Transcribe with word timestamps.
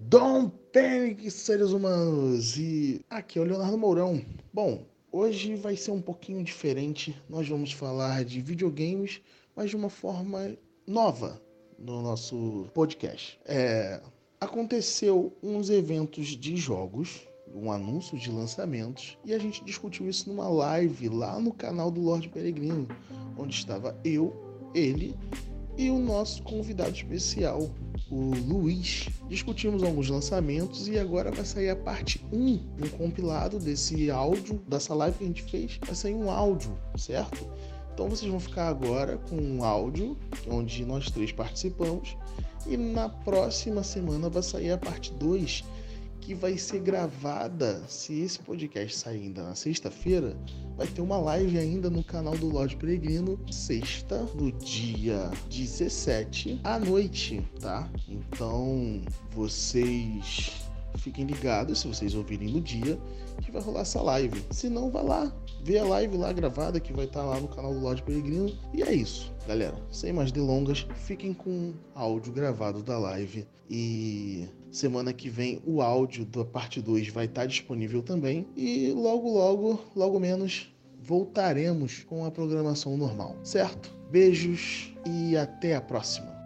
Don't 0.00 0.54
Panic, 0.72 1.28
seres 1.30 1.72
humanos! 1.72 2.56
E 2.56 3.04
aqui 3.10 3.38
é 3.38 3.42
o 3.42 3.44
Leonardo 3.44 3.76
Mourão. 3.76 4.24
Bom, 4.52 4.86
hoje 5.10 5.56
vai 5.56 5.76
ser 5.76 5.90
um 5.90 6.00
pouquinho 6.00 6.42
diferente. 6.42 7.20
Nós 7.28 7.48
vamos 7.48 7.72
falar 7.72 8.24
de 8.24 8.40
videogames, 8.40 9.20
mas 9.56 9.70
de 9.70 9.76
uma 9.76 9.90
forma 9.90 10.56
nova 10.86 11.42
no 11.78 12.00
nosso 12.00 12.66
podcast. 12.72 13.38
É, 13.44 14.00
aconteceu 14.40 15.36
uns 15.42 15.68
eventos 15.68 16.28
de 16.28 16.56
jogos, 16.56 17.28
um 17.52 17.70
anúncio 17.70 18.16
de 18.16 18.30
lançamentos, 18.30 19.18
e 19.24 19.34
a 19.34 19.38
gente 19.38 19.64
discutiu 19.64 20.08
isso 20.08 20.30
numa 20.30 20.48
live 20.48 21.08
lá 21.08 21.38
no 21.40 21.52
canal 21.52 21.90
do 21.90 22.00
Lorde 22.00 22.28
Peregrino, 22.28 22.86
onde 23.36 23.54
estava 23.54 23.98
eu, 24.04 24.32
ele 24.74 25.14
e 25.76 25.90
o 25.90 25.98
nosso 25.98 26.42
convidado 26.42 26.90
especial, 26.90 27.68
o 28.10 28.32
Luiz. 28.46 29.08
Discutimos 29.28 29.82
alguns 29.82 30.08
lançamentos 30.08 30.88
e 30.88 30.98
agora 30.98 31.30
vai 31.30 31.44
sair 31.44 31.70
a 31.70 31.76
parte 31.76 32.24
1, 32.32 32.36
um 32.38 32.88
compilado 32.96 33.58
desse 33.58 34.10
áudio, 34.10 34.60
dessa 34.66 34.94
live 34.94 35.18
que 35.18 35.24
a 35.24 35.26
gente 35.26 35.42
fez. 35.42 35.78
Vai 35.84 35.94
sair 35.94 36.14
um 36.14 36.30
áudio, 36.30 36.76
certo? 36.96 37.46
Então 37.92 38.08
vocês 38.08 38.30
vão 38.30 38.40
ficar 38.40 38.68
agora 38.68 39.18
com 39.28 39.36
um 39.36 39.64
áudio, 39.64 40.16
onde 40.48 40.84
nós 40.84 41.10
três 41.10 41.32
participamos, 41.32 42.16
e 42.66 42.76
na 42.76 43.08
próxima 43.08 43.82
semana 43.82 44.28
vai 44.28 44.42
sair 44.42 44.70
a 44.70 44.78
parte 44.78 45.12
2 45.14 45.64
que 46.20 46.34
vai 46.34 46.58
ser 46.58 46.80
gravada. 46.80 47.82
Se 47.88 48.20
esse 48.20 48.38
podcast 48.38 48.96
sair 48.96 49.22
ainda 49.22 49.42
na 49.42 49.54
sexta-feira, 49.54 50.36
vai 50.76 50.86
ter 50.86 51.00
uma 51.00 51.18
live 51.18 51.58
ainda 51.58 51.88
no 51.88 52.04
canal 52.04 52.36
do 52.36 52.48
Lorde 52.48 52.76
Peregrino, 52.76 53.38
sexta, 53.50 54.22
no 54.34 54.52
dia 54.52 55.30
17 55.50 56.60
à 56.64 56.78
noite, 56.78 57.42
tá? 57.60 57.90
Então 58.08 59.02
vocês 59.30 60.52
fiquem 60.96 61.24
ligados 61.24 61.80
se 61.80 61.88
vocês 61.88 62.14
ouvirem 62.14 62.48
no 62.48 62.60
dia 62.60 62.98
que 63.42 63.50
vai 63.50 63.62
rolar 63.62 63.80
essa 63.80 64.02
live. 64.02 64.42
Se 64.50 64.68
não, 64.68 64.90
vá 64.90 65.00
lá, 65.00 65.32
vê 65.62 65.78
a 65.78 65.84
live 65.84 66.16
lá 66.16 66.32
gravada 66.32 66.80
que 66.80 66.92
vai 66.92 67.04
estar 67.04 67.20
tá 67.20 67.26
lá 67.26 67.40
no 67.40 67.48
canal 67.48 67.72
do 67.72 67.80
Lorde 67.80 68.02
Peregrino. 68.02 68.52
E 68.72 68.82
é 68.82 68.92
isso, 68.92 69.32
galera. 69.46 69.76
Sem 69.90 70.12
mais 70.12 70.32
delongas, 70.32 70.86
fiquem 71.06 71.32
com 71.32 71.72
áudio 71.94 72.32
gravado 72.32 72.82
da 72.82 72.98
live 72.98 73.46
e 73.70 74.48
semana 74.70 75.12
que 75.12 75.28
vem 75.28 75.62
o 75.66 75.80
áudio 75.80 76.24
da 76.24 76.44
parte 76.44 76.80
2 76.80 77.08
vai 77.08 77.24
estar 77.24 77.42
tá 77.42 77.46
disponível 77.46 78.02
também 78.02 78.46
e 78.56 78.92
logo 78.92 79.30
logo, 79.30 79.80
logo 79.94 80.18
menos 80.20 80.72
voltaremos 81.00 82.04
com 82.04 82.24
a 82.24 82.30
programação 82.30 82.96
normal, 82.96 83.36
certo? 83.42 83.96
Beijos 84.10 84.92
e 85.06 85.36
até 85.36 85.74
a 85.74 85.80
próxima. 85.80 86.36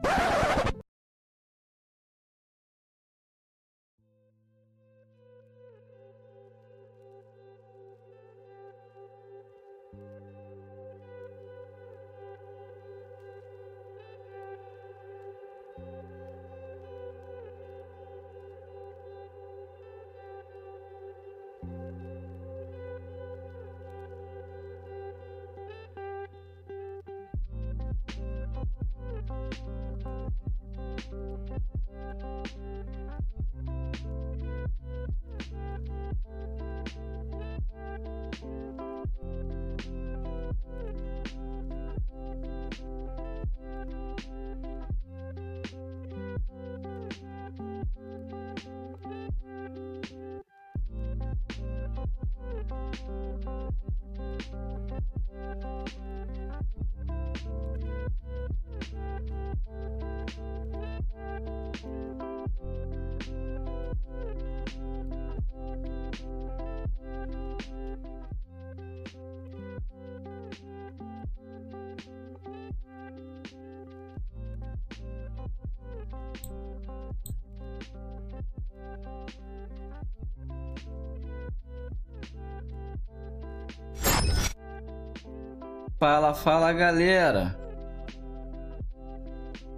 Fala, 86.34 86.72
galera! 86.72 87.56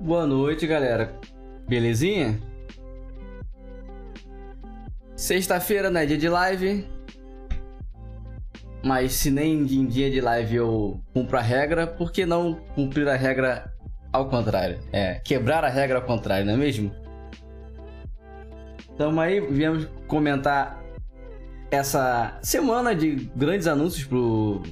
Boa 0.00 0.26
noite, 0.26 0.66
galera. 0.66 1.18
Belezinha? 1.68 2.38
Sexta-feira, 5.16 5.90
né? 5.90 6.06
Dia 6.06 6.18
de 6.18 6.28
live. 6.28 6.86
Mas 8.84 9.14
se 9.14 9.30
nem 9.30 9.62
em 9.62 9.86
dia 9.86 10.10
de 10.10 10.20
live 10.20 10.56
eu 10.56 11.00
cumpro 11.12 11.38
a 11.38 11.40
regra, 11.40 11.86
por 11.86 12.12
que 12.12 12.26
não 12.26 12.54
cumprir 12.74 13.08
a 13.08 13.16
regra 13.16 13.72
ao 14.12 14.28
contrário? 14.28 14.78
É, 14.92 15.14
quebrar 15.24 15.64
a 15.64 15.68
regra 15.68 15.98
ao 15.98 16.04
contrário, 16.04 16.44
não 16.44 16.52
é 16.52 16.56
mesmo? 16.56 16.92
Então 18.94 19.18
aí, 19.18 19.40
viemos 19.40 19.88
comentar 20.06 20.82
essa 21.70 22.38
semana 22.42 22.94
de 22.94 23.28
grandes 23.34 23.66
anúncios 23.66 24.04
pro 24.06 24.62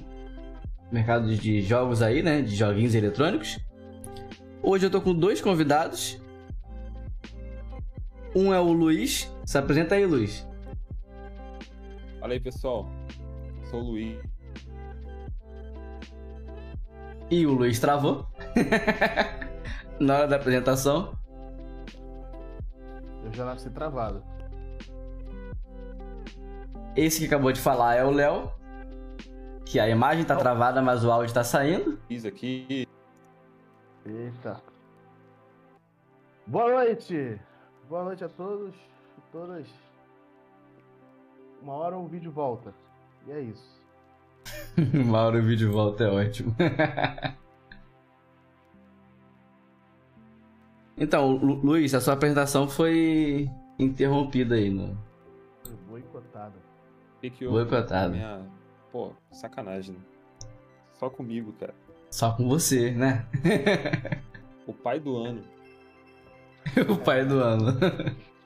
mercado 0.93 1.35
de 1.35 1.63
jogos 1.63 2.03
aí, 2.03 2.23
né? 2.23 2.43
De 2.43 2.55
joguinhos 2.55 2.95
eletrônicos. 2.95 3.59
Hoje 4.63 4.87
eu 4.87 4.91
tô 4.91 5.01
com 5.01 5.15
dois 5.15 5.41
convidados. 5.41 6.21
Um 8.37 8.53
é 8.53 8.61
o 8.61 8.73
Luiz. 8.73 9.33
Se 9.45 9.57
apresenta 9.57 9.95
aí, 9.95 10.05
Luiz. 10.05 10.47
Fala 12.21 12.35
aí, 12.35 12.41
pessoal. 12.41 12.89
Sou 13.71 13.81
o 13.81 13.85
Luiz. 13.85 14.19
E 17.31 17.47
o 17.47 17.53
Luiz 17.55 17.81
travou. 17.81 18.27
Na 19.99 20.19
hora 20.19 20.29
da 20.29 20.37
apresentação. 20.37 21.17
Eu 23.25 23.33
já 23.33 23.45
nasci 23.47 23.71
travado. 23.71 24.23
Esse 26.95 27.21
que 27.21 27.27
acabou 27.27 27.51
de 27.51 27.61
falar 27.61 27.95
é 27.97 28.05
o 28.05 28.11
Léo 28.11 28.53
que 29.65 29.81
a 29.81 29.89
imagem 29.89 30.25
tá 30.25 30.37
travada, 30.37 30.83
mas 30.83 31.05
o 31.05 31.11
áudio 31.11 31.35
tá 31.35 31.43
saindo. 31.45 31.99
Isso 32.09 32.29
aqui. 32.29 32.87
Eita. 34.05 34.61
Boa 36.47 36.71
noite! 36.71 37.41
Boa 37.89 38.05
noite 38.05 38.25
a 38.25 38.29
todos 38.29 38.75
e 38.75 39.21
todas. 39.31 39.67
Uma 41.63 41.75
hora 41.75 41.97
o 41.97 42.07
vídeo 42.07 42.33
volta. 42.33 42.75
E 43.27 43.33
é 43.33 43.41
isso. 43.41 43.83
Uma 44.95 45.23
hora 45.23 45.39
o 45.39 45.43
vídeo 45.43 45.71
volta 45.71 46.05
é 46.05 46.09
ótimo. 46.09 46.55
então, 50.99 51.33
Lu 51.37 51.55
Luiz, 51.63 51.95
a 51.95 52.01
sua 52.01 52.15
apresentação 52.15 52.69
foi 52.69 53.49
interrompida 53.79 54.57
aí, 54.57 54.71
no. 54.71 54.99
Foi 55.63 55.77
boicotada. 55.89 56.57
Boicotada. 57.49 58.09
Minha 58.09 58.62
Pô, 58.93 59.13
sacanagem. 59.31 59.95
Né? 59.95 60.01
Só 61.01 61.09
comigo, 61.09 61.53
cara. 61.59 61.75
Só 62.11 62.31
com 62.33 62.47
você, 62.47 62.91
né? 62.91 63.25
o 64.67 64.73
pai 64.75 65.01
do 65.01 65.17
ano. 65.17 65.43
o 66.89 66.97
pai 66.97 67.25
do 67.25 67.41
ano. 67.41 67.79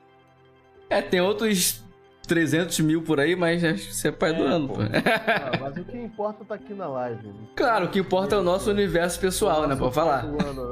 é, 0.89 1.01
tem 1.01 1.19
outros 1.19 1.83
300 2.25 2.79
mil 2.79 3.03
por 3.03 3.19
aí, 3.19 3.35
mas 3.35 3.61
acho 3.61 3.87
que 3.87 3.93
você 3.93 4.07
é 4.07 4.11
pai 4.11 4.31
é, 4.31 4.33
do 4.33 4.43
ano, 4.43 4.69
pô. 4.69 4.75
pô. 4.75 4.81
Ah, 4.83 5.59
mas 5.59 5.77
o 5.77 5.83
que 5.83 5.97
importa 5.97 6.45
tá 6.45 6.55
aqui 6.55 6.73
na 6.73 6.87
live. 6.87 7.29
Claro, 7.53 7.87
o 7.87 7.89
que 7.89 7.99
importa 7.99 8.35
é 8.35 8.39
o 8.39 8.43
nosso 8.43 8.71
universo 8.71 9.19
pessoal, 9.19 9.63
o 9.63 9.67
né? 9.67 9.75
Pode 9.75 9.93
falar. 9.93 10.25
Do 10.25 10.47
ano, 10.47 10.71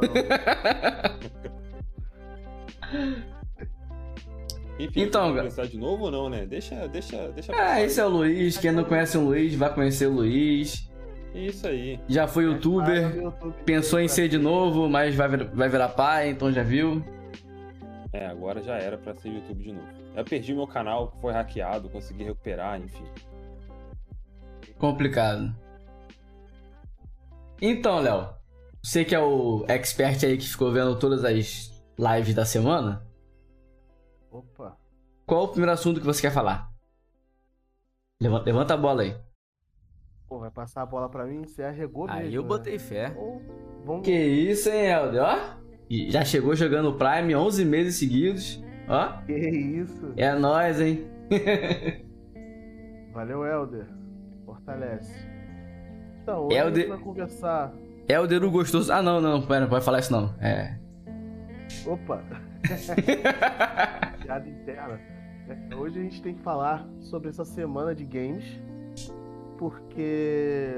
Enfim, 4.78 5.04
então, 5.04 5.34
começar 5.34 5.66
de 5.68 5.78
novo 5.78 6.06
ou 6.06 6.12
não, 6.12 6.30
né? 6.30 6.46
Deixa, 6.46 6.88
deixa, 6.88 7.30
deixa. 7.30 7.54
É, 7.56 7.84
esse 7.84 8.00
é 8.00 8.06
o 8.06 8.10
Luiz. 8.10 8.58
Quem 8.58 8.72
não 8.72 8.84
conhece 8.84 9.18
o 9.18 9.22
Luiz, 9.22 9.56
vai 9.56 9.74
conhecer 9.74 10.08
o 10.08 10.12
Luiz. 10.12 10.90
Isso 11.34 11.68
aí. 11.68 12.00
Já 12.08 12.28
foi 12.28 12.46
youtuber, 12.46 13.12
pensou 13.66 14.00
em 14.00 14.08
ser 14.08 14.28
de 14.28 14.38
novo, 14.38 14.90
mas 14.90 15.16
vai, 15.16 15.28
vai 15.30 15.70
virar 15.70 15.90
pai, 15.90 16.30
então 16.30 16.52
já 16.52 16.64
viu. 16.64 17.04
É, 18.14 18.26
agora 18.28 18.62
já 18.62 18.76
era 18.76 18.98
pra 18.98 19.14
ser 19.16 19.30
YouTube 19.30 19.64
de 19.64 19.74
novo. 19.74 19.88
Eu 20.16 20.24
perdi 20.24 20.54
meu 20.54 20.66
canal, 20.66 21.14
foi 21.20 21.34
hackeado, 21.34 21.90
consegui 21.90 22.24
recuperar, 22.24 22.80
enfim. 22.80 23.04
Complicado. 24.78 25.54
Então, 27.62 28.00
Léo, 28.00 28.30
você 28.82 29.04
que 29.04 29.14
é 29.14 29.20
o 29.20 29.66
expert 29.68 30.24
aí 30.24 30.38
que 30.38 30.48
ficou 30.48 30.72
vendo 30.72 30.98
todas 30.98 31.26
as 31.26 31.84
lives 31.98 32.34
da 32.34 32.46
semana, 32.46 33.06
Opa. 34.40 34.78
qual 35.26 35.44
o 35.46 35.48
primeiro 35.50 35.72
assunto 35.72 36.00
que 36.00 36.06
você 36.06 36.22
quer 36.22 36.32
falar? 36.32 36.70
Levanta, 38.22 38.46
levanta 38.46 38.74
a 38.74 38.78
bola 38.78 39.02
aí. 39.04 39.16
Pô, 40.28 40.40
vai 40.40 40.50
passar 40.52 40.82
a 40.82 40.86
bola 40.86 41.08
pra 41.10 41.26
mim? 41.26 41.44
Você 41.46 41.64
arregou 41.64 42.10
Aí 42.10 42.24
mesmo, 42.24 42.36
eu 42.38 42.42
né? 42.44 42.48
botei 42.48 42.80
fé. 42.80 43.14
Ou 43.16 43.42
Vamos... 43.86 44.04
Que 44.04 44.12
isso, 44.12 44.70
hein, 44.70 44.88
Helder? 44.88 45.22
Ó, 45.22 45.38
e 45.90 46.10
já 46.10 46.26
chegou 46.26 46.56
jogando 46.56 46.94
Prime 46.96 47.36
11 47.36 47.64
meses 47.66 47.96
seguidos. 47.98 48.64
Ó, 48.88 49.22
Que 49.26 49.34
isso? 49.34 50.14
é 50.18 50.34
nóis, 50.34 50.80
hein? 50.82 51.06
Valeu, 53.14 53.46
Helder. 53.46 53.88
Fortalece. 54.46 55.14
Então, 56.24 56.48
hoje 56.48 56.58
Helder- 56.58 56.92
a 56.94 56.98
conversar... 56.98 57.74
Helder 58.10 58.44
o 58.44 58.52
gostoso. 58.52 58.92
Ah, 58.92 59.02
não, 59.02 59.20
não, 59.22 59.42
pera, 59.46 59.62
não 59.62 59.70
pode 59.70 59.86
falar 59.86 60.00
isso 60.00 60.12
não. 60.12 60.34
É. 60.40 60.78
Opa! 61.86 62.24
Piada 64.26 64.50
interna. 64.50 65.00
É, 65.48 65.76
Hoje 65.76 66.00
a 66.00 66.02
gente 66.02 66.20
tem 66.20 66.34
que 66.34 66.42
falar 66.42 66.90
sobre 67.00 67.30
essa 67.30 67.46
semana 67.46 67.94
de 67.94 68.04
games, 68.04 68.60
porque 69.56 70.74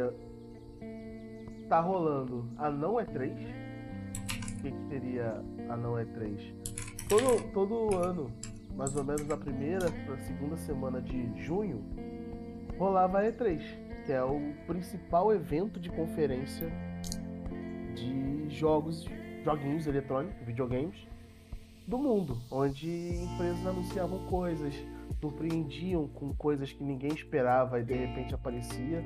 tá 1.70 1.80
rolando 1.80 2.50
a 2.58 2.70
não 2.70 2.96
E3. 2.96 3.32
O 3.32 4.62
que, 4.62 4.72
que 4.72 4.88
seria 4.90 5.42
a 5.70 5.78
não 5.78 5.94
E3? 5.94 6.54
Todo, 7.08 7.54
todo 7.54 7.96
ano, 7.96 8.30
mais 8.76 8.94
ou 8.98 9.04
menos 9.06 9.26
na 9.26 9.38
primeira 9.38 9.90
para 10.06 10.18
segunda 10.18 10.58
semana 10.58 11.02
de 11.02 11.42
junho, 11.42 11.86
rolava 12.78 13.20
a 13.20 13.32
E3, 13.32 13.62
que 14.06 14.12
é 14.12 14.22
o 14.22 14.54
principal 14.68 15.34
evento 15.34 15.80
de 15.80 15.90
conferência 15.90 16.70
de 17.96 18.50
jogos, 18.50 19.06
joguinhos 19.46 19.88
eletrônicos, 19.88 20.46
videogames 20.46 21.08
do 21.88 21.98
mundo, 21.98 22.38
onde 22.52 22.88
empresas 23.16 23.66
anunciavam 23.66 24.20
coisas, 24.26 24.74
surpreendiam 25.22 26.08
com 26.10 26.34
coisas 26.34 26.72
que 26.72 26.84
ninguém 26.84 27.12
esperava 27.14 27.80
e 27.80 27.84
de 27.84 27.94
repente 27.94 28.36
aparecia. 28.36 29.04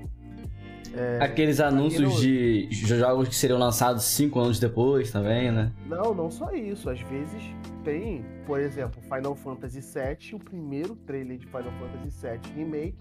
Aqueles 1.21 1.59
anúncios 1.59 2.11
Aquilo- 2.17 2.69
de 2.69 2.69
jogos 2.71 3.29
que 3.29 3.35
seriam 3.35 3.57
lançados 3.59 4.03
5 4.03 4.39
anos 4.39 4.59
depois 4.59 5.11
também, 5.11 5.51
né? 5.51 5.71
Não, 5.85 6.13
não 6.13 6.29
só 6.29 6.51
isso. 6.53 6.89
Às 6.89 6.99
vezes 7.01 7.41
tem, 7.83 8.25
por 8.45 8.59
exemplo, 8.59 9.01
Final 9.03 9.35
Fantasy 9.35 9.79
VII, 9.79 10.35
o 10.35 10.39
primeiro 10.39 10.95
trailer 10.95 11.37
de 11.37 11.45
Final 11.45 11.71
Fantasy 11.79 12.27
VII 12.27 12.53
Remake 12.57 12.95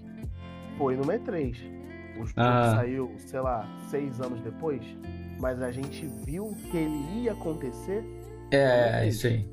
foi 0.78 0.94
no 0.96 1.02
E3. 1.04 1.56
O 2.20 2.26
jogo 2.26 2.32
Ah. 2.36 2.74
saiu, 2.76 3.10
sei 3.18 3.40
lá, 3.40 3.66
seis 3.88 4.20
anos 4.20 4.40
depois, 4.42 4.82
mas 5.40 5.60
a 5.62 5.72
gente 5.72 6.06
viu 6.24 6.54
que 6.70 6.76
ele 6.76 7.22
ia 7.22 7.32
acontecer 7.32 8.04
É, 8.52 9.06
isso 9.08 9.26
aí. 9.26 9.48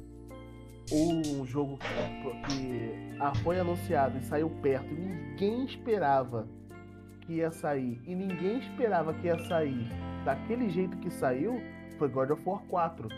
Um 0.92 1.46
jogo 1.46 1.78
que, 1.78 2.48
que 2.48 3.18
ah, 3.20 3.34
foi 3.44 3.60
anunciado 3.60 4.18
e 4.18 4.22
saiu 4.22 4.50
perto 4.62 4.94
e 4.94 4.98
ninguém 4.98 5.66
esperava 5.66 6.48
que 7.22 7.34
ia 7.34 7.52
sair 7.52 8.02
e 8.06 8.16
ninguém 8.16 8.60
esperava 8.60 9.14
que 9.14 9.28
ia 9.28 9.38
sair 9.48 9.88
daquele 10.24 10.70
jeito 10.70 10.98
que 10.98 11.10
saiu 11.10 11.62
foi 11.98 12.08
God 12.10 12.32
of 12.32 12.42
War 12.46 12.62
4. 12.68 13.10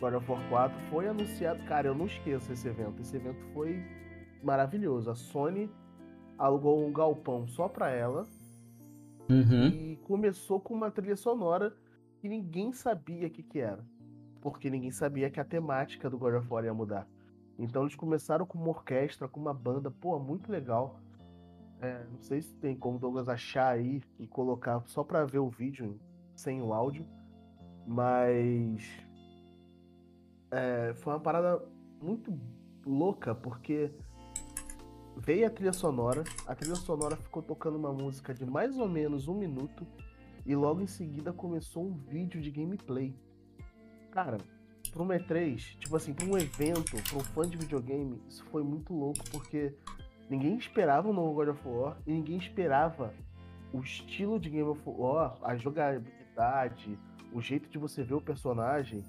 God 0.00 0.14
of 0.14 0.30
War 0.30 0.48
4 0.48 0.78
foi 0.90 1.08
anunciado, 1.08 1.62
cara, 1.64 1.88
eu 1.88 1.94
não 1.94 2.06
esqueço 2.06 2.52
esse 2.52 2.68
evento. 2.68 3.02
Esse 3.02 3.16
evento 3.16 3.40
foi 3.52 3.82
maravilhoso. 4.42 5.10
A 5.10 5.14
Sony 5.14 5.70
alugou 6.38 6.86
um 6.86 6.92
galpão 6.92 7.46
só 7.48 7.68
pra 7.68 7.90
ela 7.90 8.26
Uhum. 9.28 9.66
e 9.66 9.96
começou 10.04 10.60
com 10.60 10.72
uma 10.72 10.88
trilha 10.90 11.16
sonora 11.16 11.74
que 12.20 12.28
ninguém 12.28 12.72
sabia 12.72 13.26
o 13.26 13.30
que, 13.30 13.42
que 13.42 13.58
era. 13.58 13.84
Porque 14.40 14.70
ninguém 14.70 14.90
sabia 14.90 15.30
que 15.30 15.40
a 15.40 15.44
temática 15.44 16.08
do 16.08 16.18
God 16.18 16.34
of 16.34 16.48
War 16.48 16.64
ia 16.64 16.74
mudar. 16.74 17.06
Então 17.58 17.82
eles 17.82 17.94
começaram 17.94 18.44
com 18.44 18.58
uma 18.58 18.68
orquestra, 18.68 19.28
com 19.28 19.40
uma 19.40 19.54
banda, 19.54 19.90
pô, 19.90 20.18
muito 20.18 20.50
legal. 20.50 21.00
É, 21.80 22.04
não 22.10 22.20
sei 22.20 22.42
se 22.42 22.54
tem 22.54 22.76
como 22.76 22.98
Douglas 22.98 23.28
achar 23.28 23.68
aí 23.68 24.02
e 24.18 24.26
colocar 24.26 24.82
só 24.86 25.02
pra 25.02 25.24
ver 25.24 25.38
o 25.38 25.48
vídeo 25.48 25.98
sem 26.34 26.62
o 26.62 26.72
áudio. 26.72 27.06
Mas 27.86 28.84
é, 30.50 30.94
foi 30.94 31.12
uma 31.12 31.20
parada 31.20 31.62
muito 32.00 32.38
louca, 32.84 33.34
porque 33.34 33.90
veio 35.16 35.46
a 35.46 35.50
trilha 35.50 35.72
sonora, 35.72 36.24
a 36.46 36.54
trilha 36.54 36.76
sonora 36.76 37.16
ficou 37.16 37.42
tocando 37.42 37.76
uma 37.76 37.92
música 37.92 38.34
de 38.34 38.44
mais 38.44 38.78
ou 38.78 38.88
menos 38.88 39.28
um 39.28 39.34
minuto, 39.34 39.86
e 40.44 40.54
logo 40.54 40.80
em 40.80 40.86
seguida 40.86 41.32
começou 41.32 41.84
um 41.84 41.94
vídeo 41.94 42.40
de 42.40 42.50
gameplay. 42.50 43.14
Cara, 44.16 44.38
pra 44.94 45.02
um 45.02 45.08
E3, 45.08 45.76
tipo 45.78 45.94
assim, 45.94 46.14
pra 46.14 46.24
um 46.24 46.38
evento, 46.38 46.96
pra 47.06 47.18
um 47.18 47.20
fã 47.20 47.46
de 47.46 47.54
videogame, 47.58 48.18
isso 48.26 48.42
foi 48.46 48.62
muito 48.62 48.94
louco, 48.94 49.22
porque 49.30 49.74
ninguém 50.30 50.56
esperava 50.56 51.06
o 51.06 51.12
novo 51.12 51.34
God 51.34 51.48
of 51.48 51.68
War, 51.68 51.98
e 52.06 52.12
ninguém 52.14 52.38
esperava 52.38 53.12
o 53.74 53.80
estilo 53.80 54.40
de 54.40 54.48
Game 54.48 54.70
of 54.70 54.80
War, 54.86 55.36
a 55.42 55.54
jogabilidade, 55.58 56.98
o 57.30 57.42
jeito 57.42 57.68
de 57.68 57.76
você 57.76 58.02
ver 58.02 58.14
o 58.14 58.20
personagem 58.22 59.04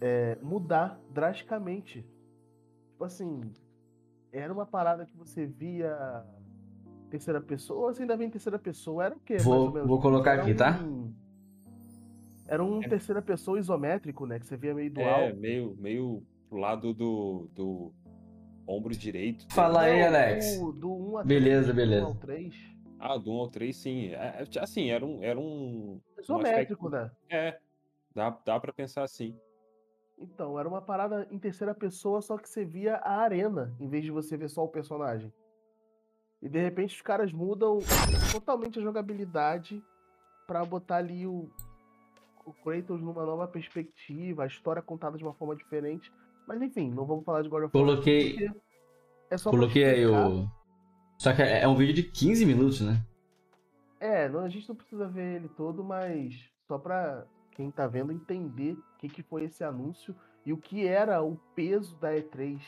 é, 0.00 0.38
mudar 0.40 1.00
drasticamente. 1.10 2.06
Tipo 2.92 3.02
assim, 3.02 3.40
era 4.30 4.52
uma 4.52 4.64
parada 4.66 5.04
que 5.04 5.16
você 5.16 5.44
via 5.46 6.24
terceira 7.10 7.40
pessoa, 7.40 7.92
você 7.92 8.02
ainda 8.02 8.16
vem 8.16 8.28
em 8.28 8.30
terceira 8.30 8.56
pessoa, 8.56 9.04
era 9.04 9.16
o 9.16 9.20
quê? 9.20 9.38
Vou- 9.38 9.78
ou 9.80 9.86
vou 9.88 10.00
colocar 10.00 10.34
aqui, 10.34 10.54
tá? 10.54 10.78
Um- 12.52 12.54
Era 12.54 12.64
um 12.64 12.82
É. 12.82 12.88
terceira 12.88 13.22
pessoa 13.22 13.58
isométrico, 13.58 14.26
né? 14.26 14.38
Que 14.38 14.46
você 14.46 14.56
via 14.56 14.74
meio 14.74 14.90
do 14.90 15.00
É, 15.00 15.26
alto. 15.28 15.36
meio, 15.40 15.76
meio 15.78 16.22
pro 16.48 16.58
lado 16.58 16.92
do, 16.92 17.48
do 17.54 17.92
ombro 18.66 18.94
direito. 18.94 19.46
Fala 19.52 19.82
aí, 19.82 20.02
Alex. 20.02 20.58
Do, 20.58 20.72
do 20.72 20.92
1 20.92 21.18
a 21.18 21.24
Beleza, 21.24 21.72
3, 21.72 21.76
beleza. 21.76 22.00
Do 22.02 22.06
1 22.06 22.10
ao 22.10 22.14
3. 22.16 22.54
Ah, 23.00 23.16
do 23.18 23.32
1 23.32 23.36
ao 23.38 23.48
3, 23.48 23.76
sim. 23.76 24.08
É, 24.10 24.44
é, 24.54 24.60
assim, 24.60 24.90
era 24.90 25.04
um. 25.04 25.22
Era 25.22 25.38
um, 25.38 26.00
um 26.16 26.20
Isométrico, 26.20 26.86
aspecto- 26.88 26.90
né? 26.90 27.10
É, 27.30 27.58
dá, 28.14 28.30
dá 28.44 28.60
pra 28.60 28.72
pensar 28.72 29.02
assim. 29.02 29.36
Então, 30.18 30.58
era 30.58 30.68
uma 30.68 30.80
parada 30.80 31.26
em 31.32 31.38
terceira 31.38 31.74
pessoa, 31.74 32.20
só 32.22 32.36
que 32.38 32.48
você 32.48 32.64
via 32.64 32.96
a 32.96 33.16
arena, 33.22 33.74
em 33.80 33.88
vez 33.88 34.04
de 34.04 34.10
você 34.12 34.36
ver 34.36 34.48
só 34.48 34.62
o 34.64 34.68
personagem. 34.68 35.32
E 36.40 36.48
de 36.48 36.60
repente 36.60 36.94
os 36.94 37.02
caras 37.02 37.32
mudam 37.32 37.78
totalmente 38.30 38.78
a 38.78 38.82
jogabilidade 38.82 39.82
pra 40.46 40.64
botar 40.64 40.96
ali 40.96 41.26
o, 41.26 41.50
o 42.44 42.52
Kratos 42.52 43.00
numa 43.00 43.24
nova 43.24 43.46
perspectiva, 43.46 44.44
a 44.44 44.46
história 44.46 44.82
contada 44.82 45.16
de 45.16 45.24
uma 45.24 45.34
forma 45.34 45.54
diferente. 45.56 46.12
Mas 46.46 46.60
enfim, 46.60 46.90
não 46.90 47.06
vamos 47.06 47.24
falar 47.24 47.42
de 47.42 47.48
God 47.48 47.64
of 47.64 47.76
War. 47.76 47.84
Coloquei, 47.86 48.50
É 49.30 49.38
só 49.38 49.50
coloquei 49.50 49.84
aí 49.84 50.06
o. 50.06 50.48
Só 51.18 51.32
que 51.34 51.42
é 51.42 51.62
é 51.62 51.68
um 51.68 51.76
vídeo 51.76 51.94
de 51.94 52.02
15 52.04 52.44
minutos, 52.44 52.80
né? 52.80 53.04
É, 54.00 54.28
não, 54.28 54.40
a 54.40 54.48
gente 54.48 54.68
não 54.68 54.74
precisa 54.74 55.06
ver 55.06 55.36
ele 55.36 55.48
todo, 55.48 55.84
mas 55.84 56.50
só 56.66 56.76
pra 56.76 57.24
quem 57.52 57.70
tá 57.70 57.86
vendo 57.86 58.12
entender 58.12 58.72
o 58.72 58.98
que, 58.98 59.08
que 59.08 59.22
foi 59.22 59.44
esse 59.44 59.62
anúncio 59.62 60.14
e 60.44 60.52
o 60.52 60.56
que 60.56 60.86
era 60.86 61.22
o 61.22 61.36
peso 61.54 61.96
da 61.98 62.12
E3 62.12 62.60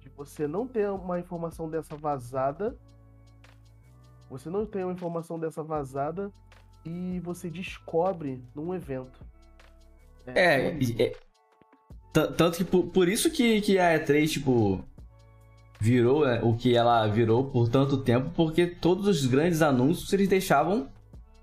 de 0.00 0.08
você 0.10 0.46
não 0.46 0.66
ter 0.66 0.90
uma 0.90 1.18
informação 1.18 1.70
dessa 1.70 1.96
vazada, 1.96 2.78
você 4.28 4.50
não 4.50 4.66
tem 4.66 4.84
uma 4.84 4.92
informação 4.92 5.38
dessa 5.38 5.62
vazada 5.62 6.30
e 6.88 7.20
você 7.20 7.50
descobre 7.50 8.42
num 8.54 8.74
evento. 8.74 9.20
É, 10.26 10.74
e- 10.78 11.02
é- 11.02 11.16
t- 12.12 12.32
tanto 12.36 12.58
que 12.58 12.64
por, 12.64 12.86
por 12.86 13.08
isso 13.08 13.30
que, 13.30 13.60
que 13.60 13.78
a 13.78 13.98
E3, 13.98 14.28
tipo, 14.28 14.82
virou 15.80 16.26
né, 16.26 16.40
o 16.42 16.56
que 16.56 16.74
ela 16.76 17.06
virou 17.06 17.44
por 17.50 17.68
tanto 17.68 17.98
tempo, 18.02 18.30
porque 18.34 18.66
todos 18.66 19.06
os 19.06 19.26
grandes 19.26 19.62
anúncios 19.62 20.12
eles 20.12 20.28
deixavam 20.28 20.88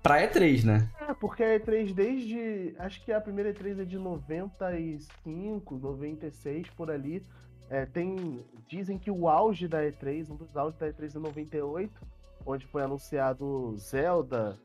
pra 0.02 0.20
E3, 0.22 0.64
né? 0.64 0.88
É, 1.08 1.14
porque 1.14 1.42
a 1.42 1.58
E3 1.58 1.92
desde. 1.94 2.74
Acho 2.78 3.04
que 3.04 3.12
a 3.12 3.20
primeira 3.20 3.52
E3 3.52 3.80
é 3.80 3.84
de 3.84 3.98
95, 3.98 5.76
96, 5.76 6.68
por 6.70 6.90
ali. 6.90 7.22
É, 7.68 7.84
tem, 7.84 8.44
dizem 8.68 8.96
que 8.96 9.10
o 9.10 9.28
auge 9.28 9.66
da 9.66 9.82
E3, 9.82 10.30
um 10.30 10.36
dos 10.36 10.56
auges 10.56 10.78
da 10.78 10.86
E3 10.88 11.16
é 11.16 11.18
98, 11.18 11.90
onde 12.44 12.64
foi 12.66 12.82
anunciado 12.82 13.74
Zelda, 13.76 14.56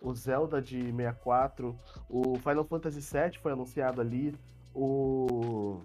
o 0.00 0.14
Zelda 0.14 0.60
de 0.62 0.80
64, 0.92 1.76
o 2.08 2.38
Final 2.38 2.64
Fantasy 2.64 3.00
VII 3.00 3.38
foi 3.38 3.52
anunciado 3.52 4.00
ali, 4.00 4.34
o. 4.74 5.80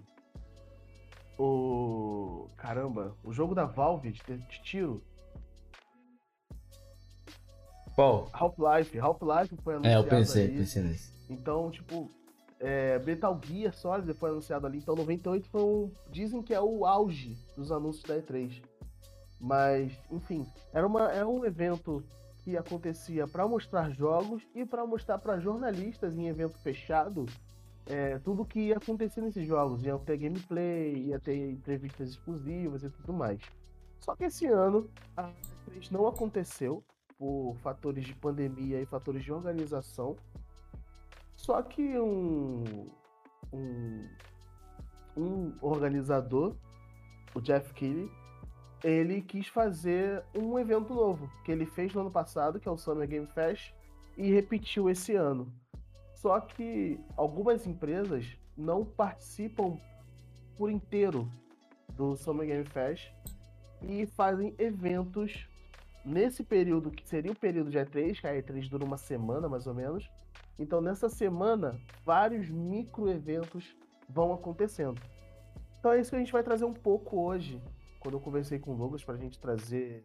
O. 1.38 2.48
Caramba, 2.56 3.14
o 3.22 3.32
jogo 3.32 3.54
da 3.54 3.64
Valve 3.66 4.10
de, 4.12 4.22
de 4.22 4.62
tiro, 4.62 5.02
Qual? 7.94 8.28
Half-Life, 8.32 8.98
Half-Life 8.98 9.56
foi 9.62 9.74
É, 9.74 9.76
anunciado 9.76 10.06
eu 10.06 10.10
pensei, 10.10 10.44
ali. 10.44 10.58
pensei 10.58 10.82
nesse. 10.82 11.12
Então, 11.28 11.70
tipo, 11.70 12.10
É, 12.58 12.98
Metal 13.00 13.38
Gear 13.44 13.74
Solid 13.74 14.12
foi 14.14 14.30
anunciado 14.30 14.66
ali, 14.66 14.78
então 14.78 14.94
98 14.96 15.48
foi 15.50 15.62
um, 15.62 15.90
dizem 16.10 16.42
que 16.42 16.54
é 16.54 16.60
o 16.60 16.86
auge 16.86 17.36
dos 17.54 17.70
anúncios 17.70 18.02
da 18.04 18.16
E3. 18.16 18.62
Mas, 19.38 19.92
enfim, 20.10 20.46
era, 20.72 20.86
uma, 20.86 21.12
era 21.12 21.28
um 21.28 21.44
evento 21.44 22.02
que 22.46 22.56
acontecia 22.56 23.26
para 23.26 23.44
mostrar 23.48 23.90
jogos 23.90 24.46
e 24.54 24.64
para 24.64 24.86
mostrar 24.86 25.18
para 25.18 25.40
jornalistas 25.40 26.16
em 26.16 26.28
evento 26.28 26.56
fechado 26.58 27.26
é, 27.86 28.20
tudo 28.20 28.44
que 28.44 28.68
ia 28.68 28.76
acontecer 28.76 29.20
nesses 29.20 29.44
jogos. 29.44 29.82
Ia 29.82 29.98
ter 29.98 30.16
gameplay, 30.16 30.94
ia 31.06 31.18
ter 31.18 31.50
entrevistas 31.50 32.10
exclusivas 32.10 32.84
e 32.84 32.90
tudo 32.90 33.12
mais. 33.12 33.40
Só 33.98 34.14
que 34.14 34.22
esse 34.22 34.46
ano 34.46 34.88
a 35.16 35.28
E3 35.68 35.90
não 35.90 36.06
aconteceu 36.06 36.84
por 37.18 37.56
fatores 37.64 38.04
de 38.04 38.14
pandemia 38.14 38.80
e 38.80 38.86
fatores 38.86 39.24
de 39.24 39.32
organização. 39.32 40.14
Só 41.34 41.60
que 41.62 41.98
um, 41.98 42.88
um, 43.52 44.08
um 45.16 45.52
organizador, 45.60 46.54
o 47.34 47.40
Jeff 47.40 47.74
Keighley, 47.74 48.08
ele 48.82 49.22
quis 49.22 49.46
fazer 49.46 50.22
um 50.34 50.58
evento 50.58 50.94
novo, 50.94 51.30
que 51.44 51.52
ele 51.52 51.66
fez 51.66 51.92
no 51.94 52.02
ano 52.02 52.10
passado, 52.10 52.60
que 52.60 52.68
é 52.68 52.70
o 52.70 52.76
Summer 52.76 53.08
Game 53.08 53.26
Fest, 53.26 53.72
e 54.16 54.30
repetiu 54.30 54.88
esse 54.88 55.14
ano. 55.14 55.52
Só 56.14 56.40
que 56.40 56.98
algumas 57.16 57.66
empresas 57.66 58.26
não 58.56 58.84
participam 58.84 59.78
por 60.56 60.70
inteiro 60.70 61.30
do 61.94 62.16
Summer 62.16 62.46
Game 62.46 62.64
Fest 62.64 63.10
e 63.82 64.06
fazem 64.06 64.54
eventos 64.58 65.46
nesse 66.04 66.42
período, 66.42 66.90
que 66.90 67.06
seria 67.06 67.32
o 67.32 67.36
período 67.36 67.70
de 67.70 67.78
E3, 67.78 68.20
que 68.20 68.26
a 68.26 68.34
E3 68.34 68.68
dura 68.68 68.84
uma 68.84 68.96
semana 68.96 69.48
mais 69.48 69.66
ou 69.66 69.74
menos, 69.74 70.08
então, 70.58 70.80
nessa 70.80 71.08
semana, 71.08 71.78
vários 72.04 72.48
micro 72.48 73.10
eventos 73.10 73.76
vão 74.08 74.32
acontecendo. 74.32 75.00
Então, 75.78 75.92
é 75.92 76.00
isso 76.00 76.10
que 76.10 76.16
a 76.16 76.18
gente 76.18 76.32
vai 76.32 76.42
trazer 76.42 76.64
um 76.64 76.72
pouco 76.72 77.20
hoje, 77.20 77.60
quando 78.06 78.14
eu 78.14 78.20
conversei 78.20 78.60
com 78.60 78.72
o 78.72 78.76
Douglas, 78.76 79.02
para 79.02 79.16
a 79.16 79.18
gente 79.18 79.36
trazer 79.36 80.04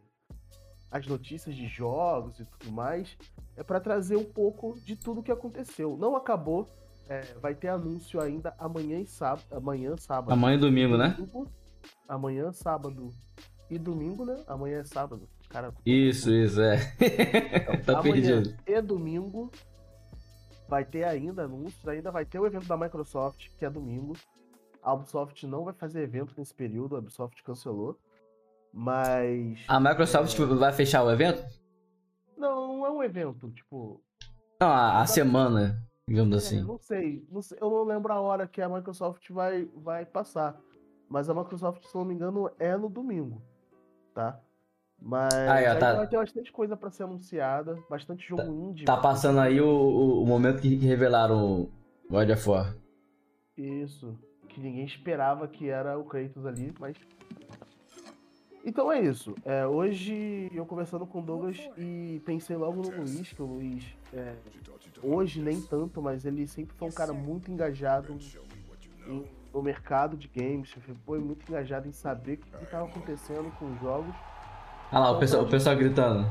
as 0.89 1.05
notícias 1.05 1.55
de 1.55 1.67
jogos 1.67 2.39
e 2.39 2.45
tudo 2.45 2.71
mais, 2.71 3.15
é 3.55 3.61
para 3.61 3.79
trazer 3.79 4.15
um 4.15 4.23
pouco 4.23 4.75
de 4.83 4.95
tudo 4.95 5.21
que 5.21 5.31
aconteceu. 5.31 5.95
Não 5.95 6.15
acabou, 6.15 6.67
é, 7.07 7.21
vai 7.39 7.53
ter 7.53 7.67
anúncio 7.67 8.19
ainda 8.19 8.55
amanhã 8.57 8.99
e 8.99 9.05
sábado, 9.05 9.45
amanhã 9.51 9.95
sábado. 9.97 10.33
Amanhã 10.33 10.57
e 10.57 10.59
domingo, 10.59 10.97
né? 10.97 11.15
Amanhã, 12.07 12.51
sábado 12.51 13.13
e 13.69 13.77
domingo, 13.77 14.25
né? 14.25 14.43
Amanhã 14.47 14.79
é 14.79 14.83
sábado. 14.83 15.29
Cara, 15.47 15.71
isso, 15.85 16.33
isso, 16.33 16.59
é. 16.59 16.77
Então, 17.55 17.81
tá 17.83 17.99
amanhã 17.99 18.41
perdido. 18.41 18.57
e 18.65 18.81
domingo 18.81 19.51
vai 20.67 20.83
ter 20.83 21.03
ainda 21.03 21.43
anúncios, 21.43 21.87
ainda 21.87 22.09
vai 22.09 22.25
ter 22.25 22.39
o 22.39 22.47
evento 22.47 22.65
da 22.65 22.75
Microsoft, 22.75 23.49
que 23.59 23.63
é 23.63 23.69
domingo. 23.69 24.17
A 24.81 24.93
Ubisoft 24.93 25.45
não 25.45 25.63
vai 25.63 25.73
fazer 25.73 26.01
evento 26.01 26.33
nesse 26.37 26.53
período, 26.53 26.95
a 26.95 26.99
Ubisoft 26.99 27.43
cancelou. 27.43 27.97
Mas. 28.73 29.59
A 29.67 29.79
Microsoft 29.79 30.39
é... 30.39 30.45
vai 30.45 30.71
fechar 30.73 31.03
o 31.03 31.11
evento? 31.11 31.43
Não, 32.37 32.77
não 32.77 32.85
é 32.85 32.91
um 32.91 33.03
evento, 33.03 33.51
tipo. 33.51 34.01
Não, 34.59 34.69
a, 34.69 35.01
a 35.01 35.05
semana, 35.05 35.81
digamos 36.07 36.33
é, 36.33 36.37
assim. 36.37 36.63
Não 36.63 36.77
sei, 36.77 37.25
não 37.29 37.41
sei, 37.41 37.57
eu 37.61 37.69
não 37.69 37.83
lembro 37.83 38.13
a 38.13 38.21
hora 38.21 38.47
que 38.47 38.61
a 38.61 38.69
Microsoft 38.69 39.29
vai, 39.29 39.67
vai 39.75 40.05
passar. 40.05 40.59
Mas 41.09 41.29
a 41.29 41.33
Microsoft, 41.33 41.83
se 41.83 41.95
não 41.95 42.05
me 42.05 42.13
engano, 42.13 42.49
é 42.57 42.77
no 42.77 42.89
domingo. 42.89 43.41
Tá? 44.13 44.39
Mas 45.01 45.33
ah, 45.33 45.59
é, 45.59 45.75
tá... 45.75 45.95
vai 45.95 46.07
ter 46.07 46.17
bastante 46.17 46.51
coisa 46.51 46.77
para 46.77 46.91
ser 46.91 47.03
anunciada, 47.03 47.77
bastante 47.89 48.27
jogo 48.27 48.43
tá, 48.43 48.49
indie. 48.49 48.85
Tá 48.85 48.97
passando 48.97 49.39
aí 49.39 49.59
o, 49.59 49.67
o, 49.67 50.23
o, 50.23 50.25
momento 50.27 50.61
que 50.61 50.75
revelaram 50.75 51.63
o 51.63 51.71
God 52.07 52.29
of 52.29 52.49
War. 52.49 52.75
Isso, 53.57 54.15
que 54.53 54.61
ninguém 54.61 54.85
esperava 54.85 55.47
que 55.47 55.69
era 55.69 55.97
o 55.97 56.03
Kratos 56.03 56.45
ali, 56.45 56.73
mas... 56.79 56.95
Então 58.63 58.91
é 58.91 59.01
isso. 59.01 59.33
É, 59.43 59.65
hoje 59.65 60.51
eu 60.53 60.65
conversando 60.65 61.05
com 61.07 61.19
o 61.19 61.21
Douglas 61.23 61.57
e 61.77 62.21
pensei 62.25 62.55
logo 62.55 62.81
no 62.81 62.95
Luiz, 62.95 63.33
que 63.33 63.41
o 63.41 63.45
Luiz, 63.45 63.83
é, 64.13 64.35
hoje 65.01 65.41
nem 65.41 65.59
tanto, 65.59 65.99
mas 66.01 66.25
ele 66.25 66.45
sempre 66.47 66.75
foi 66.75 66.87
um 66.87 66.91
cara 66.91 67.11
muito 67.11 67.49
engajado 67.49 68.15
em, 69.07 69.25
no 69.51 69.63
mercado 69.63 70.15
de 70.15 70.27
games, 70.27 70.75
foi 71.05 71.17
muito 71.17 71.49
engajado 71.49 71.87
em 71.87 71.91
saber 71.91 72.33
o 72.33 72.37
que 72.37 72.63
estava 72.63 72.85
acontecendo 72.85 73.51
com 73.57 73.65
os 73.65 73.81
jogos 73.81 74.13
Olha 74.93 74.99
lá, 74.99 75.11
o 75.11 75.19
pessoal, 75.19 75.43
o 75.43 75.49
pessoal 75.49 75.75
gritando. 75.77 76.29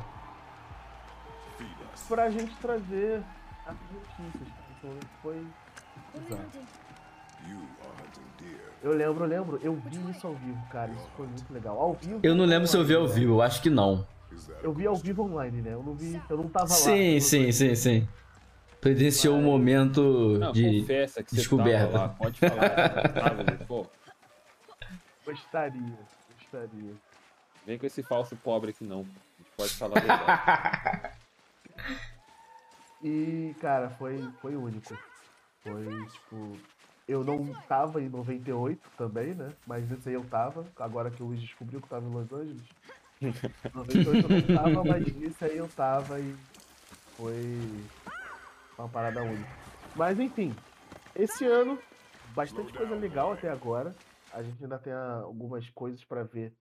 Pra 2.07 2.29
gente 2.29 2.55
trazer 2.57 3.23
as 3.67 3.77
notícias, 3.91 4.49
então 4.77 4.91
foi. 5.23 5.47
Eu 8.83 8.95
lembro, 8.95 9.25
eu 9.25 9.29
lembro, 9.29 9.61
eu 9.63 9.75
vi 9.75 10.11
isso 10.11 10.27
ao 10.27 10.35
vivo, 10.35 10.67
cara, 10.71 10.91
isso 10.93 11.07
foi 11.15 11.27
muito 11.27 11.53
legal. 11.53 11.79
Ao 11.79 11.93
vivo. 11.93 12.21
Eu 12.23 12.35
não 12.35 12.47
lembro 12.47 12.67
se 12.67 12.77
eu 12.77 12.85
vi 12.85 12.95
ao 12.95 13.07
né? 13.07 13.13
vivo, 13.13 13.35
eu 13.35 13.43
acho 13.43 13.61
que 13.61 13.69
não. 13.69 14.07
Eu 14.63 14.73
vi 14.73 14.87
ao 14.87 14.97
vivo 14.97 15.25
online, 15.25 15.61
né? 15.61 15.75
Eu 15.75 15.83
não 15.83 15.95
vi, 15.95 16.21
eu 16.31 16.37
não 16.39 16.49
tava 16.49 16.71
lá. 16.71 16.77
Sim, 16.77 17.21
sim, 17.21 17.53
sim, 17.53 17.75
sim. 17.75 18.09
Presenciou 18.81 19.37
um 19.37 19.43
momento 19.43 20.39
não, 20.39 20.53
de 20.53 20.87
descoberta. 21.31 21.99
Lá, 21.99 22.09
pode 22.09 22.39
falar. 22.39 23.67
pô. 23.69 23.87
Gostaria, 25.27 25.99
gostaria. 26.39 26.95
Vem 27.67 27.79
com 27.79 27.85
esse 27.85 28.03
falso 28.03 28.35
pobre 28.37 28.71
aqui 28.71 28.85
não. 28.85 29.01
A 29.01 29.43
gente 29.43 29.51
pode 29.59 29.75
falar 29.75 30.01
verdade. 30.01 31.15
e, 33.05 33.55
cara, 33.61 33.91
foi, 33.91 34.27
foi 34.41 34.57
único. 34.57 34.97
Foi, 35.63 36.07
tipo. 36.07 36.57
Eu 37.11 37.25
não 37.25 37.53
tava 37.63 38.01
em 38.01 38.09
98 38.09 38.89
também, 38.97 39.35
né? 39.35 39.53
Mas 39.67 39.91
nesse 39.91 40.09
aí 40.09 40.15
eu 40.15 40.25
tava. 40.27 40.65
Agora 40.77 41.11
que 41.11 41.21
o 41.21 41.27
Luiz 41.27 41.41
descobriu 41.41 41.81
que 41.81 41.87
eu 41.87 41.91
tava 41.91 42.07
em 42.07 42.13
Los 42.13 42.33
Angeles. 42.33 42.63
98 43.75 44.33
eu 44.33 44.57
não 44.57 44.57
tava, 44.57 44.85
mas 44.85 45.17
nesse 45.17 45.45
aí 45.45 45.57
eu 45.57 45.67
tava 45.67 46.21
e 46.21 46.37
foi 47.17 47.85
uma 48.79 48.89
parada 48.89 49.25
única. 49.25 49.51
Mas 49.97 50.21
enfim, 50.21 50.55
esse 51.17 51.45
ano, 51.45 51.81
bastante 52.33 52.73
coisa 52.73 52.95
legal 52.95 53.33
até 53.33 53.51
agora. 53.51 53.93
A 54.33 54.41
gente 54.45 54.63
ainda 54.63 54.79
tem 54.79 54.93
algumas 54.93 55.69
coisas 55.71 56.05
para 56.05 56.23
ver 56.23 56.55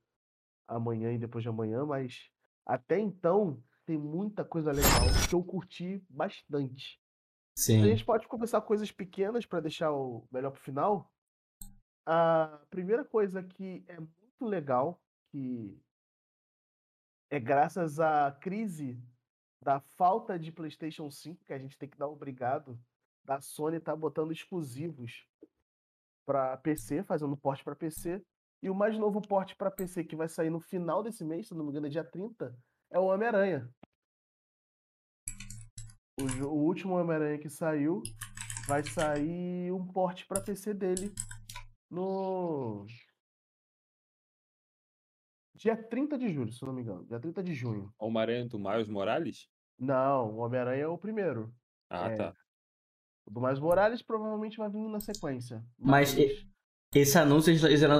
amanhã 0.67 1.11
e 1.11 1.19
depois 1.19 1.43
de 1.43 1.49
amanhã, 1.49 1.85
mas 1.85 2.27
até 2.65 2.97
então 2.97 3.61
tem 3.85 3.99
muita 3.99 4.43
coisa 4.43 4.71
legal 4.71 5.05
que 5.29 5.35
eu 5.35 5.43
curti 5.43 6.03
bastante. 6.09 6.99
Sim. 7.59 7.83
A 7.83 7.87
gente 7.87 8.05
pode 8.05 8.25
começar 8.25 8.61
coisas 8.61 8.89
pequenas 8.89 9.45
para 9.45 9.59
deixar 9.59 9.91
o 9.91 10.25
melhor 10.31 10.51
pro 10.51 10.61
final. 10.61 11.11
A 12.05 12.61
primeira 12.69 13.03
coisa 13.03 13.43
que 13.43 13.83
é 13.85 13.99
muito 13.99 14.45
legal, 14.45 15.03
que 15.29 15.77
é 17.29 17.37
graças 17.37 17.99
à 17.99 18.31
crise 18.31 18.97
da 19.61 19.81
falta 19.81 20.39
de 20.39 20.53
PlayStation 20.53 21.11
5, 21.11 21.43
que 21.43 21.51
a 21.51 21.59
gente 21.59 21.77
tem 21.77 21.89
que 21.89 21.97
dar 21.97 22.07
obrigado, 22.07 22.79
da 23.25 23.41
Sony 23.41 23.77
tá 23.77 23.93
botando 23.93 24.31
exclusivos 24.31 25.27
para 26.25 26.55
PC, 26.55 27.03
fazendo 27.03 27.35
porte 27.35 27.61
para 27.61 27.75
PC, 27.75 28.23
e 28.63 28.69
o 28.69 28.75
mais 28.75 28.97
novo 28.97 29.21
porte 29.21 29.53
para 29.57 29.69
PC 29.69 30.05
que 30.05 30.15
vai 30.15 30.29
sair 30.29 30.49
no 30.49 30.61
final 30.61 31.03
desse 31.03 31.25
mês, 31.25 31.49
se 31.49 31.53
não 31.53 31.65
me 31.65 31.71
engano, 31.71 31.87
é 31.87 31.89
dia 31.89 32.05
30, 32.05 32.57
é 32.89 32.97
o 32.97 33.07
Homem-Aranha. 33.07 33.69
O, 36.19 36.45
o, 36.45 36.65
último 36.65 36.95
Homem-Aranha 36.95 37.37
que 37.37 37.49
saiu 37.49 38.03
vai 38.67 38.83
sair 38.83 39.71
um 39.71 39.85
porte 39.85 40.25
para 40.25 40.41
PC 40.41 40.73
dele 40.73 41.13
no 41.89 42.85
dia 45.55 45.75
30 45.75 46.17
de 46.17 46.29
julho, 46.29 46.51
se 46.51 46.63
não 46.65 46.73
me 46.73 46.81
engano. 46.81 47.05
Dia 47.05 47.19
30 47.19 47.41
de 47.43 47.53
junho. 47.53 47.93
Homem-Aranha 47.97 48.47
do 48.47 48.59
Miles 48.59 48.87
Morales? 48.87 49.49
Não, 49.77 50.31
o 50.31 50.37
Homem-Aranha 50.37 50.83
é 50.83 50.87
o 50.87 50.97
primeiro. 50.97 51.53
Ah, 51.89 52.09
é, 52.09 52.15
tá. 52.15 52.33
O 53.25 53.31
do 53.31 53.41
Miles 53.41 53.59
Morales 53.59 54.01
provavelmente 54.01 54.57
vai 54.57 54.69
vir 54.69 54.87
na 54.89 54.99
sequência. 54.99 55.63
Mas, 55.77 56.15
mas 56.15 56.45
esse 56.93 57.17
anúncio, 57.17 57.53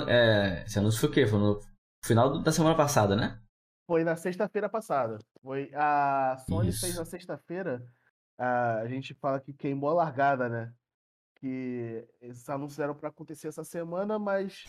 é, 0.10 0.64
esse 0.66 0.80
anúncio 0.80 1.00
foi 1.00 1.10
o 1.10 1.12
quê? 1.12 1.28
Foi 1.28 1.40
no 1.40 1.60
final 2.04 2.42
da 2.42 2.52
semana 2.52 2.76
passada, 2.76 3.16
né? 3.16 3.42
Foi 3.88 4.04
na 4.04 4.16
sexta-feira 4.16 4.70
passada. 4.70 5.20
Foi 5.42 5.72
a 5.74 6.38
Sony 6.48 6.70
Isso. 6.70 6.82
fez 6.82 6.96
na 6.96 7.06
sexta-feira. 7.06 7.84
A 8.42 8.88
gente 8.88 9.14
fala 9.14 9.42
que 9.42 9.52
queimou 9.52 9.90
a 9.90 9.94
largada, 9.94 10.48
né? 10.48 10.74
Que 11.36 12.08
esses 12.22 12.48
anúncios 12.50 12.78
para 12.98 13.10
acontecer 13.10 13.50
essa 13.50 13.66
semana, 13.66 14.18
mas 14.18 14.64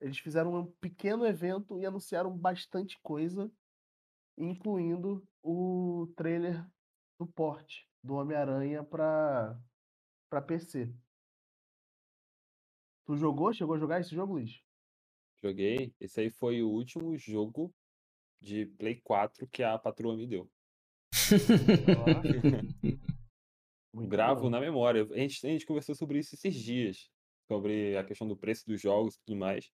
eles 0.00 0.18
fizeram 0.18 0.52
um 0.52 0.66
pequeno 0.66 1.24
evento 1.24 1.78
e 1.78 1.86
anunciaram 1.86 2.36
bastante 2.36 2.98
coisa, 3.02 3.48
incluindo 4.36 5.24
o 5.40 6.12
trailer 6.16 6.66
do 7.20 7.26
porte 7.26 7.88
do 8.02 8.14
Homem-Aranha 8.14 8.82
para 8.82 9.56
para 10.28 10.42
PC. 10.42 10.92
Tu 13.04 13.16
jogou? 13.16 13.52
Chegou 13.52 13.76
a 13.76 13.78
jogar 13.78 14.00
esse 14.00 14.14
jogo, 14.14 14.34
Luiz? 14.34 14.60
Joguei. 15.42 15.94
Esse 16.00 16.20
aí 16.20 16.30
foi 16.30 16.62
o 16.62 16.68
último 16.68 17.16
jogo 17.16 17.72
de 18.40 18.66
Play 18.66 19.00
4 19.00 19.46
que 19.48 19.62
a 19.62 19.78
patroa 19.78 20.16
me 20.16 20.26
deu. 20.26 20.50
Gravo 24.08 24.42
bom. 24.42 24.50
na 24.50 24.60
memória. 24.60 25.06
A 25.10 25.18
gente, 25.18 25.46
a 25.46 25.50
gente 25.50 25.66
conversou 25.66 25.94
sobre 25.94 26.18
isso 26.18 26.34
esses 26.34 26.54
dias, 26.54 27.08
sobre 27.50 27.96
a 27.96 28.04
questão 28.04 28.26
do 28.26 28.36
preço 28.36 28.66
dos 28.66 28.80
jogos 28.80 29.14
e 29.14 29.18
tudo 29.26 29.38
mais. 29.38 29.70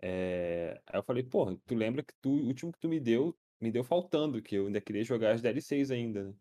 É, 0.00 0.80
Aí 0.86 0.98
eu 0.98 1.02
falei, 1.02 1.22
porra, 1.22 1.56
tu 1.66 1.74
lembra 1.74 2.02
que 2.02 2.12
tu, 2.20 2.30
o 2.30 2.46
último 2.46 2.72
que 2.72 2.78
tu 2.80 2.88
me 2.88 2.98
deu, 2.98 3.36
me 3.60 3.70
deu 3.70 3.84
faltando, 3.84 4.42
que 4.42 4.56
eu 4.56 4.66
ainda 4.66 4.80
queria 4.80 5.04
jogar 5.04 5.32
as 5.32 5.40
DLCs 5.40 5.90
ainda, 5.90 6.24
né? 6.24 6.34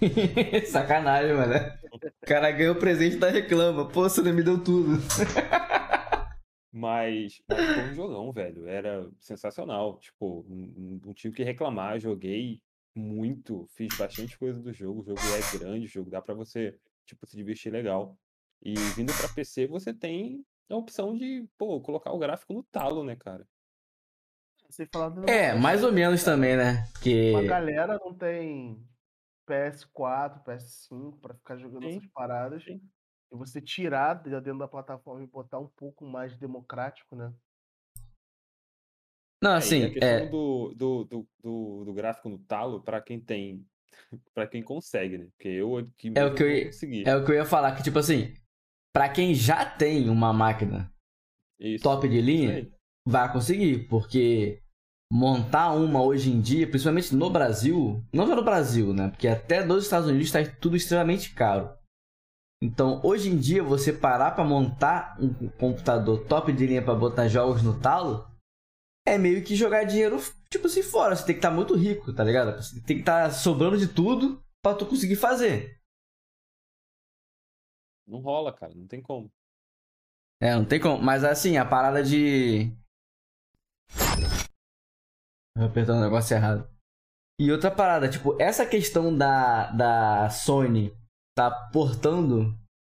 Sacanagem, 0.66 1.34
mano. 1.34 1.54
O 1.92 2.26
cara 2.26 2.50
ganhou 2.50 2.74
o 2.74 2.78
presente 2.78 3.16
da 3.16 3.28
reclama. 3.28 3.86
Pô, 3.88 4.02
você 4.02 4.22
não 4.22 4.32
me 4.32 4.42
deu 4.42 4.62
tudo. 4.62 4.92
Mas, 6.72 7.42
mas 7.48 7.74
foi 7.74 7.82
um 7.90 7.94
jogão, 7.94 8.32
velho. 8.32 8.66
Era 8.66 9.10
sensacional. 9.18 9.98
Tipo, 9.98 10.44
não, 10.48 11.12
tive 11.12 11.32
o 11.32 11.36
que 11.36 11.44
reclamar. 11.44 11.98
Joguei 11.98 12.62
muito, 12.94 13.66
fiz 13.70 13.88
bastante 13.96 14.38
coisa 14.38 14.60
do 14.60 14.72
jogo. 14.72 15.00
O 15.00 15.04
jogo 15.04 15.20
é 15.20 15.58
grande, 15.58 15.86
o 15.86 15.90
jogo 15.90 16.10
dá 16.10 16.20
pra 16.20 16.34
você, 16.34 16.78
tipo, 17.06 17.26
se 17.26 17.36
divertir 17.36 17.72
legal. 17.72 18.16
E 18.62 18.74
vindo 18.94 19.12
pra 19.16 19.28
PC, 19.28 19.66
você 19.66 19.94
tem 19.94 20.44
a 20.68 20.76
opção 20.76 21.16
de, 21.16 21.48
pô, 21.56 21.80
colocar 21.80 22.12
o 22.12 22.18
gráfico 22.18 22.52
no 22.52 22.62
talo, 22.64 23.02
né, 23.04 23.16
cara? 23.16 23.46
Do- 25.14 25.28
É, 25.28 25.52
mais 25.54 25.82
ou 25.82 25.92
menos 25.92 26.22
também, 26.22 26.56
né? 26.56 26.86
Porque. 26.92 27.32
Uma 27.32 27.42
galera 27.42 27.98
não 27.98 28.14
tem 28.14 28.80
PS4, 29.46 30.44
PS5 30.44 31.18
pra 31.20 31.34
ficar 31.34 31.56
jogando 31.56 31.82
Sim, 31.88 31.96
essas 31.96 32.06
paradas. 32.12 32.62
sim. 32.62 32.80
E 33.32 33.36
você 33.36 33.60
tirar 33.60 34.14
de 34.14 34.30
dentro 34.30 34.58
da 34.58 34.68
plataforma 34.68 35.22
e 35.22 35.26
botar 35.26 35.58
um 35.58 35.68
pouco 35.68 36.04
mais 36.04 36.36
democrático, 36.36 37.16
né? 37.16 37.32
Não, 39.42 39.52
assim, 39.52 39.84
a 39.84 39.90
questão 39.90 40.08
é. 40.08 40.26
do, 40.26 40.74
do, 40.76 41.04
do, 41.04 41.26
do, 41.42 41.84
do 41.86 41.92
gráfico 41.94 42.28
no 42.28 42.38
talo, 42.38 42.82
pra 42.82 43.00
quem 43.00 43.18
tem, 43.20 43.64
pra 44.34 44.46
quem 44.46 44.62
consegue, 44.62 45.18
né? 45.18 45.28
Porque 45.36 45.48
eu 45.48 45.78
aqui 45.78 46.12
É 46.14 46.24
o 46.24 46.34
que 46.34 46.42
eu 46.42 46.50
ia- 46.50 46.66
consegui. 46.66 47.08
É 47.08 47.16
o 47.16 47.24
que 47.24 47.30
eu 47.30 47.36
ia 47.36 47.44
falar, 47.46 47.74
que 47.74 47.82
tipo 47.82 47.98
assim, 47.98 48.34
pra 48.94 49.08
quem 49.08 49.34
já 49.34 49.64
tem 49.64 50.08
uma 50.10 50.32
máquina 50.32 50.92
Isso. 51.58 51.82
top 51.82 52.08
de 52.08 52.20
linha, 52.20 52.70
vai 53.08 53.32
conseguir, 53.32 53.88
porque 53.88 54.60
montar 55.12 55.72
uma 55.72 56.02
hoje 56.02 56.30
em 56.30 56.40
dia, 56.40 56.68
principalmente 56.68 57.14
no 57.16 57.30
Brasil, 57.30 58.04
não 58.12 58.26
só 58.26 58.36
no 58.36 58.44
Brasil, 58.44 58.92
né? 58.92 59.08
Porque 59.08 59.26
até 59.26 59.64
nos 59.64 59.84
Estados 59.84 60.08
Unidos 60.08 60.26
está 60.32 60.44
tudo 60.60 60.76
extremamente 60.76 61.34
caro. 61.34 61.70
Então, 62.62 63.00
hoje 63.02 63.30
em 63.30 63.38
dia, 63.38 63.62
você 63.62 63.90
parar 63.92 64.32
pra 64.32 64.44
montar 64.44 65.16
um 65.18 65.48
computador 65.48 66.26
top 66.26 66.52
de 66.52 66.66
linha 66.66 66.82
pra 66.82 66.94
botar 66.94 67.26
jogos 67.26 67.62
no 67.62 67.80
talo, 67.80 68.29
é 69.06 69.18
meio 69.18 69.44
que 69.44 69.56
jogar 69.56 69.84
dinheiro, 69.84 70.18
tipo 70.50 70.66
assim, 70.66 70.82
fora. 70.82 71.16
Você 71.16 71.26
tem 71.26 71.34
que 71.34 71.38
estar 71.38 71.50
muito 71.50 71.74
rico, 71.74 72.12
tá 72.12 72.24
ligado? 72.24 72.56
Você 72.56 72.80
tem 72.82 72.96
que 72.96 73.02
estar 73.02 73.30
sobrando 73.30 73.78
de 73.78 73.88
tudo 73.88 74.42
pra 74.62 74.74
tu 74.74 74.86
conseguir 74.86 75.16
fazer. 75.16 75.80
Não 78.06 78.20
rola, 78.20 78.52
cara, 78.52 78.74
não 78.74 78.86
tem 78.86 79.00
como. 79.00 79.30
É, 80.42 80.54
não 80.54 80.64
tem 80.64 80.80
como. 80.80 81.02
Mas 81.02 81.22
assim, 81.22 81.56
a 81.56 81.64
parada 81.64 82.02
de. 82.02 82.72
Eu 85.56 85.64
apertando 85.64 85.98
o 85.98 86.04
negócio 86.04 86.34
errado. 86.34 86.68
E 87.40 87.50
outra 87.50 87.70
parada, 87.70 88.08
tipo, 88.10 88.40
essa 88.40 88.66
questão 88.66 89.16
da, 89.16 89.70
da 89.72 90.28
Sony 90.28 90.94
tá 91.34 91.50
portando 91.72 92.54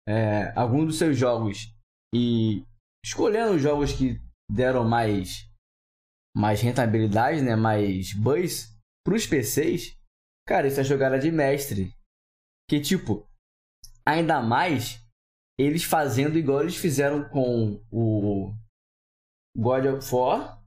é, 0.07 0.51
alguns 0.57 0.87
dos 0.87 0.97
seus 0.97 1.15
jogos 1.15 1.75
e 2.13 2.65
escolhendo 3.05 3.53
os 3.53 3.61
jogos 3.61 3.93
que 3.93 4.19
deram 4.49 4.87
mais 4.87 5.50
mais 6.35 6.61
rentabilidade, 6.61 7.41
né, 7.41 7.55
mais 7.55 8.13
buzz 8.13 8.71
pros 9.05 9.25
PCs, 9.25 9.97
cara, 10.47 10.67
isso 10.67 10.79
é 10.79 10.83
jogada 10.83 11.19
de 11.19 11.31
mestre. 11.31 11.93
Que 12.69 12.79
tipo, 12.79 13.27
ainda 14.05 14.41
mais 14.41 15.01
eles 15.59 15.83
fazendo 15.83 16.37
igual 16.37 16.61
eles 16.61 16.75
fizeram 16.75 17.27
com 17.29 17.83
o 17.91 18.53
God 19.55 19.85
of 19.85 20.15
War, 20.15 20.63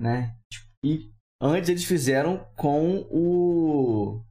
né? 0.00 0.38
E 0.84 1.12
antes 1.40 1.68
eles 1.68 1.84
fizeram 1.84 2.44
com 2.54 3.00
o. 3.10 4.22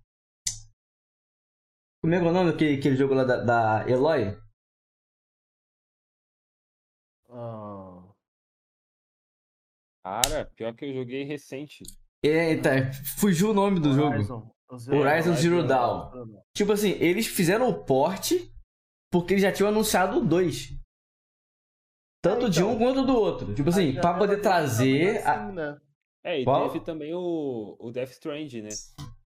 Como 2.02 2.14
é 2.14 2.20
que 2.20 2.26
é 2.26 2.30
o 2.30 2.34
nome 2.34 2.52
daquele, 2.52 2.80
aquele 2.80 2.96
jogo 2.96 3.14
lá 3.14 3.24
da, 3.24 3.44
da 3.44 3.90
Eloy? 3.90 4.38
Ah, 7.30 8.14
Cara, 10.04 10.46
pior 10.56 10.74
que 10.76 10.86
eu 10.86 10.94
joguei 10.94 11.24
recente. 11.24 11.84
Eita, 12.24 12.92
fugiu 13.18 13.52
o 13.52 13.54
nome 13.54 13.80
do 13.80 13.94
jogo. 13.94 14.14
Horizon, 14.16 14.52
o 14.70 14.96
Horizon 14.96 15.36
Zero 15.36 15.66
Dawn. 15.68 16.12
Tipo 16.56 16.72
assim, 16.74 16.92
eles 17.00 17.28
fizeram 17.28 17.70
o 17.70 17.84
porte 17.86 18.52
porque 19.12 19.34
eles 19.34 19.44
já 19.44 19.52
tinham 19.52 19.70
anunciado 19.70 20.18
o 20.20 20.26
2. 20.26 20.78
Tanto 22.22 22.46
É, 22.46 22.50
de 22.50 22.64
um 22.64 22.74
então. 22.74 22.80
quanto 22.80 23.06
do 23.06 23.16
outro. 23.16 23.54
Tipo 23.54 23.70
assim, 23.70 23.94
pra 23.96 24.14
poder 24.18 24.42
trazer. 24.42 25.22
trabalhar 25.22 25.30
a- 25.30 25.46
assim, 25.46 25.56
né? 25.56 25.78
É, 26.26 26.40
e 26.40 26.44
Qual? 26.46 26.70
teve 26.72 26.84
também 26.86 27.14
o, 27.14 27.76
o 27.80 27.92
Death 27.92 28.12
Stranding, 28.12 28.62
né? 28.62 28.70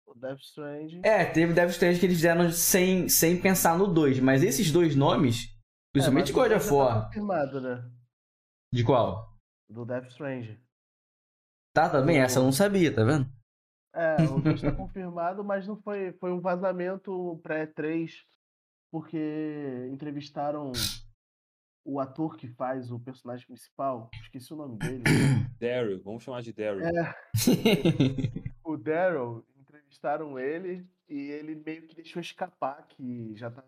O 0.06 0.14
Death 0.14 0.40
Stranding. 0.40 1.00
É, 1.02 1.24
teve 1.24 1.54
Death 1.54 1.70
Stranding 1.70 1.98
que 1.98 2.04
eles 2.06 2.16
fizeram 2.18 2.50
sem, 2.50 3.08
sem 3.08 3.40
pensar 3.40 3.78
no 3.78 3.86
2. 3.86 4.20
Mas 4.20 4.42
esses 4.42 4.70
dois 4.70 4.94
nomes, 4.94 5.48
principalmente 5.92 6.30
É, 6.30 6.34
God 6.34 6.48
dois 6.50 6.62
of 6.62 6.68
tá 6.68 6.74
War. 6.76 7.60
né? 7.62 7.90
De 8.74 8.84
qual? 8.84 9.31
Do 9.72 9.84
Death 9.84 10.08
Stranding. 10.08 10.58
Tá, 11.72 11.88
também, 11.88 12.18
essa 12.18 12.38
eu 12.38 12.44
não 12.44 12.52
sabia, 12.52 12.94
tá 12.94 13.02
vendo? 13.02 13.26
É, 13.94 14.16
o 14.24 14.40
2 14.40 14.60
tá 14.60 14.72
confirmado, 14.76 15.42
mas 15.42 15.66
não 15.66 15.76
foi. 15.76 16.12
Foi 16.12 16.30
um 16.30 16.40
vazamento 16.40 17.40
pré-3, 17.42 18.10
porque 18.90 19.88
entrevistaram 19.90 20.72
o 21.84 21.98
ator 21.98 22.36
que 22.36 22.48
faz 22.48 22.90
o 22.90 23.00
personagem 23.00 23.46
principal. 23.46 24.10
Esqueci 24.22 24.52
o 24.52 24.56
nome 24.56 24.78
dele. 24.78 25.02
Daryl, 25.58 26.02
vamos 26.02 26.22
chamar 26.22 26.42
de 26.42 26.52
Daryl. 26.52 26.84
É, 26.84 27.14
o 28.64 28.76
Daryl, 28.76 29.44
entrevistaram 29.56 30.38
ele 30.38 30.86
e 31.08 31.30
ele 31.30 31.54
meio 31.54 31.86
que 31.86 31.94
deixou 31.94 32.20
escapar 32.20 32.86
que 32.88 33.34
já 33.36 33.50
tá 33.50 33.64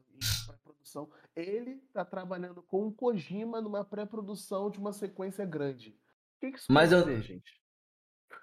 em 0.94 1.06
pré-produção. 1.06 1.08
Ele 1.34 1.76
tá 1.92 2.04
trabalhando 2.04 2.62
com 2.62 2.86
o 2.86 2.92
Kojima 2.92 3.60
numa 3.60 3.84
pré-produção 3.84 4.70
de 4.70 4.78
uma 4.78 4.92
sequência 4.92 5.44
grande. 5.44 5.90
O 5.90 6.40
que, 6.40 6.52
que 6.52 6.58
isso 6.58 6.72
Mas 6.72 6.90
quer 6.90 6.96
eu- 6.96 7.00
dizer, 7.04 7.22
gente? 7.22 7.60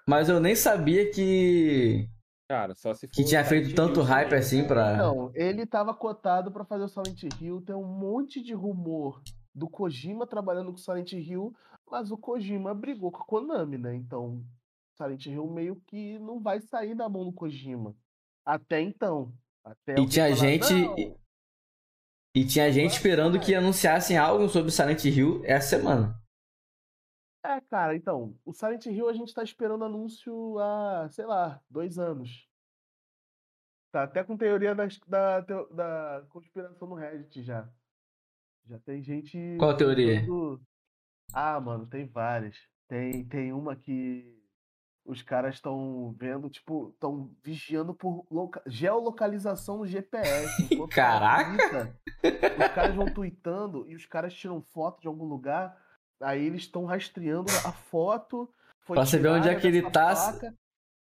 Mas 0.08 0.28
eu 0.28 0.40
nem 0.40 0.54
sabia 0.54 1.10
que. 1.10 2.08
Cara, 2.48 2.74
só 2.74 2.92
se 2.92 3.08
Que 3.08 3.24
tinha 3.24 3.44
feito 3.44 3.74
tanto 3.74 4.00
Hill 4.00 4.02
hype 4.02 4.34
assim 4.34 4.66
pra. 4.66 4.94
Então, 4.94 5.30
ele 5.34 5.64
tava 5.64 5.94
cotado 5.94 6.50
pra 6.50 6.64
fazer 6.64 6.84
o 6.84 6.88
Silent 6.88 7.22
Hill. 7.40 7.62
Tem 7.62 7.74
um 7.74 7.86
monte 7.86 8.42
de 8.42 8.52
rumor 8.52 9.22
do 9.54 9.68
Kojima 9.68 10.26
trabalhando 10.26 10.70
com 10.72 10.76
Silent 10.78 11.12
Hill, 11.12 11.54
mas 11.90 12.10
o 12.10 12.18
Kojima 12.18 12.74
brigou 12.74 13.10
com 13.12 13.22
a 13.22 13.26
Konami, 13.26 13.78
né? 13.78 13.94
Então, 13.94 14.44
Silent 14.96 15.26
Hill 15.26 15.46
meio 15.46 15.76
que 15.86 16.18
não 16.18 16.40
vai 16.40 16.60
sair 16.60 16.94
da 16.94 17.08
mão 17.08 17.24
do 17.24 17.32
Kojima. 17.32 17.94
Até 18.44 18.80
então. 18.80 19.32
Até 19.64 19.94
E 19.98 20.06
tinha 20.06 20.24
falar, 20.34 20.36
gente. 20.36 21.14
"Não, 22.34 22.42
E, 22.42 22.46
tinha 22.46 22.70
gente 22.72 22.92
esperando 22.92 23.38
vai." 23.38 23.44
que 23.44 23.54
anunciassem 23.54 24.16
algo 24.18 24.48
sobre 24.48 24.70
Silent 24.70 25.04
Hill 25.04 25.42
essa 25.44 25.68
semana. 25.78 26.20
É, 27.44 27.60
cara, 27.62 27.96
então, 27.96 28.38
o 28.44 28.52
Silent 28.52 28.86
Hill 28.86 29.08
a 29.08 29.12
gente 29.12 29.34
tá 29.34 29.42
esperando 29.42 29.84
anúncio 29.84 30.58
há, 30.58 31.08
sei 31.10 31.26
lá, 31.26 31.60
dois 31.68 31.98
anos. 31.98 32.48
Tá 33.90 34.04
até 34.04 34.24
com 34.24 34.36
teoria 34.36 34.74
das- 34.74 34.98
da, 35.00 35.40
da 35.40 36.26
conspiração 36.30 36.88
no 36.88 36.94
Reddit 36.94 37.42
já. 37.42 37.68
Já 38.66 38.78
tem 38.78 39.02
gente. 39.02 39.36
Qual 39.58 39.70
a 39.70 39.76
teoria? 39.76 40.22
Ah, 41.32 41.60
mano, 41.60 41.86
tem 41.86 42.06
várias. 42.06 42.56
Tem, 42.88 43.24
tem 43.26 43.52
uma 43.52 43.74
que 43.76 44.41
os 45.04 45.20
caras 45.22 45.54
estão 45.56 46.14
vendo, 46.18 46.48
tipo, 46.48 46.90
estão 46.94 47.30
vigiando 47.42 47.92
por 47.92 48.24
loca- 48.30 48.62
geolocalização 48.66 49.78
no 49.78 49.86
GPS. 49.86 50.68
Caraca! 50.90 51.96
os 52.22 52.72
caras 52.74 52.94
vão 52.94 53.06
tweetando 53.06 53.84
e 53.88 53.94
os 53.96 54.06
caras 54.06 54.32
tiram 54.34 54.60
foto 54.62 55.00
de 55.00 55.08
algum 55.08 55.24
lugar, 55.24 55.76
aí 56.20 56.44
eles 56.46 56.62
estão 56.62 56.84
rastreando 56.84 57.50
a 57.64 57.72
foto. 57.72 58.48
Foi 58.80 58.94
Pra 58.96 59.04
você 59.06 59.18
ver 59.18 59.28
onde 59.28 59.48
é 59.48 59.54
que 59.54 59.66
ele 59.66 59.82
tá. 59.82 60.12
placa, 60.14 60.54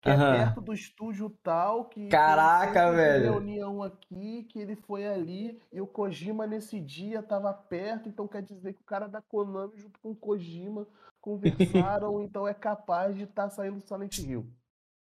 Que 0.02 0.10
é 0.10 0.14
Aham. 0.14 0.38
perto 0.46 0.62
do 0.62 0.74
estúdio 0.74 1.30
tal, 1.42 1.86
que 1.90 2.08
Caraca, 2.08 2.92
velho. 2.92 3.32
reunião 3.32 3.82
aqui, 3.82 4.44
que 4.44 4.60
ele 4.60 4.76
foi 4.76 5.08
ali, 5.08 5.60
e 5.74 5.82
o 5.82 5.88
Kojima 5.88 6.46
nesse 6.46 6.80
dia 6.80 7.24
tava 7.24 7.52
perto, 7.54 8.08
então 8.08 8.28
quer 8.28 8.44
dizer 8.44 8.74
que 8.74 8.82
o 8.82 8.86
cara 8.86 9.08
da 9.08 9.22
Konami 9.24 9.76
junto 9.78 10.00
com 10.00 10.12
o 10.12 10.16
Kojima 10.16 10.88
conversaram, 11.20 12.22
então 12.22 12.48
é 12.48 12.54
capaz 12.54 13.16
de 13.18 13.24
estar 13.24 13.50
saindo 13.50 13.82
Silent 13.82 14.18
Hill. 14.20 14.48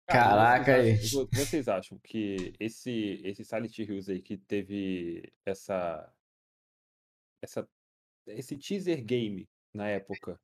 Cara, 0.07 0.59
Caraca, 0.59 0.75
aí. 0.77 0.97
vocês 0.97 1.05
acham, 1.05 1.21
vo- 1.21 1.29
vocês 1.35 1.69
acham 1.69 1.99
que 1.99 2.55
esse, 2.59 3.21
esse 3.23 3.45
Silent 3.45 3.79
Hills 3.79 4.11
aí 4.11 4.23
que 4.23 4.39
teve 4.39 5.31
essa, 5.47 6.11
essa 7.43 7.69
esse 8.27 8.57
teaser 8.57 9.05
game 9.05 9.47
na 9.75 9.87
época, 9.89 10.41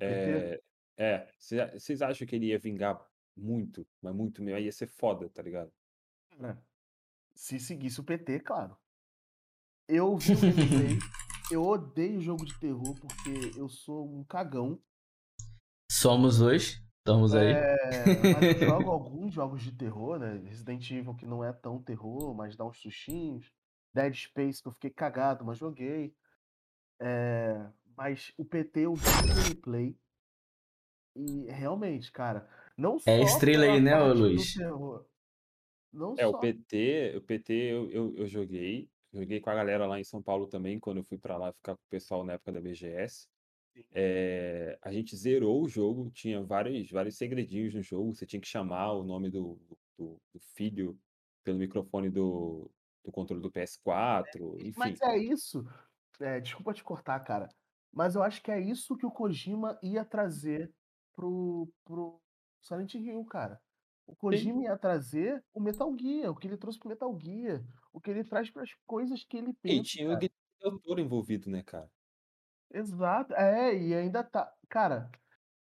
é, 0.00 0.60
é, 0.98 1.28
cê- 1.38 1.70
vocês 1.78 2.02
acham 2.02 2.26
que 2.26 2.34
ele 2.34 2.46
ia 2.46 2.58
vingar 2.58 3.00
muito, 3.36 3.86
mas 4.00 4.14
muito 4.14 4.42
mesmo, 4.42 4.56
aí 4.56 4.64
ia 4.64 4.72
ser 4.72 4.86
foda, 4.86 5.28
tá 5.28 5.42
ligado? 5.42 5.72
Cara, 6.30 6.62
Se 7.34 7.60
seguisse 7.60 8.00
o 8.00 8.04
PT, 8.04 8.40
claro. 8.40 8.76
Eu 9.88 10.16
vi 10.16 10.32
o 10.32 10.40
gameplay, 10.40 10.98
eu 11.52 11.62
odeio 11.62 12.20
jogo 12.20 12.44
de 12.44 12.58
terror 12.58 12.94
porque 12.98 13.58
eu 13.58 13.68
sou 13.68 14.08
um 14.08 14.24
cagão. 14.24 14.80
Somos 15.90 16.38
dois, 16.38 16.82
estamos 16.98 17.34
aí. 17.34 17.52
É, 17.52 17.76
mas 18.32 18.62
eu 18.62 18.68
jogo 18.68 18.90
alguns 18.90 19.32
jogos 19.32 19.62
de 19.62 19.72
terror, 19.72 20.18
né? 20.18 20.38
Resident 20.38 20.90
Evil 20.90 21.14
que 21.14 21.26
não 21.26 21.44
é 21.44 21.52
tão 21.52 21.80
terror, 21.80 22.34
mas 22.34 22.56
dá 22.56 22.64
uns 22.64 22.78
sustinhos. 22.78 23.52
Dead 23.94 24.14
Space 24.14 24.60
que 24.60 24.68
eu 24.68 24.72
fiquei 24.72 24.90
cagado, 24.90 25.44
mas 25.44 25.58
joguei. 25.58 26.14
É, 27.00 27.70
mas 27.96 28.32
o 28.36 28.44
PT 28.44 28.80
eu 28.80 28.94
vi 28.94 29.06
o 29.06 29.34
gameplay. 29.34 29.98
E 31.14 31.46
realmente, 31.50 32.12
cara, 32.12 32.46
não 32.76 32.98
só 32.98 33.10
É 33.10 33.22
estrela 33.22 33.64
aí, 33.64 33.80
né, 33.80 33.98
Luiz? 34.12 34.56
É, 36.18 36.26
o 36.26 36.32
só 36.32 36.38
PT, 36.38 37.14
o 37.16 37.22
PT 37.22 37.52
eu, 37.54 37.90
eu, 37.90 38.16
eu 38.16 38.26
joguei. 38.26 38.88
Joguei 39.12 39.40
com 39.40 39.48
a 39.48 39.54
galera 39.54 39.86
lá 39.86 39.98
em 39.98 40.04
São 40.04 40.22
Paulo 40.22 40.46
também, 40.46 40.78
quando 40.78 40.98
eu 40.98 41.04
fui 41.04 41.16
pra 41.16 41.38
lá 41.38 41.52
ficar 41.52 41.74
com 41.74 41.82
o 41.82 41.90
pessoal 41.90 42.22
na 42.22 42.34
época 42.34 42.52
da 42.52 42.60
BGS. 42.60 43.28
É, 43.92 44.78
a 44.82 44.92
gente 44.92 45.16
zerou 45.16 45.62
o 45.62 45.68
jogo, 45.68 46.10
tinha 46.10 46.42
vários, 46.42 46.90
vários 46.90 47.16
segredinhos 47.16 47.74
no 47.74 47.82
jogo. 47.82 48.14
Você 48.14 48.26
tinha 48.26 48.40
que 48.40 48.48
chamar 48.48 48.92
o 48.92 49.02
nome 49.02 49.30
do, 49.30 49.58
do, 49.96 50.20
do 50.32 50.40
filho 50.54 50.98
pelo 51.42 51.58
microfone 51.58 52.10
do, 52.10 52.70
do 53.04 53.12
controle 53.12 53.42
do 53.42 53.50
PS4, 53.50 54.74
Mas 54.76 54.94
enfim. 54.94 55.04
é 55.04 55.18
isso. 55.18 55.64
é, 56.20 56.40
desculpa 56.40 56.74
te 56.74 56.84
cortar, 56.84 57.20
cara. 57.20 57.48
Mas 57.92 58.14
eu 58.14 58.22
acho 58.22 58.42
que 58.42 58.50
é 58.50 58.60
isso 58.60 58.96
que 58.96 59.06
o 59.06 59.10
Kojima 59.10 59.78
ia 59.82 60.04
trazer 60.04 60.70
pro, 61.14 61.68
pro 61.84 62.20
Silent 62.60 62.94
Hill, 62.94 63.24
cara. 63.26 63.60
O 64.06 64.14
Kojima 64.16 64.62
ia 64.62 64.78
trazer 64.78 65.44
o 65.54 65.60
Metal 65.60 65.94
Gear, 65.98 66.30
o 66.30 66.36
que 66.36 66.46
ele 66.46 66.56
trouxe 66.56 66.78
pro 66.78 66.88
Metal 66.88 67.18
Gear, 67.20 67.64
o 67.92 68.00
que 68.00 68.10
ele 68.10 68.24
traz 68.24 68.50
para 68.50 68.62
as 68.62 68.70
coisas 68.86 69.24
que 69.24 69.36
ele 69.36 69.52
E 69.64 69.80
pensa, 69.80 69.90
tinha 69.90 70.10
o 70.12 70.16
cara. 70.16 70.16
Guilherme 70.16 70.32
Del 70.60 70.80
Toro 70.80 71.00
envolvido, 71.00 71.50
né, 71.50 71.62
cara? 71.62 71.90
Exato. 72.72 73.34
É, 73.34 73.74
e 73.76 73.94
ainda 73.94 74.22
tá. 74.24 74.52
Cara, 74.68 75.10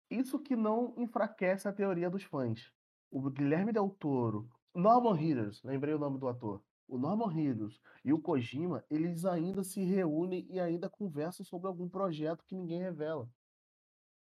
isso 0.09 0.39
que 0.39 0.55
não 0.55 0.95
enfraquece 0.97 1.67
a 1.67 1.73
teoria 1.73 2.09
dos 2.09 2.23
fãs. 2.23 2.71
O 3.11 3.29
Guilherme 3.31 3.73
Del 3.73 3.89
Toro, 3.89 4.49
Norman 4.75 5.15
Reedus, 5.15 5.63
lembrei 5.63 5.93
o 5.95 5.99
nome 5.99 6.19
do 6.19 6.27
ator. 6.27 6.63
O 6.87 6.97
Norman 6.97 7.29
Reedus 7.29 7.81
e 8.05 8.13
o 8.13 8.21
Kojima, 8.21 8.85
eles 8.89 9.25
ainda 9.25 9.63
se 9.63 9.83
reúnem 9.83 10.47
e 10.49 10.59
ainda 10.59 10.89
conversam 10.89 11.45
sobre 11.45 11.67
algum 11.67 11.89
projeto 11.89 12.45
que 12.45 12.55
ninguém 12.55 12.81
revela. 12.81 13.29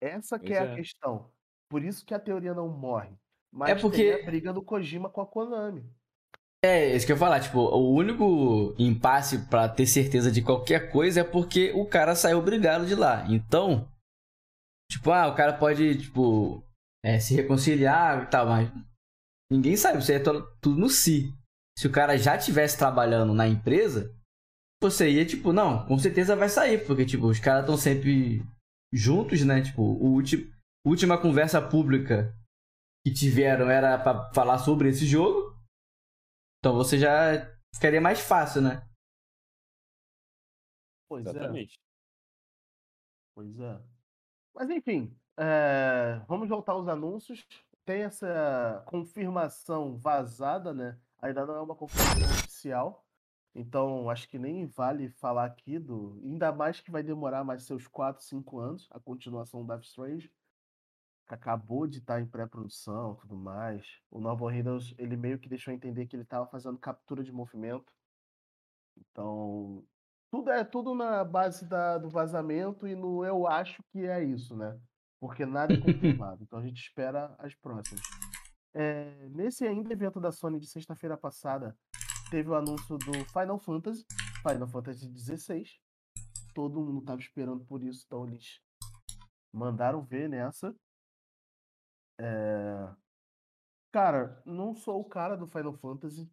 Essa 0.02 0.40
que 0.40 0.54
Pois 0.54 0.54
é 0.54 0.60
a 0.60 0.66
é. 0.66 0.76
questão. 0.76 1.32
Por 1.70 1.84
isso 1.84 2.06
que 2.06 2.14
a 2.14 2.20
teoria 2.20 2.54
não 2.54 2.68
morre. 2.70 3.10
É 3.10 3.18
Mas 3.52 3.72
tem 3.74 3.82
porque. 3.82 4.20
a 4.22 4.26
briga 4.26 4.54
do 4.54 4.62
Kojima 4.62 5.10
com 5.10 5.22
a 5.22 5.26
Konami. 5.26 5.84
É, 6.64 6.96
isso 6.96 7.06
que 7.06 7.12
eu 7.12 7.16
ia 7.16 7.20
falar, 7.20 7.40
tipo, 7.40 7.60
o 7.60 7.94
único 7.94 8.74
impasse 8.80 9.48
pra 9.48 9.70
ter 9.70 9.86
certeza 9.86 10.32
de 10.32 10.42
qualquer 10.42 10.92
coisa 10.92 11.22
é 11.22 11.24
porque 11.24 11.72
o 11.74 11.86
cara 11.86 12.16
saiu 12.16 12.40
obrigado 12.40 12.86
de 12.86 12.96
lá. 12.96 13.26
Então, 13.30 13.88
tipo, 14.92 15.12
ah, 15.12 15.28
o 15.28 15.36
cara 15.36 15.54
pode, 15.54 15.98
tipo, 16.00 16.64
é, 17.06 17.20
se 17.20 17.36
reconciliar 17.36 18.24
e 18.24 18.26
tal, 18.28 18.48
mas 18.48 18.72
ninguém 19.52 19.78
sabe, 19.78 20.00
isso 20.00 20.12
aí 20.12 20.18
é 20.18 20.24
tudo 20.24 20.78
no 20.80 20.90
si. 20.90 21.32
Se 21.78 21.86
o 21.88 21.92
cara 21.92 22.18
já 22.18 22.38
tivesse 22.38 22.76
trabalhando 22.78 23.36
na 23.36 23.48
empresa, 23.48 24.12
você 24.82 25.10
ia, 25.12 25.26
tipo, 25.26 25.54
não, 25.54 25.86
com 25.86 25.98
certeza 26.00 26.36
vai 26.36 26.50
sair, 26.50 26.86
porque, 26.86 27.06
tipo, 27.06 27.28
os 27.28 27.40
caras 27.40 27.62
estão 27.62 27.78
sempre 27.78 28.44
juntos, 28.92 29.44
né? 29.44 29.62
Tipo, 29.62 29.84
o 29.84 30.14
ulti- 30.16 30.52
última 30.88 31.22
conversa 31.22 31.62
pública 31.62 32.34
que 33.06 33.14
tiveram 33.14 33.70
era 33.70 33.98
pra 33.98 34.32
falar 34.34 34.58
sobre 34.60 34.90
esse 34.90 35.06
jogo. 35.06 35.56
Então 36.60 36.76
você 36.76 36.98
já 36.98 37.46
ficaria 37.74 38.02
mais 38.02 38.20
fácil, 38.20 38.62
né? 38.62 38.88
Pois 41.10 41.26
é. 41.26 41.30
Exatamente. 41.30 41.80
Pois 43.36 43.60
é. 43.60 43.82
Mas 44.54 44.70
enfim, 44.70 45.16
é, 45.38 46.20
vamos 46.28 46.50
voltar 46.50 46.74
aos 46.74 46.88
anúncios. 46.88 47.46
Tem 47.86 48.04
essa 48.04 48.84
confirmação 48.88 49.96
vazada, 49.98 50.74
né? 50.74 51.00
Ainda 51.22 51.46
não 51.46 51.56
é 51.56 51.62
uma 51.62 51.76
confirmação 51.76 52.24
oficial. 52.24 53.06
Então, 53.56 54.10
acho 54.10 54.28
que 54.28 54.38
nem 54.38 54.68
vale 54.68 55.10
falar 55.10 55.46
aqui 55.46 55.80
do. 55.80 56.20
Ainda 56.24 56.52
mais 56.52 56.80
que 56.80 56.92
vai 56.92 57.02
demorar 57.02 57.44
mais 57.44 57.64
seus 57.64 57.88
4, 57.88 58.22
5 58.24 58.60
anos 58.60 58.88
a 58.92 59.00
continuação 59.00 59.62
do 59.62 59.68
Death 59.68 59.86
Strange. 59.86 60.32
Que 61.28 61.34
acabou 61.34 61.86
de 61.88 62.00
estar 62.00 62.22
em 62.22 62.26
pré-produção 62.26 63.14
e 63.14 63.18
tudo 63.22 63.36
mais. 63.36 63.86
O 64.10 64.20
Novo 64.20 64.50
Heroes, 64.50 64.94
ele 64.98 65.18
meio 65.18 65.38
que 65.40 65.50
deixou 65.50 65.74
entender 65.74 66.06
que 66.06 66.16
ele 66.16 66.24
estava 66.24 66.48
fazendo 66.48 66.78
captura 66.78 67.24
de 67.24 67.32
movimento. 67.32 67.92
Então, 68.98 69.84
tudo 70.30 70.50
é 70.52 70.64
tudo 70.64 70.94
na 70.94 71.24
base 71.24 71.66
da, 71.66 71.98
do 71.98 72.10
vazamento 72.10 72.88
e 72.88 72.96
no 72.96 73.24
eu 73.24 73.48
acho 73.48 73.82
que 73.92 74.06
é 74.06 74.24
isso, 74.24 74.56
né? 74.56 74.78
Porque 75.20 75.46
nada 75.46 75.74
é 75.74 75.78
confirmado. 75.80 76.44
Então 76.44 76.60
a 76.60 76.62
gente 76.64 76.82
espera 76.82 77.34
as 77.40 77.56
próximas. 77.56 78.02
É, 78.74 79.28
nesse 79.30 79.66
ainda 79.66 79.92
evento 79.92 80.20
da 80.20 80.32
Sony 80.32 80.60
de 80.60 80.68
sexta-feira 80.68 81.18
passada, 81.18 81.76
teve 82.30 82.50
o 82.50 82.56
anúncio 82.56 82.98
do 82.98 83.14
Final 83.26 83.58
Fantasy, 83.60 84.06
Final 84.48 84.68
Fantasy 84.68 85.08
XVI. 85.18 85.64
Todo 86.54 86.82
mundo 86.82 87.00
estava 87.00 87.20
esperando 87.20 87.66
por 87.66 87.82
isso, 87.82 88.04
então 88.06 88.28
eles 88.28 88.60
mandaram 89.54 90.04
ver 90.04 90.28
nessa. 90.28 90.76
É, 92.20 92.96
Cara, 93.92 94.42
não 94.46 94.74
sou 94.74 95.00
o 95.02 95.06
cara 95.06 95.36
do 95.36 95.48
Final 95.48 95.74
Fantasy, 95.74 96.30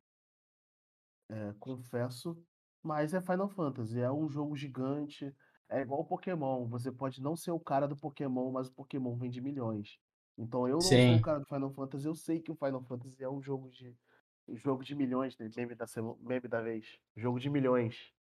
é, 1.28 1.52
confesso, 1.58 2.36
mas 2.82 3.14
é 3.14 3.20
Final 3.20 3.48
Fantasy, 3.48 4.00
é 4.00 4.10
um 4.10 4.28
jogo 4.28 4.56
gigante, 4.56 5.34
é 5.68 5.80
igual 5.80 6.00
o 6.00 6.04
Pokémon. 6.04 6.66
Você 6.68 6.92
pode 6.92 7.22
não 7.22 7.36
ser 7.36 7.50
o 7.50 7.60
cara 7.60 7.86
do 7.88 7.96
Pokémon, 7.96 8.50
mas 8.52 8.68
o 8.68 8.72
Pokémon 8.72 9.16
vende 9.16 9.40
milhões. 9.40 9.98
Então 10.36 10.68
eu 10.68 10.82
não 10.82 10.96
sou 10.98 11.14
Sim. 11.14 11.16
o 11.16 11.20
cara 11.20 11.38
do 11.40 11.46
Final 11.46 11.70
Fantasy, 11.72 12.06
eu 12.06 12.14
sei 12.14 12.40
que 12.40 12.50
o 12.52 12.56
Final 12.56 12.82
Fantasy 12.82 13.22
é 13.22 13.28
um 13.28 13.40
jogo 13.42 13.70
de 13.70 13.96
um 14.46 14.56
jogo 14.56 14.84
de 14.84 14.94
milhões, 14.94 15.38
né? 15.38 15.50
Meme 15.56 15.74
da, 15.74 15.86
sema- 15.86 16.16
meme 16.20 16.48
da 16.48 16.60
vez. 16.60 16.98
Jogo 17.16 17.40
de 17.40 17.48
milhões. 17.48 18.12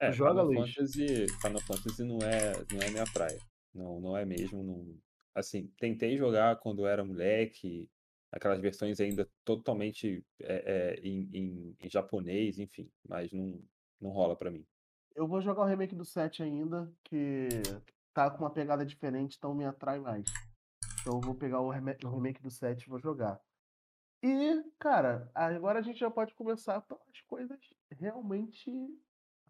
É, 0.00 0.10
joga, 0.10 0.42
Final 0.42 0.46
Luiz? 0.46 0.74
Fantasy, 0.74 1.26
Final 1.40 1.60
Fantasy 1.60 2.04
não 2.04 2.18
é, 2.18 2.52
não 2.72 2.82
é 2.82 2.90
minha 2.90 3.04
praia. 3.12 3.38
Não, 3.72 4.00
não 4.00 4.16
é 4.16 4.24
mesmo. 4.24 4.62
Não... 4.62 4.98
Assim, 5.34 5.68
tentei 5.78 6.16
jogar 6.16 6.56
quando 6.56 6.86
era 6.86 7.04
moleque, 7.04 7.90
aquelas 8.30 8.60
versões 8.60 9.00
ainda 9.00 9.28
totalmente 9.44 10.24
é, 10.40 10.54
é, 10.54 11.00
em, 11.06 11.28
em, 11.32 11.76
em 11.80 11.90
japonês, 11.90 12.58
enfim, 12.58 12.90
mas 13.08 13.32
não, 13.32 13.60
não 14.00 14.10
rola 14.10 14.36
pra 14.36 14.50
mim. 14.50 14.66
Eu 15.14 15.26
vou 15.26 15.42
jogar 15.42 15.62
o 15.62 15.66
remake 15.66 15.94
do 15.94 16.04
7 16.04 16.42
ainda, 16.42 16.90
que 17.04 17.48
tá 18.14 18.30
com 18.30 18.44
uma 18.44 18.50
pegada 18.50 18.84
diferente, 18.84 19.36
então 19.36 19.54
me 19.54 19.64
atrai 19.64 20.00
mais. 20.00 20.24
Então 21.00 21.14
eu 21.14 21.20
vou 21.20 21.34
pegar 21.34 21.60
o 21.60 21.70
remake 21.70 22.42
do 22.42 22.50
7 22.50 22.82
e 22.82 22.88
vou 22.88 22.98
jogar. 22.98 23.40
E, 24.22 24.62
cara, 24.78 25.30
agora 25.34 25.80
a 25.80 25.82
gente 25.82 25.98
já 25.98 26.10
pode 26.10 26.32
começar 26.34 26.80
pelas 26.82 27.20
coisas 27.26 27.58
realmente 27.90 28.70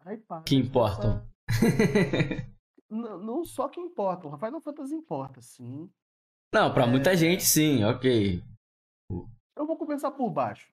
hypadas. 0.05 0.45
Que 0.45 0.55
importam. 0.55 1.25
Não, 2.93 3.43
só 3.43 3.67
que 3.67 3.79
importam, 3.79 4.31
o 4.31 4.37
Final 4.37 4.61
Fantasy 4.61 4.93
importa, 4.93 5.41
sim. 5.41 5.89
Não, 6.53 6.73
pra 6.73 6.83
É. 6.83 6.87
muita 6.87 7.15
gente 7.17 7.43
sim, 7.43 7.83
ok. 7.83 8.43
Eu 9.55 9.65
vou 9.67 9.77
começar 9.77 10.11
por 10.11 10.29
baixo. 10.29 10.71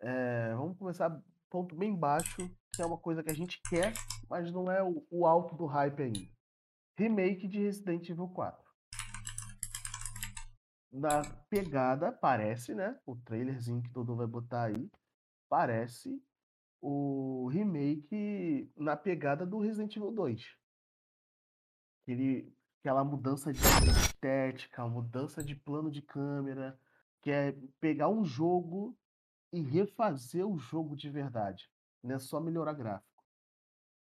É, 0.00 0.54
vamos 0.54 0.76
começar 0.78 1.20
ponto 1.50 1.74
bem 1.74 1.94
baixo, 1.94 2.48
que 2.74 2.82
é 2.82 2.86
uma 2.86 2.98
coisa 2.98 3.22
que 3.22 3.30
a 3.30 3.34
gente 3.34 3.60
quer, 3.68 3.92
mas 4.28 4.52
não 4.52 4.70
é 4.70 4.82
o, 4.82 5.04
o 5.10 5.26
alto 5.26 5.56
do 5.56 5.66
hype 5.66 6.02
ainda. 6.02 6.28
Remake 6.98 7.48
de 7.48 7.58
Resident 7.60 8.08
Evil 8.08 8.28
4. 8.28 8.64
Na 10.92 11.22
pegada, 11.50 12.10
parece, 12.12 12.74
né? 12.74 12.98
O 13.04 13.16
trailerzinho 13.16 13.82
que 13.82 13.90
todo 13.90 14.08
mundo 14.08 14.18
vai 14.18 14.26
botar 14.26 14.64
aí. 14.64 14.88
Parece 15.48 16.22
o 16.80 17.48
remake 17.48 18.70
na 18.76 18.96
pegada 18.96 19.44
do 19.44 19.58
Resident 19.58 19.94
Evil 19.96 20.12
2. 20.12 20.56
Aquele, 22.06 22.52
aquela 22.80 23.04
mudança 23.04 23.52
de 23.52 23.58
estética, 23.58 24.86
mudança 24.86 25.42
de 25.42 25.56
plano 25.56 25.90
de 25.90 26.00
câmera, 26.00 26.78
que 27.20 27.32
é 27.32 27.52
pegar 27.80 28.08
um 28.08 28.24
jogo 28.24 28.96
e 29.52 29.60
refazer 29.60 30.46
o 30.46 30.56
jogo 30.56 30.94
de 30.94 31.10
verdade. 31.10 31.68
Não 32.04 32.14
é 32.14 32.18
só 32.20 32.38
melhorar 32.40 32.74
gráfico. 32.74 33.24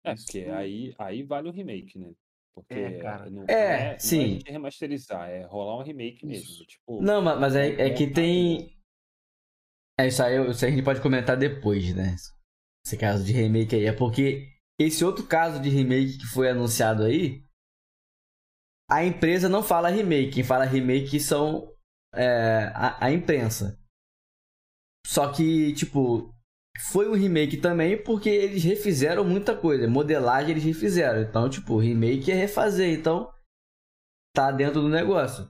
É, 0.04 0.14
porque 0.14 0.40
Isso- 0.40 0.52
aí, 0.52 0.96
aí 1.00 1.24
vale 1.24 1.50
o 1.50 1.52
remake, 1.52 1.98
né? 1.98 2.14
Porque 2.54 2.76
É, 2.76 3.02
cara. 3.02 3.28
não, 3.30 3.44
É, 3.48 3.54
é, 3.54 3.78
não 3.90 3.96
é 3.96 4.00
sim. 4.00 4.40
remasterizar, 4.46 5.30
é 5.30 5.44
rolar 5.46 5.80
um 5.80 5.84
remake 5.84 6.24
mesmo. 6.26 6.44
Isso. 6.52 6.66
Tipo, 6.68 7.02
Não, 7.02 7.24
ma- 7.24 7.36
mas 7.36 7.56
é, 7.56 7.70
é 7.70 7.94
que 7.94 8.04
montar 8.06 8.16
tem. 8.16 8.78
É 10.00 10.08
isso 10.08 10.22
aí, 10.22 10.50
isso 10.52 10.64
aí 10.64 10.72
a 10.72 10.76
gente 10.76 10.86
pode 10.86 11.02
comentar 11.02 11.36
depois, 11.36 11.94
né? 11.96 12.16
Esse 12.86 12.98
caso 12.98 13.26
de 13.26 13.32
remake 13.34 13.76
aí. 13.76 13.86
É 13.86 13.94
porque 13.94 14.48
esse 14.80 15.04
outro 15.04 15.26
caso 15.26 15.60
de 15.62 15.70
remake 15.70 16.18
que 16.20 16.26
foi 16.28 16.50
anunciado 16.50 17.04
aí, 17.04 17.45
a 18.90 19.04
empresa 19.04 19.50
não 19.50 19.64
fala 19.64 19.90
remake. 19.90 20.34
Quem 20.36 20.44
fala 20.44 20.66
remake 20.66 21.20
são 21.20 21.74
é, 22.14 22.72
a, 22.76 23.06
a 23.06 23.12
imprensa. 23.12 23.80
Só 25.06 25.32
que, 25.32 25.74
tipo, 25.74 26.34
foi 26.92 27.08
um 27.10 27.14
remake 27.16 27.58
também 27.62 28.02
porque 28.02 28.30
eles 28.30 28.64
refizeram 28.64 29.24
muita 29.24 29.56
coisa. 29.60 29.88
Modelagem 29.88 30.52
eles 30.52 30.64
refizeram. 30.64 31.22
Então, 31.22 31.50
tipo, 31.50 31.78
remake 31.78 32.32
é 32.32 32.36
refazer. 32.36 32.98
Então, 32.98 33.32
tá 34.36 34.52
dentro 34.52 34.82
do 34.82 34.90
negócio. 34.90 35.50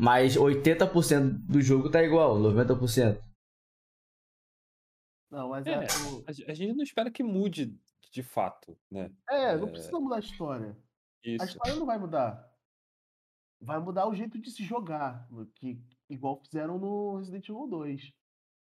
Mas 0.00 0.36
80% 0.36 1.46
do 1.46 1.62
jogo 1.62 1.88
tá 1.90 2.02
igual, 2.02 2.36
90%. 2.38 3.22
Não, 5.30 5.48
mas 5.48 5.66
É, 5.66 5.70
é, 5.72 5.76
o- 6.12 6.24
a 6.26 6.32
ge- 6.32 6.44
a 6.48 6.54
gente 6.54 6.74
não 6.74 6.82
espera 6.84 7.10
que 7.10 7.22
mude 7.22 7.76
de 8.10 8.22
fato, 8.22 8.76
né? 8.90 9.10
é, 9.30 9.56
não 9.56 9.68
É. 9.68 9.70
precisa 9.70 9.98
mudar 9.98 10.16
a 10.16 10.20
história. 10.20 10.76
A 11.24 11.28
Isso. 11.28 11.44
história 11.44 11.76
não 11.76 11.86
vai 11.86 11.98
mudar. 11.98 12.52
Vai 13.60 13.78
mudar 13.78 14.06
o 14.06 14.14
jeito 14.14 14.38
de 14.38 14.50
se 14.50 14.62
jogar, 14.62 15.26
que 15.54 15.80
igual 16.08 16.42
fizeram 16.44 16.78
no 16.78 17.16
Resident 17.16 17.48
Evil 17.48 17.66
2. 17.66 18.12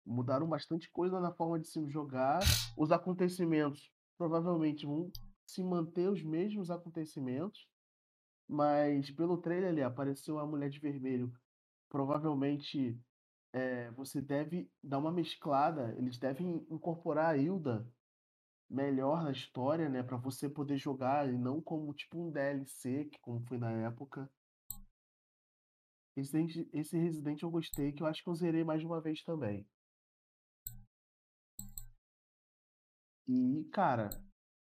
Mudaram 0.05 0.47
bastante 0.47 0.91
coisa 0.91 1.19
na 1.19 1.33
forma 1.33 1.59
de 1.59 1.69
se 1.69 1.89
jogar. 1.89 2.41
Os 2.77 2.93
acontecimentos 2.93 3.91
provavelmente 4.19 4.85
vão 4.85 5.11
se 5.47 5.63
manter 5.63 6.09
os 6.09 6.23
mesmos 6.23 6.71
acontecimentos, 6.71 7.67
mas 8.47 9.11
pelo 9.11 9.39
trailer 9.39 9.71
ali 9.71 9.83
apareceu 9.83 10.39
a 10.39 10.47
mulher 10.47 10.69
de 10.69 10.79
vermelho. 10.79 11.33
Provavelmente 11.89 13.01
é, 13.53 13.91
você 13.93 14.21
deve 14.21 14.71
dar 14.83 14.99
uma 14.99 15.13
mesclada. 15.13 15.95
Eles 15.97 16.19
devem 16.19 16.67
incorporar 16.71 17.35
a 17.35 17.37
Hilda 17.37 17.87
melhor 18.73 19.23
na 19.25 19.31
história, 19.33 19.89
né, 19.89 20.03
Pra 20.03 20.17
você 20.17 20.49
poder 20.49 20.77
jogar 20.79 21.29
e 21.33 21.37
não 21.39 21.61
como 21.61 21.93
tipo 21.95 22.19
um 22.19 22.31
DLC, 22.31 23.05
que 23.07 23.19
como 23.21 23.41
foi 23.47 23.59
na 23.59 23.71
época. 23.73 24.29
Resident, 26.17 26.57
esse 26.73 26.97
Resident 26.97 27.43
eu 27.43 27.51
gostei, 27.51 27.93
que 27.93 28.03
eu 28.03 28.07
acho 28.07 28.23
que 28.25 28.31
eu 28.31 28.35
zerei 28.35 28.65
mais 28.65 28.81
de 28.81 28.87
uma 28.87 28.99
vez 28.99 29.23
também. 29.23 29.67
E, 33.27 33.65
cara, 33.73 34.11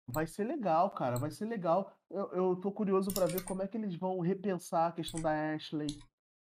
vai 0.07 0.27
ser 0.27 0.45
legal, 0.45 0.91
cara, 0.91 1.19
vai 1.19 1.31
ser 1.31 1.47
legal. 1.47 1.97
Eu, 2.11 2.33
eu 2.33 2.57
tô 2.57 2.73
curioso 2.73 3.13
pra 3.13 3.27
ver 3.27 3.45
como 3.45 3.63
é 3.63 3.69
que 3.69 3.77
eles 3.77 3.97
vão 3.97 4.21
repensar 4.21 4.89
a 4.89 4.93
questão 4.93 5.21
da 5.21 5.55
Ashley, 5.55 5.87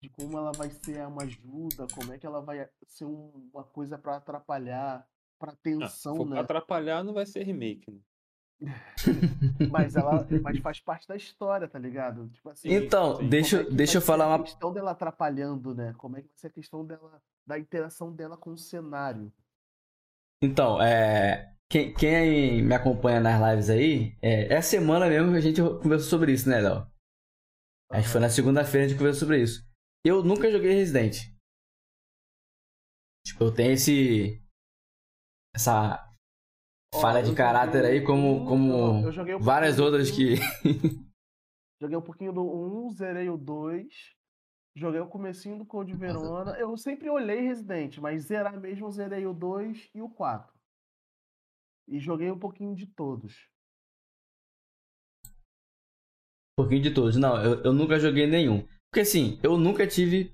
de 0.02 0.10
como 0.10 0.38
ela 0.38 0.52
vai 0.54 0.70
ser 0.70 1.06
uma 1.08 1.24
ajuda, 1.24 1.88
como 1.94 2.14
é 2.14 2.18
que 2.20 2.26
ela 2.26 2.42
vai 2.42 2.70
ser 2.88 3.06
um- 3.06 3.50
uma 3.54 3.64
coisa 3.64 3.98
pra 3.98 4.18
atrapalhar, 4.18 5.08
pra 5.40 5.56
Ah, 5.80 5.90
se 5.90 6.10
tensão, 6.10 6.16
for 6.16 6.28
pra 6.28 6.42
né? 6.42 6.42
atrapalhar, 6.42 7.04
não 7.04 7.14
vai 7.14 7.26
ser 7.26 7.44
remake, 7.44 7.92
né? 7.92 8.02
Mas 9.66 9.96
ela 9.96 10.28
mas 10.42 10.60
faz 10.60 10.80
parte 10.80 11.08
da 11.08 11.16
história, 11.16 11.68
tá 11.68 11.80
ligado? 11.80 12.30
Tipo 12.30 12.50
assim, 12.50 12.70
Então, 12.70 13.28
deixa, 13.28 13.62
é 13.62 13.64
deixa 13.72 13.98
eu 13.98 14.02
falar 14.02 14.26
a 14.26 14.38
uma. 14.38 14.44
questão 14.44 14.74
dela 14.74 14.92
atrapalhando, 14.92 15.74
né? 15.76 15.94
Como 15.98 16.18
é 16.18 16.22
que 16.22 16.28
vai 16.30 16.38
ser 16.38 16.48
a 16.48 16.52
questão 16.52 16.86
dela, 16.86 17.22
da 17.46 17.60
interação 17.60 18.14
dela 18.14 18.38
com 18.38 18.52
o 18.52 18.58
cenário? 18.58 19.32
Então, 20.42 20.82
é. 20.82 21.52
Quem, 21.70 21.94
quem 21.94 22.62
me 22.64 22.76
acompanha 22.76 23.20
nas 23.20 23.42
lives 23.42 23.70
aí, 23.72 24.16
é, 24.22 24.54
essa 24.54 24.70
semana 24.70 25.08
mesmo 25.10 25.36
a 25.36 25.40
gente 25.42 25.60
conversou 25.82 26.10
sobre 26.10 26.32
isso, 26.32 26.48
né, 26.48 26.62
Léo? 26.62 26.88
Acho 27.92 28.04
que 28.04 28.12
foi 28.12 28.22
na 28.22 28.30
segunda-feira 28.30 28.86
a 28.86 28.90
gente 28.90 28.98
conversou 28.98 29.22
sobre 29.22 29.42
isso. 29.42 29.64
Eu 30.06 30.24
nunca 30.24 30.52
joguei 30.52 30.74
Resident. 30.74 31.18
Tipo, 33.26 33.46
eu 33.46 33.54
tenho 33.54 33.72
esse. 33.74 34.42
Essa 35.56 36.06
falha 37.00 37.24
de 37.24 37.34
caráter 37.34 37.86
joguei 37.86 37.92
aí, 38.00 38.04
como, 38.04 38.46
como 38.46 39.08
um 39.08 39.40
várias 39.40 39.80
outras 39.80 40.12
que. 40.12 40.36
Joguei 41.82 41.98
um 41.98 42.02
pouquinho 42.02 42.32
do 42.32 42.42
1, 42.42 42.92
zerei 42.92 43.30
o 43.30 43.38
2, 43.38 43.86
joguei 44.78 45.02
o 45.02 45.10
comecinho 45.10 45.58
do 45.58 45.66
Code 45.66 45.94
Verona. 45.94 46.58
Eu 46.58 46.76
sempre 46.78 47.10
olhei 47.10 47.42
Resident, 47.42 47.98
mas 47.98 48.24
zerar 48.24 48.58
mesmo 48.60 48.88
eu 48.88 48.92
zerei 48.92 49.26
o 49.26 49.34
2 49.34 49.92
e 49.94 50.02
o 50.02 50.10
4. 50.10 50.54
E 51.90 52.00
joguei 52.00 52.32
um 52.32 52.40
pouquinho 52.40 52.74
de 52.74 52.88
todos. 52.88 53.50
Um 56.58 56.64
pouquinho 56.64 56.82
de 56.82 56.94
todos. 56.94 57.18
Não, 57.18 57.44
eu, 57.44 57.62
eu 57.62 57.74
nunca 57.74 58.00
joguei 58.00 58.26
nenhum. 58.26 58.66
Porque 58.90 59.02
assim, 59.02 59.38
eu 59.44 59.58
nunca 59.58 59.86
tive 59.86 60.34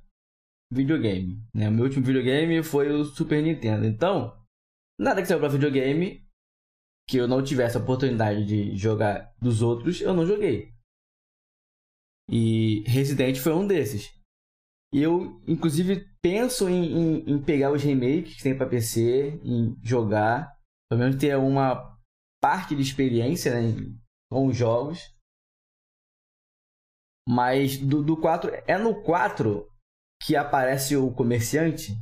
videogame. 0.72 1.44
Né? 1.54 1.68
O 1.68 1.72
meu 1.72 1.86
último 1.86 2.06
videogame 2.06 2.64
foi 2.64 2.92
o 2.92 3.04
Super 3.04 3.42
Nintendo. 3.42 3.86
Então, 3.86 4.41
nada 5.02 5.22
que 5.22 5.28
saiu 5.28 5.40
pra 5.40 5.50
videogame 5.50 6.24
que 7.10 7.18
eu 7.18 7.28
não 7.28 7.44
tivesse 7.44 7.76
a 7.76 7.82
oportunidade 7.82 8.46
de 8.46 8.78
jogar 8.78 9.34
dos 9.42 9.62
outros, 9.62 10.00
eu 10.00 10.14
não 10.14 10.26
joguei. 10.26 10.72
E 12.30 12.82
Resident 12.88 13.38
foi 13.38 13.54
um 13.54 13.68
desses. 13.68 14.10
Eu, 14.94 15.42
inclusive, 15.48 16.06
penso 16.22 16.70
em, 16.70 16.84
em, 16.86 17.32
em 17.32 17.44
pegar 17.44 17.72
os 17.72 17.84
remakes 17.84 18.38
que 18.38 18.44
tem 18.44 18.58
pra 18.58 18.70
PC, 18.70 19.40
em 19.44 19.76
jogar, 19.84 20.56
pelo 20.90 21.02
menos 21.02 21.18
ter 21.18 21.36
uma 21.38 21.98
parte 22.42 22.76
de 22.76 22.82
experiência 22.82 23.54
né, 23.54 23.98
com 24.30 24.48
os 24.48 24.56
jogos. 24.56 25.00
Mas 27.28 27.78
do, 27.78 28.04
do 28.04 28.20
4. 28.20 28.52
É 28.68 28.78
no 28.78 29.02
4 29.04 29.68
que 30.24 30.36
aparece 30.36 30.96
o 30.96 31.14
comerciante 31.14 31.94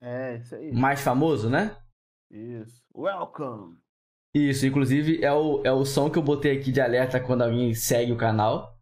É, 0.00 0.36
isso 0.36 0.54
aí. 0.54 0.72
mais 0.72 1.00
famoso, 1.00 1.48
né? 1.50 1.76
Isso. 2.32 2.82
Welcome! 2.94 3.78
Isso, 4.34 4.66
inclusive 4.66 5.22
é 5.22 5.30
o, 5.30 5.62
é 5.66 5.70
o 5.70 5.84
som 5.84 6.10
que 6.10 6.18
eu 6.18 6.22
botei 6.22 6.58
aqui 6.58 6.72
de 6.72 6.80
alerta 6.80 7.22
quando 7.22 7.42
alguém 7.42 7.74
segue 7.74 8.10
o 8.10 8.16
canal. 8.16 8.80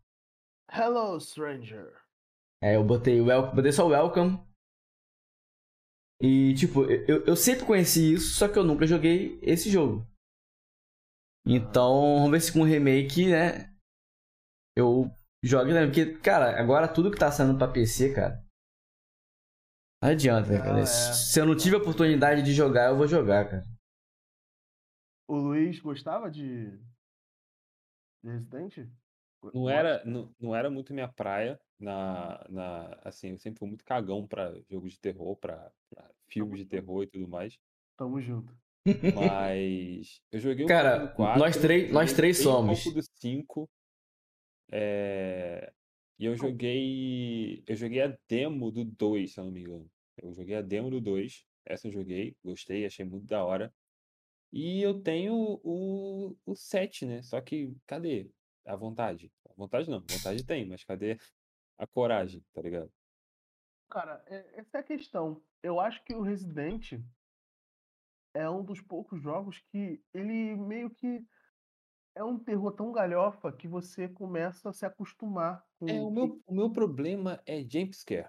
Hello, 0.72 1.18
stranger! 1.20 1.92
É, 2.62 2.76
eu 2.76 2.84
botei, 2.84 3.20
welcome, 3.20 3.56
botei 3.56 3.72
só 3.72 3.88
welcome. 3.88 4.38
E, 6.22 6.54
tipo, 6.54 6.84
eu, 6.84 7.24
eu 7.26 7.34
sempre 7.34 7.66
conheci 7.66 8.14
isso, 8.14 8.38
só 8.38 8.46
que 8.46 8.56
eu 8.56 8.62
nunca 8.62 8.86
joguei 8.86 9.40
esse 9.42 9.68
jogo. 9.68 10.06
Então, 11.44 12.18
vamos 12.18 12.30
ver 12.30 12.40
se 12.42 12.52
com 12.52 12.60
o 12.60 12.64
remake, 12.64 13.32
né? 13.32 13.74
Eu 14.76 15.10
jogo, 15.42 15.72
né? 15.72 15.86
Porque, 15.86 16.18
cara, 16.18 16.60
agora 16.60 16.86
tudo 16.86 17.10
que 17.10 17.18
tá 17.18 17.32
saindo 17.32 17.58
pra 17.58 17.66
PC, 17.66 18.14
cara. 18.14 18.46
Não 20.02 20.10
adianta, 20.10 20.50
Não, 20.52 20.58
cara. 20.64 20.80
é. 20.80 20.86
Se 20.86 21.38
eu 21.40 21.46
não 21.46 21.56
tive 21.56 21.76
a 21.76 21.78
oportunidade 21.78 22.42
de 22.42 22.52
jogar, 22.54 22.90
eu 22.90 22.96
vou 22.96 23.06
jogar, 23.06 23.48
cara. 23.50 23.64
O 25.28 25.36
Luiz 25.36 25.78
gostava 25.80 26.30
de, 26.30 26.70
de 28.22 28.30
Resident? 28.30 28.88
Não 29.54 29.68
era, 29.70 30.04
não, 30.04 30.34
não 30.40 30.54
era 30.56 30.68
muito 30.70 30.92
minha 30.92 31.08
praia 31.08 31.58
na, 31.78 32.44
na, 32.48 32.98
assim, 33.04 33.30
eu 33.30 33.38
sempre 33.38 33.58
fui 33.58 33.68
muito 33.68 33.84
cagão 33.84 34.26
pra 34.26 34.52
jogos 34.68 34.92
de 34.92 35.00
terror, 35.00 35.36
pra, 35.36 35.70
pra 35.88 36.10
filmes 36.28 36.58
de 36.58 36.66
terror 36.66 37.02
e 37.02 37.06
tudo 37.06 37.28
mais. 37.28 37.56
Tamo 37.96 38.20
junto. 38.20 38.54
Mas 39.14 40.20
eu 40.32 40.40
joguei 40.40 40.64
um 40.64 40.68
Cara, 40.68 40.92
pouco 41.00 41.12
do 41.12 41.16
4, 41.16 41.38
nós 41.38 41.56
três- 41.56 41.92
nós 41.92 42.10
joguei 42.10 42.16
três 42.16 42.38
bem 42.38 42.46
um 42.46 42.50
somos. 42.50 42.82
pouco 42.84 42.98
do 42.98 43.04
5. 43.20 43.70
é, 44.72 45.72
e 46.20 46.26
eu 46.26 46.36
joguei. 46.36 47.64
Eu 47.66 47.74
joguei 47.74 48.02
a 48.02 48.18
demo 48.28 48.70
do 48.70 48.84
2, 48.84 49.32
se 49.32 49.40
eu 49.40 49.44
não 49.44 49.50
me 49.50 49.62
engano. 49.62 49.90
Eu 50.18 50.34
joguei 50.34 50.54
a 50.54 50.60
demo 50.60 50.90
do 50.90 51.00
2. 51.00 51.46
Essa 51.64 51.88
eu 51.88 51.92
joguei, 51.92 52.36
gostei, 52.44 52.84
achei 52.84 53.06
muito 53.06 53.26
da 53.26 53.42
hora. 53.42 53.72
E 54.52 54.82
eu 54.82 55.00
tenho 55.00 55.58
o, 55.64 56.36
o 56.44 56.54
7, 56.54 57.06
né? 57.06 57.22
Só 57.22 57.40
que 57.40 57.74
cadê 57.86 58.30
a 58.66 58.76
vontade? 58.76 59.32
A 59.48 59.54
vontade 59.54 59.88
não, 59.88 60.00
vontade 60.00 60.44
tem, 60.44 60.66
mas 60.66 60.84
cadê 60.84 61.18
a 61.78 61.86
coragem, 61.86 62.44
tá 62.52 62.60
ligado? 62.60 62.92
Cara, 63.88 64.22
é- 64.26 64.60
essa 64.60 64.76
é 64.76 64.80
a 64.80 64.84
questão. 64.84 65.42
Eu 65.62 65.80
acho 65.80 66.04
que 66.04 66.14
o 66.14 66.20
Resident 66.20 67.00
é 68.34 68.48
um 68.50 68.62
dos 68.62 68.82
poucos 68.82 69.22
jogos 69.22 69.58
que 69.70 70.02
ele 70.12 70.54
meio 70.56 70.90
que 70.90 71.24
é 72.14 72.24
um 72.24 72.38
terror 72.38 72.72
tão 72.72 72.92
galhofa 72.92 73.52
que 73.52 73.68
você 73.68 74.08
começa 74.08 74.70
a 74.70 74.72
se 74.72 74.84
acostumar 74.84 75.64
com 75.78 75.88
É, 75.88 76.00
o 76.00 76.10
meu, 76.10 76.40
o 76.46 76.54
meu 76.54 76.70
problema 76.70 77.40
é 77.46 77.62
jumpscare. 77.62 78.28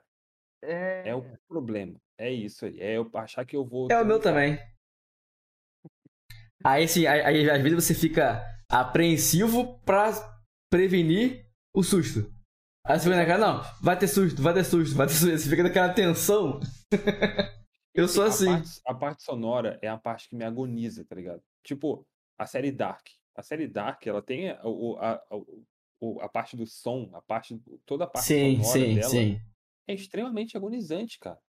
é, 0.62 1.10
É 1.10 1.16
o 1.16 1.24
problema. 1.48 2.00
É 2.18 2.32
isso 2.32 2.66
aí. 2.66 2.80
É 2.80 2.98
eu 2.98 3.10
achar 3.16 3.46
que 3.46 3.56
eu 3.56 3.66
vou. 3.66 3.88
É 3.92 4.00
o 4.00 4.06
meu 4.06 4.20
também. 4.20 4.60
Aí, 6.64 6.84
assim, 6.84 7.08
aí, 7.08 7.22
aí, 7.22 7.50
às 7.50 7.62
vezes 7.62 7.84
você 7.84 7.96
fica 7.96 8.44
apreensivo 8.70 9.80
pra 9.80 10.12
prevenir 10.70 11.46
o 11.76 11.84
susto. 11.84 12.32
Aí 12.86 13.00
você 13.00 13.06
fica 13.06 13.16
naquela, 13.18 13.54
não, 13.54 13.64
vai 13.82 13.98
ter 13.98 14.08
susto, 14.08 14.42
vai 14.42 14.54
ter 14.54 14.64
susto, 14.64 14.96
vai 14.96 15.08
ter 15.08 15.14
susto. 15.14 15.38
Você 15.38 15.50
fica 15.50 15.64
naquela 15.64 15.94
tensão. 15.94 16.60
Eu 17.94 18.08
sou 18.08 18.24
a 18.24 18.28
assim. 18.28 18.46
Parte, 18.46 18.82
a 18.86 18.94
parte 18.94 19.24
sonora 19.24 19.80
é 19.82 19.88
a 19.88 19.98
parte 19.98 20.30
que 20.30 20.36
me 20.36 20.46
agoniza, 20.46 21.04
tá 21.04 21.16
ligado? 21.16 21.42
Tipo, 21.64 22.08
a 22.38 22.46
série 22.46 22.72
Dark. 22.72 23.06
A 23.42 23.44
série 23.44 23.68
Dark, 23.68 24.06
ela 24.06 24.22
tem 24.22 24.52
a, 24.52 24.62
a, 24.62 25.14
a, 25.16 26.26
a 26.26 26.30
parte 26.30 26.56
do 26.56 26.68
som, 26.68 27.10
a 27.12 27.22
parte, 27.24 27.60
toda 27.88 28.04
a 28.04 28.08
parte 28.08 28.28
Sim, 28.28 28.62
sonora 28.62 28.80
sim, 28.80 28.94
dela 28.94 29.10
sim. 29.10 29.40
é 29.88 29.94
extremamente 29.96 30.56
agonizante, 30.56 31.18
cara. 31.18 31.40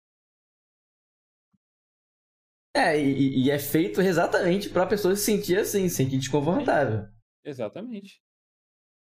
É, 2.75 2.99
e, 2.99 3.45
e 3.45 3.51
é 3.51 3.59
feito 3.59 4.01
exatamente 4.01 4.71
pra 4.71 4.87
pessoa 4.87 5.15
se 5.15 5.23
sentir 5.23 5.59
assim, 5.59 5.87
se 5.87 5.97
sentir 5.97 6.17
desconfortável. 6.17 7.07
Exatamente. 7.45 8.23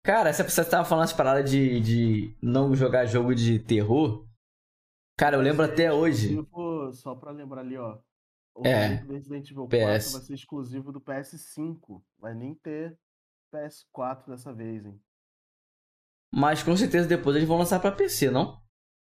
Cara, 0.04 0.28
essa 0.28 0.44
pessoa 0.44 0.68
tava 0.68 0.84
falando 0.84 1.04
as 1.04 1.14
paradas 1.14 1.50
de, 1.50 1.80
de 1.80 2.36
não 2.42 2.76
jogar 2.76 3.06
jogo 3.06 3.34
de 3.34 3.58
terror. 3.58 4.28
Cara, 5.18 5.36
eu 5.36 5.40
lembro 5.40 5.64
até 5.64 5.90
hoje. 5.90 6.36
Só 6.92 7.14
pra 7.14 7.30
lembrar 7.30 7.62
ali, 7.62 7.78
ó. 7.78 7.98
O 8.56 8.66
É, 8.66 8.96
Resident 9.04 9.50
Evil 9.50 9.68
4 9.68 9.78
PS. 9.78 10.12
vai 10.12 10.22
ser 10.22 10.34
exclusivo 10.34 10.90
do 10.90 11.00
PS5. 11.00 12.02
Vai 12.18 12.34
nem 12.34 12.54
ter 12.54 12.98
PS4 13.54 14.28
dessa 14.28 14.52
vez, 14.52 14.86
hein? 14.86 14.98
Mas 16.34 16.62
com 16.62 16.76
certeza 16.76 17.06
depois 17.08 17.36
eles 17.36 17.48
vão 17.48 17.58
lançar 17.58 17.80
pra 17.80 17.92
PC, 17.92 18.30
não? 18.30 18.60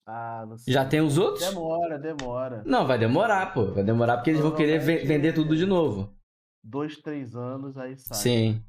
Ah, 0.06 0.46
não 0.48 0.58
sei. 0.58 0.74
Já 0.74 0.88
tem 0.88 1.02
os 1.02 1.18
outros? 1.18 1.46
Demora, 1.48 2.00
demora. 2.00 2.64
Não, 2.66 2.88
vai 2.88 2.98
demorar, 2.98 3.54
pô. 3.54 3.74
Vai 3.74 3.84
demorar 3.84 4.18
porque 4.18 4.32
eles 4.32 4.42
vão 4.42 4.56
querer 4.56 4.80
vender 4.80 5.34
tudo 5.34 5.56
de 5.56 5.66
novo. 5.66 6.16
Dois, 6.64 6.98
três 6.98 7.36
anos, 7.36 7.78
aí 7.78 7.98
sai. 7.98 8.18
Sim. 8.18 8.64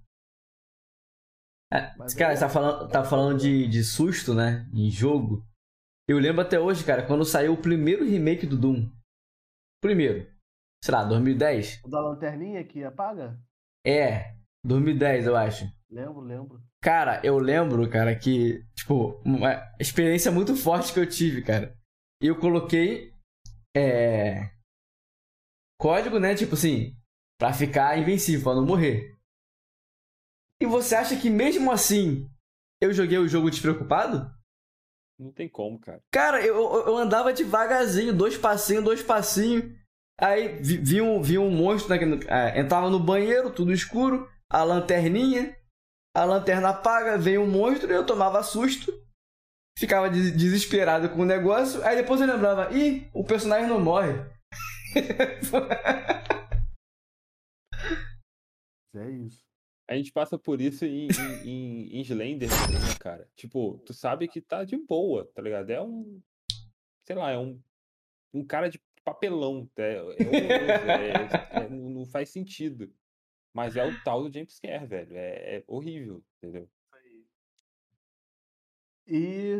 É, 1.72 1.94
Mas 1.96 2.14
cara, 2.14 2.32
é- 2.32 2.36
você 2.36 2.42
tá 2.44 2.48
falando, 2.48 2.88
tá 2.90 3.04
falando 3.04 3.38
de, 3.38 3.68
de 3.68 3.84
susto, 3.84 4.34
né? 4.34 4.68
Em 4.72 4.90
jogo. 4.90 5.46
Eu 6.08 6.18
lembro 6.18 6.40
até 6.40 6.58
hoje, 6.58 6.84
cara, 6.84 7.06
quando 7.06 7.24
saiu 7.24 7.52
o 7.52 7.60
primeiro 7.60 8.04
remake 8.04 8.46
do 8.46 8.56
Doom. 8.58 8.90
Primeiro. 9.82 10.26
Sei 10.82 10.92
lá, 10.94 11.04
2010? 11.04 11.80
O 11.84 11.88
da 11.88 12.00
lanterninha 12.00 12.64
que 12.64 12.84
apaga? 12.84 13.38
É, 13.84 14.34
2010, 14.64 15.26
eu 15.26 15.36
acho. 15.36 15.64
Lembro, 15.90 16.20
lembro. 16.20 16.62
Cara, 16.80 17.20
eu 17.24 17.38
lembro, 17.38 17.88
cara, 17.90 18.14
que, 18.14 18.64
tipo, 18.74 19.20
uma 19.24 19.60
experiência 19.80 20.30
muito 20.30 20.54
forte 20.54 20.92
que 20.92 21.00
eu 21.00 21.08
tive, 21.08 21.42
cara. 21.42 21.76
Eu 22.20 22.38
coloquei. 22.38 23.12
É. 23.76 24.50
Código, 25.80 26.18
né? 26.18 26.34
Tipo 26.34 26.54
assim, 26.54 26.96
pra 27.38 27.52
ficar 27.52 27.98
invencível, 27.98 28.44
pra 28.44 28.54
não 28.54 28.66
morrer. 28.66 29.16
E 30.60 30.66
você 30.66 30.96
acha 30.96 31.16
que 31.18 31.30
mesmo 31.30 31.70
assim 31.70 32.28
eu 32.80 32.92
joguei 32.92 33.18
o 33.18 33.28
jogo 33.28 33.50
despreocupado? 33.50 34.28
Não 35.18 35.32
tem 35.32 35.48
como, 35.48 35.78
cara. 35.80 36.02
Cara, 36.12 36.44
eu, 36.44 36.56
eu 36.56 36.86
eu 36.88 36.96
andava 36.96 37.32
devagarzinho, 37.32 38.12
dois 38.12 38.36
passinhos, 38.36 38.84
dois 38.84 39.02
passinhos. 39.02 39.77
Aí 40.20 40.60
vi, 40.60 40.78
vi 40.78 41.00
um, 41.00 41.22
vi 41.22 41.38
um 41.38 41.50
monstro, 41.50 41.94
né, 41.94 41.98
ah, 42.28 42.58
entrava 42.58 42.90
no 42.90 42.98
banheiro, 42.98 43.52
tudo 43.54 43.72
escuro, 43.72 44.28
a 44.50 44.64
lanterninha, 44.64 45.56
a 46.16 46.24
lanterna 46.24 46.70
apaga, 46.70 47.16
veio 47.16 47.42
um 47.42 47.50
monstro, 47.50 47.90
eu 47.92 48.04
tomava 48.04 48.42
susto, 48.42 48.92
ficava 49.78 50.10
des- 50.10 50.36
desesperado 50.36 51.08
com 51.10 51.20
o 51.20 51.24
negócio, 51.24 51.84
aí 51.84 51.94
depois 51.96 52.20
eu 52.20 52.26
lembrava, 52.26 52.72
ih, 52.76 53.08
o 53.14 53.24
personagem 53.24 53.68
não 53.68 53.80
morre. 53.80 54.12
É 58.94 59.10
isso. 59.10 59.44
A 59.88 59.94
gente 59.94 60.12
passa 60.12 60.38
por 60.38 60.60
isso 60.60 60.84
em, 60.84 61.06
em, 61.44 61.48
em, 61.48 61.96
em 61.98 62.00
Slender, 62.00 62.48
né, 62.50 62.94
cara? 62.98 63.28
Tipo, 63.36 63.78
tu 63.86 63.94
sabe 63.94 64.28
que 64.28 64.40
tá 64.40 64.64
de 64.64 64.76
boa, 64.76 65.30
tá 65.34 65.40
ligado? 65.40 65.70
É 65.70 65.80
um. 65.80 66.20
Sei 67.06 67.14
lá, 67.16 67.30
é 67.30 67.38
um. 67.38 67.60
Um 68.34 68.44
cara 68.44 68.68
de 68.68 68.78
papelão. 69.08 69.70
É, 69.76 69.94
é 69.94 70.02
horroroso, 70.02 70.90
é- 70.90 71.64
é- 71.64 71.68
não 71.68 72.04
faz 72.06 72.30
sentido. 72.30 72.92
Mas 73.54 73.76
é 73.76 73.84
o 73.84 73.90
tal 74.04 74.22
do 74.22 74.32
Jumpscare, 74.32 74.86
velho. 74.86 75.16
É, 75.16 75.56
é 75.58 75.64
horrível, 75.66 76.22
entendeu? 76.36 76.68
E 79.06 79.56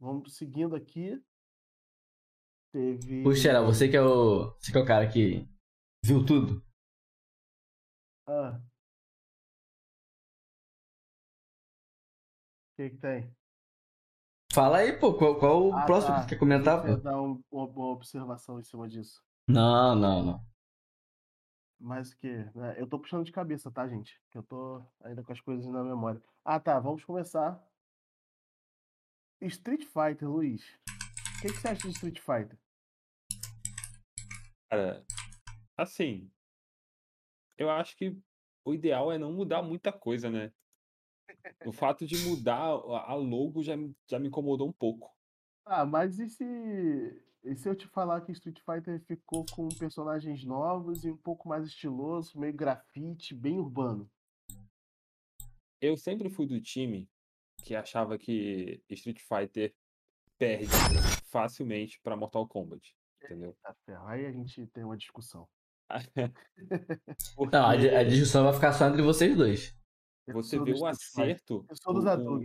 vamos 0.00 0.36
seguindo 0.36 0.74
aqui. 0.74 1.22
Teve. 2.72 3.22
Puxa, 3.22 3.62
você 3.62 3.88
que 3.88 3.96
é 3.96 4.02
o. 4.02 4.54
Você 4.58 4.72
que 4.72 4.78
é 4.78 4.80
o 4.80 4.86
cara 4.86 5.06
que 5.10 5.46
viu 6.04 6.24
tudo. 6.24 6.64
Ah. 8.26 8.58
O 12.72 12.76
que 12.76 12.90
que 12.90 12.96
tem? 12.98 13.35
Fala 14.56 14.78
aí, 14.78 14.98
pô, 14.98 15.12
qual, 15.12 15.38
qual 15.38 15.68
o 15.68 15.74
Ah, 15.76 15.84
próximo 15.84 16.14
tá. 16.14 16.20
que 16.20 16.22
você 16.22 16.28
quer 16.30 16.38
comentar, 16.38 16.80
Deixa 16.80 16.96
eu 16.96 17.02
dar 17.02 17.20
um- 17.20 17.42
uma 17.50 17.66
boa 17.66 17.92
observação 17.92 18.58
em 18.58 18.62
cima 18.62 18.88
disso. 18.88 19.22
Não, 19.46 19.94
não, 19.94 20.22
não. 20.24 20.46
Mas 21.78 22.10
o 22.12 22.16
que? 22.16 22.32
né, 22.54 22.74
Eu 22.80 22.86
tô 22.88 22.98
puxando 22.98 23.22
de 23.22 23.32
cabeça, 23.32 23.70
tá, 23.70 23.86
gente? 23.86 24.18
Que 24.30 24.38
eu 24.38 24.42
tô 24.42 24.82
ainda 25.02 25.22
com 25.22 25.30
as 25.30 25.42
coisas 25.42 25.66
na 25.66 25.84
memória. 25.84 26.22
Ah, 26.42 26.58
tá. 26.58 26.80
Vamos 26.80 27.04
começar. 27.04 27.62
Street 29.42 29.84
Fighter, 29.84 30.26
Luiz. 30.26 30.62
O 30.64 31.40
que, 31.42 31.48
que 31.48 31.58
você 31.58 31.68
acha 31.68 31.82
de 31.82 31.90
Street 31.90 32.18
Fighter? 32.18 32.58
Cara, 34.70 35.04
assim. 35.76 36.30
Eu 37.58 37.68
acho 37.68 37.94
que 37.94 38.18
o 38.64 38.72
ideal 38.72 39.12
é 39.12 39.18
não 39.18 39.30
mudar 39.34 39.60
muita 39.62 39.92
coisa, 39.92 40.30
né? 40.30 40.50
O 41.64 41.72
fato 41.72 42.06
de 42.06 42.16
mudar 42.18 42.58
a 42.60 43.14
logo 43.14 43.62
já, 43.62 43.76
me- 43.76 43.94
já 44.08 44.18
me 44.18 44.28
incomodou 44.28 44.68
um 44.68 44.72
pouco. 44.72 45.10
Ah, 45.64 45.84
mas 45.84 46.18
e 46.18 46.28
se, 46.28 46.44
e 47.44 47.56
se 47.56 47.68
eu 47.68 47.74
te 47.74 47.86
falar 47.88 48.20
que 48.20 48.32
Street 48.32 48.60
Fighter 48.60 49.00
ficou 49.06 49.44
com 49.54 49.68
personagens 49.68 50.44
novos 50.44 51.04
e 51.04 51.10
um 51.10 51.16
pouco 51.16 51.48
mais 51.48 51.66
estiloso, 51.66 52.38
meio 52.38 52.54
grafite, 52.54 53.34
bem 53.34 53.58
urbano? 53.58 54.08
Eu 55.80 55.96
sempre 55.96 56.30
fui 56.30 56.46
do 56.46 56.60
time 56.60 57.08
que 57.64 57.74
achava 57.74 58.18
que 58.18 58.82
Street 58.90 59.20
Fighter 59.20 59.74
perde 60.38 60.68
facilmente 61.30 62.00
pra 62.00 62.16
Mortal 62.16 62.46
Kombat, 62.46 62.94
entendeu? 63.22 63.56
Aí 64.06 64.26
a 64.26 64.32
gente 64.32 64.66
tem 64.68 64.84
uma 64.84 64.96
discussão. 64.96 65.48
Não, 67.52 67.66
a, 67.66 67.72
a 67.72 67.76
Porque 67.76 68.04
discussão 68.04 68.44
vai 68.44 68.52
ficar 68.54 68.72
só 68.72 68.88
entre 68.88 69.02
vocês 69.02 69.36
dois. 69.36 69.74
Você 70.32 70.58
vê 70.58 70.72
o 70.72 70.86
acerto, 70.86 71.66
Eu 71.68 71.76
sou 71.76 71.94
dos 71.94 72.04
o, 72.04 72.38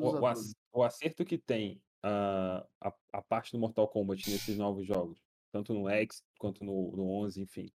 o, 0.00 0.08
o, 0.08 0.20
o 0.20 0.80
o 0.80 0.82
acerto 0.82 1.24
que 1.24 1.38
tem 1.38 1.82
ah, 2.02 2.66
a, 2.80 2.94
a 3.12 3.22
parte 3.22 3.52
do 3.52 3.58
Mortal 3.58 3.88
Kombat 3.88 4.30
nesses 4.30 4.56
novos 4.56 4.86
jogos, 4.86 5.18
tanto 5.52 5.74
no 5.74 5.88
X 5.88 6.22
quanto 6.38 6.64
no, 6.64 6.96
no 6.96 7.10
11, 7.10 7.40
enfim. 7.42 7.70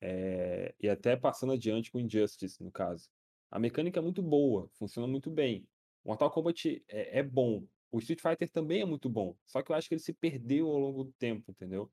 É, 0.00 0.74
e 0.80 0.88
até 0.88 1.16
passando 1.16 1.52
adiante 1.52 1.90
com 1.90 1.98
Injustice, 2.00 2.62
no 2.62 2.70
caso. 2.70 3.08
A 3.50 3.58
mecânica 3.58 3.98
é 3.98 4.02
muito 4.02 4.22
boa, 4.22 4.68
funciona 4.74 5.08
muito 5.08 5.30
bem. 5.30 5.66
Mortal 6.04 6.30
Kombat 6.30 6.84
é, 6.88 7.18
é 7.20 7.22
bom. 7.22 7.66
O 7.90 7.98
Street 7.98 8.20
Fighter 8.20 8.50
também 8.50 8.82
é 8.82 8.84
muito 8.84 9.08
bom. 9.08 9.36
Só 9.46 9.62
que 9.62 9.72
eu 9.72 9.76
acho 9.76 9.88
que 9.88 9.94
ele 9.94 10.00
se 10.02 10.12
perdeu 10.12 10.68
ao 10.68 10.78
longo 10.78 11.04
do 11.04 11.12
tempo, 11.12 11.50
entendeu? 11.50 11.90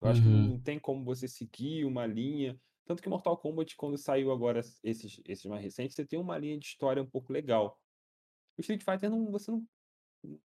Eu 0.00 0.08
acho 0.08 0.22
que 0.22 0.28
Uhum. 0.28 0.48
não 0.50 0.60
tem 0.60 0.78
como 0.78 1.04
você 1.04 1.28
seguir 1.28 1.84
uma 1.84 2.06
linha. 2.06 2.60
Tanto 2.86 3.02
que 3.02 3.08
Mortal 3.08 3.36
Kombat, 3.38 3.76
quando 3.76 3.96
saiu 3.96 4.30
agora 4.30 4.60
esses, 4.82 5.20
esses 5.24 5.44
mais 5.46 5.62
recentes, 5.62 5.96
você 5.96 6.04
tem 6.04 6.18
uma 6.18 6.36
linha 6.36 6.58
de 6.58 6.66
história 6.66 7.02
um 7.02 7.08
pouco 7.08 7.32
legal. 7.32 7.80
O 8.58 8.60
Street 8.60 8.82
Fighter 8.82 9.10
não, 9.10 9.30
você 9.30 9.50
não, 9.50 9.66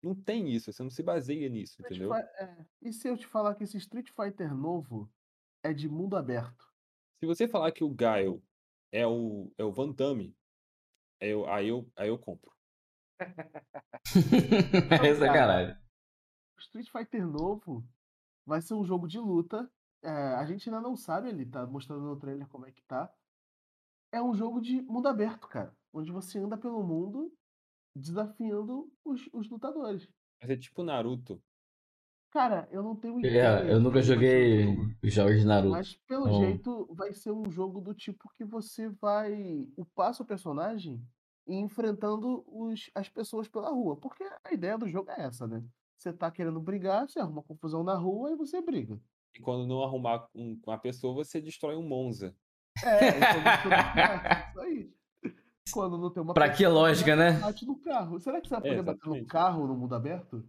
não 0.02 0.14
tem 0.14 0.48
isso, 0.50 0.72
você 0.72 0.82
não 0.82 0.90
se 0.90 1.02
baseia 1.02 1.48
nisso, 1.48 1.80
Street 1.82 1.96
entendeu? 1.96 2.14
É, 2.14 2.66
E 2.80 2.92
se 2.92 3.08
eu 3.08 3.16
te 3.16 3.26
falar 3.26 3.54
que 3.54 3.64
esse 3.64 3.76
Street 3.76 4.10
Fighter 4.10 4.54
novo 4.54 5.10
é 5.62 5.72
de 5.72 5.88
mundo 5.88 6.16
aberto? 6.16 6.64
Se 7.20 7.26
você 7.26 7.48
falar 7.48 7.72
que 7.72 7.82
o 7.82 7.92
Gaio 7.92 8.42
é 8.92 9.06
o, 9.06 9.52
é 9.58 9.64
o 9.64 9.72
Van 9.72 9.92
Damme, 9.92 10.36
aí 11.20 11.30
eu, 11.30 11.48
aí 11.48 11.68
eu, 11.68 11.90
aí 11.96 12.08
eu 12.08 12.18
compro. 12.18 12.56
é 15.02 15.14
sacanagem. 15.14 15.76
O 16.56 16.60
Street 16.60 16.88
Fighter 16.88 17.26
novo 17.26 17.84
vai 18.46 18.62
ser 18.62 18.74
um 18.74 18.84
jogo 18.84 19.08
de 19.08 19.18
luta. 19.18 19.70
É, 20.02 20.10
a 20.10 20.44
gente 20.46 20.68
ainda 20.68 20.80
não 20.80 20.96
sabe, 20.96 21.28
ele 21.28 21.44
tá 21.44 21.66
mostrando 21.66 22.02
no 22.04 22.16
trailer 22.16 22.46
como 22.48 22.66
é 22.66 22.72
que 22.72 22.82
tá. 22.82 23.12
É 24.12 24.22
um 24.22 24.34
jogo 24.34 24.60
de 24.60 24.80
mundo 24.82 25.08
aberto, 25.08 25.48
cara. 25.48 25.74
Onde 25.92 26.12
você 26.12 26.38
anda 26.38 26.56
pelo 26.56 26.82
mundo 26.82 27.32
desafiando 27.94 28.90
os, 29.04 29.28
os 29.32 29.48
lutadores. 29.50 30.08
Mas 30.40 30.50
é 30.50 30.56
tipo 30.56 30.82
Naruto. 30.82 31.42
Cara, 32.30 32.68
eu 32.70 32.82
não 32.82 32.94
tenho 32.94 33.18
ideia. 33.18 33.60
É, 33.64 33.72
eu 33.72 33.80
nunca 33.80 34.02
joguei 34.02 34.64
jogo. 34.64 34.94
os 35.02 35.12
jogos 35.12 35.40
de 35.40 35.46
Naruto. 35.46 35.70
Mas 35.72 35.94
pelo 36.06 36.28
Então- 36.28 36.40
jeito 36.40 36.94
vai 36.94 37.12
ser 37.12 37.32
um 37.32 37.50
jogo 37.50 37.80
do 37.80 37.94
tipo 37.94 38.28
que 38.36 38.44
você 38.44 38.88
vai 38.88 39.66
upar 39.76 40.14
seu 40.14 40.24
personagem 40.24 41.02
e 41.46 41.54
enfrentando 41.56 42.44
os, 42.46 42.90
as 42.94 43.08
pessoas 43.08 43.48
pela 43.48 43.70
rua. 43.70 43.96
Porque 43.96 44.22
a 44.44 44.52
ideia 44.52 44.76
do 44.78 44.88
jogo 44.88 45.10
é 45.10 45.22
essa, 45.22 45.46
né? 45.46 45.64
Você 45.98 46.12
tá 46.12 46.30
querendo 46.30 46.60
brigar, 46.60 47.08
você 47.08 47.18
arruma 47.18 47.42
confusão 47.42 47.82
na 47.82 47.94
rua 47.94 48.30
e 48.30 48.36
você 48.36 48.60
briga. 48.62 49.00
E 49.38 49.42
quando 49.42 49.66
não 49.66 49.82
arrumar 49.84 50.28
um- 50.34 50.58
com 50.58 50.70
a 50.72 50.78
pessoa, 50.78 51.14
você 51.14 51.40
destrói 51.40 51.76
um 51.76 51.82
Monza. 51.86 52.34
É, 52.84 52.98
quer, 52.98 53.18
isso 54.50 54.60
aí. 54.60 54.92
Quando 55.72 55.98
não 55.98 56.10
tem 56.10 56.22
uma 56.22 56.34
Pra 56.34 56.50
que 56.50 56.66
lógica, 56.66 57.14
né? 57.14 57.32
bate 57.32 57.64
no 57.66 57.76
carro. 57.78 58.18
Será 58.18 58.40
que 58.40 58.48
você 58.48 58.54
vai 58.58 58.70
É, 58.70 58.76
poder 58.76 58.82
bater 58.82 59.08
no 59.08 59.26
carro 59.26 59.66
no 59.66 59.76
mundo 59.76 59.94
aberto? 59.94 60.48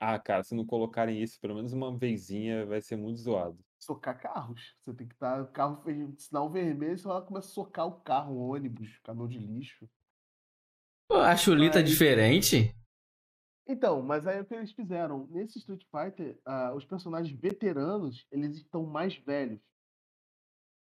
Ah, 0.00 0.18
cara, 0.18 0.42
se 0.42 0.54
não 0.54 0.66
colocarem 0.66 1.22
isso 1.22 1.40
pelo 1.40 1.54
menos 1.54 1.72
uma 1.72 1.96
vezinha, 1.96 2.66
vai 2.66 2.80
ser 2.82 2.96
muito 2.96 3.20
zoado. 3.20 3.58
Socar 3.78 4.20
carros. 4.20 4.74
Você 4.80 4.92
tem 4.94 5.06
que 5.06 5.14
estar. 5.14 5.42
O 5.42 5.46
carro 5.46 5.80
fez 5.82 6.24
sinal 6.24 6.50
vermelho, 6.50 6.98
você 6.98 7.06
vai 7.06 7.22
começa 7.22 7.48
a 7.48 7.50
socar 7.52 7.86
o 7.86 8.00
carro, 8.00 8.34
o 8.34 8.48
ônibus, 8.50 8.98
caminhão 9.04 9.28
de 9.28 9.38
lixo. 9.38 9.88
Pô, 11.08 11.16
A 11.18 11.36
chulita 11.36 11.80
Mas- 11.80 11.88
diferente? 11.88 12.74
Então, 13.66 14.02
mas 14.02 14.26
aí 14.26 14.40
o 14.40 14.44
que 14.44 14.54
eles 14.54 14.72
fizeram? 14.72 15.26
Nesse 15.30 15.58
Street 15.58 15.82
Fighter, 15.90 16.38
ah, 16.44 16.72
os 16.74 16.84
personagens 16.84 17.36
veteranos, 17.38 18.26
eles 18.30 18.56
estão 18.56 18.84
mais 18.84 19.16
velhos. 19.16 19.60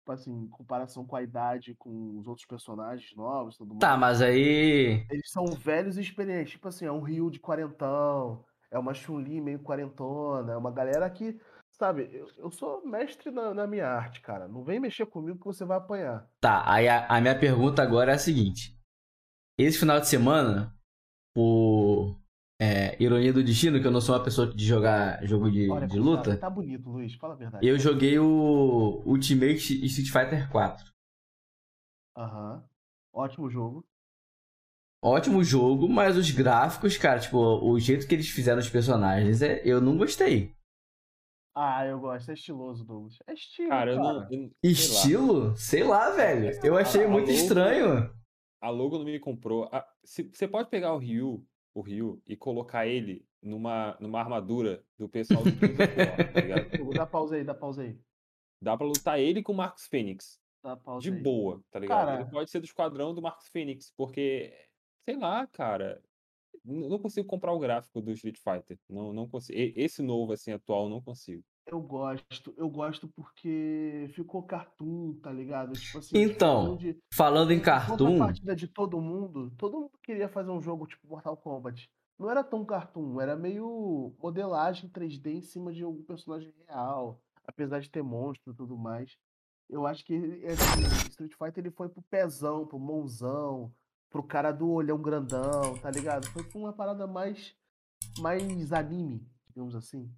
Tipo 0.01 0.13
assim, 0.13 0.33
em 0.33 0.49
comparação 0.49 1.07
com 1.07 1.15
a 1.15 1.23
idade 1.23 1.75
com 1.77 2.19
os 2.19 2.27
outros 2.27 2.47
personagens 2.47 3.15
novos, 3.15 3.57
tudo 3.57 3.79
Tá, 3.79 3.97
mais. 3.97 4.19
mas 4.19 4.23
aí. 4.23 5.07
Eles 5.11 5.31
são 5.31 5.45
velhos 5.47 5.97
e 5.97 6.01
experientes. 6.01 6.53
Tipo 6.53 6.69
assim, 6.69 6.87
é 6.87 6.93
um 6.93 7.01
Ryu 7.01 7.31
de 7.31 7.39
quarentão, 7.39 8.45
é 8.71 8.79
uma 8.79 8.95
Chun-Li 8.95 9.41
meio 9.41 9.61
quarentona, 9.61 10.53
é 10.53 10.57
uma 10.57 10.73
galera 10.73 11.09
que 11.11 11.39
sabe, 11.71 12.09
eu, 12.13 12.29
eu 12.37 12.51
sou 12.51 12.85
mestre 12.87 13.31
na, 13.31 13.53
na 13.55 13.67
minha 13.67 13.87
arte, 13.89 14.21
cara. 14.21 14.47
Não 14.49 14.63
vem 14.65 14.79
mexer 14.81 15.07
comigo 15.07 15.39
que 15.39 15.45
você 15.47 15.65
vai 15.65 15.79
apanhar. 15.79 16.29
Tá, 16.41 16.63
aí 16.71 16.89
a, 16.89 17.07
a 17.07 17.21
minha 17.21 17.39
pergunta 17.39 17.83
agora 17.83 18.13
é 18.13 18.15
a 18.15 18.19
seguinte. 18.19 18.77
Esse 19.59 19.79
final 19.79 20.01
de 20.01 20.09
semana, 20.09 20.77
por 21.35 22.19
é, 22.63 22.97
ironia 23.03 23.33
do 23.33 23.43
destino, 23.43 23.81
que 23.81 23.87
eu 23.87 23.91
não 23.91 24.01
sou 24.01 24.15
uma 24.15 24.23
pessoa 24.23 24.47
de 24.55 24.65
jogar 24.65 25.25
jogo 25.27 25.51
de, 25.51 25.69
Olha, 25.71 25.87
de 25.87 25.99
luta, 25.99 26.37
Tá 26.37 26.49
bonito, 26.51 26.89
Luiz. 26.89 27.15
Fala 27.15 27.35
a 27.35 27.37
verdade. 27.37 27.67
eu 27.67 27.79
joguei 27.79 28.19
o 28.19 29.03
Ultimate 29.05 29.85
Street 29.87 30.11
Fighter 30.11 30.51
4. 30.51 30.93
Aham. 32.17 32.65
Ótimo 33.13 33.51
jogo. 33.51 33.85
Ótimo 35.05 35.43
jogo, 35.43 35.89
mas 35.89 36.17
os 36.17 36.31
gráficos, 36.31 36.97
cara, 36.97 37.19
tipo, 37.19 37.37
o 37.37 37.79
jeito 37.81 38.07
que 38.07 38.15
eles 38.15 38.29
fizeram 38.29 38.61
os 38.61 38.71
personagens, 38.71 39.43
é, 39.43 39.61
eu 39.65 39.81
não 39.81 39.97
gostei. 39.99 40.55
Ah, 41.55 41.85
eu 41.85 41.99
gosto. 41.99 42.31
É 42.31 42.35
estiloso, 42.35 42.85
Douglas. 42.85 43.19
É 43.27 43.35
estilo, 43.35 43.69
Cara, 43.71 43.95
cara. 43.97 44.07
eu 44.07 44.15
não. 44.15 44.23
eu- 44.23 44.29
sei 44.29 44.39
lá. 44.41 44.51
Estilo? 44.63 45.57
Sei 45.57 45.85
lá, 45.85 46.11
velho. 46.11 46.59
Eu 46.65 46.77
achei 46.79 47.05
A 47.05 47.09
muito 47.09 47.27
logo- 47.29 47.39
estranho. 47.39 48.15
A 48.61 48.71
logo 48.71 48.97
não 48.99 49.05
me 49.05 49.19
comprou. 49.19 49.69
Você 50.05 50.47
pode 50.49 50.71
pegar 50.71 50.95
o 50.95 50.99
Ryu, 50.99 51.45
o 51.75 51.81
Ryu, 51.81 52.21
e 52.27 52.37
colocar 52.37 52.87
ele 52.87 53.25
numa, 53.43 53.97
numa 54.01 54.21
armadura 54.21 54.85
do 54.99 55.09
pessoal 55.09 55.43
do 55.43 55.51
War, 55.51 56.33
tá 56.33 56.41
ligado? 56.41 56.71
Dá 56.95 57.07
pausa 57.07 57.37
aí, 57.37 57.45
dá 57.45 57.55
pausa 57.55 57.83
aí. 57.83 57.99
Dá 58.61 58.77
pra 58.77 58.87
lutar 58.87 59.19
ele 59.19 59.43
com 59.43 59.53
o 59.53 59.57
Marcos 59.57 59.87
Fênix. 59.87 60.41
Dá 60.63 60.77
pausa 60.77 61.11
De 61.11 61.17
aí. 61.17 61.23
boa, 61.23 61.61
tá 61.71 61.79
ligado? 61.79 62.07
Cara- 62.07 62.21
Ele 62.21 62.31
pode 62.31 62.51
ser 62.51 62.61
do 62.61 62.65
esquadrão 62.67 63.15
do 63.15 63.21
Marcos 63.23 63.49
Fênix, 63.49 63.93
porque, 63.97 64.53
sei 65.05 65.17
lá, 65.17 65.47
cara. 65.47 66.01
Não 66.65 66.99
consigo 67.01 67.27
comprar 67.27 67.53
o 67.53 67.59
gráfico 67.59 68.01
do 68.01 68.13
Street 68.13 68.39
Fighter. 68.39 68.79
Não, 68.89 69.13
não 69.13 69.29
consigo. 69.29 69.59
Esse 69.75 70.01
novo, 70.01 70.33
assim, 70.33 70.53
atual, 70.53 70.89
não 70.89 71.01
consigo. 71.03 71.43
Eu 71.67 71.81
gosto, 71.81 72.53
eu 72.57 72.69
gosto 72.69 73.09
porque 73.09 74.11
ficou 74.15 74.43
cartoon, 74.43 75.15
tá 75.23 75.33
ligado? 75.33 75.73
Tipo 75.73 75.99
assim, 75.99 76.19
Então, 76.19 76.77
de- 76.77 76.99
Falando 77.15 77.51
em 77.53 77.59
enquanto 77.59 77.81
a 77.81 77.87
cartoon, 77.87 78.19
partida 78.19 78.57
de 78.57 78.67
todo 78.67 79.01
mundo, 79.01 79.51
todo 79.57 79.79
mundo 79.81 79.99
queria 80.03 80.29
fazer 80.29 80.51
um 80.51 80.61
jogo 80.61 80.87
tipo 80.87 81.07
Mortal 81.07 81.37
Kombat. 81.37 81.89
Não 82.19 82.29
era 82.31 82.43
tão 82.45 82.65
cartoon, 82.65 83.21
era 83.21 83.37
meio 83.37 84.13
modelagem 84.21 84.89
3D 84.91 85.33
em 85.35 85.41
cima 85.41 85.73
de 85.73 85.83
algum 85.83 86.03
personagem 86.03 86.53
real, 86.69 87.21
apesar 87.47 87.81
de 87.81 87.89
ter 87.91 88.03
monstro 88.03 88.53
e 88.53 88.57
tudo 88.57 88.77
mais. 88.77 89.17
Eu 89.71 89.87
acho 89.87 90.05
que 90.05 90.15
esse 90.15 91.09
Street 91.11 91.33
Fighter 91.39 91.65
ele 91.65 91.71
foi 91.71 91.89
pro 91.89 92.03
pezão, 92.03 92.67
pro 92.67 92.79
mãozão, 92.79 93.73
pro 94.11 94.23
cara 94.23 94.53
do 94.53 94.69
olhão 94.69 95.01
grandão, 95.01 95.79
tá 95.81 95.91
ligado? 95.91 96.27
Foi 96.29 96.43
pra 96.45 96.59
uma 96.59 96.73
parada 96.73 97.07
mais 97.07 97.57
mais 98.19 98.73
anime, 98.73 99.27
digamos 99.49 99.75
assim. 99.75 100.13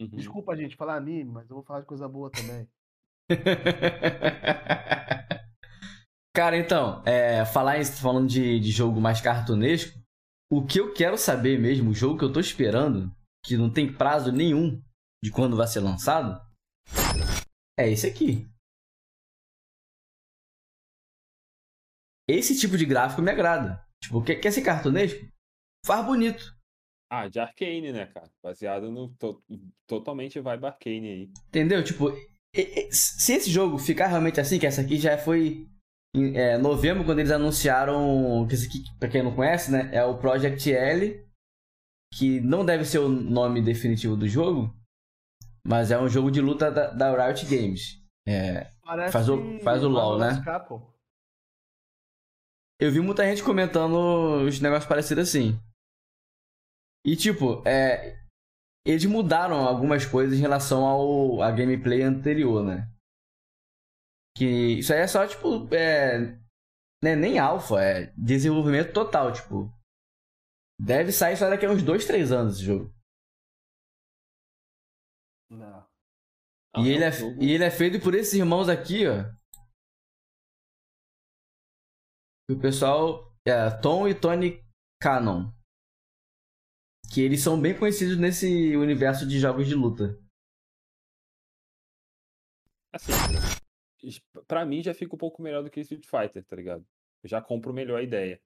Uhum. 0.00 0.08
Desculpa, 0.08 0.56
gente, 0.56 0.76
falar 0.76 0.96
anime, 0.96 1.30
mas 1.30 1.48
eu 1.48 1.56
vou 1.56 1.64
falar 1.64 1.80
de 1.80 1.86
coisa 1.86 2.08
boa 2.08 2.30
também. 2.30 2.68
Cara, 6.34 6.56
então, 6.56 7.02
é, 7.04 7.44
falar 7.44 7.78
em, 7.78 7.84
falando 7.84 8.28
de, 8.28 8.58
de 8.58 8.70
jogo 8.70 9.00
mais 9.00 9.20
cartunesco, 9.20 10.00
o 10.50 10.64
que 10.64 10.80
eu 10.80 10.94
quero 10.94 11.18
saber 11.18 11.58
mesmo, 11.58 11.90
o 11.90 11.94
jogo 11.94 12.18
que 12.18 12.24
eu 12.24 12.32
tô 12.32 12.40
esperando, 12.40 13.14
que 13.44 13.56
não 13.56 13.70
tem 13.70 13.92
prazo 13.92 14.32
nenhum 14.32 14.82
de 15.22 15.30
quando 15.30 15.56
vai 15.56 15.66
ser 15.66 15.80
lançado, 15.80 16.40
é 17.78 17.90
esse 17.90 18.06
aqui. 18.06 18.48
Esse 22.28 22.58
tipo 22.58 22.78
de 22.78 22.86
gráfico 22.86 23.20
me 23.20 23.30
agrada. 23.30 23.84
Tipo, 24.02 24.22
quer, 24.22 24.36
quer 24.36 24.52
ser 24.52 24.62
cartunesco? 24.62 25.26
Faz 25.84 26.04
bonito. 26.04 26.56
Ah, 27.14 27.28
de 27.28 27.38
Arcane, 27.38 27.92
né, 27.92 28.06
cara? 28.06 28.26
Baseado 28.42 28.90
no. 28.90 29.08
to- 29.18 29.42
totalmente 29.86 30.40
vibe 30.40 30.64
Arcane 30.64 31.08
aí. 31.08 31.30
Entendeu? 31.48 31.84
Tipo, 31.84 32.10
se 32.90 33.34
esse 33.34 33.50
jogo 33.50 33.76
ficar 33.76 34.06
realmente 34.06 34.40
assim, 34.40 34.58
que 34.58 34.66
essa 34.66 34.80
aqui 34.80 34.96
já 34.96 35.18
foi 35.18 35.68
em 36.16 36.34
é, 36.34 36.56
novembro, 36.56 37.04
quando 37.04 37.18
eles 37.18 37.30
anunciaram. 37.30 38.46
Que 38.48 38.54
esse 38.54 38.66
aqui, 38.66 38.78
pra 38.98 39.10
quem 39.10 39.22
não 39.22 39.34
conhece, 39.34 39.70
né? 39.70 39.90
É 39.92 40.02
o 40.02 40.16
Project 40.16 40.72
L, 40.72 41.22
que 42.14 42.40
não 42.40 42.64
deve 42.64 42.86
ser 42.86 42.98
o 43.00 43.08
nome 43.10 43.60
definitivo 43.60 44.16
do 44.16 44.26
jogo, 44.26 44.74
mas 45.66 45.90
é 45.90 46.00
um 46.00 46.08
jogo 46.08 46.30
de 46.30 46.40
luta 46.40 46.70
da, 46.70 46.90
da 46.92 47.26
Riot 47.26 47.44
Games. 47.44 48.00
É, 48.26 48.70
Parece 48.82 49.12
Faz 49.12 49.28
o- 49.28 49.58
faz 49.60 49.84
o 49.84 49.88
LoL, 49.88 50.18
né? 50.18 50.42
eu 52.80 52.90
vi 52.90 53.00
muita 53.00 53.24
gente 53.24 53.42
comentando 53.44 53.96
os 54.46 54.60
negócios 54.60 54.88
parecidos 54.88 55.28
assim. 55.28 55.58
E 57.04 57.16
tipo, 57.16 57.62
é, 57.66 58.16
eles 58.86 59.04
mudaram 59.06 59.66
algumas 59.66 60.06
coisas 60.06 60.38
em 60.38 60.40
relação 60.40 60.84
ao 60.86 61.42
a 61.42 61.50
gameplay 61.50 62.02
anterior, 62.02 62.64
né? 62.64 62.88
Que 64.36 64.78
isso 64.78 64.92
aí 64.92 65.00
é 65.00 65.06
só 65.06 65.26
tipo, 65.26 65.72
é, 65.74 66.18
né, 67.02 67.16
nem 67.16 67.38
alfa, 67.38 67.82
é 67.82 68.12
desenvolvimento 68.16 68.92
total, 68.92 69.32
tipo. 69.32 69.70
Deve 70.80 71.12
sair 71.12 71.36
só 71.36 71.48
daqui 71.50 71.66
a 71.66 71.70
uns 71.70 71.82
2, 71.82 72.06
3 72.06 72.32
anos 72.32 72.56
esse 72.56 72.64
jogo. 72.64 72.92
Não. 75.50 75.86
Ah, 76.74 76.80
e, 76.80 76.88
ele 76.88 77.04
é, 77.04 77.12
jogo- 77.12 77.42
e 77.42 77.52
ele 77.52 77.64
é 77.64 77.70
feito 77.70 78.02
por 78.02 78.14
esses 78.14 78.32
irmãos 78.32 78.68
aqui, 78.68 79.06
ó. 79.06 79.30
O 82.50 82.58
pessoal 82.60 83.32
é 83.46 83.70
Tom 83.80 84.08
e 84.08 84.14
Tony 84.18 84.64
Cannon. 85.00 85.52
Que 87.12 87.20
eles 87.20 87.42
são 87.42 87.60
bem 87.60 87.78
conhecidos 87.78 88.16
nesse 88.18 88.76
universo 88.76 89.26
de 89.28 89.38
jogos 89.38 89.66
de 89.66 89.74
luta. 89.74 90.18
Assim, 92.94 93.12
pra 94.46 94.64
mim 94.64 94.82
já 94.82 94.94
fica 94.94 95.14
um 95.14 95.18
pouco 95.18 95.42
melhor 95.42 95.62
do 95.62 95.70
que 95.70 95.80
Street 95.80 96.04
Fighter, 96.06 96.44
tá 96.44 96.56
ligado? 96.56 96.86
Eu 97.22 97.28
já 97.28 97.40
compro 97.42 97.72
melhor 97.72 98.00
a 98.00 98.02
ideia. 98.02 98.40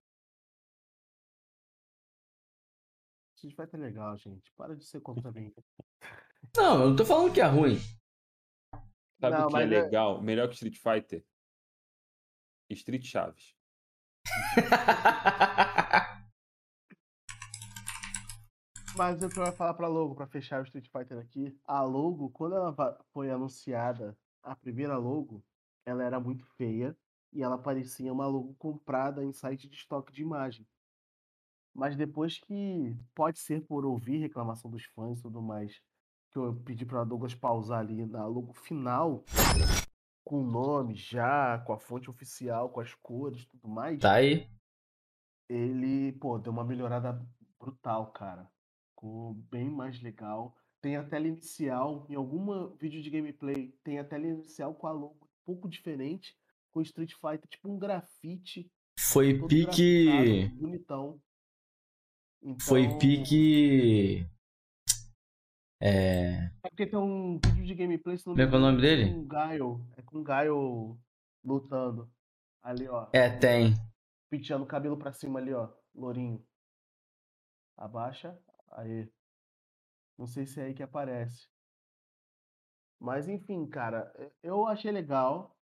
Street 3.37 3.55
Fighter 3.55 3.81
é 3.81 3.83
legal, 3.85 4.17
gente. 4.17 4.53
Para 4.55 4.75
de 4.77 4.85
ser 4.85 5.01
contra 5.01 5.31
mim. 5.33 5.53
Não, 6.57 6.81
eu 6.83 6.89
não 6.91 6.97
tô 6.97 7.05
falando 7.05 7.35
que 7.35 7.41
é 7.41 7.45
ruim. 7.45 7.77
Sabe 9.21 9.37
Não, 9.37 9.47
o 9.47 9.51
que 9.51 9.57
é 9.57 9.63
é- 9.63 9.67
legal? 9.67 10.23
Melhor 10.23 10.49
que 10.49 10.55
Street 10.55 10.77
Fighter? 10.79 11.25
Street 12.71 13.05
Chaves. 13.05 13.55
Mas 18.97 19.21
eu 19.21 19.29
quero 19.29 19.53
falar 19.53 19.75
pra 19.75 19.89
logo, 19.89 20.15
pra 20.15 20.27
fechar 20.27 20.63
o 20.63 20.65
Street 20.65 20.89
Fighter 20.89 21.19
aqui. 21.19 21.55
A 21.67 21.83
logo, 21.83 22.31
quando 22.31 22.57
ela 22.57 22.75
foi 23.13 23.31
anunciada, 23.31 24.17
a 24.43 24.57
primeira 24.57 24.97
logo, 24.97 25.45
ela 25.85 26.03
era 26.03 26.19
muito 26.19 26.47
feia 26.57 26.97
e 27.31 27.43
ela 27.43 27.59
parecia 27.59 28.11
uma 28.11 28.27
logo 28.27 28.55
comprada 28.55 29.23
em 29.23 29.35
site 29.35 29.69
de 29.69 29.77
estoque 29.77 30.11
de 30.13 30.23
imagem. 30.23 30.67
Mas 31.75 31.95
depois 31.95 32.39
que 32.39 32.97
pode 33.15 33.39
ser 33.39 33.67
por 33.67 33.85
ouvir 33.85 34.17
reclamação 34.17 34.71
dos 34.71 34.87
fãs 34.87 35.19
e 35.19 35.23
tudo 35.23 35.43
mais, 35.43 35.79
que 36.31 36.39
eu 36.39 36.55
pedi 36.65 36.87
pra 36.87 37.05
Douglas 37.05 37.35
pausar 37.35 37.81
ali 37.81 38.07
na 38.07 38.25
logo 38.27 38.55
final, 38.55 39.23
com 40.25 40.41
o 40.41 40.51
nome 40.51 40.95
já, 40.95 41.59
com 41.67 41.75
a 41.75 41.79
fonte 41.79 42.09
oficial, 42.09 42.71
com 42.71 42.81
as 42.81 42.95
cores 42.95 43.43
e 43.43 43.47
tudo 43.47 43.69
mais, 43.69 44.01
tá 44.01 44.15
aí. 44.15 44.49
ele, 45.51 46.13
pô, 46.13 46.39
deu 46.39 46.51
uma 46.51 46.65
melhorada 46.65 47.23
brutal, 47.59 48.11
cara. 48.11 48.51
Ficou 48.97 49.35
bem 49.51 49.69
mais 49.69 50.01
legal. 50.01 50.57
Tem 50.81 50.97
a 50.97 51.05
tela 51.05 51.29
inicial, 51.29 52.07
em 52.09 52.15
alguma 52.15 52.75
vídeo 52.77 53.03
de 53.03 53.11
gameplay, 53.11 53.73
tem 53.85 53.99
a 53.99 54.05
tela 54.05 54.27
inicial 54.27 54.75
com 54.75 54.87
a 54.87 54.93
logo 54.93 55.19
um 55.23 55.45
pouco 55.45 55.69
diferente, 55.69 56.35
com 56.73 56.81
Street 56.81 57.13
Fighter, 57.13 57.47
tipo 57.47 57.71
um 57.71 57.79
grafite, 57.79 58.73
Foi 58.99 59.47
pique. 59.47 60.49
bonitão. 60.59 61.21
Foi 62.63 62.85
Então, 62.85 62.99
pique. 62.99 64.27
É. 65.79 66.51
É 66.63 66.71
porque 66.71 66.87
tem 66.87 66.99
um 66.99 67.39
vídeo 67.39 67.67
de 67.67 67.75
gameplay, 67.75 68.17
se 68.17 68.27
não 68.27 68.35
me 68.35 68.43
Como 68.43 68.49
é 68.49 68.51
que 68.51 68.55
é 68.55 68.59
o 68.59 68.61
nome 68.61 68.79
engano, 68.79 68.97
dele? 68.97 69.13
com 69.13 69.21
o 69.21 69.27
Gaio. 69.27 69.87
É 69.99 70.03
com 70.03 70.19
o 70.19 70.23
Gaio 70.23 70.99
lutando. 71.45 72.11
Ali, 72.63 72.89
ó. 72.89 73.09
É, 73.13 73.29
tem. 73.29 73.75
Penteando 74.31 74.65
o 74.65 74.67
cabelo 74.67 74.97
pra 74.97 75.13
cima 75.13 75.39
ali, 75.39 75.53
ó. 75.53 75.71
Lourinho. 75.95 76.43
Abaixa. 77.77 78.39
Aí. 78.77 79.11
Não 80.19 80.27
sei 80.27 80.47
se 80.47 80.61
é 80.61 80.65
aí 80.67 80.75
que 80.75 80.83
aparece. 80.83 81.49
Mas 83.01 83.29
enfim, 83.29 83.67
cara. 83.67 84.13
Eu 84.43 84.67
achei 84.67 84.91
legal. 84.93 85.57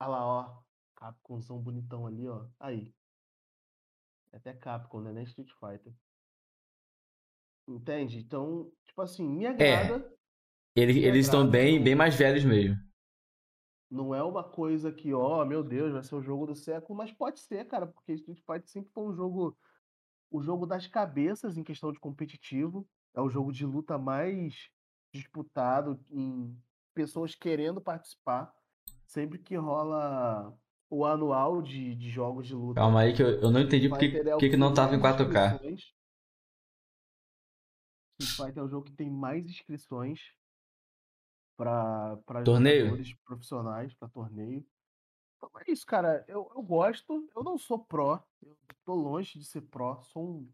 Olha 0.00 0.08
lá, 0.10 0.26
ó. 0.26 0.62
Capcomzão 0.94 1.60
bonitão 1.60 2.06
ali, 2.06 2.26
ó. 2.26 2.46
Aí. 2.58 2.92
É 4.32 4.36
até 4.38 4.52
Capcom, 4.54 5.00
né? 5.00 5.12
Nem 5.12 5.24
Street 5.24 5.50
Fighter. 5.60 5.92
Entende? 7.68 8.18
Então, 8.18 8.72
tipo 8.86 9.02
assim, 9.02 9.28
me 9.28 9.46
agrada. 9.46 9.98
Ele- 10.74 10.92
Me 10.94 11.00
eles 11.04 11.26
estão 11.26 11.48
bem, 11.48 11.82
bem 11.82 11.94
mais 11.94 12.14
velhos 12.16 12.44
mesmo. 12.44 12.76
Não 13.90 14.14
é 14.14 14.22
uma 14.22 14.42
coisa 14.44 14.92
que, 14.92 15.14
ó, 15.14 15.44
meu 15.44 15.62
Deus, 15.62 15.92
vai 15.92 16.02
ser 16.02 16.14
o 16.16 16.22
jogo 16.22 16.46
do 16.46 16.54
século, 16.54 16.96
mas 16.96 17.12
pode 17.12 17.40
ser, 17.40 17.66
cara, 17.66 17.86
porque 17.86 18.12
Street 18.14 18.40
Fighter 18.40 18.68
sempre 18.68 18.90
foi 18.92 19.04
um 19.04 19.14
jogo, 19.14 19.56
o 20.30 20.42
jogo 20.42 20.66
das 20.66 20.86
cabeças 20.86 21.56
em 21.56 21.64
questão 21.64 21.92
de 21.92 21.98
competitivo. 21.98 22.86
É 23.14 23.20
o 23.20 23.30
jogo 23.30 23.52
de 23.52 23.64
luta 23.64 23.96
mais 23.96 24.68
disputado, 25.12 25.98
em 26.10 26.56
pessoas 26.94 27.34
querendo 27.34 27.80
participar. 27.80 28.54
Sempre 29.06 29.38
que 29.38 29.56
rola 29.56 30.54
o 30.90 31.04
anual 31.04 31.62
de, 31.62 31.94
de 31.94 32.10
jogos 32.10 32.46
de 32.46 32.54
luta. 32.54 32.80
Calma 32.80 33.00
aí 33.00 33.14
que 33.14 33.22
eu, 33.22 33.40
eu 33.40 33.50
não 33.50 33.60
entendi 33.60 33.88
porque 33.88 34.06
é 34.06 34.36
que, 34.36 34.50
que 34.50 34.56
não 34.56 34.74
tava 34.74 34.94
em 34.94 34.98
mais 34.98 35.16
4K. 35.16 35.54
inscrições. 35.54 35.96
Street 38.18 38.48
Fighter 38.48 38.62
é 38.62 38.66
o 38.66 38.68
jogo 38.68 38.86
que 38.86 38.92
tem 38.92 39.10
mais 39.10 39.44
inscrições 39.44 40.20
para 41.56 42.18
Torneio? 42.44 43.02
profissionais, 43.24 43.94
para 43.94 44.08
torneio. 44.08 44.64
Então 45.36 45.50
é 45.60 45.70
isso, 45.70 45.86
cara. 45.86 46.24
Eu, 46.28 46.50
eu 46.54 46.62
gosto. 46.62 47.28
Eu 47.34 47.42
não 47.44 47.58
sou 47.58 47.78
pró. 47.78 48.22
Eu 48.42 48.56
tô 48.84 48.94
longe 48.94 49.38
de 49.38 49.44
ser 49.44 49.62
pró. 49.62 50.00
Sou 50.02 50.24
um. 50.24 50.52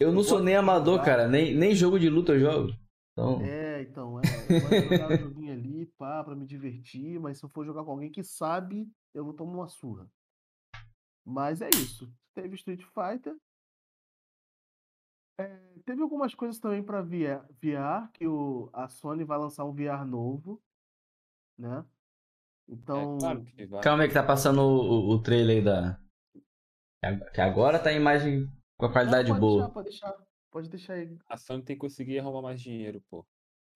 Eu 0.00 0.12
não 0.12 0.22
sou 0.22 0.38
gosto 0.38 0.44
nem 0.44 0.56
amador, 0.56 0.94
jogar. 0.98 1.04
cara. 1.04 1.28
Nem, 1.28 1.54
nem 1.54 1.74
jogo 1.74 1.98
de 1.98 2.08
luta 2.08 2.32
eu 2.32 2.40
jogo. 2.40 2.72
Então, 3.12 3.40
É, 3.42 3.82
então, 3.82 4.18
é. 4.20 4.22
Eu 4.22 4.60
gosto 4.60 4.70
de 4.70 4.88
jogar 4.88 5.12
um 5.12 5.18
joguinho 5.18 5.52
ali, 5.52 5.86
pá, 5.98 6.24
pra 6.24 6.34
me 6.34 6.46
divertir, 6.46 7.20
mas 7.20 7.38
se 7.38 7.44
eu 7.44 7.48
for 7.48 7.64
jogar 7.64 7.84
com 7.84 7.92
alguém 7.92 8.10
que 8.10 8.24
sabe, 8.24 8.90
eu 9.12 9.24
vou 9.24 9.32
tomar 9.34 9.52
uma 9.52 9.68
surra. 9.68 10.10
Mas 11.24 11.62
é 11.62 11.70
isso. 11.70 12.12
Teve 12.34 12.56
Street 12.56 12.82
Fighter. 12.82 13.36
É, 15.38 15.46
teve 15.84 16.00
algumas 16.02 16.34
coisas 16.34 16.60
também 16.60 16.82
pra 16.82 17.02
VR, 17.02 17.44
VR, 17.60 18.10
que 18.12 18.26
o, 18.26 18.70
a 18.72 18.88
Sony 18.88 19.24
vai 19.24 19.38
lançar 19.38 19.64
um 19.64 19.72
VR 19.72 20.04
novo, 20.06 20.62
né? 21.58 21.84
Então, 22.68 23.16
É 23.16 23.20
claro 23.20 23.44
que 23.44 23.66
vai. 23.66 23.82
calma 23.82 24.02
aí 24.02 24.08
que 24.08 24.14
tá 24.14 24.22
passando 24.22 24.60
o, 24.62 25.10
o, 25.10 25.22
trailer 25.22 25.58
aí 25.58 25.64
da. 25.64 26.00
que 27.00 27.06
ag- 27.06 27.30
Que 27.32 27.40
agora 27.40 27.78
tá 27.78 27.90
a 27.90 27.92
imagem 27.92 28.48
com 28.78 28.86
a 28.86 28.92
qualidade 28.92 29.28
Não, 29.30 29.38
pode 29.38 29.40
boa. 29.40 29.60
deixar, 29.62 29.72
pode 29.74 29.88
deixar, 29.88 30.26
pode 30.50 30.68
deixar 30.70 30.92
aí. 30.94 31.18
A 31.28 31.36
Sony 31.36 31.62
tem 31.62 31.76
que 31.76 31.80
conseguir 31.80 32.18
arrumar 32.18 32.42
mais 32.42 32.60
dinheiro, 32.60 33.02
pô. 33.10 33.26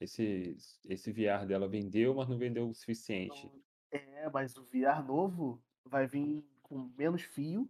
Esse, 0.00 0.56
esse 0.84 1.12
VR 1.12 1.44
dela 1.46 1.68
vendeu, 1.68 2.14
mas 2.14 2.28
não 2.28 2.38
vendeu 2.38 2.68
o 2.68 2.74
suficiente. 2.74 3.50
É, 3.90 4.28
mas 4.30 4.56
o 4.56 4.64
VR 4.64 5.02
novo 5.06 5.60
vai 5.84 6.06
vir 6.06 6.44
com 6.62 6.90
menos 6.96 7.22
fio. 7.22 7.68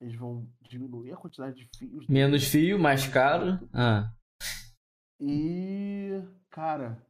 Eles 0.00 0.14
vão 0.16 0.46
diminuir 0.62 1.12
a 1.12 1.16
quantidade 1.16 1.56
de 1.56 1.68
fios. 1.78 2.06
Menos 2.06 2.44
fio, 2.44 2.78
mais 2.78 3.06
caro. 3.08 3.58
Ah, 3.72 4.12
E, 5.20 6.10
cara, 6.50 7.00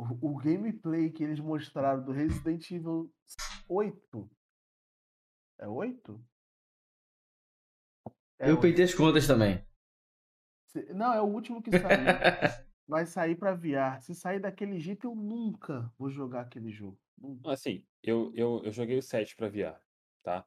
o, 0.00 0.30
o 0.30 0.36
gameplay 0.36 1.10
que 1.10 1.22
eles 1.22 1.38
mostraram 1.38 2.02
do 2.02 2.12
Resident 2.12 2.70
Evil 2.70 3.12
8. 3.68 4.30
É 5.58 5.68
8? 5.68 6.24
É 8.38 8.46
eu 8.46 8.52
oito. 8.52 8.62
peitei 8.62 8.84
as 8.84 8.94
contas 8.94 9.26
também. 9.26 9.62
Não, 10.94 11.12
é 11.12 11.20
o 11.20 11.26
último 11.26 11.62
que 11.62 11.70
saiu. 11.70 12.64
Vai 12.88 13.04
sair 13.04 13.36
pra 13.36 13.54
VR. 13.54 14.00
Se 14.00 14.14
sair 14.14 14.40
daquele 14.40 14.80
jeito, 14.80 15.06
eu 15.06 15.14
nunca 15.14 15.92
vou 15.98 16.08
jogar 16.08 16.42
aquele 16.42 16.70
jogo. 16.70 16.98
Nunca. 17.18 17.52
Assim, 17.52 17.84
eu, 18.02 18.32
eu, 18.34 18.62
eu 18.64 18.72
joguei 18.72 18.96
o 18.96 19.02
7 19.02 19.36
pra 19.36 19.48
VR, 19.48 19.78
tá? 20.22 20.46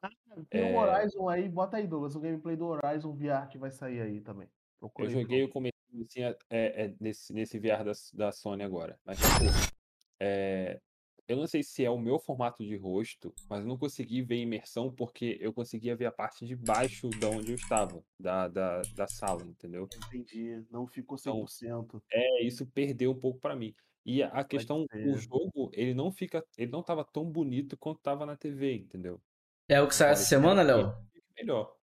Tem 0.50 0.64
o 0.64 0.66
É. 0.66 0.80
Horizon 0.80 1.30
aí, 1.30 1.48
bota 1.48 1.78
aí, 1.78 1.86
Douglas, 1.86 2.16
o 2.16 2.20
gameplay 2.20 2.56
do 2.56 2.66
Horizon 2.66 3.14
VR 3.14 3.48
que 3.50 3.60
vai 3.60 3.70
sair 3.70 4.02
aí 4.02 4.20
também. 4.22 4.50
Procura 4.80 5.08
Eu 5.08 5.12
joguei 5.12 5.44
o 5.44 5.48
favor. 5.48 5.73
Assim, 6.02 6.22
é, 6.22 6.36
é, 6.50 6.96
nesse, 7.00 7.34
nesse 7.34 7.60
VR 7.60 7.84
da, 7.84 7.94
da 8.14 8.32
Sony 8.32 8.64
agora. 8.64 9.00
Mas, 9.06 9.18
tipo, 9.20 9.74
é, 10.20 10.80
eu 11.28 11.38
não 11.38 11.48
sei 11.48 11.64
se 11.64 11.86
é 11.86 11.90
o 11.90 11.98
meu 11.98 12.20
formato 12.20 12.64
de 12.64 12.76
rosto, 12.76 13.34
mas 13.50 13.62
eu 13.62 13.68
não 13.68 13.78
consegui 13.78 14.22
ver 14.22 14.38
imersão 14.38 14.92
porque 14.92 15.38
eu 15.40 15.54
conseguia 15.54 15.96
ver 15.96 16.06
a 16.06 16.12
parte 16.12 16.46
de 16.46 16.56
baixo 16.56 17.10
da 17.12 17.30
onde 17.30 17.52
eu 17.52 17.56
estava, 17.56 18.04
da, 18.20 18.48
da, 18.48 18.82
da 18.96 19.08
sala, 19.08 19.44
entendeu? 19.44 19.88
Entendi. 20.08 20.66
Não 20.70 20.86
ficou 20.86 21.18
Então, 21.20 21.46
100%. 21.46 22.02
É, 22.12 22.44
isso 22.44 22.66
perdeu 22.66 23.12
um 23.12 23.20
pouco 23.20 23.40
pra 23.40 23.56
mim. 23.56 23.74
E 24.06 24.22
a 24.22 24.44
questão, 24.44 24.86
o 24.94 25.18
jogo, 25.18 25.72
ele 25.74 25.94
não 25.94 26.12
fica, 26.12 26.46
ele 26.58 26.70
não 26.70 26.84
tava 26.84 27.06
tão 27.06 27.24
bonito 27.24 27.78
quanto 27.78 28.02
tava 28.02 28.26
na 28.26 28.36
TV, 28.36 28.76
entendeu? 28.76 29.22
É 29.70 29.82
o 29.82 29.88
que 29.88 29.96
saiu 29.96 30.12
essa 30.12 30.26
semana, 30.26 30.62
Léo? 30.62 30.94
fica 31.14 31.28
melhor. 31.38 31.74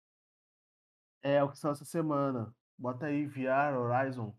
É, 1.23 1.43
o 1.43 1.51
que 1.51 1.59
saiu 1.59 1.73
essa 1.73 1.85
semana. 1.87 2.55
Bota 2.81 3.07
aí 3.07 3.27
VR 3.27 3.77
Horizon. 3.77 4.35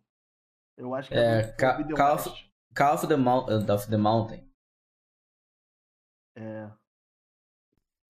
Eu 0.76 0.96
acho 0.96 1.10
que 1.10 1.14
É, 1.16 1.42
é 1.42 1.52
Ca- 1.54 1.76
Forbidden 1.76 1.96
Call 1.96 2.16
of-. 2.16 2.52
Call 2.76 2.96
of 2.96 3.08
the, 3.08 3.14
uh, 3.16 3.74
of 3.76 3.88
the 3.88 3.98
Mountain. 3.98 4.52
É. 6.36 6.72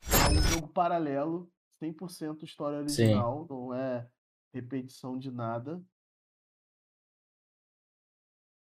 É 0.04 0.30
um 0.30 0.42
jogo 0.54 0.68
paralelo, 0.70 1.52
100% 1.82 2.44
história 2.44 2.88
Sim. 2.88 3.04
original, 3.04 3.46
não 3.50 3.74
é 3.74 4.10
repetição 4.54 5.18
de 5.18 5.30
nada. 5.32 5.84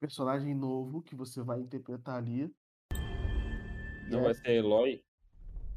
Personagem 0.01 0.55
novo 0.55 1.03
que 1.03 1.14
você 1.14 1.43
vai 1.43 1.61
interpretar 1.61 2.16
ali. 2.16 2.51
Não 4.11 4.21
é- 4.21 4.23
vai 4.23 4.35
ser 4.35 4.51
Eloy? 4.53 5.05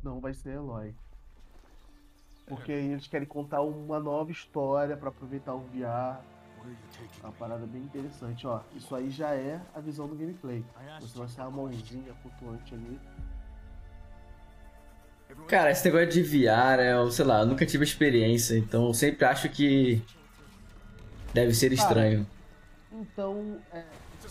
não 0.04 0.22
vai 0.22 0.34
ser 0.34 0.54
Eloy. 0.54 0.96
Porque 2.52 2.74
aí 2.74 2.92
eles 2.92 3.08
querem 3.08 3.26
contar 3.26 3.62
uma 3.62 3.98
nova 3.98 4.30
história 4.30 4.98
pra 4.98 5.08
aproveitar 5.08 5.54
o 5.54 5.62
VR. 5.62 6.20
Uma 7.24 7.32
parada 7.32 7.66
bem 7.66 7.82
interessante, 7.82 8.46
ó. 8.46 8.60
Isso 8.76 8.94
aí 8.94 9.10
já 9.10 9.34
é 9.34 9.62
a 9.74 9.80
visão 9.80 10.06
do 10.06 10.16
gameplay. 10.16 10.62
Você 11.00 11.18
vai 11.18 11.30
ser 11.30 11.42
a 11.42 11.50
mãozinha 11.50 12.14
flutuante 12.22 12.74
ali. 12.74 13.00
Cara, 15.48 15.72
esse 15.72 15.86
negócio 15.86 16.10
de 16.10 16.24
VR, 16.24 16.80
é, 16.82 16.92
eu, 16.92 17.10
sei 17.10 17.24
lá, 17.24 17.40
eu 17.40 17.46
nunca 17.46 17.66
tive 17.66 17.86
experiência, 17.86 18.58
então 18.58 18.88
eu 18.88 18.94
sempre 18.94 19.24
acho 19.24 19.48
que 19.48 20.04
deve 21.34 21.54
ser 21.54 21.72
estranho. 21.72 22.28
Então, 22.92 23.62
é, 23.72 23.86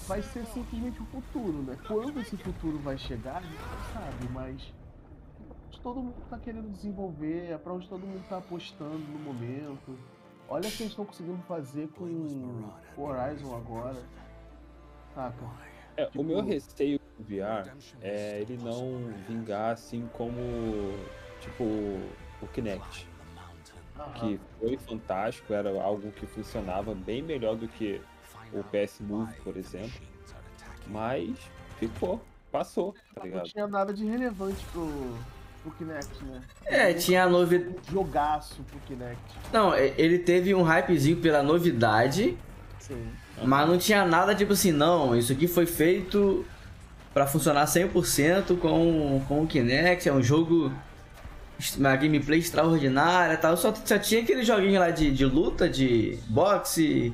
vai 0.07 0.21
ser 0.21 0.45
simplesmente 0.45 1.01
o 1.01 1.07
futuro, 1.07 1.63
né? 1.63 1.75
Quando 1.89 2.21
esse 2.21 2.37
futuro 2.37 2.79
vai 2.81 2.99
chegar, 2.99 3.39
a 3.39 3.41
gente 3.41 3.55
não 3.55 3.95
sabe, 3.95 4.29
mas 4.31 4.80
onde 5.81 5.83
todo 5.83 6.01
mundo 6.03 6.15
tá 6.29 6.39
querendo 6.39 6.71
desenvolver, 6.71 7.51
é 7.51 7.59
pra 7.59 7.73
onde 7.73 7.89
todo 7.89 8.01
mundo 8.07 8.23
tá 8.29 8.39
apostando 8.39 8.99
no 8.99 9.19
momento. 9.19 9.99
Olha 10.49 10.69
o 10.69 10.73
que 10.73 10.83
eles 10.83 10.93
estão 10.93 11.05
conseguindo 11.05 11.41
fazer 11.49 11.89
com 11.97 12.05
o 12.97 13.03
Horizon 13.03 13.57
agora. 13.57 14.03
Saca? 15.15 15.45
É, 15.97 16.09
o 16.17 16.23
meu 16.23 16.37
Tipo- 16.39 16.49
receio 16.49 17.01
com 17.01 17.23
o 17.23 17.27
VR 17.27 17.73
é 18.01 18.41
ele 18.41 18.57
não 18.63 19.09
vingar 19.29 19.73
assim 19.73 20.09
como, 20.13 20.37
tipo, 21.41 21.65
o 21.65 22.47
Kinect. 22.53 23.09
que 24.19 24.41
foi 24.59 24.79
fantástico, 24.79 25.53
era 25.53 25.71
algo 25.83 26.11
que 26.13 26.25
funcionava 26.27 26.95
bem 26.95 27.21
melhor 27.23 27.55
do 27.55 27.69
que 27.69 28.01
o 28.53 28.65
PS 28.65 29.01
Move, 29.03 29.35
por 29.43 29.57
exemplo. 29.59 30.01
Mas 30.87 31.37
ficou, 31.77 32.19
passou, 32.51 32.95
tá 33.15 33.21
Não 33.21 33.25
ligado? 33.25 33.45
tinha 33.45 33.69
nada 33.69 33.93
de 33.93 34.07
relevante 34.07 34.65
pro, 34.73 34.89
pro 35.63 35.71
Kinect, 35.73 36.25
né? 36.25 36.41
É, 36.67 36.93
tinha 36.95 37.25
a 37.25 37.29
novidade. 37.29 37.71
Um 37.71 37.93
jogaço 37.93 38.63
pro 38.63 38.79
Kinect. 38.81 39.21
Não, 39.53 39.77
ele 39.77 40.19
teve 40.19 40.55
um 40.55 40.63
hypezinho 40.63 41.17
pela 41.17 41.43
novidade, 41.43 42.37
Sim. 42.79 43.09
mas 43.43 43.69
não 43.69 43.79
tinha 43.79 44.05
nada 44.05 44.35
tipo 44.35 44.53
assim, 44.53 44.73
não, 44.73 45.17
isso 45.17 45.33
aqui 45.33 45.47
foi 45.47 45.67
feito 45.67 46.45
pra 47.13 47.27
funcionar 47.27 47.65
100% 47.67 48.59
com, 48.59 49.23
com 49.27 49.43
o 49.43 49.47
Kinect, 49.47 50.09
é 50.09 50.13
um 50.13 50.23
jogo, 50.23 50.73
uma 51.77 51.97
gameplay 51.97 52.39
extraordinária 52.39 53.37
tal. 53.37 53.57
Só, 53.57 53.75
só 53.75 53.99
tinha 53.99 54.23
aquele 54.23 54.43
joguinho 54.43 54.81
lá 54.81 54.91
de, 54.91 55.11
de 55.11 55.25
luta, 55.25 55.69
de 55.69 56.19
boxe, 56.29 57.13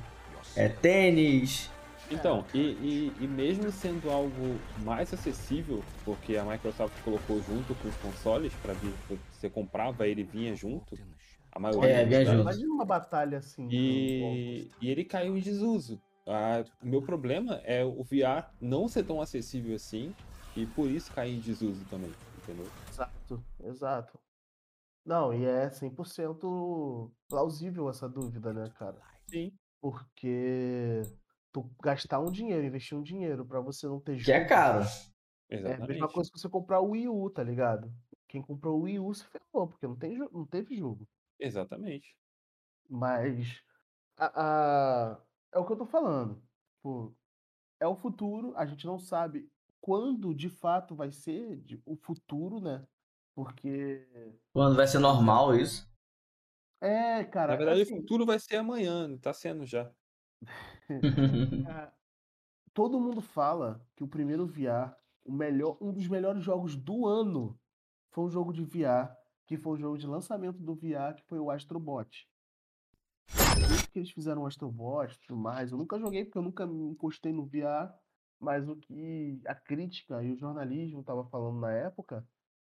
é, 0.55 0.69
tênis. 0.69 1.71
Então, 2.11 2.45
e, 2.55 2.59
e, 2.59 3.13
e 3.21 3.27
mesmo 3.27 3.71
sendo 3.73 4.11
algo 4.11 4.31
mais 4.85 5.13
acessível, 5.13 5.83
porque 6.05 6.37
a 6.37 6.45
Microsoft 6.45 6.95
colocou 7.03 7.41
junto 7.43 7.75
com 7.75 7.89
os 7.89 7.97
consoles 7.97 8.53
para 8.63 8.75
vir, 8.75 8.93
você 9.33 9.51
comprava 9.51 10.07
ele 10.07 10.23
vinha 10.23 10.55
junto, 10.55 10.97
a 11.53 11.59
maioria 11.59 11.89
É, 11.91 12.05
vinha 12.05 12.25
junto. 12.25 12.41
Imagina 12.43 12.73
uma 12.75 12.85
batalha 12.85 13.39
assim. 13.39 13.69
E, 13.71 14.69
e 14.81 14.89
ele 14.89 15.05
caiu 15.05 15.37
em 15.37 15.41
desuso. 15.41 16.01
Ah, 16.29 16.65
o 16.83 16.87
meu 16.87 17.03
problema 17.03 17.55
é 17.65 17.85
o 17.85 18.03
VR 18.03 18.47
não 18.61 18.89
ser 18.89 19.05
tão 19.05 19.21
acessível 19.21 19.75
assim 19.77 20.13
e 20.57 20.67
por 20.67 20.91
isso 20.91 21.13
cair 21.13 21.37
em 21.37 21.41
desuso 21.41 21.85
também, 21.89 22.13
entendeu? 22.43 22.67
Exato, 22.91 23.45
exato. 23.65 24.19
Não, 25.05 25.33
e 25.33 25.45
é 25.45 25.71
100% 25.71 27.11
plausível 27.29 27.89
essa 27.89 28.09
dúvida, 28.09 28.53
né, 28.53 28.69
cara? 28.77 29.01
Sim. 29.29 29.53
Porque 29.81 31.03
tu 31.63 31.71
gastar 31.83 32.21
um 32.21 32.31
dinheiro, 32.31 32.67
investir 32.67 32.97
um 32.99 33.03
dinheiro 33.03 33.45
pra 33.47 33.61
você 33.61 33.87
não 33.87 34.01
ter 34.01 34.19
Que 34.23 34.33
é 34.33 34.41
jogo, 34.41 34.49
caro. 34.49 34.85
É 35.65 35.75
a 35.75 35.79
mesma 35.87 36.09
Exatamente. 36.09 36.13
coisa 36.13 36.31
que 36.31 36.39
você 36.39 36.49
comprar 36.49 36.81
o 36.81 36.91
Wii 36.91 37.09
U, 37.09 37.31
tá 37.31 37.43
ligado? 37.43 37.93
Quem 38.29 38.43
comprou 38.43 38.79
o 38.79 38.83
Wii 38.83 39.01
U 39.01 39.15
se 39.15 39.25
ferrou, 39.25 39.69
porque 39.69 39.87
não, 39.87 39.97
tem, 39.97 40.19
não 40.19 40.47
teve 40.47 40.77
jogo. 40.77 41.09
Exatamente. 41.39 42.17
Mas 42.89 43.63
a, 44.17 45.13
a- 45.15 45.23
é 45.53 45.59
o 45.59 45.67
que 45.67 45.73
eu 45.73 45.79
tô 45.79 45.87
falando. 45.87 46.43
Tipo, 46.77 47.17
é 47.81 47.87
o 47.87 47.97
futuro, 47.97 48.55
a 48.57 48.67
gente 48.67 48.87
não 48.87 48.99
sabe 48.99 49.51
quando 49.81 50.35
de 50.35 50.49
fato 50.51 50.95
vai 50.97 51.13
ser 51.13 51.57
de- 51.59 51.83
o 51.87 51.97
futuro, 51.97 52.61
né? 52.61 52.87
Porque. 53.35 54.07
Quando 54.53 54.77
vai 54.77 54.87
ser 54.87 54.99
normal 54.99 55.55
isso. 55.55 55.87
É, 56.81 57.25
cara. 57.25 57.53
Na 57.53 57.57
verdade, 57.59 57.83
assim, 57.83 57.95
o 57.95 58.01
futuro 58.01 58.27
vai 58.27 58.39
ser 58.39 58.57
amanhã, 58.57 59.17
tá 59.19 59.33
sendo 59.33 59.65
já. 59.67 59.91
A- 61.67 61.93
todo 62.75 63.01
mundo 63.01 63.21
fala 63.21 63.85
que 63.95 64.05
o 64.05 64.09
primeiro 64.09 64.47
VR, 64.47 64.95
o 65.25 65.33
melhor, 65.33 65.77
um 65.81 65.93
dos 65.93 66.07
melhores 66.09 66.43
jogos 66.45 66.77
do 66.77 67.07
ano, 67.07 67.59
foi 68.11 68.25
um 68.25 68.31
jogo 68.31 68.53
de 68.53 68.65
VR, 68.65 69.15
que 69.47 69.57
foi 69.57 69.75
o 69.75 69.81
jogo 69.81 69.99
de 69.99 70.07
lançamento 70.07 70.59
do 70.59 70.75
VR, 70.75 71.15
que 71.17 71.23
foi 71.25 71.39
o 71.39 71.51
Astrobot. 71.51 72.29
Desde 73.57 73.89
que 73.89 73.99
eles 73.99 74.11
fizeram 74.11 74.43
o 74.43 74.47
Astrobot 74.47 75.13
e 75.13 75.19
tudo 75.27 75.37
mais, 75.39 75.73
eu 75.73 75.79
nunca 75.79 75.99
joguei 75.99 76.25
porque 76.25 76.39
eu 76.39 76.43
nunca 76.43 76.67
me 76.67 76.85
encostei 76.91 77.33
no 77.33 77.45
VR, 77.47 77.93
mas 78.39 78.69
o 78.69 78.77
que 78.77 79.41
a 79.47 79.55
crítica 79.55 80.23
e 80.23 80.33
o 80.33 80.37
jornalismo 80.37 81.03
tava 81.03 81.25
falando 81.25 81.61
na 81.61 81.73
época 81.73 82.27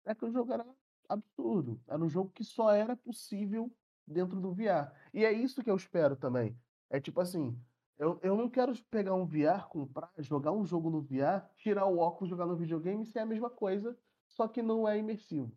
é 0.04 0.14
que 0.14 0.24
o 0.24 0.32
jogo 0.32 0.52
era 0.52 0.66
absurdo. 1.08 1.80
Era 1.86 2.02
um 2.02 2.08
jogo 2.08 2.30
que 2.30 2.44
só 2.44 2.70
era 2.72 2.96
possível 2.96 3.70
dentro 4.06 4.40
do 4.40 4.52
VR. 4.52 4.90
E 5.14 5.24
é 5.24 5.32
isso 5.32 5.62
que 5.62 5.70
eu 5.70 5.76
espero 5.76 6.16
também. 6.16 6.56
É 6.92 7.00
tipo 7.00 7.20
assim, 7.22 7.58
eu, 7.98 8.20
eu 8.22 8.36
não 8.36 8.50
quero 8.50 8.74
pegar 8.90 9.14
um 9.14 9.24
VR, 9.24 9.66
comprar, 9.70 10.10
jogar 10.18 10.52
um 10.52 10.64
jogo 10.66 10.90
no 10.90 11.00
VR, 11.00 11.42
tirar 11.56 11.86
o 11.86 11.96
óculos, 11.98 12.28
jogar 12.28 12.44
no 12.44 12.54
videogame 12.54 13.02
e 13.02 13.06
ser 13.06 13.20
a 13.20 13.26
mesma 13.26 13.48
coisa, 13.48 13.96
só 14.28 14.46
que 14.46 14.60
não 14.60 14.86
é 14.86 14.98
imersivo. 14.98 15.50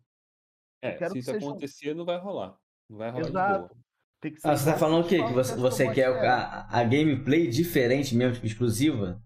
É, 0.80 0.92
quero 0.92 1.12
se 1.12 1.18
isso 1.18 1.30
seja 1.30 1.44
um 1.44 1.50
acontecer, 1.50 1.94
não 1.94 2.06
vai 2.06 2.18
rolar. 2.18 2.58
Não 2.88 2.96
vai 2.96 3.10
rolar 3.10 3.24
de 3.24 3.30
Exato. 3.30 3.58
boa. 3.68 3.70
Tem 4.18 4.32
que 4.32 4.40
ser 4.40 4.48
Ah, 4.48 4.56
você 4.56 4.72
tá 4.72 4.78
falando 4.78 5.04
o 5.04 5.08
quê? 5.08 5.22
Que 5.22 5.32
você, 5.34 5.54
você 5.56 5.92
quer 5.92 6.06
a, 6.26 6.66
a 6.70 6.84
gameplay 6.84 7.48
diferente 7.48 8.16
mesmo, 8.16 8.34
tipo, 8.36 8.46
exclusiva? 8.46 9.22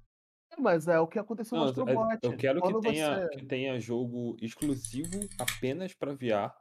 É, 0.51 0.61
Mas 0.61 0.89
é 0.89 0.99
o 0.99 1.07
que 1.07 1.19
aconteceu 1.19 1.57
no 1.57 1.63
Não, 1.65 1.69
é- 1.69 1.71
Astrobot. 1.71 2.19
eu 2.23 2.37
quero 2.37 2.61
que 2.61 2.81
tenha, 2.81 3.21
você. 3.29 3.37
que 3.37 3.47
tenha 3.47 3.79
jogo 3.79 4.37
exclusivo 4.43 5.29
apenas 5.39 5.95
pra 5.95 6.13
VR, 6.13 6.53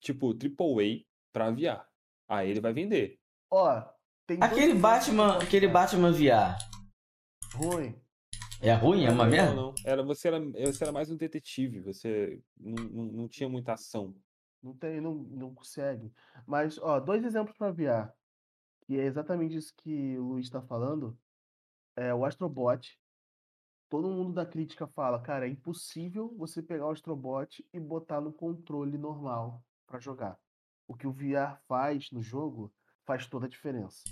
tipo 0.00 0.32
AAA 0.32 1.04
pra 1.30 1.50
VR. 1.50 1.84
Aí 2.26 2.50
ele 2.50 2.60
vai 2.60 2.72
vender. 2.72 3.18
Ó, 3.50 3.82
tem 4.28 4.38
Aquele 4.42 4.74
Batman, 4.74 5.38
aquele 5.38 5.66
Batman 5.66 6.12
VR. 6.12 6.58
Ruim. 7.54 7.98
é 8.60 8.74
ruim? 8.74 9.04
É 9.04 9.06
Não 9.06 9.14
uma 9.14 9.24
legal, 9.24 9.46
merda? 9.46 9.54
não. 9.54 9.74
Era, 9.84 10.02
você, 10.02 10.28
era, 10.28 10.38
você 10.38 10.84
era 10.84 10.92
mais 10.92 11.10
um 11.10 11.16
detetive, 11.16 11.80
você 11.80 12.38
não, 12.60 12.84
não, 12.84 13.04
não 13.04 13.28
tinha 13.28 13.48
muita 13.48 13.72
ação. 13.72 14.14
Não 14.62 14.74
tem, 14.74 15.00
não, 15.00 15.14
não 15.14 15.54
consegue. 15.54 16.12
Mas, 16.46 16.78
ó, 16.78 17.00
dois 17.00 17.24
exemplos 17.24 17.56
para 17.56 17.72
VR, 17.72 18.12
que 18.82 18.98
é 19.00 19.04
exatamente 19.04 19.56
isso 19.56 19.72
que 19.78 20.18
o 20.18 20.24
Luiz 20.24 20.44
está 20.46 20.60
falando. 20.60 21.18
É 21.96 22.12
o 22.14 22.24
Astrobot. 22.24 23.00
Todo 23.88 24.10
mundo 24.10 24.34
da 24.34 24.44
crítica 24.44 24.86
fala, 24.86 25.22
cara, 25.22 25.46
é 25.46 25.50
impossível 25.50 26.34
você 26.36 26.62
pegar 26.62 26.86
o 26.86 26.90
Astrobot 26.90 27.66
e 27.72 27.80
botar 27.80 28.20
no 28.20 28.30
controle 28.30 28.98
normal 28.98 29.64
para 29.86 29.98
jogar. 29.98 30.38
O 30.86 30.94
que 30.94 31.06
o 31.06 31.12
VR 31.12 31.58
faz 31.66 32.10
no 32.10 32.20
jogo 32.22 32.70
faz 33.08 33.26
toda 33.26 33.46
a 33.46 33.48
diferença. 33.48 34.04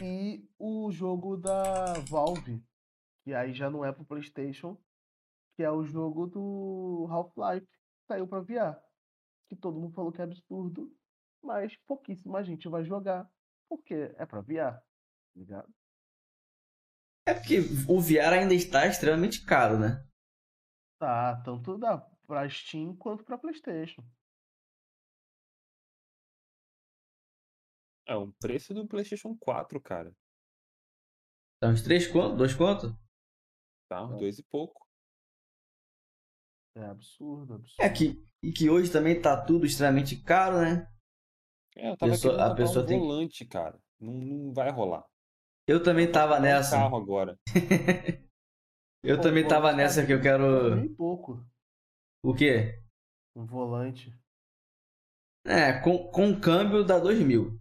E 0.00 0.46
o 0.58 0.92
jogo 0.92 1.36
da 1.36 1.94
Valve, 2.08 2.62
que 3.24 3.32
aí 3.32 3.52
já 3.52 3.70
não 3.70 3.84
é 3.84 3.90
pro 3.90 4.04
PlayStation, 4.04 4.78
que 5.56 5.62
é 5.62 5.70
o 5.70 5.84
jogo 5.84 6.26
do 6.26 7.08
Half-Life, 7.10 7.66
que 7.66 8.06
saiu 8.06 8.28
para 8.28 8.40
VR 8.40 8.80
que 9.52 9.56
todo 9.56 9.78
mundo 9.78 9.94
falou 9.94 10.10
que 10.10 10.20
é 10.20 10.24
absurdo, 10.24 10.90
mas 11.42 11.76
pouquíssima 11.86 12.42
gente 12.42 12.68
vai 12.68 12.82
jogar, 12.84 13.30
porque 13.68 13.94
é 14.16 14.24
pra 14.24 14.40
VR, 14.40 14.80
tá 14.80 14.84
ligado? 15.36 15.74
É 17.28 17.34
porque 17.34 17.58
o 17.86 18.00
VR 18.00 18.40
ainda 18.40 18.54
está 18.54 18.86
extremamente 18.86 19.44
caro, 19.44 19.78
né? 19.78 20.06
Tá, 20.98 21.36
tanto 21.44 21.76
dá 21.76 21.98
pra 22.26 22.48
Steam 22.48 22.96
quanto 22.96 23.24
pra 23.24 23.36
Playstation. 23.36 24.02
É 28.12 28.16
um 28.16 28.30
preço 28.32 28.74
do 28.74 28.86
PlayStation 28.86 29.34
4, 29.38 29.80
cara. 29.80 30.12
Tá 31.60 31.68
uns 31.68 31.82
três 31.82 32.06
conto? 32.06 32.36
Dois 32.36 32.54
conto? 32.54 32.94
Tá? 33.88 34.04
Uns 34.04 34.18
dois 34.18 34.38
e 34.38 34.42
pouco. 34.42 34.86
É 36.76 36.84
absurdo, 36.84 37.54
absurdo. 37.54 37.82
É 37.82 37.88
que, 37.88 38.22
e 38.42 38.52
que 38.52 38.68
hoje 38.68 38.90
também 38.92 39.20
tá 39.20 39.42
tudo 39.42 39.64
extremamente 39.64 40.22
caro, 40.22 40.60
né? 40.60 40.86
É, 41.76 41.90
eu 41.90 41.96
tava 41.96 42.12
Pessoa- 42.12 42.46
a 42.52 42.54
pessoa 42.54 42.84
um 42.84 42.88
tem- 42.88 42.98
volante, 42.98 43.46
cara. 43.46 43.80
Não, 43.98 44.12
não 44.12 44.52
vai 44.52 44.70
rolar. 44.70 45.06
Eu 45.66 45.82
também 45.82 46.10
tava 46.10 46.36
um 46.38 46.40
nessa. 46.42 46.76
carro 46.76 46.96
agora. 46.96 47.38
Eu 49.04 49.16
Pô, 49.16 49.22
também 49.22 49.46
tava 49.48 49.72
nessa 49.72 50.06
que 50.06 50.12
eu 50.12 50.20
quero. 50.22 50.78
e 50.84 50.88
pouco. 50.94 51.44
O 52.24 52.32
quê? 52.32 52.80
Um 53.34 53.44
volante. 53.44 54.16
É, 55.44 55.72
com, 55.82 56.08
com 56.12 56.40
câmbio 56.40 56.84
dá 56.84 57.00
dois 57.00 57.18
mil. 57.18 57.60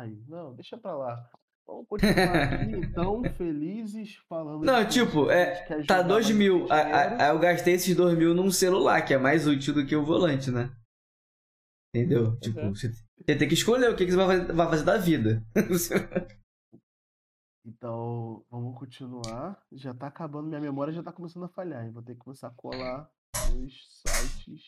Aí, 0.00 0.22
não, 0.28 0.54
deixa 0.54 0.76
pra 0.78 0.94
lá. 0.96 1.30
Vamos 1.66 1.86
continuar 1.88 2.42
aqui, 2.42 2.70
então, 2.78 3.22
felizes, 3.36 4.16
falando 4.28 4.64
Não, 4.64 4.84
de 4.84 4.90
tipo, 4.92 5.28
é, 5.30 5.64
Tá 5.66 5.80
jogar, 5.80 6.02
dois 6.02 6.26
mas 6.26 6.30
não 6.34 6.38
mil. 6.38 6.66
tem 6.66 6.76
Aí 6.76 7.28
eu 7.30 7.38
gastei 7.40 7.74
esses 7.74 7.96
dois 7.96 8.16
mil 8.16 8.34
num 8.34 8.50
celular, 8.50 9.02
que 9.04 9.12
é 9.14 9.18
mais 9.18 9.46
útil 9.48 9.74
do 9.74 9.84
que 9.84 9.96
o 9.96 10.04
volante, 10.04 10.50
né? 10.50 10.70
Entendeu? 11.94 12.30
Pois 12.32 12.40
Tipo, 12.40 12.60
você, 12.68 12.88
você 12.90 13.36
tem 13.36 13.48
que 13.48 13.54
escolher 13.54 13.90
o 13.90 13.96
que, 13.96 14.04
que 14.04 14.12
você 14.12 14.16
vai 14.16 14.26
fazer, 14.38 14.52
vai 14.52 14.68
fazer 14.68 14.84
da 14.84 14.96
vida. 14.98 15.42
Então, 17.68 18.44
vamos 18.48 18.78
continuar. 18.78 19.60
Já 19.72 19.92
tá 19.92 20.06
acabando, 20.06 20.46
minha 20.48 20.60
memória 20.60 20.92
já 20.92 21.02
tá 21.02 21.12
começando 21.12 21.46
a 21.46 21.48
falhar, 21.48 21.84
hein? 21.84 21.90
Vou 21.90 22.00
ter 22.02 22.12
que 22.14 22.20
começar 22.20 22.46
a 22.46 22.54
colar 22.54 23.10
os 23.60 24.00
sites 24.06 24.62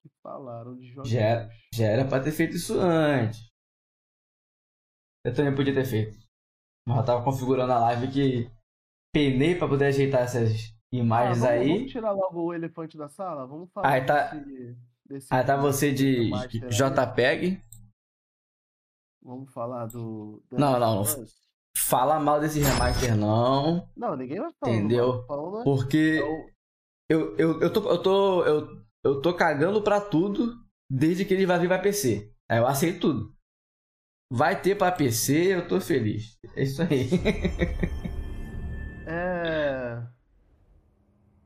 que 0.00 0.08
falaram 0.22 0.76
de 0.76 0.86
jogos. 0.86 1.10
Já- 1.10 1.48
Já 1.74 1.86
era 1.86 2.04
pra 2.04 2.20
ter 2.20 2.30
feito 2.30 2.54
isso 2.54 2.78
antes. 2.78 3.40
Eu 5.24 5.34
também 5.34 5.54
podia 5.54 5.74
ter 5.74 5.84
feito. 5.84 6.16
Mas 6.86 6.98
eu 6.98 7.04
tava 7.04 7.24
configurando 7.24 7.72
a 7.72 7.78
live 7.78 8.08
que 8.12 8.50
penei 9.12 9.54
pra 9.54 9.66
poder 9.68 9.86
ajeitar 9.86 10.22
essas 10.22 10.50
Ah, 10.52 10.96
imagens 10.96 11.38
vamos, 11.40 11.54
aí. 11.54 11.68
vamos 11.68 11.92
tirar 11.92 12.12
logo 12.12 12.42
o 12.42 12.52
elefante 12.54 12.96
da 12.98 13.08
sala? 13.08 13.46
Vamos 13.46 13.70
falar 13.72 13.88
Aí 13.90 14.04
tá- 14.04 14.34
desse, 14.34 14.76
desse 15.06 15.34
Aí 15.34 15.44
tá 15.44 15.56
você 15.56 15.92
de. 15.92 16.30
JPEG. 16.68 17.60
Vamos 19.22 19.52
falar 19.52 19.86
do. 19.86 20.42
do 20.50 20.58
Não, 20.58 20.78
não? 20.78 21.02
Fala 21.76 22.20
mal 22.20 22.40
desse 22.40 22.60
remaster 22.60 23.16
não. 23.16 23.88
Não, 23.96 24.16
ninguém 24.16 24.38
vai 24.40 24.52
falar. 24.52 24.72
Entendeu? 24.72 25.24
Falando, 25.26 25.64
Porque 25.64 26.20
o- 26.20 26.46
eu, 27.10 27.36
eu, 27.36 27.60
eu, 27.62 27.72
tô, 27.72 27.88
eu, 27.90 28.02
tô, 28.02 28.44
eu, 28.44 28.84
eu 29.02 29.22
tô 29.22 29.34
cagando 29.34 29.82
pra 29.82 30.00
tudo 30.00 30.54
desde 30.90 31.24
que 31.24 31.34
ele 31.34 31.46
vai 31.46 31.58
vir 31.58 31.68
pra 31.68 31.78
PC. 31.78 32.32
Aí 32.48 32.58
eu 32.58 32.66
aceito 32.66 33.00
tudo. 33.00 33.34
Vai 34.30 34.60
ter 34.60 34.76
pra 34.76 34.90
PC, 34.92 35.54
eu 35.54 35.68
tô 35.68 35.80
feliz. 35.80 36.38
É 36.56 36.62
isso 36.64 36.82
aí. 36.82 37.08
É. 39.06 40.02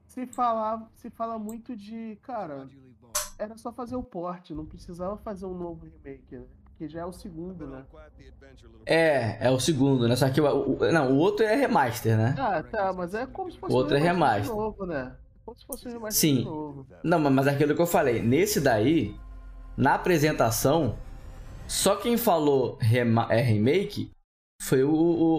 Se 0.07 0.26
falar, 0.26 0.91
se 0.95 1.09
fala 1.11 1.39
muito 1.39 1.76
de, 1.76 2.16
cara, 2.22 2.68
era 3.39 3.57
só 3.57 3.72
fazer 3.72 3.97
o 3.97 4.03
porte, 4.03 4.55
não 4.55 4.66
precisava 4.66 5.16
fazer 5.18 5.47
um 5.47 5.55
novo 5.57 5.85
remake, 5.87 6.37
né? 6.39 6.47
Porque 6.64 6.89
já 6.89 7.01
é 7.01 7.05
o 7.07 7.12
segundo, 7.12 7.66
né? 7.68 7.87
É, 8.87 9.47
é 9.47 9.51
o 9.51 9.61
segundo, 9.61 10.09
né? 10.09 10.16
Só 10.16 10.29
que 10.31 10.41
o, 10.41 10.47
o- 10.79 10.93
não, 10.93 11.12
o 11.12 11.16
outro 11.18 11.45
é 11.45 11.55
remaster, 11.55 12.16
né? 12.16 12.35
Ah, 12.37 12.62
tá, 12.62 12.93
mas 12.93 13.12
é 13.14 13.26
como 13.26 13.51
se 13.51 13.59
fosse 13.59 13.74
O 13.74 13.79
outro 13.79 13.97
é 13.97 14.01
um 14.01 14.03
remaster 14.03 14.33
de 14.33 14.41
remaster. 14.41 14.57
novo, 14.57 14.87
né? 14.87 15.16
Como 15.45 15.57
se 15.57 15.66
fosse 15.66 15.89
um 15.89 15.93
remaster 15.93 16.14
Sim. 16.20 16.45
novo. 16.45 16.87
Não, 17.03 17.18
mas 17.18 17.47
aquilo 17.47 17.74
que 17.74 17.83
eu 17.83 17.87
falei, 17.87 18.22
nesse 18.22 18.61
daí, 18.61 19.14
na 19.76 19.95
apresentação, 19.95 20.99
só 21.69 21.97
quem 21.97 22.16
falou 22.16 22.79
é 23.29 23.41
remake 23.43 24.11
foi 24.62 24.83
o, 24.83 24.91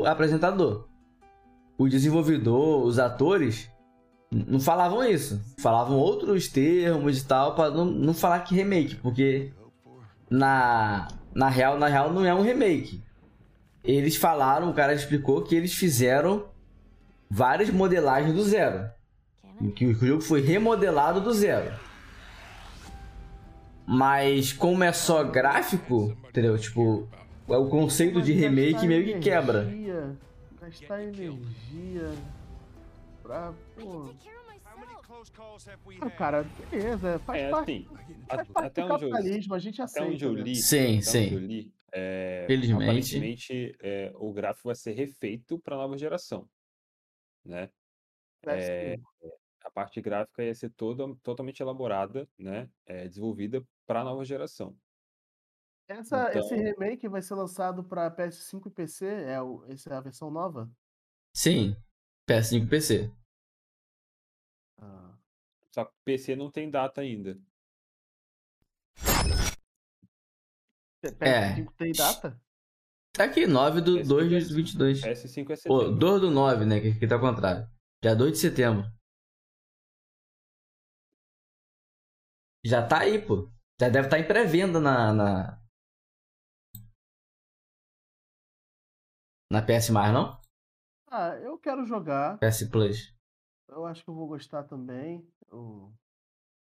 o 0.02 0.06
apresentador. 0.06 0.88
O 1.76 1.90
desenvolvedor, 1.90 2.86
os 2.86 3.00
atores, 3.00 3.68
não 4.32 4.60
falavam 4.60 5.04
isso. 5.04 5.42
Falavam 5.58 5.98
outros 5.98 6.48
termos 6.48 7.20
e 7.20 7.26
tal, 7.26 7.56
pra 7.56 7.72
não, 7.72 7.86
não 7.86 8.14
falar 8.14 8.42
que 8.42 8.54
remake, 8.54 8.96
porque 8.98 9.52
na, 10.30 11.08
na, 11.34 11.50
real, 11.50 11.80
na 11.80 11.88
real 11.88 12.14
não 12.14 12.24
é 12.24 12.34
um 12.34 12.44
remake. 12.44 13.02
Eles 13.84 14.16
falaram, 14.16 14.70
o 14.70 14.74
cara 14.74 14.94
explicou 14.94 15.42
que 15.42 15.56
eles 15.56 15.74
fizeram 15.74 16.46
várias 17.28 17.72
modelagens 17.72 18.36
do 18.36 18.44
zero. 18.44 18.88
Que 19.76 19.88
o 19.88 19.94
jogo 19.96 20.22
foi 20.22 20.42
remodelado 20.42 21.22
do 21.22 21.34
zero. 21.34 21.74
Mas 23.92 24.54
como 24.54 24.84
é 24.84 24.94
só 24.94 25.24
gráfico, 25.24 26.16
entendeu? 26.30 26.56
Tipo, 26.60 27.08
é 27.48 27.58
o 27.58 27.68
conceito 27.70 28.22
de 28.22 28.34
remake 28.34 28.88
meio 28.88 29.04
que 29.04 29.20
quebra. 29.20 29.64
energia, 29.64 30.16
Gastar 30.62 31.02
energia 31.04 32.12
pra. 33.24 33.52
Pô. 33.76 34.14
Ah, 36.02 36.10
cara, 36.12 36.46
beleza, 36.70 37.18
faz 37.26 37.42
É 37.42 37.50
parte, 37.50 37.72
assim, 37.72 37.88
faz 38.28 38.40
a- 38.50 38.54
parte 38.54 38.68
até 38.68 38.82
do 38.86 38.94
onde 38.94 39.06
eu, 39.06 39.10
capitalismo, 39.10 39.56
a 39.56 39.60
gente 39.60 39.82
até 39.82 39.86
aceita. 40.02 40.12
onde 40.14 40.24
eu 40.26 40.34
né? 40.34 40.42
li, 40.44 40.56
Sim, 40.56 41.00
até 41.00 41.00
eu 41.00 41.02
sim. 41.02 41.36
li, 41.38 41.74
é, 41.92 42.44
Felizmente. 42.46 42.84
aparentemente 42.84 43.76
é, 43.82 44.12
o 44.16 44.32
gráfico 44.32 44.68
vai 44.68 44.76
ser 44.76 44.92
refeito 44.92 45.58
para 45.58 45.76
nova 45.76 45.98
geração, 45.98 46.48
né? 47.44 47.70
É, 48.46 48.98
PS5. 48.98 49.04
a 49.66 49.72
parte 49.72 50.00
gráfica 50.00 50.44
ia 50.44 50.54
ser 50.54 50.70
toda 50.70 51.04
totalmente 51.24 51.60
elaborada, 51.62 52.28
né? 52.38 52.70
É, 52.86 53.08
desenvolvida 53.08 53.64
para 53.90 54.04
nova 54.04 54.24
geração. 54.24 54.78
Essa, 55.88 56.30
Esse 56.38 56.54
Então, 56.54 56.64
remake 56.64 57.08
vai 57.10 57.24
ser 57.24 57.34
lançado 57.34 57.84
pra 57.84 58.16
PS5 58.16 58.68
e 58.68 58.70
PC? 58.70 59.08
É, 59.08 59.42
o, 59.42 59.66
essa 59.66 59.90
é 59.92 59.98
a 59.98 60.02
versão 60.02 60.30
nova? 60.30 60.72
Sim. 61.36 61.76
PS5 62.30 62.66
e 62.66 62.70
PC. 62.70 63.12
Ah, 64.80 65.18
Só 65.74 65.86
que 65.86 65.94
PC 66.06 66.36
não 66.36 66.52
tem 66.52 66.70
data 66.70 67.02
ainda. 67.02 67.36
PS5 71.04 71.74
tem 71.76 71.92
data? 71.92 72.40
Tá 73.12 73.24
aqui, 73.24 73.48
9 73.48 73.82
do 73.82 73.98
PS5 74.02 74.08
2 74.08 74.34
é 74.34 74.40
de 74.40 74.54
22. 74.54 75.02
PS5 75.02 75.42
é 75.42 75.48
Pô, 75.48 75.56
setembro. 75.56 75.98
2 75.98 76.22
do 76.22 76.30
9, 76.30 76.66
né? 76.66 76.80
Que 76.80 76.90
aqui 76.90 77.08
tá 77.08 77.16
ao 77.16 77.22
contrário. 77.22 77.68
Dia 78.04 78.16
2 78.16 78.34
de 78.34 78.38
setembro. 78.38 78.86
Já 82.64 82.88
tá 82.88 83.00
aí, 83.00 83.20
pô. 83.20 83.50
Já 83.80 83.88
deve 83.88 84.08
estar 84.08 84.20
em 84.20 84.28
pré-venda 84.28 84.78
na, 84.78 85.14
na. 85.14 85.62
Na 89.50 89.62
PS 89.62 89.90
mais, 89.92 90.14
não? 90.14 90.38
Ah, 91.08 91.30
eu 91.38 91.58
quero 91.58 91.86
jogar. 91.86 92.38
PS 92.40 92.70
Plus. 92.70 93.16
Eu 93.70 93.86
acho 93.86 94.04
que 94.04 94.10
eu 94.10 94.14
vou 94.14 94.28
gostar 94.28 94.66
também. 94.66 95.26
Eu 95.50 95.94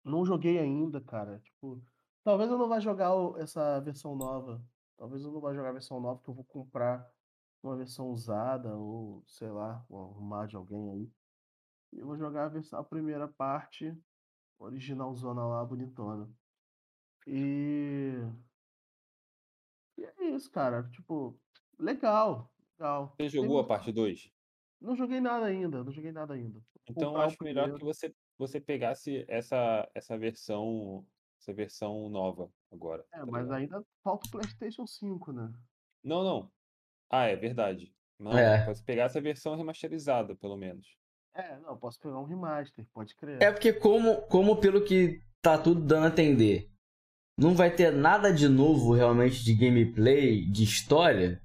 não 0.01 0.25
joguei 0.25 0.57
ainda, 0.57 1.01
cara. 1.01 1.39
Tipo, 1.39 1.83
talvez 2.23 2.49
eu 2.49 2.57
não 2.57 2.69
vá 2.69 2.79
jogar 2.79 3.11
essa 3.37 3.81
versão 3.81 4.15
nova. 4.15 4.63
Talvez 4.97 5.23
eu 5.23 5.31
não 5.31 5.41
vá 5.41 5.53
jogar 5.53 5.69
a 5.69 5.73
versão 5.73 5.99
nova, 5.99 6.21
que 6.23 6.29
eu 6.29 6.33
vou 6.33 6.45
comprar 6.45 7.05
uma 7.61 7.75
versão 7.75 8.11
usada, 8.11 8.77
ou 8.77 9.21
sei 9.27 9.49
lá, 9.49 9.85
vou 9.89 10.09
arrumar 10.11 10.47
de 10.47 10.55
alguém 10.55 10.89
aí. 10.89 11.11
E 11.91 11.99
eu 11.99 12.07
vou 12.07 12.17
jogar 12.17 12.45
a, 12.45 12.49
versão, 12.49 12.79
a 12.79 12.83
primeira 12.83 13.27
parte, 13.27 13.93
originalzona 14.57 15.45
lá, 15.45 15.65
bonitona. 15.65 16.29
E. 17.27 18.13
E 19.97 20.03
é 20.05 20.25
isso, 20.35 20.49
cara. 20.51 20.83
Tipo, 20.91 21.39
legal. 21.79 22.51
Legal. 22.77 23.09
Você 23.09 23.15
Tem 23.17 23.29
jogou 23.29 23.51
a 23.51 23.53
muito- 23.59 23.67
parte 23.67 23.91
2? 23.91 24.31
Não 24.81 24.95
joguei 24.95 25.21
nada 25.21 25.45
ainda, 25.45 25.83
não 25.83 25.91
joguei 25.93 26.11
nada 26.11 26.33
ainda. 26.33 26.59
Então 26.89 27.15
acho 27.15 27.37
melhor 27.41 27.65
que 27.69 27.75
primeiro. 27.75 27.85
você, 27.85 28.13
você 28.37 28.59
pegasse 28.59 29.23
essa, 29.29 29.89
essa 29.95 30.17
versão 30.17 31.05
essa 31.39 31.53
versão 31.53 32.09
nova 32.09 32.49
agora. 32.71 33.05
É, 33.13 33.19
tá 33.19 33.25
mas 33.25 33.43
ligado? 33.43 33.57
ainda 33.59 33.85
falta 34.03 34.27
o 34.27 34.31
PlayStation 34.31 34.85
5, 34.87 35.31
né? 35.31 35.51
Não, 36.03 36.23
não. 36.23 36.51
Ah, 37.09 37.25
é 37.25 37.35
verdade. 37.35 37.93
Não, 38.19 38.37
É. 38.37 38.65
pode 38.65 38.83
pegar 38.83 39.03
essa 39.05 39.21
versão 39.21 39.55
remasterizada, 39.55 40.35
pelo 40.35 40.57
menos. 40.57 40.97
É, 41.33 41.57
não, 41.59 41.77
posso 41.77 41.99
pegar 41.99 42.19
um 42.19 42.25
remaster, 42.25 42.85
pode 42.93 43.15
crer. 43.15 43.41
É 43.41 43.51
porque 43.51 43.71
como, 43.73 44.21
como 44.27 44.59
pelo 44.59 44.83
que 44.83 45.21
tá 45.41 45.57
tudo 45.57 45.81
dando 45.81 46.05
a 46.05 46.09
entender, 46.09 46.69
não 47.37 47.55
vai 47.55 47.73
ter 47.73 47.91
nada 47.91 48.31
de 48.31 48.47
novo 48.47 48.93
realmente 48.93 49.43
de 49.43 49.53
gameplay, 49.55 50.45
de 50.45 50.63
história. 50.63 51.41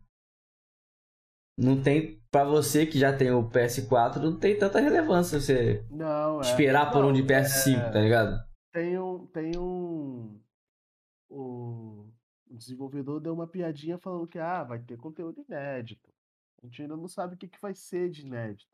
Não 1.59 1.83
tem 1.83 2.21
pra 2.31 2.45
você 2.45 2.87
que 2.87 2.99
já 2.99 3.17
tem 3.17 3.31
o 3.31 3.49
PS4, 3.49 4.17
não 4.17 4.39
tem 4.39 4.57
tanta 4.57 4.81
relevância 4.81 5.41
você 5.41 5.85
Não, 5.91 6.39
é. 6.39 6.43
esperar 6.43 6.93
por 6.93 7.05
um 7.05 7.13
de 7.13 7.23
Não, 7.23 7.29
PS5, 7.29 7.79
é, 7.79 7.91
tá 7.91 8.01
ligado? 8.01 8.49
Tem 8.73 8.99
um. 8.99 9.27
Tem 9.27 9.59
um. 9.59 10.41
O, 11.29 12.07
o 12.49 12.57
desenvolvedor 12.57 13.21
deu 13.21 13.35
uma 13.35 13.47
piadinha 13.47 13.99
falando 13.99 14.29
que 14.29 14.39
ah, 14.39 14.63
vai 14.63 14.79
ter 14.79 14.97
conteúdo 14.97 15.45
inédito. 15.49 16.09
A 16.63 16.67
gente 16.67 16.83
ainda 16.83 16.97
não 16.97 17.09
sabe 17.09 17.35
o 17.35 17.39
que, 17.39 17.49
que 17.49 17.61
vai 17.61 17.75
ser 17.75 18.11
de 18.11 18.23
inédito. 18.23 18.71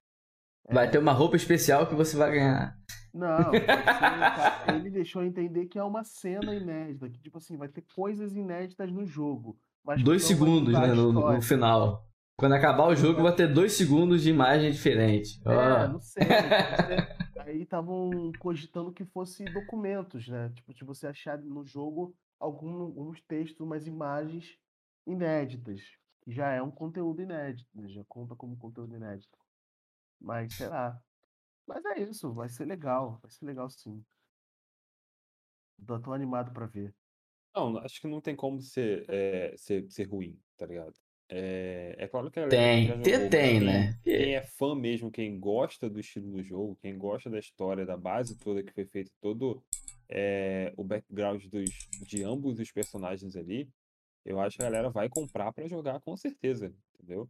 Vai 0.70 0.86
É, 0.86 0.88
ter 0.88 0.98
uma 0.98 1.12
roupa 1.12 1.36
especial 1.36 1.86
que 1.86 1.94
você 1.94 2.16
vai 2.16 2.32
ganhar. 2.32 2.76
Não, 3.12 3.52
ser, 4.66 4.74
ele 4.74 4.90
deixou 4.90 5.22
entender 5.22 5.66
que 5.66 5.78
é 5.78 5.84
uma 5.84 6.02
cena 6.04 6.54
inédita, 6.54 7.08
que 7.08 7.20
tipo 7.20 7.38
assim, 7.38 7.56
vai 7.56 7.68
ter 7.68 7.82
coisas 7.94 8.34
inéditas 8.34 8.90
no 8.90 9.06
jogo. 9.06 9.56
Dois 10.02 10.22
vai 10.22 10.28
segundos, 10.28 10.72
né? 10.72 10.92
No, 10.94 11.12
no 11.12 11.42
final. 11.42 12.06
Quando 12.36 12.54
acabar 12.54 12.88
o 12.88 12.96
jogo, 12.96 13.22
vai 13.22 13.34
ter 13.34 13.46
dois 13.52 13.74
segundos 13.74 14.22
de 14.22 14.30
imagem 14.30 14.72
diferente. 14.72 15.40
É, 15.46 15.54
Ó. 15.54 15.88
não 15.88 16.00
sei. 16.00 16.22
Aí 17.38 17.62
estavam 17.62 18.32
cogitando 18.38 18.92
que 18.92 19.04
fosse 19.04 19.44
documentos, 19.44 20.26
né? 20.28 20.50
Tipo, 20.54 20.74
de 20.74 20.84
você 20.84 21.06
achar 21.06 21.38
no 21.38 21.64
jogo 21.64 22.16
algum, 22.40 22.82
alguns 22.82 23.20
textos, 23.22 23.60
umas 23.60 23.86
imagens 23.86 24.58
inéditas. 25.06 25.80
Já 26.26 26.50
é 26.52 26.62
um 26.62 26.70
conteúdo 26.70 27.22
inédito, 27.22 27.68
né? 27.74 27.88
Já 27.88 28.02
conta 28.08 28.34
como 28.34 28.56
conteúdo 28.56 28.96
inédito. 28.96 29.38
Mas, 30.20 30.54
sei 30.54 30.68
lá. 30.68 31.00
Mas 31.66 31.84
é 31.84 32.00
isso, 32.00 32.32
vai 32.32 32.48
ser 32.48 32.64
legal. 32.66 33.18
Vai 33.22 33.30
ser 33.30 33.44
legal 33.46 33.68
sim. 33.70 34.04
Tô 35.86 35.98
tão 35.98 36.12
animado 36.12 36.52
pra 36.52 36.66
ver. 36.66 36.94
Não, 37.54 37.78
acho 37.78 38.00
que 38.00 38.08
não 38.08 38.20
tem 38.20 38.34
como 38.34 38.60
ser, 38.60 39.04
é, 39.08 39.54
ser, 39.56 39.88
ser 39.90 40.04
ruim, 40.04 40.38
tá 40.56 40.66
ligado? 40.66 40.94
É, 41.28 41.94
é 41.98 42.08
claro 42.08 42.30
que 42.30 42.40
a 42.40 42.48
Tem, 42.48 42.86
tem, 43.02 43.14
jogou, 43.14 43.30
tem, 43.30 43.58
quem, 43.58 43.66
né? 43.66 43.98
quem 44.02 44.34
é 44.34 44.42
fã 44.42 44.74
mesmo, 44.74 45.10
quem 45.10 45.38
gosta 45.38 45.88
do 45.88 46.00
estilo 46.00 46.32
do 46.32 46.42
jogo, 46.42 46.76
quem 46.76 46.98
gosta 46.98 47.30
da 47.30 47.38
história, 47.38 47.86
da 47.86 47.96
base 47.96 48.36
toda 48.36 48.62
que 48.62 48.72
foi 48.72 48.84
feito, 48.84 49.10
todo 49.20 49.62
é, 50.08 50.72
o 50.76 50.84
background 50.84 51.44
dos, 51.46 51.70
de 52.06 52.22
ambos 52.22 52.58
os 52.58 52.70
personagens 52.70 53.36
ali, 53.36 53.70
eu 54.24 54.40
acho 54.40 54.56
que 54.56 54.62
a 54.62 54.66
galera 54.66 54.90
vai 54.90 55.08
comprar 55.08 55.52
pra 55.52 55.66
jogar 55.66 56.00
com 56.00 56.16
certeza, 56.16 56.74
entendeu? 56.94 57.28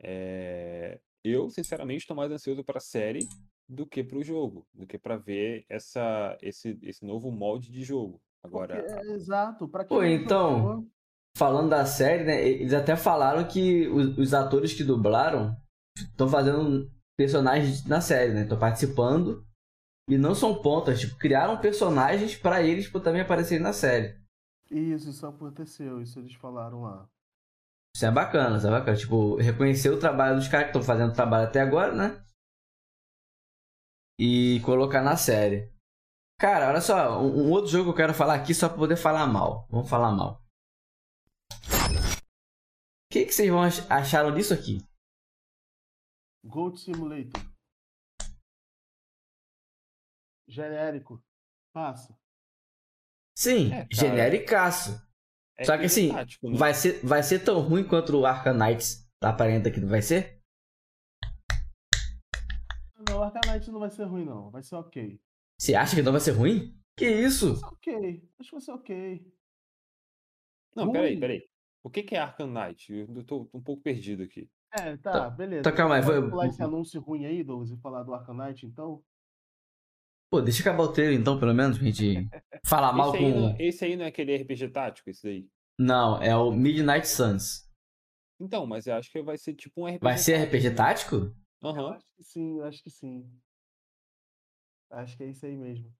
É, 0.00 0.98
eu, 1.24 1.48
sinceramente, 1.48 2.00
estou 2.00 2.16
mais 2.16 2.30
ansioso 2.30 2.62
pra 2.62 2.78
série 2.78 3.26
do 3.68 3.86
que 3.86 4.04
pro 4.04 4.22
jogo, 4.22 4.66
do 4.74 4.86
que 4.86 4.98
pra 4.98 5.16
ver 5.16 5.64
essa, 5.68 6.36
esse, 6.42 6.78
esse 6.82 7.04
novo 7.04 7.30
molde 7.30 7.72
de 7.72 7.82
jogo. 7.82 8.20
Porque, 8.42 8.56
Agora, 8.56 8.76
é, 8.76 9.12
exato, 9.12 9.66
quem 9.66 9.86
Pô, 9.86 10.04
então, 10.04 10.58
jogou, 10.58 10.88
falando 11.36 11.70
da 11.70 11.86
série, 11.86 12.24
né? 12.24 12.46
Eles 12.46 12.74
até 12.74 12.94
falaram 12.94 13.48
que 13.48 13.88
os, 13.88 14.18
os 14.18 14.34
atores 14.34 14.74
que 14.74 14.84
dublaram 14.84 15.56
estão 15.98 16.28
fazendo 16.28 16.90
personagens 17.16 17.86
na 17.86 18.00
série, 18.00 18.34
né? 18.34 18.42
Estão 18.42 18.58
participando. 18.58 19.44
E 20.10 20.18
não 20.18 20.34
são 20.34 20.60
pontas, 20.60 21.00
tipo, 21.00 21.16
criaram 21.16 21.58
personagens 21.58 22.36
pra 22.36 22.62
eles 22.62 22.86
pô, 22.86 23.00
também 23.00 23.22
aparecerem 23.22 23.62
na 23.62 23.72
série. 23.72 24.14
Isso, 24.70 25.08
isso 25.08 25.26
aconteceu, 25.26 26.02
isso 26.02 26.18
eles 26.18 26.34
falaram 26.34 26.82
lá. 26.82 27.08
Isso 27.94 28.06
é 28.06 28.10
bacana, 28.10 28.56
isso 28.58 28.66
é 28.66 28.70
bacana. 28.70 28.96
Tipo, 28.96 29.36
reconhecer 29.36 29.90
o 29.90 29.98
trabalho 30.00 30.36
dos 30.36 30.48
caras 30.48 30.66
que 30.66 30.70
estão 30.76 30.82
fazendo 30.82 31.14
trabalho 31.14 31.46
até 31.48 31.60
agora, 31.60 31.94
né? 31.94 32.24
E 34.18 34.60
colocar 34.64 35.02
na 35.02 35.16
série. 35.16 35.72
Cara, 36.40 36.68
olha 36.68 36.80
só, 36.80 37.20
um, 37.22 37.46
um 37.46 37.50
outro 37.50 37.70
jogo 37.70 37.84
que 37.84 37.90
eu 37.90 37.96
quero 37.96 38.14
falar 38.14 38.34
aqui 38.34 38.52
só 38.54 38.68
pra 38.68 38.78
poder 38.78 38.96
falar 38.96 39.26
mal. 39.26 39.66
Vamos 39.70 39.88
falar 39.88 40.10
mal. 40.12 40.42
O 43.06 43.12
que, 43.12 43.26
que 43.26 43.32
vocês 43.32 43.48
vão 43.48 43.62
ach- 43.62 43.88
acharam 43.90 44.34
disso 44.34 44.52
aqui? 44.52 44.78
Gold 46.44 46.78
Simulator. 46.80 47.40
Genérico. 50.48 51.22
Passa. 51.72 52.16
Sim, 53.36 53.72
É, 53.72 53.86
genericaço. 53.90 54.90
É 55.56 55.64
Só 55.64 55.76
que 55.78 55.84
assim, 55.84 56.08
tático, 56.08 56.50
né? 56.50 56.56
vai 56.56 56.74
ser, 56.74 57.00
vai 57.04 57.22
ser 57.22 57.38
tão 57.40 57.60
ruim 57.60 57.84
quanto 57.86 58.16
o 58.18 58.26
Arkham 58.26 58.54
Knights 58.54 59.08
aparenta 59.22 59.70
que 59.70 59.80
vai 59.80 60.02
ser? 60.02 60.40
Não, 63.08 63.18
o 63.18 63.22
Arcanite 63.22 63.70
não 63.70 63.80
vai 63.80 63.90
ser 63.90 64.04
ruim, 64.04 64.24
não. 64.24 64.50
Vai 64.50 64.62
ser 64.62 64.76
ok. 64.76 65.20
Você 65.58 65.74
acha 65.74 65.94
que 65.94 66.02
não 66.02 66.12
vai 66.12 66.20
ser 66.20 66.32
ruim? 66.32 66.74
Que 66.96 67.06
isso? 67.06 67.54
Vai 67.60 67.70
ok. 67.70 68.28
Acho 68.38 68.48
que 68.50 68.54
vai 68.56 68.60
ser 68.60 68.72
ok. 68.72 69.32
Não, 70.74 70.90
peraí, 70.90 71.10
ruim. 71.10 71.20
peraí. 71.20 71.48
O 71.82 71.90
que 71.90 72.02
que 72.02 72.14
é 72.14 72.18
Arkham 72.18 72.46
Knight? 72.48 72.92
Eu 72.92 73.06
tô, 73.24 73.44
tô 73.44 73.50
um 73.58 73.62
pouco 73.62 73.82
perdido 73.82 74.22
aqui. 74.22 74.48
É, 74.72 74.96
tá, 74.96 75.12
Tá- 75.12 75.30
beleza. 75.30 75.62
tá, 75.62 75.70
calma 75.72 75.96
aí, 75.96 76.02
vou- 76.02 76.30
pular 76.30 76.46
esse 76.48 76.62
anúncio 76.62 77.00
ruim 77.00 77.26
aí, 77.26 77.44
Douglas, 77.44 77.70
e 77.70 77.76
falar 77.76 78.02
do 78.02 78.12
Arcanite, 78.14 78.66
então? 78.66 79.02
Pô, 80.34 80.40
deixa 80.40 80.62
eu 80.62 80.72
acabar 80.72 80.82
o 80.82 80.92
trailer 80.92 81.16
então, 81.16 81.38
pelo 81.38 81.54
menos, 81.54 81.78
pra 81.78 81.86
gente 81.86 82.28
falar 82.66 82.92
mal 82.92 83.06
Esse 83.06 83.16
aí, 83.16 83.32
não, 83.34 83.52
com. 83.52 83.56
esse 83.58 83.84
aí 83.84 83.96
não 83.96 84.04
é 84.04 84.08
aquele 84.08 84.34
RPG 84.34 84.68
tático, 84.68 85.10
esse 85.10 85.22
daí? 85.22 85.48
Não, 85.78 86.20
é 86.20 86.34
o 86.36 86.50
Midnight 86.50 87.06
Suns. 87.06 87.62
Então, 88.38 88.66
mas 88.66 88.86
eu 88.86 88.94
acho 88.94 89.10
que 89.10 89.22
vai 89.22 89.36
ser 89.38 89.54
tipo 89.54 89.82
um 89.82 89.88
RPG 89.88 90.02
Vai 90.02 90.16
ser 90.18 90.34
tático, 90.34 90.46
RPG 90.46 90.70
né? 90.70 90.76
tático? 90.76 91.34
Aham. 91.62 91.94
acho 91.96 92.06
que 92.16 92.24
sim, 92.24 92.58
eu 92.58 92.64
acho 92.64 92.82
que 92.82 92.90
sim. 92.90 93.30
Acho 94.90 95.16
que 95.18 95.24
é 95.24 95.26
isso 95.28 95.44
aí 95.44 95.56
mesmo. 95.56 95.92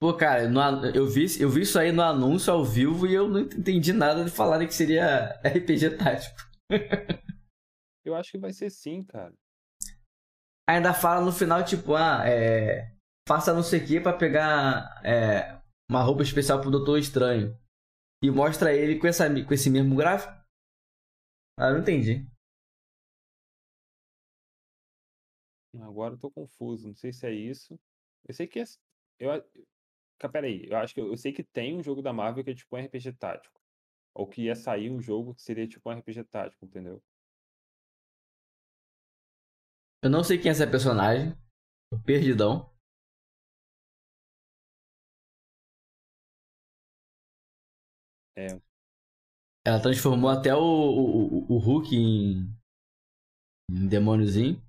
Pô, 0.00 0.12
cara, 0.14 0.48
no 0.48 0.60
eu, 0.86 1.06
vi, 1.06 1.26
eu 1.40 1.48
vi 1.48 1.60
isso 1.62 1.78
aí 1.78 1.92
no 1.92 2.02
anúncio 2.02 2.52
ao 2.52 2.64
vivo 2.64 3.06
e 3.06 3.14
eu 3.14 3.28
não 3.28 3.40
entendi 3.40 3.92
nada 3.92 4.24
de 4.24 4.30
falarem 4.30 4.66
que 4.66 4.74
seria 4.74 5.38
RPG 5.44 5.90
tático. 5.96 6.36
Eu 8.04 8.14
acho 8.14 8.30
que 8.30 8.38
vai 8.38 8.52
ser 8.52 8.70
sim, 8.70 9.02
cara. 9.02 9.34
Ainda 10.68 10.94
fala 10.94 11.24
no 11.24 11.32
final, 11.32 11.64
tipo, 11.64 11.94
ah, 11.94 12.22
é. 12.26 12.92
Faça 13.28 13.52
não 13.54 13.62
sei 13.62 13.80
o 13.80 13.86
que 13.86 14.00
pra 14.00 14.12
pegar 14.12 15.00
é, 15.04 15.60
uma 15.90 16.02
roupa 16.02 16.22
especial 16.22 16.60
pro 16.60 16.70
Doutor 16.70 16.98
Estranho. 16.98 17.56
E 18.22 18.30
mostra 18.30 18.74
ele 18.74 18.98
com, 18.98 19.06
essa, 19.06 19.28
com 19.44 19.54
esse 19.54 19.70
mesmo 19.70 19.96
gráfico. 19.96 20.32
Ah, 21.58 21.70
não 21.72 21.80
entendi. 21.80 22.26
Agora 25.82 26.14
eu 26.14 26.18
tô 26.18 26.30
confuso, 26.30 26.88
não 26.88 26.94
sei 26.94 27.12
se 27.12 27.26
é 27.26 27.32
isso. 27.32 27.78
Eu 28.26 28.34
sei 28.34 28.46
que 28.46 28.60
é. 28.60 28.64
Eu, 29.18 29.32
a- 29.32 29.44
Ca- 30.18 30.28
peraí, 30.30 30.66
eu 30.70 30.76
acho 30.78 30.94
que 30.94 31.00
eu, 31.00 31.08
eu 31.08 31.16
sei 31.18 31.32
que 31.32 31.44
tem 31.44 31.76
um 31.76 31.82
jogo 31.82 32.02
da 32.02 32.12
Marvel 32.12 32.44
que 32.44 32.50
é 32.50 32.54
tipo 32.54 32.76
um 32.76 32.80
RPG 32.80 33.12
tático. 33.14 33.60
Ou 34.14 34.26
que 34.28 34.42
ia 34.44 34.56
sair 34.56 34.90
um 34.90 35.00
jogo 35.00 35.34
que 35.34 35.42
seria 35.42 35.68
tipo 35.68 35.88
um 35.90 35.92
RPG 35.92 36.24
tático, 36.24 36.64
entendeu? 36.66 37.02
Eu 40.02 40.10
não 40.10 40.22
sei 40.22 40.38
quem 40.38 40.48
é 40.48 40.52
essa 40.52 40.66
personagem. 40.66 41.34
Tô 41.90 41.98
perdidão. 42.00 42.70
É. 48.36 48.60
Ela 49.64 49.80
transformou 49.82 50.30
até 50.30 50.54
o, 50.54 50.60
o, 50.60 51.52
o, 51.52 51.54
o 51.54 51.58
Hulk 51.58 51.96
em, 51.96 52.48
em 53.68 53.88
demôniozinho. 53.88 54.62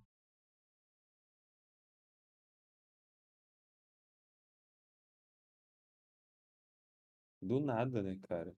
Do 7.44 7.60
nada, 7.60 8.02
né, 8.02 8.18
cara? 8.28 8.56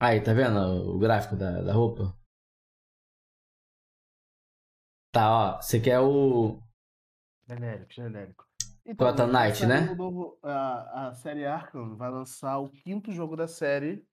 Aí, 0.00 0.20
tá 0.20 0.32
vendo 0.32 0.58
o 0.94 0.98
gráfico 0.98 1.36
da, 1.36 1.62
da 1.62 1.72
roupa? 1.72 2.17
Tá, 5.18 5.30
ó. 5.32 5.60
Você 5.60 5.80
quer 5.80 5.98
o. 5.98 6.60
Genérico, 7.48 7.92
genérico. 7.92 8.44
Gotham 8.96 9.28
vai 9.32 9.48
Knight, 9.48 9.66
né? 9.66 9.90
o 9.90 9.96
novo- 9.96 10.38
a, 10.44 11.08
a 11.08 11.14
série 11.14 11.44
Arkham 11.44 11.96
vai 11.96 12.08
lançar 12.08 12.58
o 12.58 12.70
quinto 12.70 13.10
jogo 13.10 13.34
da 13.36 13.48
série, 13.48 14.06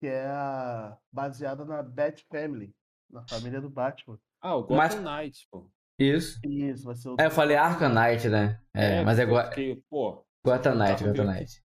que 0.00 0.06
é 0.06 0.24
a, 0.26 0.96
baseada 1.12 1.62
na 1.66 1.82
Bat 1.82 2.24
Family, 2.30 2.74
na 3.10 3.22
família 3.28 3.60
do 3.60 3.68
Batman. 3.68 4.18
Ah, 4.40 4.56
o 4.56 4.62
Gotham 4.62 4.76
Mas- 4.76 4.94
Knight, 5.24 5.46
pô. 5.50 5.70
Isso. 5.98 6.40
Isso, 6.42 6.84
vai 6.84 6.94
ser 6.94 7.10
o. 7.10 7.16
É, 7.20 7.26
eu 7.26 7.30
falei 7.30 7.56
Arkham 7.56 7.90
Knight, 7.90 8.28
né? 8.30 8.62
É, 8.72 9.04
mas 9.04 9.18
é 9.18 9.26
pô, 9.26 9.32
Go- 9.34 9.42
porque, 9.42 9.82
pô, 9.90 10.26
Gotham 10.42 10.74
Knight, 10.74 11.04
Gotham 11.04 11.26
Knight. 11.26 11.62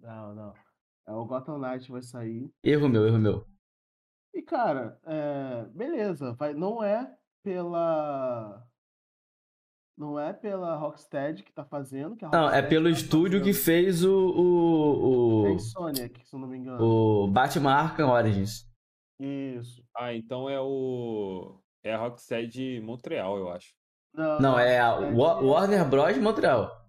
Não, 0.00 0.32
não. 0.32 0.54
É 1.08 1.12
o 1.12 1.24
Gotham 1.26 1.58
Knight 1.58 1.90
vai 1.90 2.02
sair. 2.02 2.48
Erro 2.62 2.88
meu, 2.88 3.04
erro 3.04 3.18
meu. 3.18 3.44
E, 4.32 4.42
cara, 4.42 4.96
é, 5.04 5.64
beleza, 5.74 6.34
vai, 6.34 6.54
não 6.54 6.80
é 6.84 7.12
pela. 7.44 8.66
Não 9.96 10.18
é 10.18 10.32
pela 10.32 10.74
Rocksteady 10.74 11.44
que 11.44 11.52
tá 11.52 11.64
fazendo. 11.64 12.16
Que 12.16 12.24
a 12.24 12.28
Não, 12.30 12.50
é 12.50 12.60
pelo 12.60 12.86
tá 12.86 12.90
estúdio 12.90 13.40
que 13.42 13.52
fez 13.52 14.04
o. 14.04 14.10
o, 14.12 15.46
É 15.46 15.50
o, 15.50 15.54
Insomniac, 15.54 16.26
se 16.26 16.34
eu 16.34 16.40
não 16.40 16.48
me 16.48 16.58
engano. 16.58 16.82
o 16.82 17.28
Batman 17.28 17.74
Arkham 17.74 18.10
Origins. 18.10 18.66
Isso. 19.20 19.84
Ah, 19.96 20.12
então 20.12 20.48
é 20.50 20.60
o. 20.60 21.60
É 21.84 21.94
a 21.94 21.98
Rocksteady 21.98 22.80
Montreal, 22.80 23.36
eu 23.38 23.50
acho. 23.50 23.72
Não, 24.12 24.40
Não, 24.40 24.58
é 24.58 24.80
a 24.80 24.94
Wa- 24.96 25.40
Warner 25.40 25.88
Bros. 25.88 26.16
Montreal. 26.18 26.82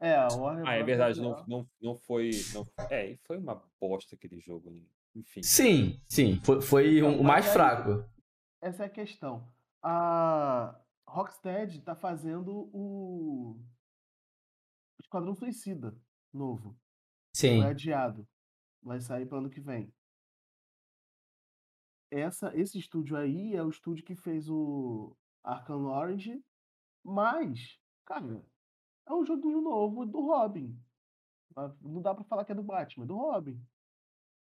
É, 0.00 0.14
a 0.14 0.28
Warner 0.28 0.66
Ah, 0.66 0.74
é 0.74 0.82
verdade, 0.82 1.20
não, 1.20 1.44
não, 1.46 1.66
não 1.80 1.94
foi. 1.96 2.30
Não, 2.52 2.66
é, 2.90 3.12
e 3.12 3.16
foi 3.26 3.38
uma 3.38 3.62
bosta 3.80 4.14
aquele 4.14 4.38
jogo? 4.40 4.70
Enfim. 5.14 5.42
Sim, 5.42 6.00
sim. 6.08 6.40
Foi, 6.44 6.60
foi 6.60 7.02
um- 7.02 7.20
o 7.20 7.24
mais 7.24 7.46
fraco. 7.46 8.04
Essa 8.60 8.84
é 8.84 8.86
a 8.86 8.90
questão. 8.90 9.48
A 9.82 10.80
Rocksteady 11.06 11.80
tá 11.80 11.94
fazendo 11.94 12.68
o 12.72 13.60
Esquadrão 15.00 15.34
Suicida 15.34 15.96
novo. 16.32 16.76
Sim. 17.32 17.60
Foi 17.60 17.70
adiado. 17.70 18.28
Vai 18.82 19.00
sair 19.00 19.26
para 19.26 19.38
ano 19.38 19.50
que 19.50 19.60
vem. 19.60 19.92
Essa, 22.10 22.56
esse 22.58 22.78
estúdio 22.78 23.16
aí 23.16 23.54
é 23.54 23.62
o 23.62 23.68
estúdio 23.68 24.04
que 24.04 24.14
fez 24.14 24.48
o 24.48 25.14
Arkham 25.44 25.84
Orange, 25.86 26.42
mas, 27.04 27.78
cara, 28.04 28.42
é 29.06 29.12
um 29.12 29.24
joguinho 29.24 29.60
novo 29.60 30.06
do 30.06 30.20
Robin. 30.20 30.78
Não 31.82 32.00
dá 32.00 32.14
pra 32.14 32.24
falar 32.24 32.44
que 32.44 32.52
é 32.52 32.54
do 32.54 32.62
Batman, 32.62 33.04
é 33.04 33.08
do 33.08 33.16
Robin. 33.16 33.60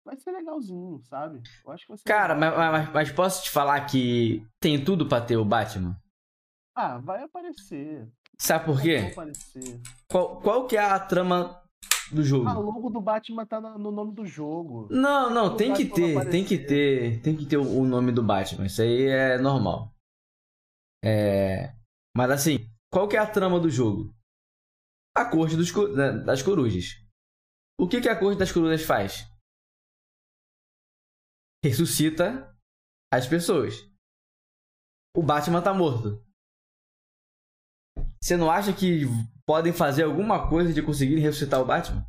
Vai 0.04 0.18
ser 0.18 0.32
legalzinho, 0.32 1.00
sabe? 1.04 1.42
Eu 1.66 1.72
acho 1.72 1.86
que 1.86 2.04
Cara, 2.04 2.36
mas, 2.36 2.56
mas- 2.56 2.94
mas 2.94 3.12
posso 3.12 3.44
te 3.44 3.52
falar 3.52 3.86
que 3.86 4.46
tem 4.60 4.84
tudo 4.84 5.08
pra 5.08 5.22
ter 5.22 5.38
o 5.38 5.46
Batman? 5.46 5.96
Ah, 6.76 6.98
vai 6.98 7.22
aparecer. 7.24 8.10
Sabe 8.40 8.66
por 8.66 8.82
quê? 8.82 9.14
Qual, 10.10 10.42
qual 10.42 10.66
que 10.68 10.76
é 10.76 10.84
a 10.84 11.00
trama 11.00 11.62
do 12.12 12.24
jogo? 12.24 12.48
Ah, 12.50 12.58
o 12.58 12.62
logo 12.64 12.90
do 12.90 13.00
Batman 13.00 13.46
tá 13.46 13.62
no 13.62 13.92
nome 13.92 14.14
do 14.16 14.26
jogo. 14.26 14.88
Não, 14.90 15.30
não, 15.30 15.56
tem 15.56 15.74
que 15.74 15.86
ter, 15.86 16.30
tem 16.30 16.44
que 16.44 16.58
ter, 16.58 17.22
tem 17.22 17.38
que 17.38 17.46
ter 17.46 17.58
o 17.58 17.86
nome 17.86 18.12
do 18.12 18.24
Batman. 18.24 18.66
Isso 18.66 18.82
aí 18.82 19.04
é 19.08 19.38
normal. 19.38 19.94
É, 21.04 21.76
mas 22.16 22.32
assim, 22.32 22.68
qual 22.92 23.08
que 23.08 23.16
é 23.16 23.20
a 23.20 23.30
trama 23.30 23.60
do 23.60 23.70
jogo? 23.70 24.14
A 25.16 25.26
corte 25.26 25.56
dos 25.56 25.72
das 26.26 26.42
corujas. 26.42 26.86
O 27.80 27.88
que 27.88 28.00
que 28.02 28.10
a 28.10 28.18
corte 28.18 28.40
das 28.40 28.52
corujas 28.52 28.84
faz? 28.84 29.31
Ressuscita 31.64 32.56
as 33.14 33.28
pessoas. 33.28 33.76
O 35.16 35.22
Batman 35.22 35.62
tá 35.62 35.74
morto. 35.74 36.24
Você 38.24 38.38
não 38.38 38.50
acha 38.50 38.74
que 38.74 39.02
podem 39.46 39.74
fazer 39.74 40.04
alguma 40.04 40.50
coisa 40.50 40.74
de 40.74 40.82
conseguir 40.84 41.20
ressuscitar 41.20 41.62
o 41.62 41.66
Batman? 41.66 42.06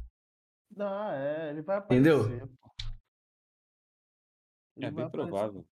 Não, 0.74 1.10
é, 1.12 1.50
ele 1.50 1.62
vai 1.62 1.78
Entendeu? 1.78 2.20
aparecer. 2.22 2.48
pô. 2.48 2.70
Ele 4.76 4.86
É 4.86 4.90
bem 4.90 5.04
aparecer. 5.04 5.10
provável. 5.30 5.66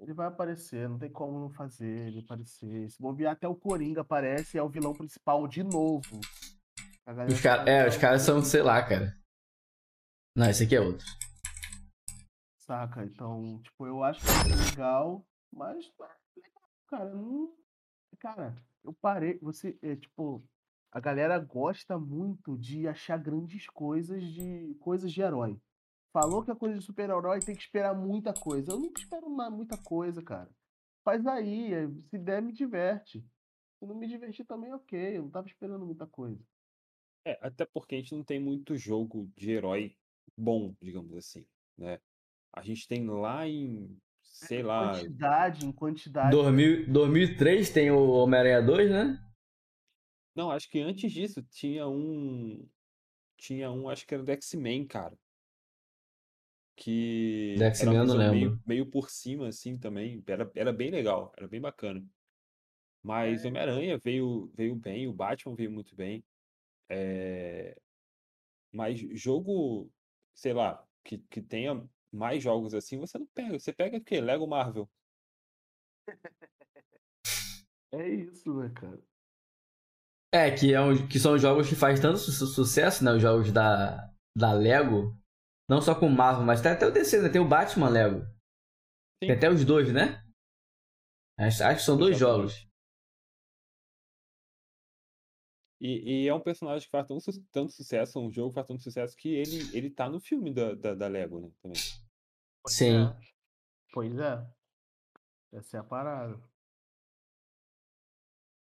Ele 0.00 0.14
vai 0.14 0.26
aparecer, 0.28 0.88
não 0.88 0.98
tem 0.98 1.10
como 1.10 1.40
não 1.40 1.50
fazer 1.50 2.06
ele 2.08 2.20
aparecer. 2.20 2.88
Se 2.88 3.00
bobear, 3.02 3.32
até 3.32 3.48
o 3.48 3.54
Coringa 3.56 4.00
aparece 4.02 4.56
e 4.56 4.60
é 4.60 4.62
o 4.62 4.68
vilão 4.68 4.94
principal 4.94 5.46
de 5.48 5.62
novo. 5.62 6.20
Os 7.28 7.40
cara, 7.40 7.68
é, 7.68 7.82
que 7.84 7.88
os 7.90 7.96
caras 7.96 8.22
são, 8.22 8.42
sei 8.42 8.62
lá, 8.62 8.80
cara. 8.86 9.16
Não, 10.36 10.48
esse 10.48 10.64
aqui 10.64 10.76
é 10.76 10.80
outro. 10.80 11.04
Saca? 12.68 13.02
Então, 13.02 13.58
tipo, 13.62 13.86
eu 13.86 14.04
acho 14.04 14.20
legal, 14.68 15.26
mas, 15.50 15.90
é 16.36 16.42
cara, 16.86 17.14
não. 17.14 17.56
Cara, 18.18 18.62
eu 18.84 18.92
parei. 18.92 19.38
Você, 19.38 19.78
é, 19.80 19.96
tipo, 19.96 20.46
a 20.92 21.00
galera 21.00 21.38
gosta 21.38 21.98
muito 21.98 22.58
de 22.58 22.86
achar 22.86 23.16
grandes 23.16 23.66
coisas 23.68 24.22
de 24.22 24.74
coisas 24.80 25.10
de 25.10 25.22
herói. 25.22 25.58
Falou 26.12 26.44
que 26.44 26.50
é 26.50 26.54
coisa 26.54 26.78
de 26.78 26.84
super-herói, 26.84 27.40
tem 27.40 27.56
que 27.56 27.62
esperar 27.62 27.94
muita 27.94 28.34
coisa. 28.34 28.72
Eu 28.72 28.78
nunca 28.78 29.00
espero 29.00 29.30
muita 29.30 29.78
coisa, 29.78 30.22
cara. 30.22 30.50
Faz 31.02 31.26
aí, 31.26 31.72
é, 31.72 31.88
se 32.10 32.18
der, 32.18 32.42
me 32.42 32.52
diverte. 32.52 33.24
Se 33.78 33.86
não 33.86 33.94
me 33.94 34.06
divertir 34.06 34.44
também, 34.44 34.74
ok. 34.74 35.16
Eu 35.16 35.22
não 35.22 35.30
tava 35.30 35.46
esperando 35.46 35.86
muita 35.86 36.06
coisa. 36.06 36.44
É, 37.24 37.38
até 37.40 37.64
porque 37.64 37.94
a 37.94 37.98
gente 37.98 38.14
não 38.14 38.22
tem 38.22 38.38
muito 38.38 38.76
jogo 38.76 39.26
de 39.34 39.52
herói 39.52 39.96
bom, 40.36 40.74
digamos 40.82 41.16
assim, 41.16 41.46
né? 41.78 41.98
A 42.52 42.62
gente 42.62 42.88
tem 42.88 43.06
lá 43.06 43.46
em, 43.46 43.96
sei 44.22 44.62
lá, 44.62 44.92
Quantidade, 44.92 45.66
em 45.66 45.72
quantidade. 45.72 46.30
2000, 46.30 46.92
2003 46.92 47.70
tem 47.70 47.90
o 47.90 48.10
Homem-Aranha 48.10 48.62
2, 48.62 48.90
né? 48.90 49.24
não, 50.38 50.52
acho 50.52 50.70
que 50.70 50.78
antes 50.78 51.10
disso 51.10 51.42
tinha 51.50 51.88
um, 51.88 52.64
tinha 53.36 53.72
um, 53.72 53.88
acho 53.88 54.06
que 54.06 54.14
era 54.14 54.22
do 54.22 54.30
X-Men, 54.30 54.86
cara, 54.86 55.18
que 56.76 57.56
Do 57.58 57.64
X-Men 57.64 57.96
eu 57.96 58.06
não 58.06 58.14
lembro. 58.14 58.34
meio, 58.36 58.62
meio 58.64 58.86
por 58.86 59.10
cima, 59.10 59.48
assim, 59.48 59.76
também, 59.76 60.22
era, 60.28 60.48
era 60.54 60.72
bem 60.72 60.90
legal, 60.90 61.32
era 61.36 61.48
bem 61.48 61.60
bacana. 61.60 62.06
Mas 63.02 63.44
É. 63.44 63.48
Homem-Aranha 63.48 63.98
veio, 63.98 64.48
veio 64.54 64.76
bem, 64.76 65.08
o 65.08 65.12
Batman 65.12 65.56
veio 65.56 65.72
muito 65.72 65.96
bem, 65.96 66.24
é... 66.88 67.76
mas 68.72 69.00
jogo, 69.20 69.90
sei 70.34 70.52
lá, 70.52 70.86
que, 71.02 71.18
que 71.18 71.42
tenha 71.42 71.84
mais 72.12 72.42
jogos 72.42 72.74
assim, 72.74 72.98
você 72.98 73.18
não 73.18 73.26
pega, 73.34 73.58
você 73.58 73.72
pega 73.72 73.96
o 73.98 74.04
quê? 74.04 74.20
Lego 74.20 74.46
Marvel. 74.46 74.88
É 77.92 78.08
isso, 78.08 78.54
né, 78.54 78.70
cara? 78.74 78.98
É, 80.32 80.50
que, 80.50 80.74
é 80.74 80.80
um, 80.80 81.06
que 81.08 81.18
são 81.18 81.38
jogos 81.38 81.68
que 81.68 81.74
faz 81.74 81.98
tanto 82.00 82.18
su- 82.18 82.46
sucesso, 82.46 83.02
né? 83.04 83.12
Os 83.12 83.22
jogos 83.22 83.50
da, 83.52 84.10
da 84.36 84.52
Lego. 84.52 85.16
Não 85.68 85.80
só 85.80 85.94
com 85.94 86.06
o 86.06 86.10
Marvel, 86.10 86.44
mas 86.44 86.60
tem 86.60 86.72
até 86.72 86.86
o 86.86 86.90
DC, 86.90 87.20
né? 87.22 87.28
Tem 87.28 87.40
o 87.40 87.48
Batman 87.48 87.88
Lego. 87.88 88.26
Tem 89.26 89.36
Sim. 89.36 89.36
até 89.36 89.50
os 89.50 89.64
dois, 89.64 89.92
né? 89.92 90.22
Acho, 91.36 91.64
acho 91.64 91.76
que 91.78 91.82
são 91.84 91.96
dois 91.96 92.16
jogos. 92.18 92.67
E, 95.80 96.24
e 96.24 96.28
é 96.28 96.34
um 96.34 96.40
personagem 96.40 96.84
que 96.86 96.90
faz 96.90 97.06
tanto, 97.06 97.20
su- 97.20 97.44
tanto 97.52 97.72
sucesso, 97.72 98.18
um 98.20 98.30
jogo 98.30 98.50
que 98.50 98.54
faz 98.56 98.66
tanto 98.66 98.82
sucesso 98.82 99.16
que 99.16 99.28
ele, 99.28 99.76
ele 99.76 99.90
tá 99.90 100.08
no 100.10 100.18
filme 100.20 100.52
da, 100.52 100.74
da, 100.74 100.94
da 100.94 101.06
Lego, 101.06 101.40
né? 101.40 101.50
Também. 101.62 101.80
Pois 102.62 102.74
Sim. 102.74 102.96
é. 103.06 103.16
Pois 103.92 104.18
é. 104.18 104.46
Essa 105.52 105.76
é 105.76 105.80
a 105.80 105.84
parada. 105.84 106.42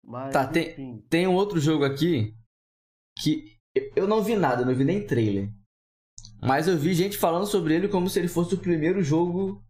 Mas, 0.02 0.32
Tá, 0.32 0.46
tem-. 0.50 1.00
Tem 1.02 1.26
um 1.26 1.34
outro 1.34 1.58
jogo 1.60 1.84
aqui 1.84 2.34
que 3.18 3.58
eu 3.96 4.06
não 4.06 4.22
vi 4.22 4.36
nada, 4.36 4.64
não 4.64 4.74
vi 4.74 4.84
nem 4.84 5.04
trailer. 5.06 5.48
Mas 6.42 6.68
eu 6.68 6.78
vi 6.78 6.94
gente 6.94 7.18
falando 7.18 7.46
sobre 7.46 7.74
ele 7.74 7.88
como 7.88 8.08
se 8.08 8.18
ele 8.18 8.28
fosse 8.28 8.54
o 8.54 8.60
primeiro 8.60 9.02
jogo 9.02 9.62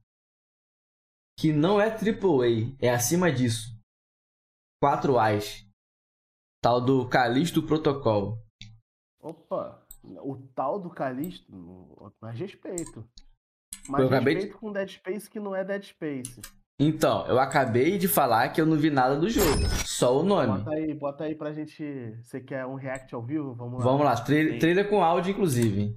que 1.38 1.52
não 1.52 1.80
é 1.80 1.88
AAA, 1.88 2.76
é 2.78 2.90
acima 2.90 3.32
disso. 3.32 3.70
4 4.80 5.18
As. 5.18 5.66
Tal 6.62 6.80
do 6.80 7.08
Callisto 7.08 7.62
Protocol. 7.62 8.38
Opa, 9.22 9.82
o 10.04 10.36
tal 10.54 10.78
do 10.78 10.90
Calixto, 10.90 11.50
mais 12.20 12.38
respeito. 12.38 13.04
Mas 13.88 14.00
Eu 14.02 14.06
acabei 14.08 14.34
de- 14.34 14.40
respeito 14.40 14.58
com 14.60 14.72
Dead 14.72 14.88
Space 14.90 15.28
que 15.30 15.40
não 15.40 15.54
é 15.56 15.64
Dead 15.64 15.82
Space. 15.84 16.40
Então, 16.78 17.26
eu 17.26 17.38
acabei 17.38 17.98
de 17.98 18.08
falar 18.08 18.48
que 18.50 18.60
eu 18.60 18.64
não 18.66 18.76
vi 18.76 18.88
nada 18.90 19.16
do 19.16 19.28
jogo. 19.28 19.66
Só 19.86 20.18
o 20.18 20.22
nome. 20.22 20.58
Bota 20.58 20.70
aí, 20.70 20.94
bota 20.94 21.24
aí 21.24 21.34
pra 21.34 21.52
gente. 21.52 22.14
Você 22.22 22.40
quer 22.40 22.64
um 22.64 22.74
react 22.74 23.14
ao 23.14 23.22
vivo? 23.22 23.54
Vamos 23.54 23.78
lá. 23.78 23.84
Vamos 23.84 24.04
lá, 24.04 24.14
tra- 24.16 24.58
trailer 24.58 24.88
com 24.88 25.02
áudio, 25.02 25.32
inclusive. 25.32 25.94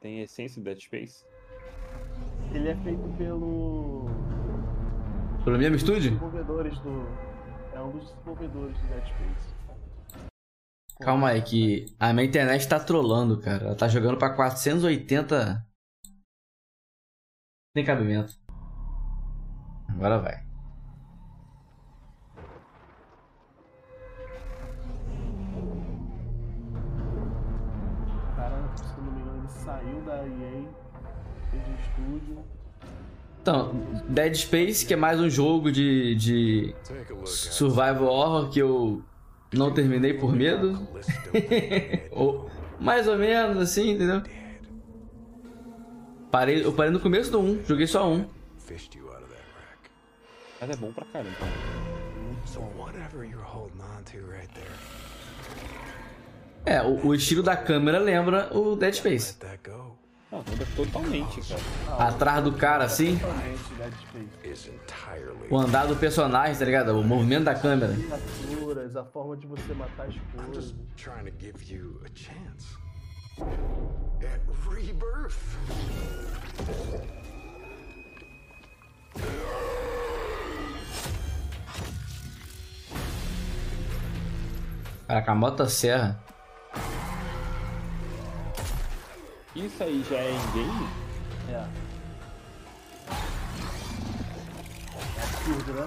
Tem 0.00 0.20
essência 0.22 0.60
do 0.60 0.64
Dead 0.64 0.80
Space? 0.80 1.24
Ele 2.54 2.68
é 2.68 2.76
feito 2.76 3.06
pelo. 3.18 4.06
Pelo 5.44 5.58
mesmo 5.58 5.76
estúdio? 5.76 6.10
desenvolvedores 6.12 6.78
do. 6.80 7.31
É 7.74 7.80
um 7.80 7.90
dos 7.90 8.10
desenvolvedores 8.10 8.78
do 8.78 8.88
Dead 8.88 9.06
Space. 9.06 9.52
Calma 11.00 11.30
aí, 11.30 11.42
que 11.42 11.86
a 11.98 12.12
minha 12.12 12.26
internet 12.26 12.68
tá 12.68 12.78
trolando, 12.78 13.40
cara. 13.40 13.64
Ela 13.66 13.74
tá 13.74 13.88
jogando 13.88 14.18
pra 14.18 14.34
480. 14.34 15.66
Tem 17.74 17.84
cabimento. 17.84 18.34
Agora 19.88 20.18
vai. 20.20 20.44
O 28.30 28.36
cara, 28.36 28.76
se 28.76 29.00
não 29.00 29.12
me 29.12 29.20
engano, 29.20 29.38
ele 29.38 29.48
saiu 29.48 30.04
da 30.04 30.26
EA, 30.26 30.68
fez 31.50 31.68
um 31.68 31.74
estúdio. 31.74 32.51
Então, 33.42 33.72
Dead 34.08 34.36
Space, 34.36 34.86
que 34.86 34.94
é 34.94 34.96
mais 34.96 35.18
um 35.18 35.28
jogo 35.28 35.72
de, 35.72 36.14
de 36.14 36.74
survival 37.26 38.04
horror 38.04 38.50
que 38.50 38.60
eu 38.60 39.02
não 39.52 39.74
terminei 39.74 40.14
por 40.14 40.32
medo. 40.32 40.86
Ou 42.12 42.48
mais 42.78 43.08
ou 43.08 43.18
menos 43.18 43.58
assim, 43.58 43.90
entendeu? 43.90 44.22
Parei, 46.30 46.64
eu 46.64 46.72
parei 46.72 46.92
no 46.92 47.00
começo 47.00 47.32
do 47.32 47.40
1, 47.40 47.64
joguei 47.66 47.88
só 47.88 48.08
um. 48.08 48.28
Mas 50.60 50.70
é 50.70 50.76
bom 50.76 50.92
pra 50.92 51.04
caramba. 51.06 51.36
É, 56.64 56.80
o, 56.80 57.08
o 57.08 57.14
estilo 57.14 57.42
da 57.42 57.56
câmera 57.56 57.98
lembra 57.98 58.56
o 58.56 58.76
Dead 58.76 58.94
Space. 58.94 59.36
Não, 60.32 60.38
muda 60.38 60.66
totalmente, 60.74 61.42
cara. 61.42 62.08
Atrás 62.08 62.42
do 62.42 62.52
cara 62.52 62.84
assim, 62.84 63.20
o 65.50 65.58
andar 65.58 65.86
do 65.86 65.94
personagem, 65.94 66.56
tá 66.56 66.64
ligado? 66.64 66.98
O 66.98 67.04
movimento 67.04 67.44
da 67.44 67.54
câmera. 67.54 67.92
Miniaturas, 67.92 68.96
a 68.96 69.04
forma 69.04 69.36
de 69.36 69.46
você 69.46 69.74
matar 69.74 70.06
as 70.06 70.14
I'm 70.14 70.22
coisas. 70.46 70.64
just 70.64 70.74
trying 70.96 71.26
to 71.26 71.32
give 71.38 71.62
you 71.70 72.00
a 72.02 72.08
chance 72.14 72.78
at 74.22 74.40
Isso 89.54 89.82
aí 89.82 90.04
já 90.08 90.16
é 90.16 90.30
em-game? 90.30 90.88
É. 91.48 91.66
É 95.18 95.22
absurdo, 95.22 95.72
né? 95.74 95.86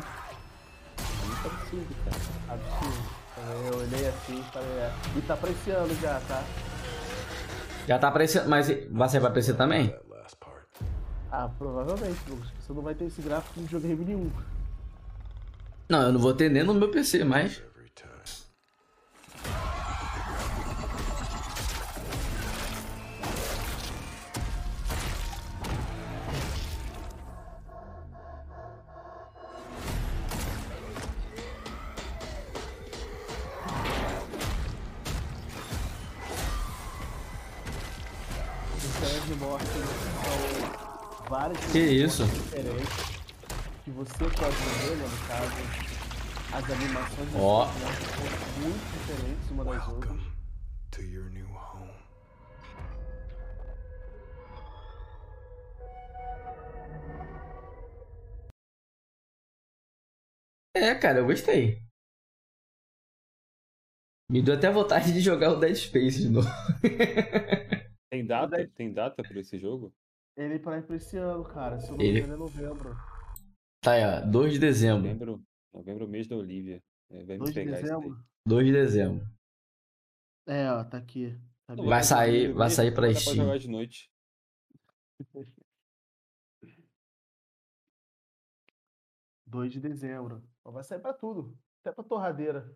É 0.99 1.25
muito 1.25 1.47
absurdo, 1.47 1.95
cara. 2.05 2.59
Absurdo. 2.59 3.25
Eu 3.67 3.77
olhei 3.79 4.07
assim 4.07 4.39
e 4.39 4.43
falei, 4.51 4.69
é. 4.69 4.93
E 5.17 5.21
tá 5.21 5.35
pra 5.35 5.49
esse 5.49 5.71
ano 5.71 5.95
já, 5.95 6.19
tá? 6.21 6.43
Já 7.87 7.99
tá 7.99 8.07
aparecendo, 8.07 8.47
mas 8.49 8.67
vai 8.91 9.09
ser 9.09 9.19
pra 9.19 9.29
PC 9.29 9.53
também? 9.53 9.95
Ah, 11.31 11.49
provavelmente, 11.57 12.19
Lucas. 12.29 12.49
Você 12.59 12.73
não 12.73 12.81
vai 12.81 12.95
ter 12.95 13.05
esse 13.05 13.21
gráfico 13.21 13.59
de 13.59 13.65
videogame 13.65 14.05
nenhum. 14.05 14.31
Não, 15.89 16.01
eu 16.03 16.13
não 16.13 16.19
vou 16.19 16.33
ter 16.33 16.49
nem 16.49 16.63
no 16.63 16.73
meu 16.73 16.89
PC, 16.89 17.23
mas. 17.23 17.61
Pode 44.17 44.55
ver, 44.55 44.95
né, 44.97 45.07
no 45.07 45.27
caso, 45.27 45.51
as 46.53 46.71
animações 46.71 47.31
né, 47.31 47.39
são 47.39 48.61
muito 48.61 48.91
diferentes 48.93 49.51
uma 49.51 49.65
das 49.65 49.87
outras. 49.87 50.11
Welcome 50.11 50.35
to 50.91 51.01
your 51.01 51.29
new 51.29 51.47
home. 51.47 51.91
É, 60.75 60.93
cara, 60.95 61.19
eu 61.19 61.25
gostei. 61.25 61.81
Me 64.29 64.41
deu 64.41 64.55
até 64.55 64.69
vontade 64.71 65.13
de 65.13 65.21
jogar 65.21 65.51
o 65.53 65.59
Dead 65.59 65.75
Space 65.75 66.21
de 66.21 66.29
novo. 66.29 66.47
Tem 68.09 68.25
data? 68.25 68.67
Tem 68.75 68.91
data 68.91 69.23
pra 69.23 69.39
esse 69.39 69.57
jogo? 69.57 69.93
Ele 70.35 70.59
para 70.59 70.81
pra 70.81 70.95
esse 70.95 71.15
ano, 71.17 71.43
cara. 71.45 71.79
Se 71.79 71.89
eu 71.89 71.97
não 71.97 72.03
Ele- 72.03 72.13
me 72.13 72.19
engano, 72.27 72.33
é 72.33 72.37
novembro. 72.37 72.95
Tá 73.85 73.91
aí, 73.93 74.03
ó. 74.03 74.25
2 74.25 74.53
de 74.53 74.59
dezembro. 74.59 75.03
Novembro, 75.03 75.43
novembro, 75.71 76.07
mês 76.07 76.27
da 76.27 76.35
Olivia. 76.35 76.81
É, 77.11 77.23
vai 77.23 77.37
me 77.37 77.43
2 77.43 77.49
de 77.51 77.53
pegar 77.53 77.71
isso 77.79 77.81
daí. 77.87 77.99
dezembro. 77.99 78.25
2 78.47 78.65
de 78.65 78.71
dezembro. 78.73 79.27
É, 80.47 80.71
ó, 80.71 80.83
tá 80.83 80.97
aqui. 80.97 81.39
Tá. 81.67 81.75
Vai 81.75 82.03
sair- 82.03 82.51
vai 82.51 82.67
de 82.69 82.73
sair 82.73 82.91
pra 82.91 83.07
dá 83.07 83.13
Steam. 83.13 83.35
jogar 83.35 83.59
de 83.59 83.67
noite. 83.67 84.09
2 89.45 89.71
de 89.71 89.79
dezembro. 89.79 90.43
Vai 90.63 90.83
sair 90.83 90.99
pra 90.99 91.13
tudo. 91.13 91.55
Até 91.81 91.91
pra 91.93 92.03
torradeira. 92.03 92.75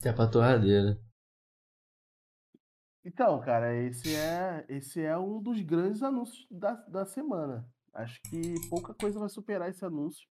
Até 0.00 0.12
pra 0.12 0.28
torradeira. 0.28 1.00
Então, 3.04 3.40
cara, 3.40 3.72
esse 3.76 4.16
é, 4.16 4.66
esse 4.68 5.00
é 5.00 5.16
um 5.16 5.40
dos 5.40 5.60
grandes 5.60 6.02
anúncios 6.02 6.44
da, 6.50 6.74
da 6.88 7.06
semana. 7.06 7.72
Acho 7.94 8.20
que 8.22 8.54
pouca 8.68 8.92
coisa 8.94 9.18
vai 9.20 9.28
superar 9.28 9.68
esse 9.70 9.84
anúncio. 9.84 10.26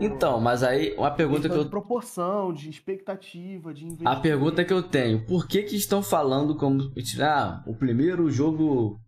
Então, 0.00 0.40
mas 0.40 0.62
aí 0.62 0.94
uma 0.96 1.10
pergunta 1.14 1.48
que 1.48 1.48
questão 1.48 1.58
de 1.58 1.66
eu. 1.66 1.70
proporção, 1.70 2.52
de 2.52 2.70
expectativa, 2.70 3.74
de 3.74 3.84
A 3.84 3.88
investimento. 3.88 4.22
pergunta 4.22 4.64
que 4.64 4.72
eu 4.72 4.82
tenho, 4.88 5.26
por 5.26 5.46
que 5.46 5.62
que 5.64 5.76
estão 5.76 6.02
falando 6.02 6.56
como. 6.56 6.80
Ah, 7.20 7.62
o 7.66 7.76
primeiro 7.76 8.30
jogo 8.30 9.00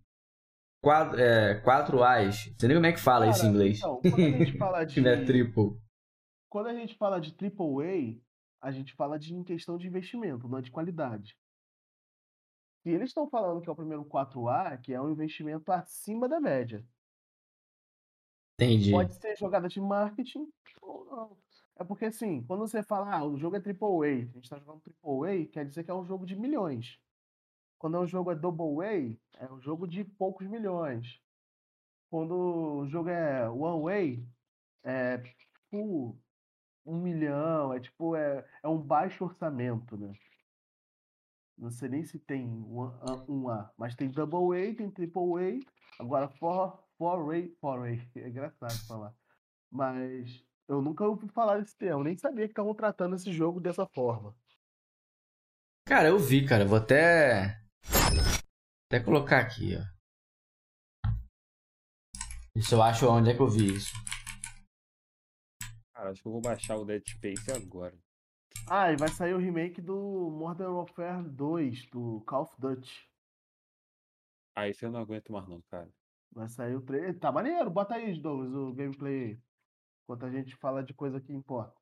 4, 0.83 1.19
é, 1.19 1.55
4 1.61 2.03
As. 2.03 2.47
Não 2.49 2.55
sei 2.59 2.69
nem 2.69 2.77
como 2.77 2.87
é 2.87 2.93
que 2.93 3.01
fala 3.01 3.29
isso 3.29 3.41
em 3.41 3.43
Cara, 3.43 3.55
inglês. 3.55 3.79
Então, 3.79 4.01
quando 4.03 4.25
a 4.27 4.31
gente 4.31 4.53
fala 4.59 4.85
de, 4.85 4.95
Que 4.95 5.01
não 5.01 5.11
é 5.11 5.25
triple. 5.25 5.79
quando 6.51 6.67
a 6.67 6.75
gente 6.75 6.97
fala 6.97 7.21
de 7.21 7.35
AAA, 7.35 8.21
a 8.61 8.71
gente 8.71 8.93
fala 8.95 9.19
de 9.19 9.35
em 9.35 9.43
questão 9.45 9.79
de 9.79 9.87
investimento, 9.87 10.49
não 10.49 10.59
é 10.59 10.63
de 10.63 10.71
qualidade. 10.71 11.35
Se 12.83 12.91
eles 12.91 13.09
estão 13.09 13.27
falando 13.31 13.63
que 13.63 13.69
é 13.71 13.73
o 13.73 13.77
primeiro 13.77 14.05
4A, 14.05 14.79
que 14.83 14.93
é 14.93 15.01
um 15.01 15.11
investimento 15.11 15.73
acima 15.73 16.29
da 16.29 16.39
média. 16.39 16.85
Entendi. 18.55 18.91
Pode 18.91 19.15
ser 19.15 19.37
jogada 19.37 19.69
de 19.69 19.81
marketing 19.81 20.49
ou 20.81 21.05
não. 21.07 21.37
É 21.77 21.83
porque 21.83 22.05
assim, 22.05 22.43
quando 22.43 22.61
você 22.61 22.83
fala, 22.83 23.13
ah, 23.17 23.25
o 23.25 23.37
jogo 23.37 23.57
é 23.57 23.59
AAA, 23.59 24.29
a 24.31 24.35
gente 24.35 24.49
tá 24.49 24.59
jogando 24.59 24.83
AAA, 25.03 25.47
quer 25.47 25.67
dizer 25.67 25.83
que 25.83 25.91
é 25.91 25.95
um 25.95 26.05
jogo 26.05 26.25
de 26.25 26.37
milhões. 26.37 26.99
Quando 27.79 27.99
um 27.99 28.07
jogo 28.07 28.31
é 28.31 28.35
Double 28.35 28.87
A, 28.87 29.45
é 29.45 29.53
um 29.53 29.61
jogo 29.61 29.87
de 29.87 30.05
poucos 30.05 30.47
milhões. 30.47 31.21
Quando 32.09 32.33
o 32.33 32.87
jogo 32.87 33.09
é 33.09 33.49
One 33.51 33.83
Way, 33.83 34.29
é 34.85 35.19
tipo 35.19 36.17
um 36.87 37.01
milhão, 37.01 37.73
é 37.73 37.81
tipo, 37.81 38.15
é, 38.15 38.47
é 38.63 38.69
um 38.69 38.79
baixo 38.79 39.25
orçamento, 39.25 39.97
né? 39.97 40.15
Não 41.59 41.71
sei 41.71 41.89
nem 41.89 42.05
se 42.05 42.19
tem 42.19 42.47
um 42.47 42.83
A, 42.83 43.25
um 43.29 43.49
A, 43.49 43.71
mas 43.77 43.95
tem 43.95 44.09
Double 44.09 44.57
A, 44.57 44.75
tem 44.75 44.91
Triple 44.91 45.23
A, 45.99 46.03
agora 46.03 46.29
four, 46.29 46.84
four 46.99 47.31
A, 47.35 48.19
é 48.19 48.29
engraçado 48.29 48.87
falar. 48.87 49.15
Mas 49.71 50.45
eu 50.69 50.81
nunca 50.81 51.05
ouvi 51.05 51.29
falar 51.29 51.59
desse 51.59 51.77
termo, 51.77 52.05
nem 52.05 52.17
sabia 52.17 52.47
que 52.47 52.53
estavam 52.53 52.75
tratando 52.75 53.17
esse 53.17 53.33
jogo 53.33 53.61
dessa 53.61 53.87
forma. 53.87 54.35
Cara, 55.87 56.09
eu 56.09 56.19
vi, 56.19 56.47
cara. 56.47 56.65
Vou 56.65 56.79
até. 56.79 57.61
Até 58.87 59.05
colocar 59.05 59.41
aqui, 59.41 59.77
ó. 59.77 59.95
Isso 62.57 62.75
eu 62.75 62.83
acho 62.83 63.09
onde 63.09 63.31
é 63.31 63.35
que 63.35 63.41
eu 63.41 63.49
vi 63.49 63.75
isso. 63.75 63.93
Cara, 65.93 66.11
acho 66.11 66.23
que 66.23 66.29
eu 66.29 66.33
vou 66.33 66.41
baixar 66.41 66.77
o 66.77 66.85
Dead 66.85 67.03
Space 67.07 67.51
agora. 67.51 67.99
Ah, 68.71 68.93
e 68.93 68.97
vai 68.97 69.09
sair 69.09 69.35
o 69.35 69.39
remake 69.39 69.83
do 69.83 70.31
Modern 70.31 70.73
Warfare 70.73 71.29
2, 71.29 71.87
do 71.87 72.23
Call 72.27 72.45
of 72.45 72.55
Duty. 72.59 73.11
Ah, 74.55 74.69
esse 74.69 74.85
eu 74.85 74.91
não 74.91 75.01
aguento 75.01 75.33
mais 75.33 75.47
não, 75.49 75.61
cara. 75.63 75.91
Vai 76.35 76.49
sair 76.49 76.75
o 76.75 76.83
trailer. 76.83 77.19
Tá 77.19 77.31
maneiro, 77.31 77.71
bota 77.71 77.95
aí, 77.95 78.21
Douglas, 78.21 78.53
o 78.53 78.73
gameplay. 78.73 79.41
Enquanto 80.03 80.27
a 80.27 80.31
gente 80.31 80.57
fala 80.57 80.83
de 80.83 80.93
coisa 80.93 81.21
que 81.21 81.33
importa. 81.33 81.75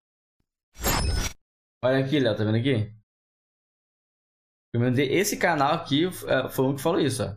Olha 1.83 2.05
aqui, 2.05 2.21
Léo, 2.21 2.37
tá 2.37 2.45
vendo 2.45 2.59
aqui? 2.59 2.95
Esse 5.11 5.39
canal 5.39 5.75
aqui 5.75 6.05
é, 6.07 6.49
foi 6.49 6.67
um 6.67 6.75
que 6.75 6.83
falou 6.83 7.01
isso, 7.01 7.23
ó. 7.23 7.37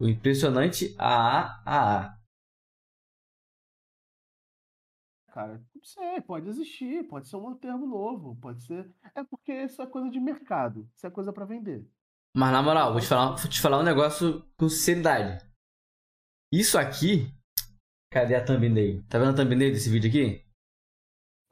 O 0.00 0.08
impressionante 0.08 0.94
AAA. 0.98 2.16
Cara, 5.32 5.62
não 5.74 5.84
sei, 5.84 6.20
pode 6.22 6.48
existir, 6.48 7.06
pode 7.08 7.28
ser 7.28 7.36
um 7.36 7.54
termo 7.54 7.86
novo, 7.86 8.36
pode 8.36 8.62
ser. 8.64 8.90
É 9.14 9.22
porque 9.22 9.52
isso 9.52 9.80
é 9.80 9.86
coisa 9.86 10.10
de 10.10 10.18
mercado, 10.18 10.90
isso 10.94 11.06
é 11.06 11.10
coisa 11.10 11.32
pra 11.32 11.44
vender. 11.44 11.86
Mas 12.34 12.52
na 12.52 12.62
moral, 12.62 12.92
vou 12.92 13.00
te 13.00 13.06
falar, 13.06 13.36
vou 13.36 13.50
te 13.50 13.60
falar 13.60 13.78
um 13.78 13.82
negócio 13.82 14.42
com 14.58 14.68
sinceridade. 14.68 15.46
Isso 16.58 16.78
aqui. 16.78 17.30
Cadê 18.12 18.34
a 18.34 18.44
thumbnail? 18.44 19.02
Tá 19.08 19.18
vendo 19.18 19.30
a 19.30 19.34
thumbnail 19.34 19.72
desse 19.72 19.90
vídeo 19.90 20.08
aqui? 20.08 20.44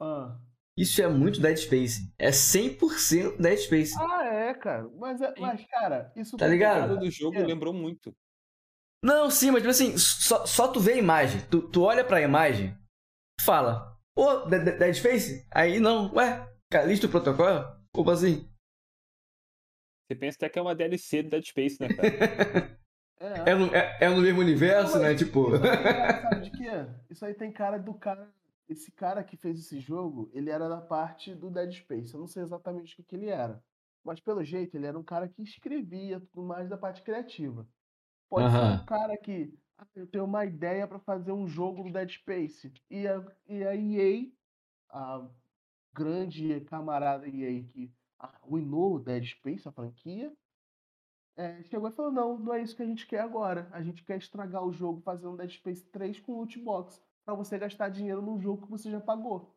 Ah. 0.01 0.39
Isso 0.77 1.01
é 1.01 1.07
muito 1.07 1.39
Dead 1.39 1.55
Space. 1.57 2.11
É 2.17 2.31
100% 2.31 3.37
Dead 3.37 3.57
Space. 3.59 3.93
Ah, 3.97 4.25
é, 4.25 4.53
cara. 4.53 4.89
Mas, 4.97 5.21
é, 5.21 5.33
mas 5.39 5.65
cara, 5.67 6.11
isso 6.15 6.35
Tá 6.37 6.47
ligado? 6.47 6.79
cara 6.89 6.95
do 6.97 7.09
jogo 7.09 7.37
É. 7.37 7.45
lembrou 7.45 7.73
muito. 7.73 8.13
Não, 9.03 9.29
sim, 9.29 9.51
mas 9.51 9.61
tipo 9.61 9.69
assim, 9.69 9.97
só, 9.97 10.45
só 10.45 10.67
tu 10.71 10.79
vê 10.79 10.93
a 10.93 10.97
imagem. 10.97 11.41
Tu, 11.49 11.61
tu 11.69 11.83
olha 11.83 12.03
pra 12.03 12.21
imagem 12.21 12.75
fala, 13.41 13.95
ô, 14.17 14.45
De- 14.47 14.59
Dead 14.77 14.93
Space? 14.95 15.47
Aí 15.51 15.79
não, 15.79 16.11
ué, 16.15 16.51
Calixto 16.71 17.07
Protocolo? 17.07 17.63
Como 17.93 18.09
assim? 18.09 18.49
Você 20.07 20.15
pensa 20.17 20.37
até 20.37 20.49
que 20.49 20.57
é 20.59 20.61
uma 20.61 20.75
DLC 20.75 21.21
do 21.23 21.29
Dead 21.29 21.45
Space, 21.45 21.77
né, 21.79 21.87
cara? 21.93 22.79
É. 23.25 23.51
É 23.51 23.55
no, 23.55 23.65
é, 23.75 23.97
é 24.01 24.09
no 24.09 24.21
mesmo 24.21 24.39
universo, 24.41 24.99
né? 24.99 25.15
Tipo. 25.15 25.51
Sabe 26.21 26.41
de 26.41 26.51
quê? 26.51 26.69
Isso 27.09 27.25
aí 27.25 27.33
tem 27.33 27.51
cara 27.51 27.77
do 27.77 27.93
cara. 27.93 28.29
Esse 28.67 28.91
cara 28.91 29.23
que 29.23 29.37
fez 29.37 29.59
esse 29.59 29.79
jogo, 29.79 30.29
ele 30.33 30.49
era 30.49 30.67
da 30.67 30.81
parte 30.81 31.33
do 31.35 31.51
Dead 31.51 31.71
Space. 31.71 32.13
Eu 32.13 32.19
não 32.19 32.27
sei 32.27 32.41
exatamente 32.43 32.93
o 32.93 32.95
que, 32.97 33.03
que 33.03 33.15
ele 33.15 33.29
era. 33.29 33.63
Mas 34.03 34.19
pelo 34.19 34.43
jeito, 34.43 34.75
ele 34.75 34.85
era 34.87 34.97
um 34.97 35.03
cara 35.03 35.27
que 35.27 35.41
escrevia 35.41 36.19
tudo 36.19 36.43
mais 36.45 36.67
da 36.69 36.77
parte 36.77 37.01
criativa. 37.01 37.67
Pode 38.29 38.51
ser 38.51 38.57
um 38.81 38.85
cara 38.85 39.17
que. 39.17 39.53
"Ah, 39.77 39.85
eu 39.95 40.07
tenho 40.07 40.25
uma 40.25 40.45
ideia 40.45 40.87
pra 40.87 40.99
fazer 40.99 41.31
um 41.31 41.47
jogo 41.47 41.83
do 41.83 41.91
Dead 41.91 42.09
Space. 42.09 42.71
E 42.89 43.07
a, 43.07 43.23
e 43.47 43.63
a 43.63 43.75
EA, 43.75 44.27
a 44.89 45.27
grande 45.93 46.61
camarada 46.61 47.27
EA 47.27 47.63
que 47.63 47.91
arruinou 48.17 48.95
o 48.95 48.99
Dead 48.99 49.23
Space, 49.25 49.67
a 49.67 49.71
franquia, 49.71 50.31
é, 51.37 51.63
chegou 51.63 51.89
e 51.89 51.91
falou: 51.91 52.11
não, 52.11 52.37
não 52.37 52.53
é 52.53 52.61
isso 52.61 52.75
que 52.75 52.83
a 52.83 52.85
gente 52.85 53.05
quer 53.05 53.19
agora. 53.19 53.67
A 53.71 53.81
gente 53.81 54.03
quer 54.03 54.17
estragar 54.17 54.63
o 54.65 54.71
jogo 54.71 55.01
fazendo 55.01 55.31
um 55.31 55.35
Dead 55.35 55.51
Space 55.51 55.83
3 55.91 56.19
com 56.21 56.37
loot 56.37 56.59
box. 56.59 57.01
Pra 57.25 57.33
você 57.33 57.57
gastar 57.57 57.89
dinheiro 57.89 58.21
num 58.21 58.39
jogo 58.39 58.63
que 58.65 58.71
você 58.71 58.89
já 58.91 59.01
pagou. 59.01 59.53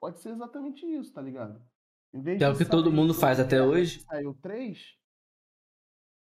Pode 0.00 0.18
ser 0.20 0.30
exatamente 0.30 0.84
isso, 0.86 1.12
tá 1.12 1.20
ligado? 1.20 1.62
Em 2.12 2.20
vez 2.20 2.38
Que 2.38 2.44
é 2.44 2.48
o 2.48 2.56
que 2.56 2.64
todo 2.64 2.92
mundo 2.92 3.12
faz 3.12 3.38
até 3.40 3.62
hoje. 3.62 4.00
Saiu 4.00 4.30
o 4.30 4.34
3. 4.34 4.96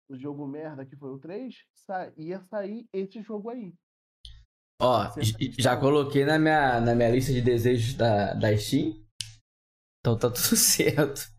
O 0.10 0.18
jogo 0.18 0.46
merda 0.48 0.86
que 0.86 0.96
foi 0.96 1.12
o 1.12 1.20
3. 1.20 1.56
sa- 1.74 2.12
ia 2.18 2.42
sair 2.42 2.88
esse 2.94 3.22
jogo 3.22 3.50
aí. 3.50 3.74
Ó, 4.82 5.04
já 5.58 5.80
coloquei 5.80 6.26
na 6.26 6.38
minha, 6.38 6.82
na 6.82 6.94
minha 6.94 7.10
lista 7.10 7.32
de 7.32 7.42
desejos 7.42 7.94
da, 7.96 8.34
da 8.34 8.58
Steam. 8.58 8.94
Então 10.00 10.18
tá 10.18 10.30
tudo 10.30 10.56
certo. 10.58 11.32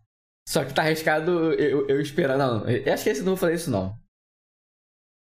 Só 0.47 0.63
que 0.63 0.73
tá 0.73 0.83
arriscado 0.83 1.53
eu, 1.53 1.87
eu 1.87 1.99
esperar. 2.01 2.37
Não, 2.37 2.67
eu 2.69 2.93
acho 2.93 3.03
que 3.03 3.09
esse 3.09 3.21
não 3.21 3.29
vou 3.29 3.37
fazer 3.37 3.55
isso 3.55 3.71
não. 3.71 3.97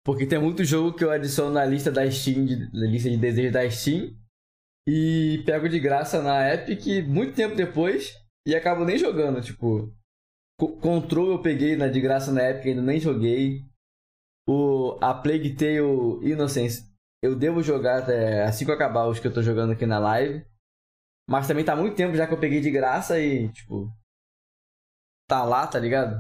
Porque 0.06 0.26
tem 0.26 0.40
muito 0.40 0.64
jogo 0.64 0.96
que 0.96 1.04
eu 1.04 1.12
adiciono 1.12 1.52
na 1.54 1.66
lista 1.66 1.92
da 1.92 2.10
Steam, 2.10 2.46
de- 2.46 2.72
na 2.72 2.88
lista 2.88 3.10
de 3.10 3.18
desejos 3.18 3.52
da 3.52 3.70
Steam. 3.70 4.16
E 4.88 5.44
pego 5.46 5.68
de 5.68 5.80
graça 5.80 6.22
na 6.22 6.54
Epic 6.54 7.06
muito 7.06 7.36
tempo 7.36 7.56
depois 7.56 8.14
e 8.48 8.56
acabo 8.56 8.86
nem 8.86 8.98
jogando. 8.98 9.42
Tipo, 9.42 9.94
Co- 10.60 10.78
Control 10.78 11.32
eu 11.32 11.42
peguei 11.42 11.76
na, 11.76 11.88
de 11.88 12.00
graça 12.00 12.32
na 12.32 12.50
Epic, 12.50 12.68
ainda 12.68 12.82
nem 12.82 13.00
joguei. 13.00 13.64
O, 14.48 14.98
a 15.02 15.14
Plague 15.14 15.56
Tale 15.56 15.80
Innocence 16.32 16.86
eu 17.22 17.36
devo 17.36 17.62
jogar 17.62 18.04
até 18.04 18.44
assim 18.44 18.64
que 18.64 18.72
eu 18.72 18.76
acabar 18.76 19.08
os 19.08 19.20
que 19.20 19.28
eu 19.28 19.34
tô 19.34 19.42
jogando 19.44 19.74
aqui 19.74 19.86
na 19.86 20.00
live. 20.00 20.46
Mas 21.30 21.48
também 21.48 21.66
tá 21.66 21.76
muito 21.76 21.96
tempo 21.98 22.16
já 22.16 22.26
que 22.26 22.34
eu 22.34 22.40
peguei 22.40 22.62
de 22.62 22.72
graça 22.72 23.20
e, 23.20 23.50
tipo. 23.52 23.92
Tá 25.28 25.44
lá, 25.44 25.68
tá 25.68 25.78
ligado? 25.80 26.16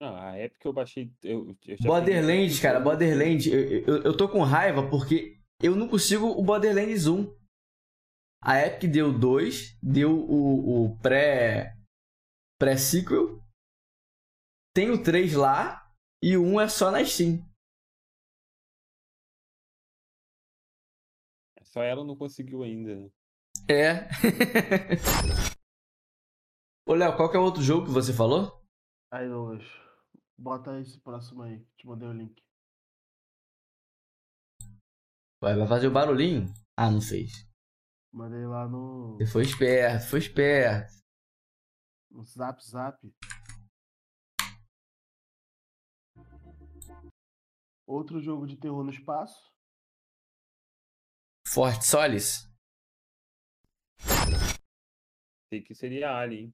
Não, 0.00 0.14
a 0.14 0.38
Epic 0.38 0.64
eu 0.64 0.72
baixei. 0.72 1.10
Eu, 1.22 1.56
eu 1.66 1.76
Borderlands, 1.80 2.56
peguei- 2.56 2.60
cara, 2.62 2.78
Borderlands. 2.80 3.46
Eu, 3.46 3.60
eu, 3.82 4.02
eu 4.04 4.16
tô 4.16 4.28
com 4.28 4.42
raiva 4.42 4.88
porque 4.88 5.40
eu 5.60 5.74
não 5.74 5.88
consigo 5.88 6.26
o 6.26 6.42
Borderlands 6.44 7.06
1. 7.06 7.36
A 8.44 8.60
Epic 8.64 8.90
deu 8.92 9.12
2, 9.18 9.76
deu 9.82 10.12
o, 10.12 10.84
o 10.84 10.98
pré. 11.00 11.74
pré-sequel. 12.60 13.42
Tem 14.72 14.90
o 14.90 15.02
3 15.02 15.34
lá 15.34 15.90
e 16.22 16.36
o 16.36 16.42
1 16.44 16.60
é 16.60 16.68
só 16.68 16.90
na 16.92 17.04
Steam. 17.04 17.44
Só 21.64 21.82
ela 21.82 22.04
não 22.04 22.16
conseguiu 22.16 22.62
ainda. 22.62 22.94
né? 22.96 23.10
É. 23.68 24.08
Ô, 26.88 26.94
Léo, 26.94 27.14
qual 27.16 27.30
que 27.30 27.36
é 27.36 27.40
o 27.40 27.42
outro 27.44 27.62
jogo 27.62 27.86
que 27.86 27.92
você 27.92 28.12
falou? 28.14 28.64
Aí, 29.12 29.28
Douglas. 29.28 29.62
Bota 30.38 30.80
esse 30.80 30.98
próximo 31.00 31.42
aí. 31.42 31.62
Te 31.76 31.86
mandei 31.86 32.08
o 32.08 32.12
link. 32.12 32.42
Vai, 35.40 35.54
vai 35.54 35.68
fazer 35.68 35.88
o 35.88 35.92
barulhinho? 35.92 36.46
Ah, 36.76 36.90
não 36.90 37.00
fez. 37.00 37.46
Mandei 38.12 38.46
lá 38.46 38.66
no, 38.66 39.16
Você 39.18 39.26
foi 39.26 39.42
esperto, 39.42 40.08
foi 40.08 40.18
esperto. 40.20 40.90
no 42.10 42.24
Zap 42.24 42.58
Zap. 42.64 42.98
Outro 47.86 48.20
jogo 48.20 48.46
de 48.46 48.56
terror 48.56 48.82
no 48.82 48.90
espaço. 48.90 49.52
Forte 51.46 51.86
Solis? 51.86 52.48
Sei 55.50 55.62
que 55.62 55.74
seria 55.74 56.16
Alien. 56.16 56.52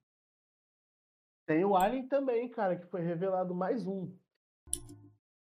Tem 1.45 1.63
o 1.63 1.75
Alien 1.75 2.07
também, 2.07 2.49
cara, 2.49 2.75
que 2.75 2.87
foi 2.87 3.01
revelado 3.01 3.53
mais 3.53 3.85
um. 3.85 4.11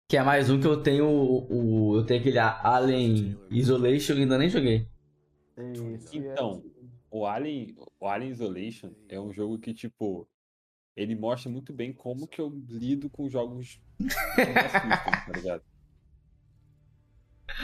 Que 0.10 0.18
é 0.18 0.24
mais 0.24 0.50
um 0.50 0.60
que 0.60 0.68
eu 0.68 0.82
tenho 0.82 1.06
o. 1.08 1.92
o- 1.92 1.98
eu 1.98 2.06
tenho 2.06 2.20
aquele 2.20 2.40
Alien 2.40 3.38
Isolation 3.50 4.14
e 4.16 4.22
ainda 4.22 4.38
nem 4.38 4.50
joguei. 4.50 4.88
Esse 5.58 6.18
é- 6.18 6.32
Então, 6.32 6.64
o 7.10 7.26
Alien, 7.26 7.76
o 8.00 8.08
Alien 8.08 8.32
Isolation 8.32 8.92
é 9.08 9.20
um 9.20 9.32
jogo 9.32 9.58
que, 9.60 9.74
tipo, 9.74 10.28
ele 10.96 11.16
mostra 11.16 11.50
muito 11.50 11.74
bem 11.74 11.94
como 11.94 12.28
que 12.28 12.40
eu 12.42 12.50
lido 12.70 13.10
com 13.10 13.30
jogos 13.30 13.82
que 13.98 14.04
me 14.04 14.10
assustam, 14.60 15.26
tá 15.26 15.32
ligado? 15.34 15.64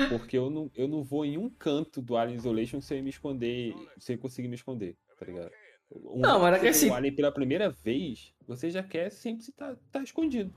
Porque 0.10 0.38
eu 0.38 0.50
não, 0.50 0.72
eu 0.76 0.88
não 0.88 1.04
vou 1.04 1.24
em 1.26 1.38
um 1.38 1.50
canto 1.50 2.02
do 2.02 2.16
Alien 2.18 2.38
Isolation 2.38 2.80
sem 2.82 3.02
me 3.02 3.10
esconder, 3.10 3.74
sem 3.98 4.18
conseguir 4.18 4.48
me 4.48 4.56
esconder, 4.56 4.98
tá 5.20 5.26
ligado? 5.26 5.52
Um 5.96 6.20
Não, 6.20 6.40
mas 6.40 6.56
é 6.56 6.60
que 6.60 6.68
assim- 6.68 6.90
o 6.90 6.94
Alien 6.94 7.16
pela 7.16 7.32
primeira 7.32 7.70
vez, 7.70 8.34
você 8.48 8.70
já 8.70 8.82
quer 8.82 9.10
sempre 9.12 9.44
estar 9.44 9.76
tá, 9.92 10.02
escondido. 10.02 10.54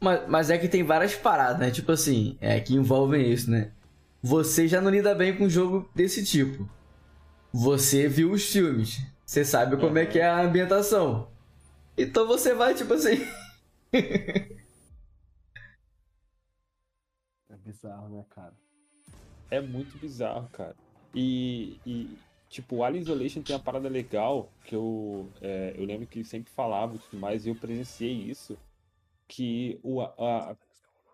Mas, 0.00 0.28
mas 0.28 0.50
é 0.50 0.58
que 0.58 0.68
tem 0.68 0.82
várias 0.82 1.14
paradas, 1.14 1.60
né? 1.60 1.70
Tipo 1.70 1.92
assim, 1.92 2.36
é, 2.40 2.58
que 2.60 2.74
envolvem 2.74 3.30
isso, 3.30 3.50
né? 3.50 3.72
Você 4.22 4.66
já 4.66 4.80
não 4.80 4.90
lida 4.90 5.14
bem 5.14 5.36
com 5.36 5.44
um 5.44 5.50
jogo 5.50 5.88
desse 5.94 6.24
tipo. 6.24 6.68
Você 7.52 8.08
viu 8.08 8.32
os 8.32 8.50
filmes. 8.50 9.00
Você 9.24 9.44
sabe 9.44 9.76
como 9.76 9.96
é 9.96 10.06
que 10.06 10.18
é 10.18 10.26
a 10.26 10.40
ambientação. 10.40 11.28
Então 11.96 12.26
você 12.26 12.52
vai, 12.52 12.74
tipo 12.74 12.92
assim. 12.94 13.24
É 17.48 17.56
bizarro, 17.56 18.08
né, 18.08 18.24
cara? 18.30 18.54
É 19.50 19.60
muito 19.60 19.98
bizarro, 19.98 20.48
cara. 20.50 20.76
E, 21.14 21.78
e, 21.84 22.16
tipo, 22.50 22.76
o 22.76 22.84
Alien 22.84 23.02
Isolation 23.02 23.40
tem 23.42 23.56
uma 23.56 23.62
parada 23.62 23.88
legal 23.88 24.52
que 24.66 24.74
eu, 24.74 25.30
é, 25.40 25.72
eu 25.76 25.84
lembro 25.86 26.06
que 26.06 26.22
sempre 26.24 26.52
falava 26.52 26.96
e 26.96 26.98
tudo 26.98 27.18
mais, 27.18 27.46
e 27.46 27.48
eu 27.48 27.54
presenciei 27.54 28.12
isso, 28.12 28.58
que 29.26 29.78
o, 29.82 30.00
a, 30.02 30.56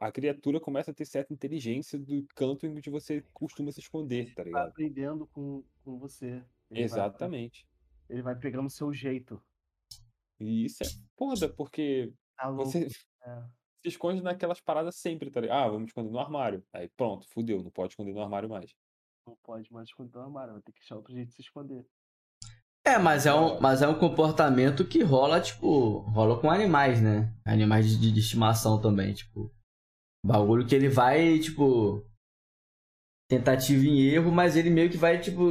a 0.01 0.11
criatura 0.11 0.59
começa 0.59 0.91
a 0.91 0.95
ter 0.95 1.05
certa 1.05 1.33
inteligência 1.33 1.99
do 1.99 2.27
canto 2.35 2.67
em 2.67 2.81
que 2.81 2.91
você 2.91 3.23
costuma 3.33 3.71
se 3.71 3.81
esconder, 3.81 4.31
tá 4.31 4.37
Tá 4.37 4.45
ligado? 4.45 4.69
aprendendo 4.69 5.27
com, 5.29 5.63
com 5.85 5.99
você. 5.99 6.27
Ele 6.27 6.43
vai- 6.71 6.83
Exatamente. 6.83 7.67
ele 8.09 8.23
vai 8.23 8.35
pegando 8.35 8.67
o 8.67 8.71
seu 8.71 8.93
jeito. 8.93 9.41
E 10.41 10.65
isso 10.65 10.83
é 10.83 10.87
foda, 11.17 11.49
porque 11.49 12.13
Tá 12.37 12.51
você 12.51 12.87
É. 13.25 13.43
se 13.83 13.89
esconde 13.89 14.23
naquelas 14.23 14.61
paradas 14.61 14.97
sempre, 14.97 15.31
tá 15.31 15.41
ligado? 15.41 15.59
Ah, 15.59 15.69
vamos 15.69 15.89
esconder 15.89 16.11
no 16.11 16.19
armário. 16.19 16.63
Aí 16.73 16.89
pronto, 16.89 17.27
fudeu, 17.29 17.63
não 17.63 17.71
pode 17.71 17.93
esconder 17.93 18.13
no 18.15 18.21
armário 18.23 18.49
mais. 18.49 18.75
Não 19.27 19.37
pode 19.43 19.73
mais 19.73 19.89
esconder 19.89 20.13
no 20.15 20.21
armário, 20.23 20.53
vai 20.53 20.63
ter 20.63 20.73
que 20.73 20.81
achar 20.81 20.97
outro 20.97 21.13
jeito 21.13 21.29
de 21.31 21.35
se 21.35 21.43
esconder. 21.43 21.85
É, 22.85 22.97
mas 22.99 23.27
é, 23.27 23.35
um, 23.35 23.59
mas 23.61 23.83
é 23.83 23.89
um 23.89 23.99
comportamento 23.99 24.87
que 24.87 25.03
rola, 25.03 25.41
tipo, 25.41 25.99
rola 26.11 26.41
com 26.41 26.49
animais, 26.49 27.03
né? 27.03 27.35
Animais 27.45 27.99
de, 27.99 28.13
de 28.13 28.21
estimação 28.21 28.81
também, 28.81 29.13
tipo. 29.13 29.53
Bagulho 30.25 30.65
que 30.67 30.75
ele 30.75 30.89
vai, 30.89 31.39
tipo. 31.41 32.07
Tentativa 33.29 33.85
em 33.85 33.99
erro, 34.03 34.31
mas 34.31 34.55
ele 34.57 34.71
meio 34.71 34.89
que 34.89 34.97
vai, 34.97 35.21
tipo, 35.21 35.43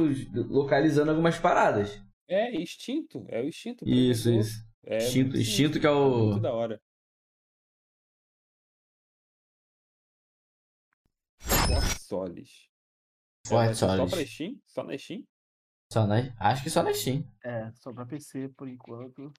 localizando 0.48 1.10
algumas 1.10 1.38
paradas. 1.38 2.02
É 2.26 2.50
instinto, 2.58 3.26
é 3.28 3.42
o 3.42 3.46
instinto. 3.48 3.86
Isso, 3.86 4.30
isso. 4.30 4.66
É 4.86 4.96
Instinto- 4.96 5.36
instinto 5.36 5.78
que 5.80 5.86
é 5.86 5.90
o- 5.90 6.28
Muito 6.28 6.40
da 6.40 6.54
hora. 6.54 6.80
Solis. 12.00 12.68
Forte 13.48 13.74
Só 13.74 13.88
Solis. 13.96 14.10
pra 14.10 14.26
Steam? 14.26 14.60
Só 14.66 14.82
na 14.82 14.98
Steam? 14.98 15.26
Só 15.92 16.06
na, 16.06 16.16
acho 16.40 16.62
que 16.64 16.70
só 16.70 16.82
na 16.82 16.92
Steam. 16.92 17.22
É, 17.44 17.70
só 17.72 17.92
pra 17.92 18.06
PC 18.06 18.48
por 18.50 18.68
enquanto. 18.68 19.32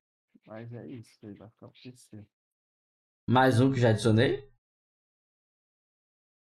Mas 0.45 0.71
é 0.73 0.87
isso, 0.87 1.25
ele 1.25 1.37
vai 1.37 1.49
ficar 1.49 1.67
pro 1.67 1.81
PC. 1.81 2.25
Mais 3.29 3.59
um 3.59 3.71
que 3.71 3.79
já 3.79 3.89
adicionei. 3.89 4.49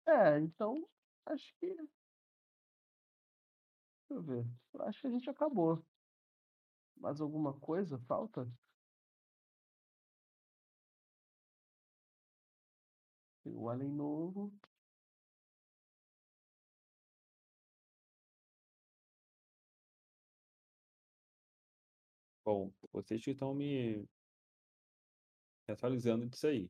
É, 0.07 0.39
então, 0.41 0.87
acho 1.27 1.55
que. 1.59 1.67
Deixa 1.75 1.91
eu 4.11 4.23
ver. 4.23 4.47
Acho 4.81 5.01
que 5.01 5.07
a 5.07 5.11
gente 5.11 5.29
acabou. 5.31 5.85
Mais 6.97 7.21
alguma 7.21 7.53
coisa? 7.59 7.99
Falta? 8.01 8.47
Tem 13.43 13.55
o 13.55 13.69
Alien 13.71 13.93
novo. 13.93 14.53
Bom, 22.47 22.73
vocês 22.93 23.23
que 23.23 23.33
estão 23.33 23.55
me 23.55 24.07
atualizando 25.69 26.27
disso 26.29 26.49
aí. 26.49 26.69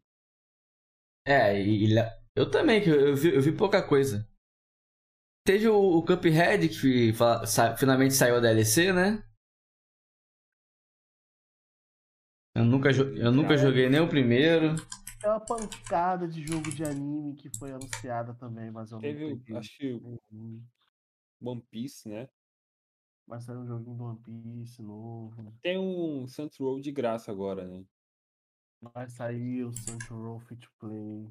É, 1.25 1.61
e, 1.61 1.87
e 1.95 1.97
eu 2.35 2.51
também, 2.51 2.83
que 2.83 2.91
eu, 2.91 3.09
eu 3.09 3.17
vi, 3.17 3.35
eu 3.35 3.41
vi 3.43 3.53
pouca 3.53 3.83
coisa. 3.83 4.27
Teve 5.47 5.69
o, 5.69 5.79
o 5.99 6.05
Cuphead, 6.05 6.69
que 6.69 7.13
fa- 7.15 7.47
sa- 7.47 7.75
finalmente 7.77 8.13
saiu 8.15 8.37
a 8.37 8.41
DLC, 8.41 8.93
né? 8.93 9.23
Eu 12.57 12.65
nunca, 12.65 12.91
eu 12.91 13.31
nunca 13.33 13.57
Cara, 13.57 13.63
joguei 13.63 13.89
nem 13.89 14.01
o 14.01 14.09
primeiro. 14.09 14.75
Tem 15.21 15.31
uma 15.31 15.41
pancada 15.41 16.27
de 16.29 16.47
jogo 16.47 16.71
de 16.73 16.83
anime 16.85 17.35
que 17.35 17.51
foi 17.59 17.71
anunciada 17.73 18.33
também, 18.35 18.71
mas 18.71 18.93
eu 18.93 19.01
não 19.01 19.03
Teve, 19.03 19.25
o- 19.25 19.41
peguei. 19.47 19.57
acho 19.57 19.77
que 19.79 19.93
o 19.95 20.19
One 21.41 21.63
Piece, 21.71 22.09
né? 22.11 22.29
Vai 23.27 23.41
sair 23.41 23.57
um 23.57 23.67
joguinho 23.67 23.97
do 23.97 24.05
One 24.05 24.23
Piece 24.23 24.81
novo. 24.81 25.35
Tem 25.61 25.79
um 25.79 26.29
Saints 26.29 26.57
Row 26.59 26.81
de 26.81 26.93
graça 26.93 27.33
agora, 27.33 27.67
né? 27.67 27.85
Vai 28.81 29.09
sair 29.09 29.65
o 29.65 29.73
Saints 29.73 30.09
Row 30.09 30.39
Free 30.39 30.59
to 30.59 30.71
Play. 30.79 31.29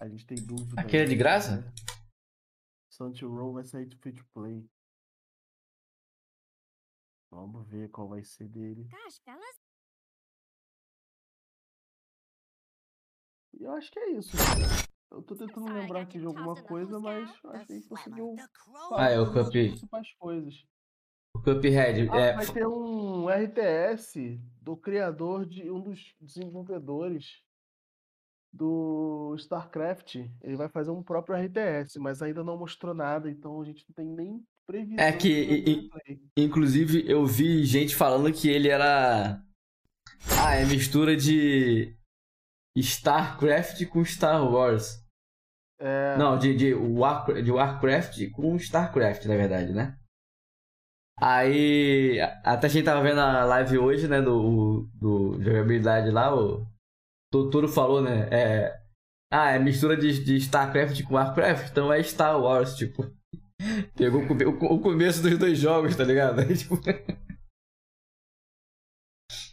A 0.00 0.08
gente 0.08 0.24
tem 0.24 0.36
dúvida. 0.36 0.80
Aquele 0.80 1.02
é 1.04 1.06
de 1.06 1.16
graça? 1.16 1.62
né? 1.62 1.72
Saints 2.92 3.20
Row 3.22 3.52
vai 3.52 3.64
sair 3.64 3.86
de 3.86 3.96
Free 3.96 4.12
to 4.12 4.24
Play. 4.32 4.64
Vamos 7.32 7.66
ver 7.66 7.90
qual 7.90 8.08
vai 8.08 8.22
ser 8.22 8.46
dele. 8.48 8.88
E 13.52 13.64
eu 13.64 13.72
acho 13.72 13.90
que 13.90 13.98
é 13.98 14.10
isso. 14.12 14.36
Eu 15.14 15.22
tô 15.22 15.34
tentando 15.36 15.72
lembrar 15.72 16.02
aqui 16.02 16.18
de 16.18 16.26
alguma 16.26 16.54
coisa, 16.62 16.98
mas 16.98 17.28
acho 17.28 17.66
que 17.66 17.72
a 17.72 17.76
gente 17.76 17.88
The 17.88 17.88
conseguiu 17.88 18.36
Ah, 18.92 19.10
é 19.10 19.20
o 19.20 19.32
Cup- 19.32 19.50
principais 19.50 20.08
coisas. 20.18 20.54
O 21.34 21.40
Cuphead. 21.40 22.08
Ah, 22.10 22.16
é, 22.18 22.32
vai 22.34 22.46
ter 22.46 22.66
um 22.66 23.28
RTS 23.28 24.40
do 24.60 24.76
criador 24.76 25.46
de 25.46 25.70
um 25.70 25.80
dos 25.80 26.14
desenvolvedores 26.20 27.42
do 28.52 29.34
StarCraft. 29.38 30.16
Ele 30.42 30.56
vai 30.56 30.68
fazer 30.68 30.90
um 30.90 31.02
próprio 31.02 31.36
RTS, 31.36 31.98
mas 31.98 32.22
ainda 32.22 32.44
não 32.44 32.56
mostrou 32.56 32.94
nada, 32.94 33.30
então 33.30 33.60
a 33.60 33.64
gente 33.64 33.84
não 33.88 33.94
tem 33.94 34.06
nem 34.06 34.44
previsão 34.66 35.04
É 35.04 35.12
que-. 35.12 35.90
Inclusive, 36.36 37.04
eu 37.10 37.26
vi 37.26 37.64
gente 37.64 37.94
falando 37.96 38.32
que 38.32 38.48
ele 38.48 38.68
era. 38.68 39.42
Ah, 40.40 40.54
é 40.54 40.64
mistura 40.64 41.16
de. 41.16 41.96
StarCraft 42.76 43.84
com 43.86 44.04
Star 44.04 44.44
Wars. 44.50 45.03
É, 45.84 46.16
Não, 46.16 46.38
de, 46.38 46.56
de, 46.56 46.72
War, 46.72 47.26
de 47.42 47.50
Warcraft 47.50 48.30
com 48.30 48.56
StarCraft, 48.56 49.26
na 49.26 49.36
verdade, 49.36 49.72
né? 49.74 49.98
Aí. 51.20 52.18
Até 52.42 52.66
a 52.66 52.70
gente 52.70 52.86
tava 52.86 53.02
vendo 53.02 53.20
a 53.20 53.44
live 53.44 53.78
hoje, 53.78 54.08
né? 54.08 54.22
Do, 54.22 54.88
do 54.94 55.42
jogabilidade 55.42 56.10
lá, 56.10 56.34
o 56.34 56.66
Totoro 57.30 57.68
falou, 57.68 58.00
né? 58.00 58.28
É, 58.32 58.82
ah, 59.30 59.50
é 59.50 59.58
mistura 59.58 59.94
de, 59.94 60.24
de 60.24 60.36
StarCraft 60.36 61.02
com 61.02 61.14
Warcraft, 61.14 61.70
então 61.70 61.92
é 61.92 62.02
Star 62.02 62.40
Wars, 62.40 62.74
tipo. 62.76 63.04
Pegou 63.94 64.22
o, 64.22 64.74
o 64.74 64.80
começo 64.80 65.22
dos 65.22 65.38
dois 65.38 65.58
jogos, 65.58 65.94
tá 65.94 66.04
ligado? 66.04 66.40
Aí, 66.40 66.56
tipo... 66.56 66.76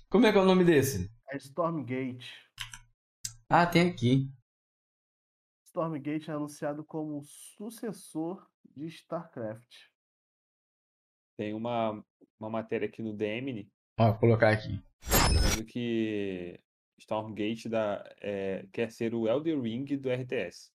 Como 0.09 0.25
é 0.25 0.31
que 0.31 0.37
é 0.37 0.41
o 0.41 0.45
nome 0.45 0.63
desse? 0.63 1.09
é 1.29 1.37
Stormgate. 1.37 2.33
Ah, 3.49 3.65
tem 3.65 3.89
aqui. 3.89 4.29
Stormgate 5.71 6.29
é 6.29 6.33
anunciado 6.33 6.83
como 6.83 7.23
sucessor 7.23 8.45
de 8.75 8.87
StarCraft. 8.87 9.87
Tem 11.37 11.53
uma, 11.53 12.03
uma 12.37 12.49
matéria 12.49 12.87
aqui 12.87 13.01
no 13.01 13.13
DMN 13.13 13.71
Ó, 13.97 14.07
vou 14.11 14.19
colocar 14.19 14.49
aqui. 14.49 14.83
dizendo 15.01 15.65
que 15.65 16.59
Stormgate 16.97 17.69
da, 17.69 18.03
é, 18.19 18.65
quer 18.73 18.91
ser 18.91 19.15
o 19.15 19.29
Elder 19.29 19.59
Ring 19.61 19.85
do 19.95 20.09
RTS. 20.11 20.73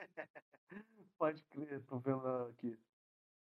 Pode 1.18 1.42
crer, 1.50 1.82
tô 1.84 1.98
vendo 1.98 2.26
aqui. 2.26 2.74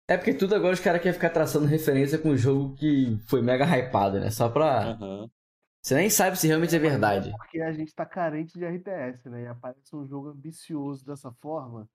É 0.08 0.16
porque 0.16 0.34
tudo 0.34 0.56
agora 0.56 0.74
os 0.74 0.80
caras 0.80 1.00
querem 1.00 1.14
ficar 1.14 1.30
traçando 1.30 1.66
referência 1.66 2.18
com 2.18 2.30
um 2.30 2.36
jogo 2.36 2.74
que 2.74 3.16
foi 3.28 3.42
mega 3.42 3.64
hypado, 3.64 4.18
né? 4.18 4.30
Só 4.30 4.48
pra. 4.48 4.92
Aham. 4.92 5.30
Você 5.86 5.94
nem 5.94 6.10
sabe 6.10 6.36
se 6.36 6.48
realmente 6.48 6.74
é 6.74 6.80
verdade. 6.80 7.32
Porque 7.38 7.60
a 7.60 7.72
gente 7.72 7.94
tá 7.94 8.04
carente 8.04 8.58
de 8.58 8.64
RTS, 8.64 9.30
né? 9.30 9.42
E 9.42 9.46
aparece 9.46 9.94
um 9.94 10.04
jogo 10.04 10.30
ambicioso 10.30 11.06
dessa 11.06 11.30
forma. 11.40 11.88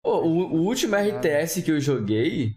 Pô, 0.00 0.20
o, 0.22 0.54
o 0.54 0.62
último 0.64 0.94
RTS 0.94 1.60
que 1.62 1.70
eu 1.72 1.80
joguei. 1.80 2.54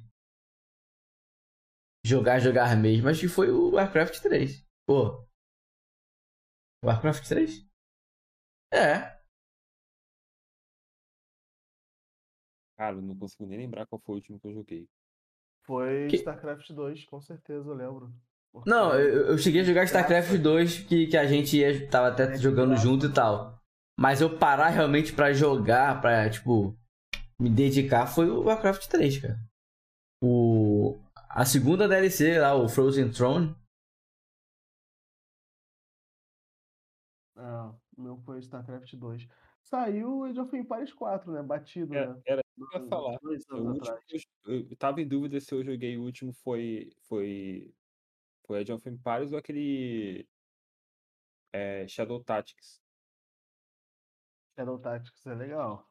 Jogar, 2.06 2.40
jogar 2.40 2.76
mesmo, 2.78 3.08
acho 3.10 3.22
que 3.22 3.28
foi 3.30 3.50
o 3.52 3.72
Warcraft 3.72 4.20
3. 4.22 4.66
Pô. 4.86 5.26
Warcraft 6.84 7.26
3? 7.26 7.66
É. 8.72 9.20
Cara, 12.78 12.96
eu 12.96 13.02
não 13.04 13.16
consigo 13.16 13.46
nem 13.46 13.60
lembrar 13.60 13.86
qual 13.86 14.02
foi 14.02 14.14
o 14.14 14.18
último 14.18 14.40
que 14.40 14.48
eu 14.48 14.54
joguei. 14.54 14.90
Foi 15.64 16.10
Que- 16.10 16.18
StarCraft 16.18 16.72
2, 16.74 17.06
com 17.06 17.22
certeza, 17.22 17.70
eu 17.70 17.76
lembro. 17.76 18.14
Porque 18.52 18.70
Não, 18.70 18.94
eu, 18.94 19.28
eu 19.28 19.38
cheguei 19.38 19.62
a 19.62 19.64
jogar 19.64 19.84
StarCraft 19.86 20.30
Graça. 20.30 20.44
2, 20.44 20.80
que, 20.80 21.08
que 21.08 21.18
a 21.18 21.26
gente 21.26 21.58
ia, 21.58 21.88
tava 21.90 22.08
até 22.10 22.24
É 22.24 22.38
jogando 22.38 22.76
junto 22.76 23.06
e 23.08 23.14
tal. 23.14 23.60
Mas 24.00 24.22
eu 24.22 24.38
parar 24.38 24.70
realmente 24.70 25.14
pra 25.14 25.34
jogar, 25.34 26.00
pra, 26.02 26.30
tipo, 26.30 26.76
me 27.40 27.50
dedicar, 27.50 28.08
foi 28.08 28.30
o 28.30 28.44
Warcraft 28.44 28.88
3, 28.88 29.18
cara. 29.22 29.40
O, 30.24 31.00
a 31.30 31.46
segunda 31.46 31.88
DLC 31.88 32.40
lá, 32.40 32.56
o 32.56 32.68
Frozen 32.68 33.12
Throne. 33.12 33.56
Ah, 37.36 37.74
o 37.98 38.02
meu 38.02 38.18
foi 38.18 38.40
StarCraft 38.40 38.94
2. 38.96 39.28
Saiu 39.62 40.20
o 40.20 40.24
Age 40.24 40.40
of 40.40 40.56
Empires 40.58 40.94
4, 40.94 41.32
né? 41.32 41.44
Batido, 41.44 41.94
Era, 41.94 42.14
né? 42.14 42.22
era 42.26 42.42
isso 42.58 42.68
que 42.70 42.78
eu 42.78 42.82
ia 42.82 42.88
falar. 42.90 43.20
Dois 43.22 43.44
anos 43.50 43.68
último 43.68 43.84
atrás. 43.84 44.06
que 44.08 44.16
eu, 44.46 44.68
eu 44.70 44.76
tava 44.78 45.02
em 45.02 45.08
dúvida 45.08 45.40
se 45.40 45.54
eu 45.54 45.64
joguei 45.64 45.98
o 45.98 46.04
último 46.04 46.34
foi 46.34 46.92
foi 47.08 47.74
foi 48.50 48.62
Age 48.62 48.74
of 48.74 48.90
Empires 48.90 49.32
ou 49.32 49.38
aquele 49.38 50.28
é, 51.54 51.88
Shadow 51.88 52.24
Tactics. 52.24 52.82
Shadow 54.58 54.80
Tactics 54.80 55.24
é 55.28 55.36
legal. 55.36 55.88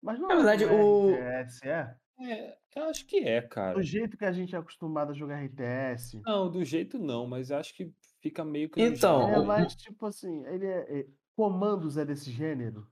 Mas 0.00 0.18
não 0.18 0.28
Na 0.28 0.36
verdade, 0.36 0.64
é 0.64 0.66
o- 0.72 1.10
RTS, 1.14 1.68
é? 1.68 1.96
É, 2.18 2.58
eu 2.76 2.84
acho 2.84 3.06
que 3.06 3.18
é, 3.18 3.42
cara. 3.42 3.74
Do 3.74 3.82
jeito 3.82 4.16
que 4.16 4.24
a 4.24 4.32
gente 4.32 4.54
é 4.54 4.58
acostumado 4.58 5.10
a 5.10 5.14
jogar 5.14 5.42
RTS. 5.44 6.18
Não, 6.24 6.50
do 6.50 6.64
jeito 6.64 6.98
não, 6.98 7.26
mas 7.26 7.50
eu 7.50 7.58
acho 7.58 7.74
que 7.74 7.92
fica 8.22 8.42
meio 8.42 8.70
que 8.70 8.80
Então, 8.80 9.28
Ele 9.28 9.42
é 9.42 9.44
mais 9.46 9.76
tipo 9.76 10.06
assim, 10.06 10.44
ele 10.46 10.66
é, 10.66 11.00
é- 11.00 11.06
Comandos 11.36 11.96
é 11.98 12.04
desse 12.06 12.30
gênero? 12.30 12.86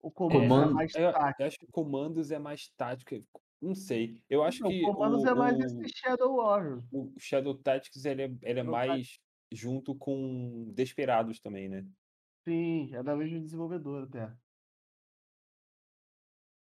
O 0.00 0.10
comando 0.10 0.44
é 0.44 0.48
Comando- 0.48 0.74
mais 0.74 0.94
eu, 0.94 1.02
eu 1.02 1.12
tático. 1.12 1.42
acho 1.44 1.58
que 1.58 1.66
comandos 1.66 2.30
é 2.30 2.38
mais 2.38 2.68
tático. 2.76 3.14
Não 3.60 3.74
sei. 3.74 4.20
Eu 4.28 4.42
acho 4.42 4.62
Não, 4.62 4.70
que 4.70 4.84
o, 4.84 5.26
é 5.26 5.34
mais 5.34 5.56
o, 5.58 5.62
esse 5.64 5.88
Shadow 5.98 6.36
Warrior. 6.36 6.82
o 6.92 7.12
Shadow 7.18 7.54
Tactics 7.54 8.04
ele 8.04 8.22
é, 8.22 8.30
ele 8.42 8.60
é 8.60 8.62
mais 8.62 9.18
junto 9.52 9.94
com 9.94 10.70
Desperados 10.74 11.40
também, 11.40 11.68
né? 11.68 11.84
Sim, 12.46 12.94
é 12.94 13.02
da 13.02 13.16
mesma 13.16 13.40
desenvolvedora 13.40 14.04
até. 14.04 14.32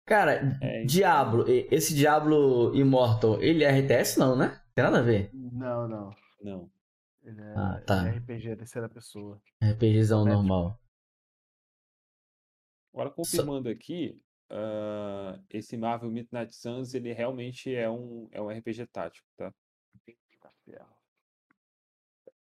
Cara, 0.06 0.58
É, 0.62 0.78
então- 0.84 0.86
Diablo, 0.88 1.46
esse 1.48 1.96
Diablo 1.96 2.76
Immortal, 2.76 3.42
ele 3.42 3.64
é 3.64 3.70
RTS 3.80 4.20
não, 4.20 4.36
né? 4.36 4.62
Tem 4.76 4.84
nada 4.84 5.00
a 5.00 5.02
ver. 5.04 5.30
Não, 5.34 5.88
não. 5.88 6.16
Não. 6.42 6.72
Ele 7.24 7.40
é, 7.42 7.54
Ah, 7.56 7.82
tá. 7.88 8.00
ele 8.08 8.10
é 8.10 8.20
RPG, 8.20 8.56
terceira 8.58 8.90
pessoa. 8.90 9.42
RPGzão 9.62 10.28
É, 10.28 10.34
normal. 10.34 10.78
Agora, 12.94 13.10
confirmando 13.10 13.70
aqui, 13.70 14.22
ah, 14.54 15.40
esse 15.50 15.76
Marvel 15.76 16.12
Midnight 16.12 16.56
Suns, 16.56 16.94
ele 16.94 17.12
realmente 17.12 17.74
é 17.74 17.90
um, 17.90 18.30
é 18.32 18.40
um 18.40 18.50
RPG 18.50 18.86
tático, 18.88 19.28
tá? 19.36 19.52
Eita 20.08 20.52
ferro. 20.64 20.96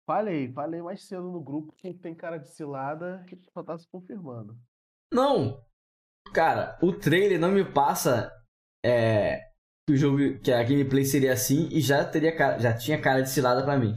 Falei, 0.05 0.51
falei 0.51 0.81
mais 0.81 1.03
cedo 1.07 1.31
no 1.31 1.41
grupo 1.41 1.71
que 1.71 1.93
tem 1.93 2.13
cara 2.13 2.37
de 2.37 2.49
cilada 2.49 3.25
e 3.31 3.39
só 3.51 3.63
tá 3.63 3.77
se 3.77 3.87
confirmando. 3.87 4.59
Não! 5.11 5.63
Cara, 6.33 6.77
o 6.81 6.91
trailer 6.91 7.39
não 7.39 7.51
me 7.51 7.63
passa 7.63 8.29
é, 8.85 9.51
que 9.87 9.93
o 9.93 9.97
jogo, 9.97 10.17
que 10.43 10.51
a 10.51 10.61
gameplay 10.63 11.05
seria 11.05 11.31
assim 11.33 11.69
e 11.71 11.79
já 11.79 12.03
teria 12.03 12.35
cara- 12.35 12.59
já 12.59 12.77
tinha 12.77 13.01
cara 13.01 13.21
de 13.21 13.29
cilada 13.29 13.63
pra 13.63 13.77
mim. 13.79 13.95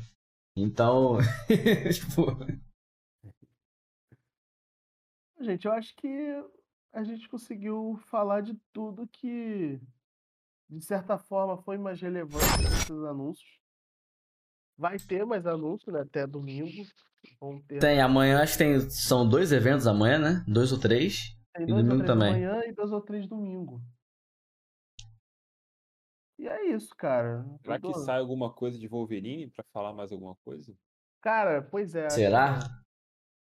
Então, 0.56 1.18
tipo, 1.92 2.26
Gente, 5.40 5.66
eu 5.66 5.72
acho 5.72 5.94
que 5.96 6.08
a 6.98 7.04
gente 7.04 7.28
conseguiu 7.28 7.96
falar 8.06 8.40
de 8.40 8.54
tudo 8.72 9.06
que, 9.06 9.80
de 10.68 10.84
certa 10.84 11.16
forma, 11.16 11.56
foi 11.62 11.78
mais 11.78 12.00
relevante 12.00 12.44
nesses 12.60 12.90
anúncios. 13.04 13.60
Vai 14.76 14.98
ter 14.98 15.24
mais 15.24 15.46
anúncios, 15.46 15.92
né? 15.94 16.00
Até 16.00 16.26
domingo. 16.26 16.70
Vão 17.40 17.60
ter 17.62 17.78
tem 17.78 18.00
amanhã, 18.00 18.42
acho 18.42 18.52
que 18.52 18.58
tem, 18.58 18.80
são 18.90 19.28
dois 19.28 19.52
eventos 19.52 19.86
amanhã, 19.86 20.18
né? 20.18 20.44
Dois 20.48 20.72
ou 20.72 20.78
três. 20.78 21.36
Tem 21.54 21.64
E 21.64 21.66
dois 21.66 21.84
ou 21.84 21.88
domingo 21.88 22.04
três 22.04 22.06
também. 22.06 22.28
amanhã 22.28 22.62
e 22.66 22.72
dois 22.72 22.90
ou 22.90 23.00
três 23.00 23.28
domingo. 23.28 23.80
E 26.36 26.48
é 26.48 26.66
isso, 26.74 26.94
cara. 26.96 27.44
Será 27.62 27.80
que 27.80 27.94
sai 27.94 28.18
alguma 28.18 28.52
coisa 28.52 28.76
de 28.78 28.88
Wolverine 28.88 29.50
pra 29.50 29.64
falar 29.72 29.92
mais 29.92 30.10
alguma 30.10 30.34
coisa? 30.44 30.74
Cara, 31.20 31.62
pois 31.62 31.94
é. 31.94 32.06
acho 32.06 32.14
Será? 32.16 32.58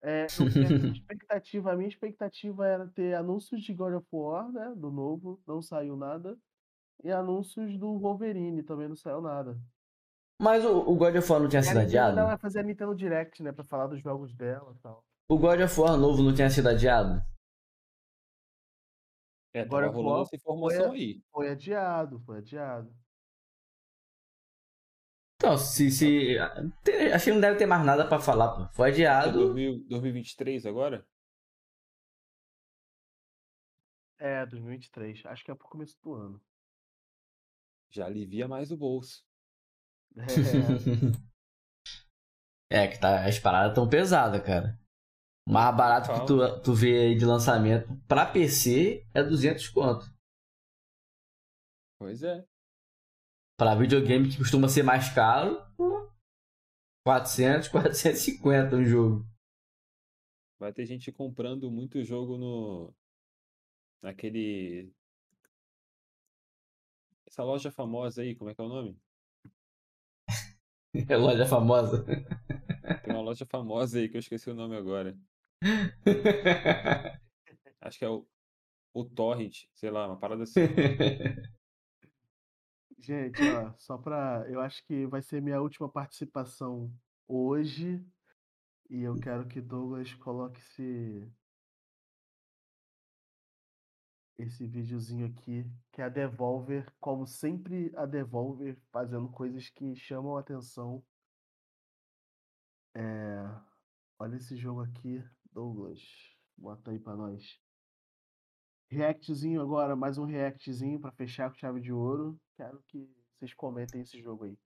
É, 0.02 0.26
eu 0.86 0.92
expectativa, 0.92 1.72
a 1.72 1.76
minha 1.76 1.88
expectativa 1.88 2.66
era 2.66 2.86
ter 2.86 3.14
anúncios 3.14 3.62
de 3.62 3.74
God 3.74 3.94
of 3.94 4.06
War, 4.12 4.50
né? 4.52 4.72
Do 4.76 4.90
novo, 4.90 5.40
não 5.46 5.60
saiu 5.60 5.96
nada. 5.96 6.38
E 7.02 7.10
anúncios 7.10 7.78
do 7.78 7.98
Wolverine, 7.98 8.62
também 8.62 8.88
não 8.88 8.96
saiu 8.96 9.20
nada. 9.20 9.60
Mas 10.40 10.64
o, 10.64 10.78
o 10.80 10.96
God 10.96 11.16
of 11.16 11.30
War 11.30 11.40
não 11.40 11.48
tinha 11.48 11.62
sido 11.62 11.78
adiado? 11.78 12.16
vai 12.16 12.38
fazer 12.38 12.60
a 12.60 12.62
Nintendo 12.62 12.94
Direct, 12.94 13.42
né? 13.42 13.52
Pra 13.52 13.64
falar 13.64 13.88
dos 13.88 14.00
jogos 14.00 14.34
dela 14.34 14.72
e 14.76 14.78
tal. 14.80 15.04
O 15.28 15.36
God 15.36 15.60
of 15.60 15.80
War 15.80 15.96
novo 15.96 16.22
não 16.22 16.34
tinha 16.34 16.48
sido 16.48 16.68
adiado? 16.68 17.20
É, 19.52 19.62
Agora 19.62 19.88
rolando 19.88 20.04
qual 20.04 20.22
essa 20.22 20.36
informação 20.36 20.88
foi 20.88 20.96
aí. 20.96 21.22
Foi 21.32 21.50
adiado, 21.50 22.20
foi 22.20 22.38
adiado. 22.38 22.94
Então, 25.48 25.56
se. 25.56 25.90
se 25.90 26.36
tem- 26.84 27.10
acho 27.12 27.24
que 27.24 27.32
não 27.32 27.40
deve 27.40 27.56
ter 27.56 27.64
mais 27.64 27.84
nada 27.84 28.06
pra 28.06 28.20
falar, 28.20 28.54
pô. 28.54 28.68
Foi 28.74 28.90
É 28.90 28.92
adiado. 28.92 29.32
2000 29.32 29.82
2023 29.88 30.66
agora? 30.66 31.06
É, 34.18 34.44
2023. 34.44 35.24
Acho 35.26 35.44
que 35.44 35.50
é 35.50 35.54
pro 35.54 35.68
começo 35.68 35.96
do 36.02 36.12
ano. 36.12 36.42
Já 37.90 38.04
alivia 38.06 38.46
mais 38.46 38.70
o 38.70 38.76
bolso. 38.76 39.24
É, 42.70 42.82
É, 42.84 42.86
que 42.86 43.00
tá, 43.00 43.24
as 43.26 43.38
paradas 43.38 43.74
tão 43.74 43.88
pesadas, 43.88 44.44
cara. 44.44 44.78
O 45.46 45.52
mais 45.52 45.74
barato 45.74 46.12
que 46.12 46.26
tu, 46.26 46.60
tu 46.62 46.74
vê 46.74 46.98
aí 46.98 47.16
de 47.16 47.24
lançamento 47.24 47.88
pra 48.06 48.26
PC 48.30 49.06
é 49.14 49.22
200 49.22 49.70
conto. 49.70 50.04
Pois 51.98 52.22
é. 52.22 52.44
Pra 53.58 53.74
videogame 53.74 54.28
que 54.28 54.38
costuma 54.38 54.68
ser 54.68 54.84
mais 54.84 55.12
caro, 55.12 55.60
pô, 55.76 56.08
400, 57.04 57.66
450 57.66 58.76
um 58.76 58.84
jogo. 58.84 59.26
Vai 60.60 60.72
ter 60.72 60.86
gente 60.86 61.10
comprando 61.10 61.68
muito 61.68 62.04
jogo 62.04 62.38
no. 62.38 62.94
Naquele. 64.00 64.92
Essa 67.26 67.42
loja 67.42 67.72
famosa 67.72 68.22
aí, 68.22 68.36
como 68.36 68.48
é 68.48 68.54
que 68.54 68.60
é 68.60 68.64
o 68.64 68.68
nome? 68.68 68.96
É 71.08 71.16
loja 71.16 71.44
famosa. 71.44 72.02
Tem 72.04 73.14
uma 73.14 73.20
loja 73.20 73.44
famosa 73.44 73.98
aí 73.98 74.08
que 74.08 74.16
eu 74.16 74.20
esqueci 74.20 74.48
o 74.50 74.54
nome 74.54 74.74
agora. 74.74 75.16
Acho 77.80 77.98
que 77.98 78.04
é 78.04 78.08
o, 78.08 78.26
o 78.94 79.04
Torrent, 79.04 79.66
sei 79.74 79.90
lá, 79.90 80.06
uma 80.06 80.18
parada 80.18 80.44
assim. 80.44 80.60
Gente, 82.98 83.40
ó, 83.52 83.72
só 83.78 83.96
pra. 83.96 84.44
Eu 84.48 84.60
acho 84.60 84.84
que 84.84 85.06
vai 85.06 85.22
ser 85.22 85.40
minha 85.40 85.60
última 85.60 85.88
participação 85.88 86.92
hoje. 87.26 88.04
E 88.90 89.02
eu 89.02 89.16
quero 89.20 89.46
que 89.46 89.60
Douglas 89.60 90.14
coloque 90.14 90.58
esse. 90.60 91.30
Esse 94.38 94.66
videozinho 94.66 95.26
aqui, 95.26 95.64
que 95.92 96.00
é 96.00 96.04
a 96.04 96.08
Devolver, 96.08 96.86
como 97.00 97.26
sempre 97.26 97.92
a 97.96 98.06
Devolver 98.06 98.76
fazendo 98.92 99.28
coisas 99.30 99.68
que 99.68 99.96
chamam 99.96 100.36
a 100.36 100.40
atenção. 100.40 101.04
É, 102.94 103.44
olha 104.18 104.36
esse 104.36 104.56
jogo 104.56 104.82
aqui, 104.82 105.24
Douglas. 105.52 106.00
Bota 106.56 106.92
aí 106.92 106.98
pra 107.00 107.16
nós. 107.16 107.60
Reactzinho 108.90 109.60
agora, 109.60 109.94
mais 109.94 110.16
um 110.16 110.24
reactzinho 110.24 110.98
pra 110.98 111.12
fechar 111.12 111.50
com 111.50 111.56
chave 111.56 111.80
de 111.80 111.92
ouro. 111.92 112.38
Quero 112.56 112.82
que 112.88 113.06
vocês 113.38 113.52
comentem 113.54 114.00
esse 114.00 114.20
jogo 114.20 114.44
aí. 114.44 114.56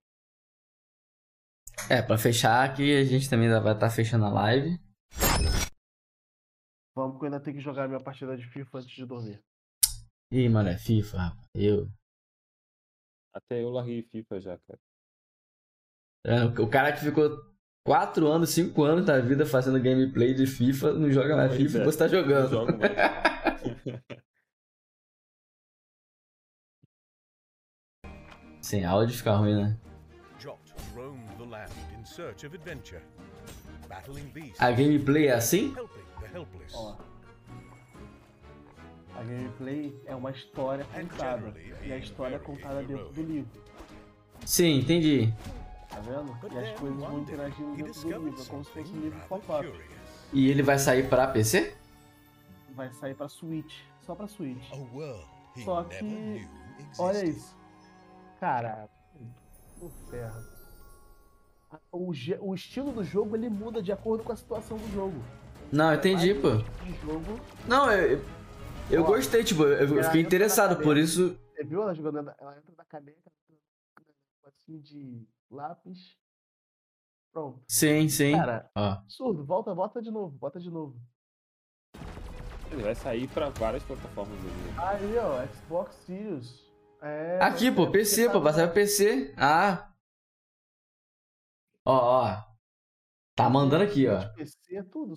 É, 1.90 2.00
pra 2.00 2.16
fechar 2.16 2.68
aqui, 2.68 2.96
a 2.96 3.04
gente 3.04 3.28
também 3.28 3.48
vai 3.48 3.74
estar 3.74 3.90
fechando 3.90 4.24
a 4.24 4.30
live. 4.30 4.78
Vamos 6.94 7.16
que 7.18 7.22
eu 7.22 7.26
ainda 7.26 7.40
tenho 7.40 7.56
que 7.56 7.62
jogar 7.62 7.88
minha 7.88 8.02
partida 8.02 8.36
de 8.36 8.46
FIFA 8.46 8.78
antes 8.78 8.90
de 8.90 9.04
dormir. 9.06 9.42
Ih, 10.30 10.48
mano, 10.48 10.68
é 10.68 10.78
FIFA, 10.78 11.16
rapaz. 11.18 11.48
Eu. 11.54 11.88
Até 13.34 13.62
eu 13.62 13.70
larguei 13.70 14.02
FIFA 14.02 14.40
já, 14.40 14.58
cara. 14.58 14.78
É, 16.24 16.44
o 16.60 16.70
cara 16.70 16.92
que 16.92 17.00
ficou 17.00 17.30
4 17.84 18.28
anos, 18.28 18.50
5 18.50 18.84
anos 18.84 19.04
da 19.04 19.18
vida 19.20 19.44
fazendo 19.44 19.82
gameplay 19.82 20.32
de 20.32 20.46
FIFA, 20.46 20.92
não 20.92 21.10
joga 21.10 21.34
mais 21.34 21.48
Pois 21.50 21.62
FIFA 21.62 21.78
é, 21.78 21.80
e 21.80 21.84
você 21.84 21.98
tá 21.98 22.04
Não 22.04 22.10
jogando. 22.12 22.50
jogo 22.50 22.78
mais. 22.78 22.92
Sem 28.60 28.84
áudio 28.84 29.16
fica 29.16 29.34
ruim, 29.34 29.56
né? 29.56 29.76
Jot 30.38 30.58
roamed 30.94 31.36
the 31.36 31.44
land 31.44 31.72
in 31.98 32.04
search 32.04 32.46
of 32.46 32.54
adventure, 32.56 33.02
battling 33.88 34.28
beasts, 34.32 34.60
A 34.60 34.70
gameplay 34.70 35.26
é 35.28 35.32
assim? 35.34 35.74
helping 35.74 36.04
the 36.20 36.26
helpless. 36.38 36.74
Ó. 36.74 36.96
A 39.16 39.22
gameplay 39.24 40.00
é 40.06 40.14
uma 40.14 40.30
história 40.30 40.84
contada. 40.84 41.52
E 41.82 41.92
a 41.92 41.96
história 41.98 42.36
é 42.36 42.38
contada 42.38 42.82
dentro 42.82 43.10
do 43.12 43.22
livro. 43.22 43.62
Sim, 44.46 44.78
entendi. 44.78 45.32
Tá 45.88 46.00
vendo? 46.00 46.36
E 46.52 46.58
as 46.58 46.78
coisas 46.80 46.98
vão 46.98 47.20
interagindo 47.20 47.76
dentro 47.76 47.92
do 47.92 48.08
livro. 48.08 48.42
É 48.42 48.46
como 48.46 48.64
se 48.64 48.70
fosse 48.70 48.90
um 48.92 49.00
livro 49.00 49.20
pop-up. 49.28 49.68
E 50.32 50.48
ele 50.48 50.62
vai 50.62 50.78
sair 50.78 51.08
pra 51.08 51.26
PC? 51.26 51.76
Vai 52.74 52.90
sair 52.92 53.14
pra 53.14 53.28
Switch. 53.28 53.82
Só 54.00 54.14
pra 54.14 54.26
Switch. 54.26 54.68
Só 55.64 55.84
que. 55.84 56.48
Olha 56.98 57.24
isso. 57.24 57.56
Cara. 58.40 58.88
O 59.80 59.88
ferro. 60.10 60.40
O, 61.90 62.12
o 62.40 62.54
estilo 62.54 62.92
do 62.92 63.04
jogo 63.04 63.34
ele 63.34 63.48
muda 63.48 63.82
de 63.82 63.92
acordo 63.92 64.24
com 64.24 64.32
a 64.32 64.36
situação 64.36 64.76
do 64.76 64.88
jogo. 64.92 65.22
Não, 65.72 65.94
entendi, 65.94 66.34
pô. 66.34 66.50
Jogo. 67.04 67.40
Não, 67.66 67.90
eu, 67.90 68.22
eu 68.90 69.02
Ó, 69.02 69.06
gostei, 69.06 69.42
tipo, 69.42 69.64
eu, 69.64 70.04
fiquei 70.04 70.20
interessado, 70.20 70.82
por 70.82 70.96
isso. 70.96 71.38
Você 71.54 71.64
viu 71.64 71.82
ela 71.82 71.94
jogando? 71.94 72.18
Ela 72.38 72.58
entra 72.58 72.74
na 72.76 72.84
caneca, 72.84 73.32
assim 74.46 74.80
de 74.80 75.26
lápis. 75.50 76.16
Pronto. 77.32 77.62
Sim, 77.66 78.08
sim. 78.08 78.32
Cara, 78.32 78.70
Ó. 78.76 78.90
absurdo. 78.90 79.44
Volta, 79.44 79.74
volta 79.74 80.02
de 80.02 80.10
novo, 80.10 80.36
bota 80.36 80.60
de 80.60 80.70
novo. 80.70 81.00
Ele 82.72 82.82
vai 82.82 82.94
sair 82.94 83.28
pra 83.28 83.50
várias 83.50 83.82
plataformas 83.84 84.38
ali. 84.38 84.78
Aí, 84.78 85.18
ó, 85.18 85.46
Xbox 85.46 85.94
Series. 86.06 86.72
É, 87.02 87.40
Aqui, 87.42 87.70
pô, 87.70 87.84
ser- 87.86 87.90
PC, 87.92 88.16
porque 88.22 88.32
pô, 88.32 88.38
tá 88.38 88.44
vai 88.44 88.52
sair 88.54 88.64
pra 88.66 88.74
PC. 88.74 89.34
Ah. 89.36 89.92
Ó, 91.86 91.92
ó. 92.22 92.52
Tá 93.36 93.48
mandando 93.50 93.84
aqui, 93.84 94.06
ó. 94.06 94.20
É 94.20 94.34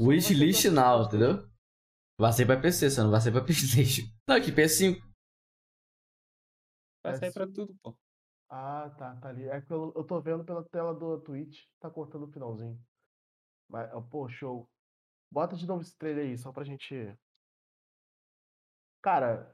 Wishlist 0.01 0.65
now, 0.71 1.03
entendeu? 1.05 1.47
Vai 2.19 2.31
ser 2.33 2.45
pra 2.45 2.59
PC, 2.59 2.89
só 2.89 3.03
não 3.03 3.11
vai 3.11 3.19
ser 3.21 3.31
pra 3.31 3.43
Playstation. 3.43 4.03
Não, 4.27 4.35
aqui, 4.37 4.51
PS5. 4.51 4.99
Vai 7.03 7.13
É, 7.13 7.17
sair 7.17 7.33
pra 7.33 7.45
tudo, 7.45 7.75
pô. 7.83 7.95
Ah, 8.49 8.89
tá, 8.97 9.15
tá 9.17 9.29
ali. 9.29 9.43
É 9.49 9.61
que 9.61 9.71
eu, 9.71 9.91
eu 9.95 10.03
tô 10.05 10.21
vendo 10.21 10.43
pela 10.45 10.63
tela 10.69 10.93
do 10.95 11.19
Twitch, 11.21 11.65
tá 11.79 11.89
cortando 11.89 12.23
o 12.23 12.31
finalzinho. 12.31 12.79
Mas, 13.69 13.91
pô, 14.09 14.27
show. 14.29 14.67
Bota 15.31 15.55
de 15.57 15.67
novo 15.67 15.81
esse 15.81 15.95
trailer 15.97 16.25
aí, 16.25 16.37
só 16.37 16.51
pra 16.53 16.63
gente. 16.63 16.95
Cara, 19.05 19.53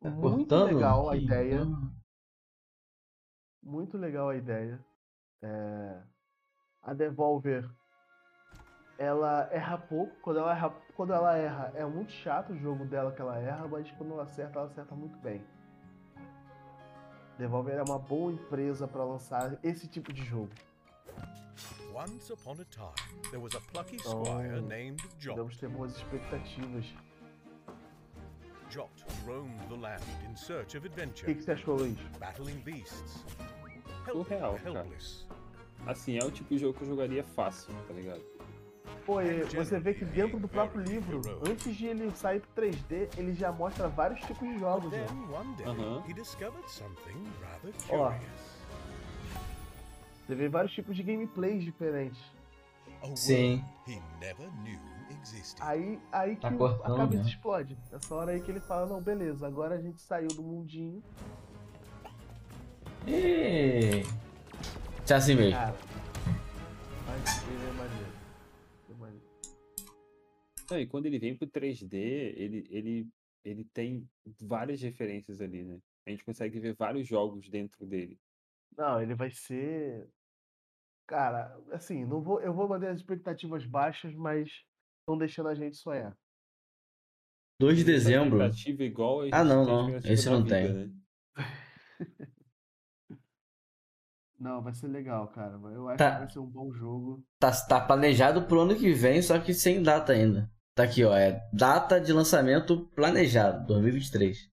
Tá 0.00 0.08
Muito 0.08 0.48
cortando? 0.48 0.74
legal 0.76 1.10
a 1.10 1.16
Ih, 1.16 1.24
ideia. 1.26 1.60
Muito 3.62 3.98
legal 3.98 4.30
a 4.30 4.34
ideia. 4.36 4.82
É, 5.42 6.02
A 6.82 6.94
Devolver, 6.94 7.68
ela 8.96 9.46
erra 9.52 9.76
pouco. 9.76 10.16
Quando 10.22 10.38
ela 10.38 10.52
erra, 10.56 10.70
quando 10.96 11.12
ela 11.12 11.36
erra, 11.36 11.70
é 11.74 11.84
muito 11.84 12.12
chato 12.12 12.54
o 12.54 12.56
jogo 12.56 12.86
dela 12.86 13.12
que 13.12 13.20
ela 13.20 13.36
erra, 13.38 13.68
mas 13.68 13.90
quando 13.92 14.14
ela 14.14 14.22
acerta, 14.22 14.58
ela 14.58 14.68
acerta 14.68 14.94
muito 14.94 15.18
bem. 15.18 15.44
Devolver 17.36 17.76
é 17.76 17.82
uma 17.82 17.98
boa 17.98 18.32
empresa 18.32 18.88
para 18.88 19.04
lançar 19.04 19.58
esse 19.62 19.86
tipo 19.86 20.14
de 20.14 20.24
jogo. 20.24 20.50
Once 21.94 22.32
upon 22.32 22.52
a 22.52 22.64
time, 22.64 23.20
there 23.30 23.38
was 23.42 23.54
a 23.54 23.60
plucky 23.60 23.98
Oh. 24.06 24.24
squire 24.24 24.62
named 24.62 25.02
Jot. 25.18 25.34
Podemos 25.34 25.58
ter 25.58 25.68
boas 25.68 25.94
expectativas. 25.94 26.86
Jot 28.70 28.90
roamed 29.26 29.60
the 29.68 29.76
land 29.76 30.02
in 30.28 30.36
search 30.36 30.76
of 30.76 30.86
O 30.86 30.90
adventure, 30.90 31.26
que, 31.26 31.34
que 31.34 31.42
você 31.42 31.52
achou, 31.52 31.76
Luiz? 31.76 31.96
battling 32.18 32.60
beasts. 32.60 33.24
Surreal, 34.10 34.58
cara. 34.62 34.86
Assim, 35.86 36.18
é 36.18 36.24
o 36.24 36.30
tipo 36.30 36.50
de 36.50 36.58
jogo 36.58 36.76
que 36.76 36.84
eu 36.84 36.88
jogaria 36.88 37.22
fácil, 37.24 37.72
tá 37.86 37.94
ligado? 37.94 38.20
Pô, 39.06 39.16
você 39.54 39.78
vê 39.78 39.94
que 39.94 40.04
dentro 40.04 40.38
do 40.38 40.48
próprio 40.48 40.82
livro, 40.82 41.20
antes 41.48 41.74
de 41.76 41.86
ele 41.86 42.10
sair 42.10 42.40
pro 42.40 42.62
3D, 42.64 43.08
ele 43.16 43.34
já 43.34 43.50
mostra 43.52 43.88
vários 43.88 44.20
tipos 44.20 44.46
de 44.48 44.58
jogos. 44.58 44.90
né? 44.90 45.06
Rather 47.42 47.74
Ó. 47.90 48.12
Você 50.26 50.34
vê 50.34 50.48
vários 50.48 50.72
tipos 50.74 50.94
de 50.96 51.02
gameplays 51.02 51.64
diferentes. 51.64 52.20
Sim. 53.14 53.64
he 53.86 54.00
never 54.20 54.50
knew 54.62 54.78
Aí, 55.60 55.98
aí 56.12 56.34
que 56.36 56.42
Tá 56.42 56.48
o- 56.48 56.64
a 56.64 56.78
cortando, 56.78 56.96
cabeça 56.96 57.22
né? 57.22 57.28
explode. 57.28 57.78
Nessa 57.90 58.14
hora 58.14 58.32
aí 58.32 58.40
que 58.40 58.50
ele 58.50 58.60
fala, 58.60 58.86
não, 58.86 59.02
beleza, 59.02 59.46
agora 59.46 59.74
a 59.74 59.80
gente 59.80 60.00
saiu 60.00 60.28
do 60.28 60.42
mundinho. 60.42 61.02
Ih. 63.06 64.02
É 65.10 65.14
assim 65.14 65.34
mesmo. 65.34 65.52
Cara, 65.52 65.74
mas 67.06 67.42
ele 67.48 67.66
é 67.66 67.72
maneiro. 67.72 68.12
É 68.90 68.94
maneiro. 68.94 69.24
Não, 70.70 70.78
e 70.78 70.86
quando 70.86 71.06
ele 71.06 71.18
vem 71.18 71.34
pro 71.36 71.46
3D, 71.46 71.96
ele, 72.36 72.66
ele, 72.70 73.08
ele 73.44 73.64
tem 73.72 74.06
várias 74.42 74.82
referências 74.82 75.40
ali, 75.40 75.62
né? 75.64 75.78
A 76.06 76.10
gente 76.10 76.24
consegue 76.24 76.60
ver 76.60 76.74
vários 76.74 77.06
jogos 77.08 77.48
dentro 77.48 77.86
dele. 77.86 78.18
Não, 78.76 79.00
ele 79.00 79.14
vai 79.14 79.30
ser. 79.30 80.08
Cara, 81.06 81.58
assim, 81.72 82.04
não 82.04 82.20
vou, 82.20 82.38
eu 82.42 82.52
vou 82.52 82.68
manter 82.68 82.88
as 82.88 82.98
expectativas 82.98 83.64
baixas, 83.64 84.14
mas 84.14 84.50
estão 85.08 85.16
deixando 85.16 85.48
a 85.48 85.54
gente 85.54 85.76
sonhar. 85.78 86.14
2 87.58 87.78
de 87.78 87.84
dezembro. 87.84 88.42
expectativa 88.42 88.84
igual 88.84 89.22
a 89.22 89.28
Ah, 89.32 89.42
não, 89.44 89.64
não. 89.64 89.96
Esse 89.96 90.28
não 90.28 90.42
vida, 90.42 90.54
tem. 90.54 90.72
né? 90.72 90.94
Não, 94.40 94.62
vai 94.62 94.72
ser 94.72 94.86
legal, 94.86 95.26
cara. 95.32 95.56
Eu 95.72 95.88
acho 95.88 95.98
Tá. 95.98 96.12
que 96.12 96.18
vai 96.20 96.30
ser 96.30 96.38
um 96.38 96.46
bom 96.46 96.70
jogo. 96.72 97.26
Tá, 97.40 97.50
tá 97.66 97.84
planejado 97.84 98.46
pro 98.46 98.60
ano 98.60 98.76
que 98.78 98.92
vem, 98.92 99.20
só 99.20 99.36
que 99.40 99.52
sem 99.52 99.82
data 99.82 100.12
ainda. 100.12 100.48
Tá 100.76 100.84
aqui, 100.84 101.04
ó. 101.04 101.12
É 101.12 101.40
data 101.52 102.00
de 102.00 102.12
lançamento 102.12 102.86
planejado, 102.90 103.66
2023. 103.66 104.48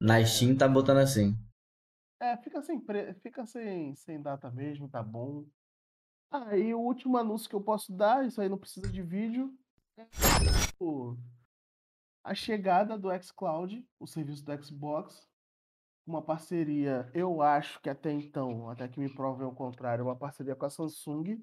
Na 0.00 0.24
Steam 0.24 0.56
tá 0.56 0.66
botando 0.66 0.98
assim. 0.98 1.36
É, 2.20 2.36
fica 2.38 2.60
sem, 2.62 2.80
pre... 2.80 3.14
fica 3.22 3.46
sem, 3.46 3.94
sem 3.94 4.20
data 4.20 4.50
mesmo, 4.50 4.88
tá 4.88 5.00
bom. 5.04 5.46
Ah, 6.28 6.56
e 6.56 6.74
o 6.74 6.80
último 6.80 7.16
anúncio 7.16 7.48
que 7.48 7.54
eu 7.54 7.62
posso 7.62 7.92
dar, 7.96 8.26
isso 8.26 8.40
aí 8.40 8.48
não 8.48 8.58
precisa 8.58 8.90
de 8.90 9.02
vídeo, 9.02 9.56
é 9.60 9.61
o- 10.80 11.16
a 12.24 12.34
chegada 12.34 12.98
do 12.98 13.08
xCloud, 13.22 13.86
o 13.98 14.06
serviço 14.06 14.44
do 14.44 14.64
Xbox, 14.64 15.28
uma 16.06 16.22
parceria, 16.22 17.10
eu 17.14 17.42
acho 17.42 17.80
que 17.80 17.88
até 17.90 18.10
então, 18.12 18.68
até 18.70 18.88
que 18.88 18.98
me 19.00 19.12
provem 19.12 19.46
o 19.46 19.54
contrário, 19.54 20.04
uma 20.04 20.16
parceria 20.16 20.56
com 20.56 20.66
a 20.66 20.70
Samsung. 20.70 21.42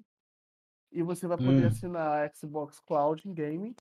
E 0.92 1.02
você 1.02 1.26
vai 1.26 1.36
poder 1.36 1.64
Hum. 1.64 1.68
assinar 1.68 2.24
a 2.28 2.34
Xbox 2.34 2.80
Cloud 2.80 3.26
em 3.28 3.32
Game 3.32 3.76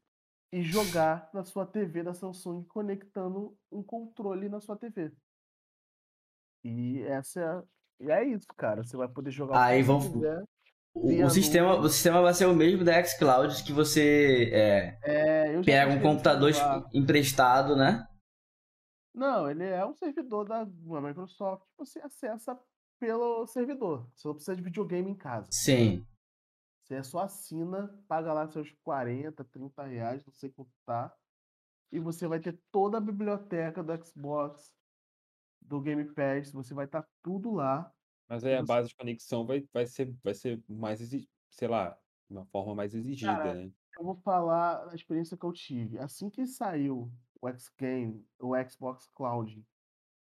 e 0.51 0.61
jogar 0.61 1.29
na 1.33 1.43
sua 1.43 1.65
TV 1.65 2.03
da 2.03 2.13
Samsung 2.13 2.63
conectando 2.65 3.57
um 3.71 3.81
controle 3.81 4.47
na 4.47 4.59
sua 4.61 4.77
TV. 4.77 5.11
E 6.63 7.01
essa 7.03 7.41
é, 7.99 8.03
e 8.05 8.11
é 8.11 8.23
isso, 8.25 8.45
cara. 8.55 8.83
Você 8.83 8.95
vai 8.95 9.07
poder 9.07 9.31
jogar 9.31 9.63
Aí 9.65 9.81
vão- 9.81 9.99
você 9.99 10.11
quiser. 10.11 10.43
O, 10.95 11.29
sistema, 11.29 11.75
o 11.75 11.87
sistema 11.87 12.21
vai 12.21 12.33
ser 12.33 12.45
o 12.45 12.55
mesmo 12.55 12.83
da 12.83 13.03
xCloud, 13.03 13.63
que 13.63 13.71
você 13.71 14.49
é, 14.51 14.99
É, 15.03 15.61
pega 15.61 15.93
um 15.93 16.01
computador 16.01 16.51
emprestado, 16.93 17.75
né? 17.75 18.05
Não, 19.13 19.49
ele 19.49 19.63
é 19.63 19.85
um 19.85 19.93
servidor 19.93 20.47
da 20.47 20.65
Microsoft. 20.65 21.63
Você 21.77 21.99
acessa 21.99 22.59
pelo 22.99 23.45
servidor. 23.47 24.09
Você 24.13 24.27
não 24.27 24.35
precisa 24.35 24.55
de 24.55 24.61
videogame 24.61 25.09
em 25.09 25.15
casa. 25.15 25.47
Sim. 25.51 26.05
Você 26.83 27.03
só 27.03 27.19
assina, 27.19 27.87
paga 28.07 28.33
lá 28.33 28.47
seus 28.47 28.71
40, 28.83 29.43
30 29.45 29.83
reais, 29.83 30.25
não 30.25 30.33
sei 30.33 30.49
quanto 30.49 30.71
tá. 30.85 31.15
E 31.91 31.99
você 31.99 32.27
vai 32.27 32.39
ter 32.39 32.59
toda 32.71 32.97
a 32.97 33.01
biblioteca 33.01 33.83
do 33.83 34.05
Xbox, 34.05 34.75
do 35.61 35.79
Game 35.81 36.03
Pass. 36.13 36.51
Você 36.51 36.73
vai 36.73 36.85
estar 36.85 37.07
tudo 37.23 37.51
lá. 37.51 37.91
Mas 38.29 38.43
aí 38.45 38.53
a 38.55 38.61
Você- 38.61 38.67
base 38.67 38.89
de 38.89 38.95
conexão 38.95 39.45
vai, 39.45 39.67
vai 39.73 39.85
ser, 39.87 40.13
vai 40.23 40.33
ser 40.35 40.63
mais, 40.69 40.99
sei 41.49 41.67
lá, 41.67 41.97
uma 42.29 42.45
forma 42.45 42.75
mais 42.75 42.93
exigida, 42.93 43.33
Cara, 43.35 43.53
né? 43.55 43.71
Eu 43.97 44.03
vou 44.05 44.15
falar 44.15 44.85
da 44.85 44.95
experiência 44.95 45.35
que 45.35 45.43
eu 45.45 45.51
tive. 45.51 45.97
Assim 45.97 46.29
que 46.29 46.45
saiu 46.45 47.11
o 47.41 47.47
X 47.49 47.69
Game, 47.77 48.25
o 48.39 48.51
Xbox 48.69 49.07
Cloud 49.07 49.65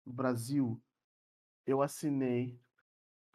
no 0.05 0.11
Brasil, 0.11 0.81
eu 1.65 1.81
assinei, 1.81 2.59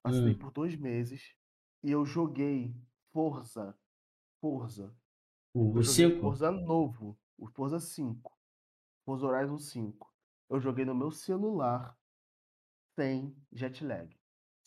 assinei 0.03 0.35
Hum. 0.35 0.39
por 0.39 0.51
dois 0.51 0.75
meses 0.77 1.37
e 1.83 1.91
eu 1.93 2.05
joguei 2.05 2.75
Forza, 3.13 3.79
Forza. 4.41 4.93
O 5.55 5.81
5. 5.83 6.21
Forza 6.21 6.51
novo, 6.51 7.17
o 7.39 7.47
Forza 7.47 7.79
5, 7.81 8.37
Forza 9.07 9.27
Horizon 9.27 9.59
5. 9.59 10.13
Eu 10.51 10.61
joguei 10.61 10.85
no 10.85 10.95
meu 10.95 11.11
celular 11.11 11.97
sem 12.95 13.35
jet 13.53 13.83
lag, 13.85 14.15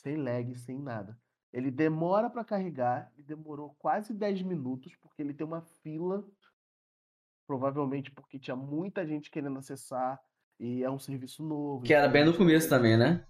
sem 0.01 0.15
lag, 0.17 0.55
sem 0.55 0.79
nada. 0.79 1.17
Ele 1.51 1.71
demora 1.71 2.29
para 2.29 2.45
carregar 2.45 3.11
e 3.17 3.23
demorou 3.23 3.75
quase 3.79 4.13
10 4.13 4.43
minutos 4.43 4.95
porque 4.97 5.21
ele 5.21 5.33
tem 5.33 5.45
uma 5.45 5.61
fila, 5.61 6.23
provavelmente 7.47 8.11
porque 8.11 8.39
tinha 8.39 8.55
muita 8.55 9.05
gente 9.05 9.31
querendo 9.31 9.57
acessar 9.57 10.19
e 10.59 10.83
é 10.83 10.89
um 10.89 10.99
serviço 10.99 11.43
novo. 11.43 11.83
Que 11.83 11.93
era 11.93 12.07
então 12.07 12.13
bem 12.13 12.25
no 12.25 12.37
começo 12.37 12.69
também, 12.69 12.97
né? 12.97 13.25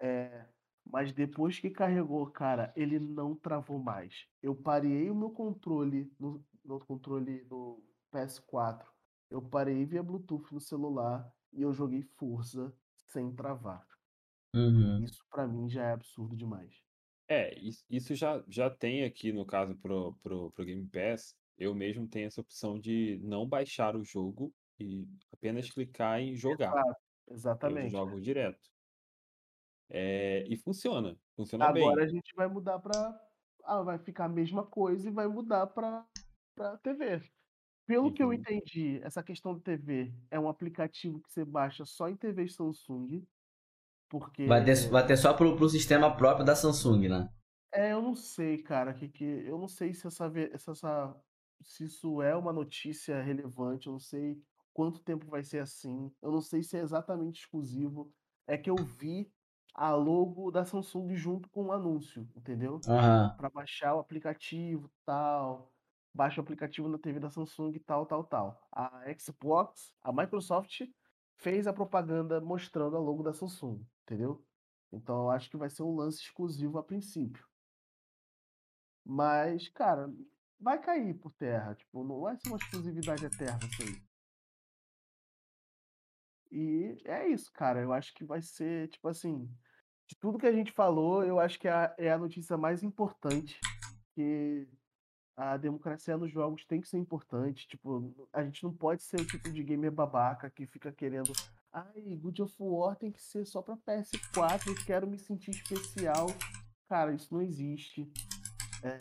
é, 0.00 0.46
mas 0.84 1.12
depois 1.12 1.58
que 1.58 1.68
carregou, 1.68 2.26
cara, 2.30 2.72
ele 2.74 2.98
não 2.98 3.34
travou 3.34 3.78
mais. 3.78 4.26
Eu 4.42 4.54
parei 4.54 5.10
o 5.10 5.14
meu 5.14 5.30
controle 5.30 6.10
no, 6.18 6.42
no 6.64 6.78
controle 6.80 7.44
do 7.44 7.82
PS4. 8.12 8.86
Eu 9.30 9.42
parei 9.42 9.84
via 9.84 10.02
Bluetooth 10.02 10.52
no 10.52 10.60
celular 10.60 11.30
e 11.52 11.60
eu 11.60 11.72
joguei 11.72 12.02
Forza 12.16 12.74
sem 12.94 13.30
travar. 13.34 13.86
Uhum. 14.54 15.04
Isso 15.04 15.24
pra 15.30 15.46
mim 15.46 15.68
já 15.68 15.84
é 15.84 15.92
absurdo 15.92 16.36
demais. 16.36 16.82
É, 17.26 17.58
is- 17.58 17.84
isso 17.90 18.14
já, 18.14 18.42
já 18.48 18.70
tem 18.70 19.04
aqui 19.04 19.32
no 19.32 19.44
caso 19.44 19.76
pro, 19.76 20.14
pro, 20.22 20.50
pro 20.52 20.64
Game 20.64 20.88
Pass. 20.88 21.36
Eu 21.56 21.74
mesmo 21.74 22.08
tenho 22.08 22.26
essa 22.26 22.40
opção 22.40 22.78
de 22.78 23.18
não 23.22 23.46
baixar 23.46 23.96
o 23.96 24.04
jogo 24.04 24.54
e 24.78 25.06
apenas 25.32 25.70
clicar 25.70 26.20
em 26.20 26.34
jogar. 26.34 26.70
Exato, 26.70 27.00
Eu 27.28 27.34
Exatamente. 27.34 27.90
jogo 27.90 28.20
direto. 28.20 28.70
É, 29.90 30.44
e 30.46 30.56
funciona, 30.56 31.18
funciona 31.34 31.72
bem. 31.72 31.82
Agora 31.82 32.04
a 32.04 32.08
gente 32.08 32.34
vai 32.34 32.46
mudar 32.48 32.78
pra. 32.78 33.18
Ah, 33.64 33.82
vai 33.82 33.98
ficar 33.98 34.26
a 34.26 34.28
mesma 34.28 34.64
coisa 34.66 35.08
e 35.08 35.12
vai 35.12 35.26
mudar 35.26 35.66
pra, 35.68 36.06
pra 36.54 36.76
TV. 36.78 37.20
Pelo 37.86 38.12
que 38.12 38.22
eu 38.22 38.28
Uhum. 38.28 38.34
entendi, 38.34 39.00
essa 39.02 39.22
questão 39.22 39.54
do 39.54 39.60
TV 39.60 40.14
é 40.30 40.38
um 40.38 40.48
aplicativo 40.48 41.20
que 41.20 41.30
você 41.32 41.44
baixa 41.44 41.84
só 41.84 42.08
em 42.08 42.16
TV 42.16 42.48
Samsung. 42.48 43.26
Porque. 44.08 44.46
Vai 44.46 44.64
ter, 44.64 44.74
vai 44.88 45.06
ter 45.06 45.16
só 45.16 45.34
pro, 45.34 45.56
pro 45.56 45.68
sistema 45.68 46.14
próprio 46.16 46.44
da 46.44 46.56
Samsung, 46.56 47.08
né? 47.08 47.28
É, 47.72 47.92
eu 47.92 48.00
não 48.00 48.14
sei, 48.14 48.58
cara, 48.58 48.94
que, 48.94 49.08
que 49.08 49.24
eu 49.24 49.58
não 49.58 49.68
sei 49.68 49.92
se 49.92 50.06
essa, 50.06 50.30
se 50.30 50.70
essa 50.70 51.14
se 51.62 51.84
isso 51.84 52.22
é 52.22 52.34
uma 52.34 52.52
notícia 52.52 53.20
relevante, 53.22 53.86
eu 53.86 53.92
não 53.92 54.00
sei 54.00 54.40
quanto 54.72 55.00
tempo 55.00 55.26
vai 55.26 55.42
ser 55.42 55.58
assim, 55.58 56.10
eu 56.22 56.30
não 56.30 56.40
sei 56.40 56.62
se 56.62 56.76
é 56.76 56.80
exatamente 56.80 57.40
exclusivo. 57.40 58.12
É 58.46 58.56
que 58.56 58.70
eu 58.70 58.76
vi 58.76 59.30
a 59.74 59.92
logo 59.94 60.50
da 60.50 60.64
Samsung 60.64 61.14
junto 61.14 61.48
com 61.50 61.66
o 61.66 61.72
anúncio, 61.72 62.28
entendeu? 62.34 62.80
Aham. 62.88 63.34
Para 63.36 63.50
baixar 63.50 63.94
o 63.94 64.00
aplicativo, 64.00 64.90
tal. 65.04 65.70
Baixa 66.14 66.40
o 66.40 66.44
aplicativo 66.44 66.88
na 66.88 66.98
TV 66.98 67.20
da 67.20 67.30
Samsung, 67.30 67.78
tal, 67.80 68.06
tal, 68.06 68.24
tal. 68.24 68.66
A 68.72 69.04
Xbox, 69.18 69.92
a 70.02 70.12
Microsoft 70.12 70.82
fez 71.36 71.66
a 71.66 71.72
propaganda 71.72 72.40
mostrando 72.40 72.96
a 72.96 73.00
logo 73.00 73.22
da 73.22 73.32
Samsung, 73.32 73.80
entendeu? 74.08 74.42
Então 74.90 75.24
eu 75.24 75.30
acho 75.30 75.50
que 75.50 75.56
vai 75.56 75.68
ser 75.68 75.82
um 75.82 75.94
lance 75.94 76.22
exclusivo 76.22 76.78
a 76.78 76.82
princípio. 76.82 77.46
Mas, 79.04 79.68
cara, 79.68 80.10
vai 80.58 80.80
cair 80.80 81.14
por 81.14 81.32
terra. 81.32 81.74
Tipo, 81.74 82.04
não 82.04 82.20
vai 82.20 82.36
ser 82.36 82.48
uma 82.48 82.58
exclusividade 82.58 83.24
eterna 83.24 83.60
isso 83.70 83.82
aí. 83.82 84.02
E 86.50 87.02
é 87.04 87.28
isso, 87.28 87.52
cara. 87.52 87.80
Eu 87.80 87.92
acho 87.92 88.14
que 88.14 88.24
vai 88.24 88.40
ser, 88.40 88.88
tipo 88.88 89.08
assim, 89.08 89.46
de 90.06 90.16
tudo 90.16 90.38
que 90.38 90.46
a 90.46 90.52
gente 90.52 90.72
falou, 90.72 91.22
eu 91.22 91.38
acho 91.38 91.58
que 91.58 91.68
é 91.68 91.72
a, 91.72 91.94
é 91.98 92.10
a 92.10 92.18
notícia 92.18 92.56
mais 92.56 92.82
importante. 92.82 93.60
Que 94.14 94.66
a 95.36 95.56
democracia 95.56 96.16
nos 96.16 96.32
jogos 96.32 96.64
tem 96.64 96.80
que 96.80 96.88
ser 96.88 96.98
importante. 96.98 97.68
Tipo, 97.68 98.28
a 98.32 98.42
gente 98.42 98.64
não 98.64 98.72
pode 98.74 99.02
ser 99.02 99.20
o 99.20 99.26
tipo 99.26 99.50
de 99.50 99.62
gamer 99.62 99.92
babaca 99.92 100.50
que 100.50 100.66
fica 100.66 100.90
querendo. 100.90 101.32
Ai, 101.72 102.16
God 102.16 102.40
of 102.40 102.54
War 102.58 102.96
tem 102.96 103.12
que 103.12 103.22
ser 103.22 103.46
só 103.46 103.60
pra 103.60 103.76
PS4, 103.76 104.68
eu 104.68 104.84
quero 104.86 105.06
me 105.06 105.18
sentir 105.18 105.50
especial. 105.50 106.26
Cara, 106.88 107.12
isso 107.12 107.32
não 107.32 107.42
existe. 107.42 108.10
É, 108.82 108.96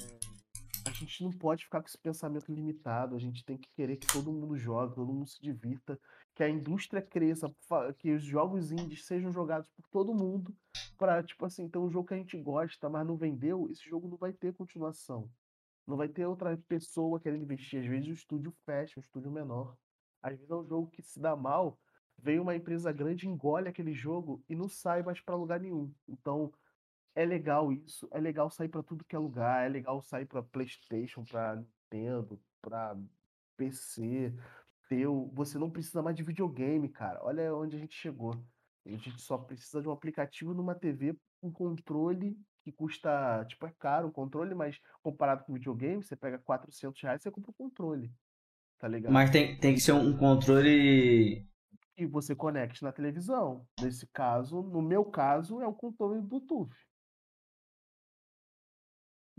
a 0.85 0.91
gente 0.91 1.23
não 1.23 1.31
pode 1.31 1.63
ficar 1.63 1.81
com 1.81 1.87
esse 1.87 1.97
pensamento 1.97 2.51
limitado. 2.51 3.15
A 3.15 3.19
gente 3.19 3.45
tem 3.45 3.57
que 3.57 3.69
querer 3.71 3.97
que 3.97 4.07
todo 4.07 4.31
mundo 4.31 4.57
jogue, 4.57 4.95
todo 4.95 5.13
mundo 5.13 5.27
se 5.27 5.41
divirta, 5.41 5.99
que 6.35 6.43
a 6.43 6.49
indústria 6.49 7.01
cresça, 7.01 7.53
que 7.97 8.11
os 8.13 8.23
jogos 8.23 8.71
indies 8.71 9.05
sejam 9.05 9.31
jogados 9.31 9.69
por 9.69 9.87
todo 9.89 10.13
mundo. 10.13 10.55
Pra, 10.97 11.23
tipo 11.23 11.45
assim, 11.45 11.69
ter 11.69 11.77
um 11.77 11.89
jogo 11.89 12.07
que 12.07 12.13
a 12.13 12.17
gente 12.17 12.37
gosta, 12.37 12.89
mas 12.89 13.05
não 13.05 13.15
vendeu, 13.15 13.69
esse 13.69 13.87
jogo 13.87 14.07
não 14.07 14.17
vai 14.17 14.33
ter 14.33 14.53
continuação. 14.53 15.29
Não 15.85 15.95
vai 15.95 16.09
ter 16.09 16.25
outra 16.25 16.57
pessoa 16.67 17.19
querendo 17.19 17.43
investir. 17.43 17.79
Às 17.79 17.87
vezes 17.87 18.09
o 18.09 18.13
estúdio 18.13 18.51
fecha, 18.65 18.99
um 18.99 19.01
estúdio 19.01 19.31
menor. 19.31 19.77
Às 20.21 20.33
vezes 20.33 20.49
é 20.49 20.55
um 20.55 20.65
jogo 20.65 20.89
que 20.89 21.01
se 21.01 21.19
dá 21.19 21.35
mal, 21.35 21.77
vem 22.17 22.39
uma 22.39 22.55
empresa 22.55 22.91
grande, 22.91 23.27
engole 23.27 23.67
aquele 23.67 23.93
jogo 23.93 24.43
e 24.49 24.55
não 24.55 24.67
sai 24.67 25.03
mais 25.03 25.19
pra 25.21 25.35
lugar 25.35 25.59
nenhum. 25.59 25.91
Então, 26.07 26.51
é 27.15 27.25
legal 27.25 27.71
isso, 27.71 28.07
é 28.11 28.19
legal 28.19 28.49
sair 28.49 28.69
pra 28.69 28.83
tudo 28.83 29.05
que 29.05 29.15
é 29.15 29.19
lugar, 29.19 29.65
é 29.65 29.69
legal 29.69 30.01
sair 30.01 30.25
pra 30.25 30.43
PlayStation, 30.43 31.23
pra 31.23 31.55
Nintendo, 31.55 32.39
pra 32.61 32.95
PC. 33.55 34.33
Ter 34.87 35.07
o... 35.07 35.29
Você 35.33 35.57
não 35.57 35.69
precisa 35.69 36.01
mais 36.01 36.15
de 36.15 36.23
videogame, 36.23 36.87
cara. 36.87 37.19
Olha 37.23 37.53
onde 37.53 37.75
a 37.75 37.79
gente 37.79 37.95
chegou. 37.95 38.33
A 38.85 38.89
gente 38.89 39.11
só 39.19 39.37
precisa 39.37 39.81
de 39.81 39.87
um 39.87 39.91
aplicativo 39.91 40.53
numa 40.53 40.73
TV, 40.73 41.17
um 41.43 41.51
controle 41.51 42.37
que 42.63 42.71
custa, 42.71 43.45
tipo, 43.45 43.65
é 43.65 43.73
caro 43.79 44.07
um 44.07 44.11
controle, 44.11 44.53
mas 44.53 44.79
comparado 45.01 45.43
com 45.43 45.53
videogame, 45.53 46.03
você 46.03 46.15
pega 46.15 46.37
400 46.37 47.01
reais, 47.01 47.21
você 47.21 47.31
compra 47.31 47.51
o 47.51 47.53
controle, 47.53 48.11
tá 48.77 48.87
ligado? 48.87 49.11
Mas 49.11 49.29
tem, 49.29 49.57
tem 49.57 49.73
que 49.73 49.81
ser 49.81 49.93
um 49.93 50.17
controle. 50.17 51.47
E 51.97 52.05
você 52.05 52.35
conecte 52.35 52.83
na 52.83 52.91
televisão. 52.91 53.67
Nesse 53.81 54.05
caso, 54.07 54.61
no 54.61 54.81
meu 54.81 55.03
caso, 55.03 55.61
é 55.61 55.67
o 55.67 55.73
controle 55.73 56.21
Bluetooth. 56.21 56.75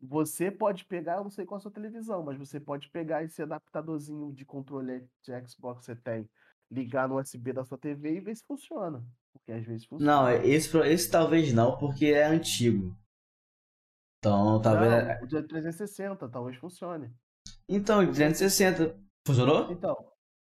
Você 0.01 0.51
pode 0.51 0.85
pegar, 0.85 1.17
eu 1.17 1.25
não 1.25 1.31
sei 1.31 1.45
qual 1.45 1.59
é 1.59 1.61
a 1.61 1.63
sua 1.63 1.73
televisão, 1.73 2.23
mas 2.23 2.37
você 2.37 2.61
pode 2.61 2.89
pegar 2.91 3.25
esse 3.25 3.43
adaptadorzinho 3.43 4.33
de 4.33 4.45
controle 4.45 5.09
de 5.23 5.49
Xbox 5.49 5.81
que 5.81 5.87
você 5.87 5.97
tem, 5.97 6.29
ligar 6.71 7.09
no 7.09 7.19
USB 7.19 7.53
da 7.53 7.65
sua 7.65 7.79
TV 7.79 8.17
e 8.17 8.21
ver 8.21 8.37
se 8.37 8.45
funciona. 8.45 9.05
Porque 9.33 9.53
às 9.53 9.65
vezes 9.65 9.87
funciona. 9.87 10.13
Não, 10.13 10.31
esse, 10.45 10.77
esse 10.79 11.11
talvez 11.11 11.53
não, 11.53 11.77
porque 11.79 12.07
é 12.07 12.25
antigo. 12.25 12.97
Então, 14.19 14.61
talvez. 14.61 14.91
Não, 14.91 15.25
o 15.25 15.27
de 15.27 15.43
360 15.43 16.29
talvez 16.29 16.57
funcione. 16.57 17.13
Então, 17.69 18.05
360. 18.05 18.99
Funcionou? 19.27 19.71
Então, 19.71 19.97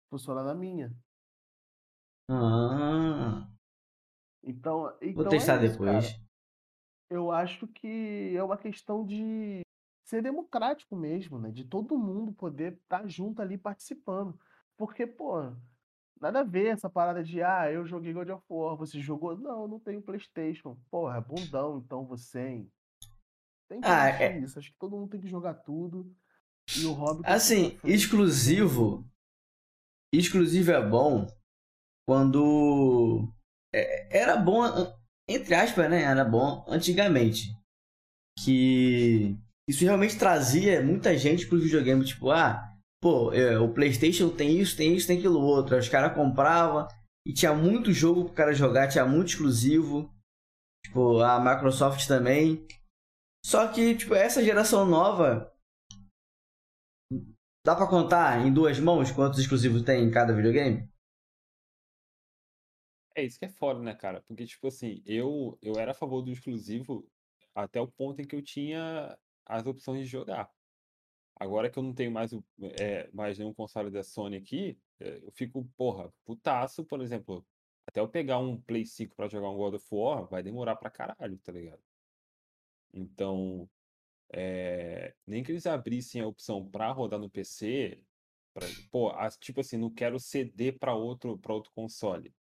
funciona 0.09 0.43
na 0.43 0.53
minha. 0.53 0.93
Ah, 2.29 3.47
Então, 4.43 4.83
vou 5.13 5.23
então 5.23 5.31
testar 5.31 5.57
é 5.59 5.65
isso, 5.65 5.79
depois. 5.79 6.05
cara. 6.05 6.25
Eu 7.09 7.31
acho 7.31 7.67
que 7.67 8.33
é 8.35 8.43
uma 8.43 8.57
questão 8.57 9.05
de 9.05 9.61
ser 10.03 10.21
democrático 10.21 10.95
mesmo, 10.95 11.39
né? 11.39 11.51
De 11.51 11.63
todo 11.63 11.97
mundo 11.97 12.33
poder 12.33 12.73
estar 12.73 13.07
junto 13.07 13.41
ali 13.41 13.57
participando. 13.57 14.39
Porque, 14.77 15.05
pô, 15.07 15.51
nada 16.19 16.41
a 16.41 16.43
ver 16.43 16.67
essa 16.67 16.89
parada 16.89 17.23
de, 17.23 17.41
ah, 17.41 17.71
eu 17.71 17.85
joguei 17.85 18.13
God 18.13 18.29
of 18.29 18.43
War, 18.49 18.75
você 18.75 18.99
jogou? 18.99 19.37
Não, 19.37 19.67
não 19.67 19.79
tenho 19.79 20.01
PlayStation. 20.01 20.77
Porra, 20.89 21.17
é 21.17 21.21
bundão, 21.21 21.79
então 21.79 22.05
você, 22.05 22.39
hein? 22.47 22.71
Tem 23.67 23.81
que 23.81 23.87
Ah, 23.87 24.09
é- 24.09 24.39
isso. 24.39 24.59
Acho 24.59 24.71
que 24.71 24.77
todo 24.77 24.95
mundo 24.97 25.09
tem 25.09 25.21
que 25.21 25.27
jogar 25.27 25.53
tudo. 25.55 26.13
E 26.77 26.85
o 26.85 27.23
Assim, 27.23 27.77
exclusivo. 27.85 29.05
Exclusivo 30.11 30.71
é 30.71 30.81
bom 30.87 31.27
quando. 32.07 33.27
é- 33.73 34.19
Era 34.21 34.37
bom, 34.37 34.63
entre 35.29 35.53
aspas, 35.55 35.89
né? 35.89 36.01
Era 36.03 36.23
bom 36.23 36.65
antigamente. 36.67 37.53
Que 38.43 39.35
isso 39.69 39.83
realmente 39.83 40.17
trazia 40.17 40.81
muita 40.83 41.17
gente 41.17 41.47
pro 41.47 41.59
videogame. 41.59 42.05
Tipo, 42.05 42.31
ah, 42.31 42.61
pô, 43.01 43.31
é, 43.33 43.57
o 43.59 43.73
PlayStation 43.73 44.29
tem 44.29 44.59
isso, 44.59 44.75
tem 44.75 44.95
isso, 44.95 45.07
tem 45.07 45.17
aquilo 45.17 45.39
outro. 45.41 45.75
Aí 45.75 45.81
Os 45.81 45.89
caras 45.89 46.13
compravam 46.15 46.87
e 47.25 47.33
tinha 47.33 47.53
muito 47.53 47.91
jogo 47.93 48.25
pro 48.25 48.33
cara 48.33 48.53
jogar, 48.53 48.87
tinha 48.87 49.05
muito 49.05 49.29
exclusivo. 49.29 50.13
Tipo, 50.85 51.19
a 51.21 51.39
Microsoft 51.39 52.05
também. 52.07 52.67
Só 53.45 53.67
que, 53.67 53.95
tipo, 53.95 54.13
essa 54.15 54.43
geração 54.43 54.85
nova 54.85 55.51
Dá 57.65 57.75
pra 57.75 57.87
contar 57.87 58.45
em 58.45 58.53
duas 58.53 58.79
mãos 58.79 59.11
quantos 59.11 59.39
exclusivos 59.39 59.81
tem 59.81 60.03
em 60.03 60.11
cada 60.11 60.35
videogame? 60.35 60.87
É 63.15 63.23
isso 63.23 63.39
que 63.39 63.45
é 63.45 63.49
foda, 63.49 63.79
né, 63.81 63.95
cara? 63.95 64.21
Porque, 64.21 64.45
tipo 64.45 64.67
assim, 64.67 65.01
eu, 65.05 65.57
eu 65.61 65.79
era 65.79 65.91
a 65.91 65.93
favor 65.93 66.21
do 66.21 66.31
exclusivo 66.31 67.09
até 67.53 67.79
o 67.79 67.87
ponto 67.87 68.21
em 68.21 68.27
que 68.27 68.35
eu 68.35 68.41
tinha 68.43 69.17
as 69.45 69.65
opções 69.65 70.01
de 70.01 70.05
jogar. 70.07 70.53
Agora 71.35 71.69
que 71.71 71.79
eu 71.79 71.83
não 71.83 71.93
tenho 71.93 72.11
mais, 72.11 72.33
o, 72.33 72.45
é, 72.79 73.09
mais 73.13 73.39
nenhum 73.39 73.53
console 73.53 73.91
da 73.91 74.03
Sony 74.03 74.37
aqui, 74.37 74.79
é, 74.99 75.19
eu 75.25 75.31
fico, 75.31 75.65
porra, 75.77 76.13
putaço, 76.25 76.85
por 76.85 77.01
exemplo. 77.01 77.47
Até 77.87 78.01
eu 78.01 78.09
pegar 78.09 78.39
um 78.39 78.61
Play 78.61 78.85
5 78.85 79.15
pra 79.15 79.27
jogar 79.29 79.49
um 79.51 79.57
God 79.57 79.75
of 79.75 79.87
War, 79.91 80.27
vai 80.29 80.43
demorar 80.43 80.75
pra 80.77 80.89
caralho, 80.91 81.39
tá 81.39 81.51
ligado? 81.53 81.83
Então, 82.93 83.69
é, 84.33 85.15
nem 85.27 85.43
que 85.43 85.51
eles 85.51 85.65
abrissem 85.67 86.21
a 86.21 86.27
opção 86.27 86.69
pra 86.69 86.91
rodar 86.91 87.19
no 87.19 87.29
PC, 87.29 88.03
pra, 88.53 88.67
pô, 88.91 89.09
as- 89.11 89.37
tipo 89.37 89.61
assim, 89.61 89.77
não 89.77 89.93
quero 89.93 90.19
CD 90.19 90.71
pra 90.73 90.95
outro, 90.95 91.37
pra 91.39 91.53
outro 91.53 91.71
console. 91.73 92.35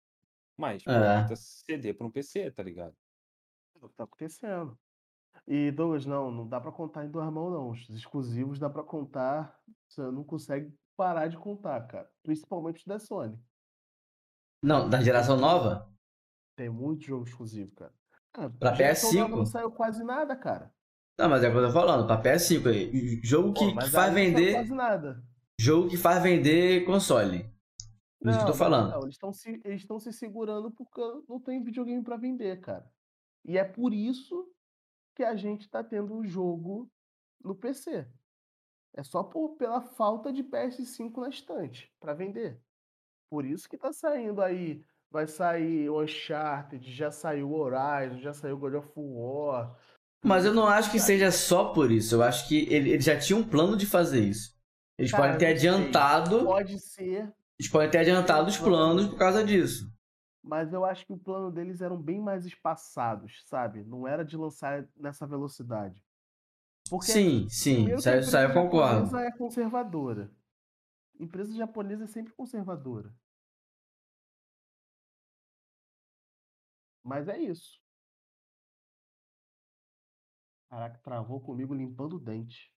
Mas, 0.56 0.82
É. 0.86 1.34
CD 1.36 1.92
pra 1.94 2.06
um 2.06 2.10
PC, 2.10 2.50
tá 2.50 2.62
ligado? 2.62 2.94
É 3.80 3.84
o 3.84 3.88
que 3.88 3.94
tá 3.96 4.04
acontecendo. 4.04 4.78
E 5.48 5.70
Douglas, 5.72 6.06
não, 6.06 6.30
não 6.30 6.48
dá 6.48 6.60
pra 6.60 6.70
contar 6.72 7.04
em 7.04 7.10
duas 7.10 7.30
mãos, 7.32 7.50
não. 7.52 7.70
Os 7.70 7.88
exclusivos 7.90 8.58
dá 8.58 8.70
pra 8.70 8.82
contar, 8.84 9.58
você 9.88 10.00
não 10.02 10.22
consegue 10.24 10.72
parar 10.96 11.26
de 11.28 11.36
contar, 11.36 11.80
cara. 11.86 12.08
Principalmente 12.22 12.78
os 12.78 12.86
da 12.86 12.98
Sony. 12.98 13.38
Não, 14.62 14.88
da 14.88 15.02
geração 15.02 15.36
nova? 15.36 15.92
Tem 16.56 16.70
muito 16.70 17.04
jogo 17.04 17.24
exclusivo, 17.26 17.72
cara. 17.74 17.92
Ah, 18.32 18.48
Pra 18.48 18.74
geração 18.74 19.12
nova 19.12 19.28
PS5? 19.28 19.36
não 19.38 19.46
saiu 19.46 19.70
quase 19.70 20.02
nada, 20.04 20.36
cara. 20.36 20.72
Não, 21.18 21.28
mas 21.28 21.44
é 21.44 21.48
o 21.48 21.52
que 21.52 21.58
eu 21.58 21.66
tô 21.66 21.72
falando, 21.72 22.06
pra 22.06 22.20
PS5 22.22 22.68
aí. 22.68 23.20
Jogo 23.22 23.52
que, 23.52 23.60
Pô, 23.60 23.68
que 23.70 23.74
mas 23.74 23.88
faz 23.90 24.14
aí 24.16 24.30
não 24.30 24.34
saiu 24.34 24.44
vender. 24.46 24.52
quase 24.54 24.74
nada. 24.74 25.24
Jogo 25.60 25.88
que 25.88 25.96
faz 25.96 26.22
vender 26.22 26.84
console. 26.84 27.52
Por 28.24 28.30
isso 28.30 28.38
que 28.38 28.44
eu 28.44 28.46
tô 28.46 28.52
Não, 28.52 28.58
falando. 28.58 28.90
não, 28.90 29.02
eles 29.02 29.16
estão 29.16 29.32
se, 29.34 29.60
eles 29.62 29.86
se 30.00 30.12
segurando 30.14 30.70
porque 30.70 30.98
não 31.28 31.38
tem 31.38 31.62
videogame 31.62 32.02
pra 32.02 32.16
vender, 32.16 32.58
cara. 32.58 32.90
E 33.44 33.58
é 33.58 33.64
por 33.64 33.92
isso 33.92 34.50
que 35.14 35.22
a 35.22 35.36
gente 35.36 35.68
tá 35.68 35.84
tendo 35.84 36.16
o 36.16 36.24
jogo 36.26 36.90
no 37.44 37.54
PC. 37.54 38.08
É 38.94 39.02
só 39.02 39.22
por, 39.22 39.56
pela 39.56 39.82
falta 39.82 40.32
de 40.32 40.42
PS5 40.42 41.18
na 41.20 41.28
estante 41.28 41.92
pra 42.00 42.14
vender. 42.14 42.58
Por 43.28 43.44
isso 43.44 43.68
que 43.68 43.76
tá 43.76 43.92
saindo 43.92 44.40
aí. 44.40 44.82
Vai 45.10 45.26
sair 45.26 45.90
o 45.90 46.02
Uncharted, 46.02 46.90
já 46.90 47.10
saiu 47.10 47.50
o 47.50 47.54
Horizon, 47.54 48.20
já 48.20 48.32
saiu 48.32 48.56
God 48.58 48.74
of 48.74 48.88
War. 48.96 49.78
Mas 50.24 50.46
eu 50.46 50.54
não 50.54 50.66
acho 50.66 50.90
que 50.90 50.98
seja 50.98 51.30
só 51.30 51.74
por 51.74 51.92
isso. 51.92 52.14
Eu 52.14 52.22
acho 52.22 52.48
que 52.48 52.66
ele- 52.72 52.90
eles 52.90 53.04
já 53.04 53.18
tinham 53.18 53.40
um 53.40 53.46
plano 53.48 53.76
de 53.76 53.84
fazer 53.84 54.24
isso. 54.24 54.56
Eles 54.98 55.10
Cara, 55.10 55.24
podem 55.24 55.38
ter 55.38 55.44
não 55.46 55.52
adiantado. 55.52 56.44
Pode 56.44 56.80
ser, 56.80 57.30
Eles 57.58 57.70
podem 57.70 57.90
ter 57.90 57.98
adiantado 57.98 58.48
os 58.48 58.56
planos 58.58 59.06
por 59.08 59.18
causa 59.18 59.44
disso. 59.44 59.90
mas 60.42 60.72
eu 60.72 60.84
acho 60.84 61.06
que 61.06 61.12
o 61.12 61.18
plano 61.18 61.50
deles 61.50 61.80
eram 61.80 62.00
bem 62.00 62.20
mais 62.20 62.44
espaçados, 62.46 63.42
sabe? 63.46 63.82
Não 63.84 64.06
era 64.06 64.24
de 64.24 64.36
lançar 64.36 64.86
nessa 64.96 65.26
velocidade. 65.26 66.04
Porque 66.88 67.12
Sim, 67.12 67.46
sim. 67.48 67.94
Isso 67.94 68.08
a 68.08 68.12
aí 68.12 68.18
eu 68.18 68.22
empresa 68.22 68.48
concordo. 68.48 69.10
japonesa 69.10 69.20
é 69.20 69.32
conservadora. 69.32 70.30
Empresa 71.20 71.54
japonesa 71.54 72.04
é 72.04 72.08
sempre 72.08 72.32
conservadora. 72.34 73.14
Mas 77.04 77.28
é 77.28 77.38
isso. 77.38 77.80
Caraca, 80.68 80.98
travou 81.02 81.40
comigo 81.40 81.72
limpando 81.74 82.16
o 82.16 82.20
dente. 82.20 82.70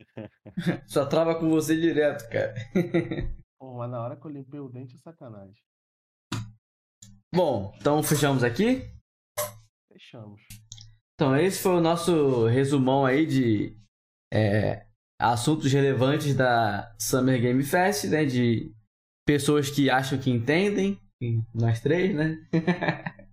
Só 0.86 1.06
trava 1.06 1.34
com 1.38 1.48
você 1.48 1.76
direto, 1.78 2.28
cara. 2.28 2.54
Pô, 3.62 3.74
mas 3.74 3.88
na 3.88 4.02
hora 4.02 4.16
que 4.16 4.26
eu 4.26 4.30
limpei 4.32 4.58
o 4.58 4.68
dente 4.68 4.96
é 4.96 4.98
sacanagem. 4.98 5.54
Bom, 7.32 7.72
então 7.76 8.02
fechamos 8.02 8.42
aqui. 8.42 8.82
Fechamos. 9.86 10.42
Então, 11.14 11.36
esse 11.36 11.62
foi 11.62 11.76
o 11.76 11.80
nosso 11.80 12.46
resumão 12.46 13.06
aí 13.06 13.24
de 13.24 13.78
é, 14.34 14.88
assuntos 15.16 15.72
relevantes 15.72 16.34
da 16.34 16.92
Summer 17.00 17.40
Game 17.40 17.62
Fest, 17.62 18.06
né? 18.06 18.24
De 18.24 18.74
pessoas 19.24 19.70
que 19.70 19.88
acham 19.88 20.18
que 20.18 20.28
entendem 20.28 21.00
Nós 21.54 21.80
três, 21.80 22.16
né? 22.16 22.44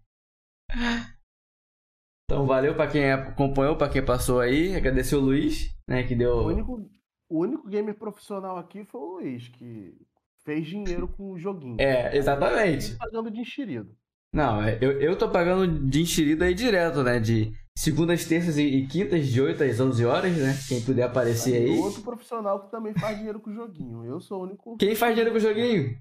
então 2.29 2.45
valeu 2.45 2.75
pra 2.75 2.87
quem 2.87 3.11
acompanhou, 3.11 3.75
pra 3.75 3.89
quem 3.89 4.05
passou 4.05 4.39
aí. 4.39 4.75
Agradecer 4.75 5.15
o 5.15 5.21
Luiz, 5.21 5.75
né? 5.87 6.03
Que 6.03 6.13
deu. 6.13 6.35
O 6.35 6.47
único, 6.49 6.87
o 7.27 7.39
único 7.39 7.67
gamer 7.67 7.97
profissional 7.97 8.57
aqui 8.57 8.85
foi 8.85 9.01
o 9.01 9.13
Luiz, 9.15 9.47
que 9.47 10.07
fez 10.45 10.67
dinheiro 10.67 11.07
com 11.07 11.31
o 11.31 11.37
joguinho. 11.37 11.77
É, 11.79 12.15
exatamente. 12.15 12.95
Pagando 12.95 13.29
de 13.31 13.39
enxerido. 13.39 13.95
Não, 14.33 14.61
é, 14.61 14.77
eu, 14.79 15.01
eu 15.01 15.17
tô 15.17 15.29
pagando 15.29 15.67
de 15.89 16.01
enxerido 16.01 16.43
aí 16.43 16.53
direto, 16.53 17.01
né? 17.03 17.19
De 17.19 17.51
segundas, 17.77 18.25
terças 18.25 18.57
e, 18.57 18.63
e 18.63 18.87
quintas, 18.87 19.27
de 19.27 19.41
8 19.41 19.63
às 19.63 19.79
11 19.79 20.05
horas, 20.05 20.35
né? 20.37 20.53
Quem 20.67 20.81
puder 20.81 21.03
aparecer 21.03 21.55
Aí, 21.55 21.71
aí. 21.71 21.79
Outro 21.79 22.01
profissional 22.03 22.63
que 22.63 22.69
também 22.69 22.93
faz 22.93 23.17
dinheiro 23.17 23.39
com 23.39 23.49
o 23.49 23.53
joguinho. 23.53 24.05
Eu 24.05 24.19
sou 24.19 24.41
o 24.41 24.43
único. 24.43 24.77
Quem 24.77 24.93
faz 24.95 25.15
dinheiro 25.15 25.31
com 25.31 25.37
o 25.37 25.41
joguinho? 25.41 25.99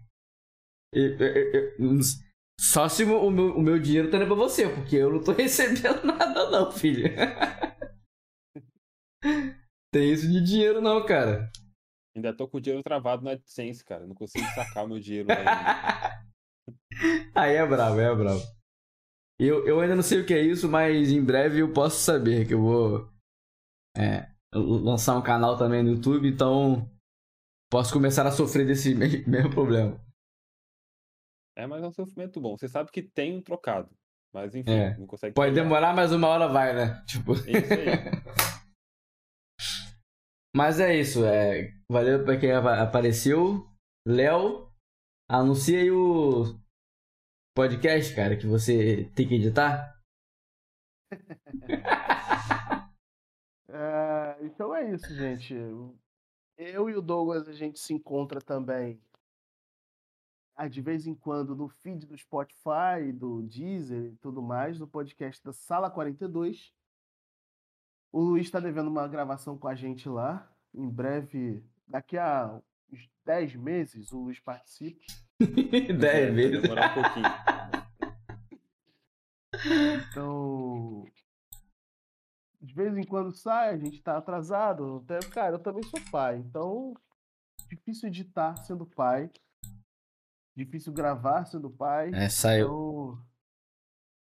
Eu- 0.93 1.17
eu- 1.19 1.53
eu- 1.53 1.75
eu- 1.79 1.99
só 2.61 2.89
se 2.89 3.05
o 3.05 3.31
meu, 3.31 3.57
o 3.57 3.63
meu 3.63 3.79
dinheiro 3.79 4.11
tá 4.11 4.17
indo 4.17 4.27
pra 4.27 4.35
você, 4.35 4.69
porque 4.69 4.97
eu 4.97 5.13
não 5.13 5.23
tô 5.23 5.33
recebendo 5.33 6.05
nada, 6.05 6.51
não, 6.51 6.71
filho. 6.73 7.05
Tem 9.93 10.13
isso 10.13 10.29
de 10.29 10.43
dinheiro, 10.45 10.81
não, 10.81 11.05
cara. 11.07 11.51
Ainda 12.19 12.37
tô 12.37 12.49
com 12.49 12.59
o 12.59 12.61
dinheiro 12.61 12.83
travado 12.83 13.23
no 13.23 13.31
AdSense, 13.31 13.85
cara. 13.85 14.07
Não 14.07 14.15
consigo 14.15 14.45
sacar 14.55 14.85
o 14.85 14.89
meu 14.89 14.99
dinheiro 14.99 15.29
ainda. 15.31 16.19
Aí 17.35 17.55
é 17.55 17.65
bravo, 17.65 17.99
aí 18.01 18.07
é 18.07 18.15
bravo. 18.15 18.43
Eu, 19.39 19.65
eu 19.69 19.81
ainda 19.81 19.95
não 19.95 20.03
sei 20.03 20.21
o 20.21 20.27
que 20.27 20.35
é 20.35 20.43
isso, 20.43 20.69
mas 20.69 21.11
em 21.13 21.25
breve 21.25 21.61
eu 21.61 21.73
posso 21.73 22.01
saber 22.01 22.45
que 22.47 22.55
eu 22.55 22.61
vou 22.61 23.09
é, 23.97 24.29
lançar 24.53 25.17
um 25.17 25.23
canal 25.23 25.57
também 25.57 25.81
no 25.83 25.91
YouTube, 25.93 26.27
então 26.29 26.91
posso 27.71 27.93
começar 27.93 28.27
a 28.27 28.33
sofrer 28.33 28.67
desse 28.67 28.95
me- 28.97 29.25
mesmo 29.27 29.51
problema. 29.51 30.01
É, 31.57 31.67
mas 31.69 31.83
é 31.85 31.87
um 31.87 31.93
sofrimento 31.93 32.41
bom. 32.41 32.57
Você 32.59 32.69
sabe 32.69 32.91
que 32.91 33.01
tem 33.03 33.37
um 33.37 33.43
trocado. 33.43 33.89
Mas 34.33 34.55
enfim, 34.57 34.71
É. 34.71 34.97
não 34.99 35.07
consegue. 35.07 35.35
Pode 35.35 35.55
demorar, 35.55 35.95
mas 35.95 36.13
uma 36.13 36.27
hora 36.29 36.49
vai, 36.49 36.75
né? 36.75 37.03
Tipo. 37.07 37.33
É 37.33 37.37
isso 37.37 37.73
aí. 37.73 38.58
Mas 40.55 40.81
é 40.81 40.95
isso, 40.97 41.25
é. 41.25 41.73
Valeu 41.91 42.25
pra 42.25 42.39
quem 42.39 42.53
apa- 42.53 42.83
apareceu. 42.83 43.67
Léo, 44.07 44.71
anuncia 45.29 45.81
aí 45.81 45.91
o 45.91 46.45
podcast, 47.55 48.15
cara, 48.15 48.37
que 48.37 48.47
você 48.47 49.11
tem 49.15 49.29
que 49.29 49.35
editar. 49.35 49.95
É, 53.71 54.45
então 54.47 54.75
é 54.75 54.95
isso, 54.95 55.15
gente. 55.15 55.55
Eu 56.57 56.89
e 56.89 56.97
o 56.97 57.03
Douglas 57.03 57.47
a 57.47 57.53
gente 57.53 57.79
se 57.79 57.93
encontra 57.93 58.41
também 58.41 58.99
ah, 60.59 60.67
de 60.67 60.81
vez 60.83 61.07
em 61.07 61.15
quando 61.15 61.55
no 61.55 61.69
feed 61.69 62.05
do 62.05 62.19
Spotify, 62.19 63.13
do 63.15 63.43
Deezer 63.43 64.13
e 64.13 64.17
tudo 64.17 64.43
mais, 64.43 64.77
no 64.81 64.89
podcast 64.89 65.41
da 65.45 65.53
Sala 65.53 65.89
42. 65.89 66.75
O 68.13 68.21
Luiz 68.21 68.47
está 68.47 68.59
devendo 68.59 68.89
uma 68.89 69.07
gravação 69.07 69.59
com 69.59 69.69
a 69.69 69.75
gente 69.75 70.09
lá. 70.09 70.51
Em 70.75 70.89
breve, 70.89 71.63
daqui 71.87 72.17
a 72.17 72.61
uns 72.93 73.09
10 73.25 73.57
meses, 73.57 74.13
o 74.13 74.25
Luiz 74.25 74.41
participa. 74.41 75.05
Dez 75.41 75.99
Vai 75.99 76.31
vezes. 76.31 76.63
Demorar 76.63 76.91
um 76.91 77.03
pouquinho. 77.03 77.27
Então, 80.11 81.05
de 82.61 82.75
vez 82.75 82.97
em 82.97 83.05
quando 83.05 83.33
sai, 83.33 83.75
a 83.75 83.79
gente 83.79 84.03
tá 84.03 84.17
atrasado. 84.17 85.03
Até, 85.05 85.19
cara, 85.29 85.57
eu 85.57 85.59
também 85.59 85.83
sou 85.85 86.01
pai, 86.11 86.39
então 86.39 86.95
difícil 87.69 88.09
editar 88.09 88.57
sendo 88.57 88.87
pai, 88.87 89.31
difícil 90.57 90.93
gravar 90.93 91.45
sendo 91.45 91.71
pai. 91.71 92.11
É, 92.15 92.29
saiu. 92.29 92.67
Então, 92.67 93.25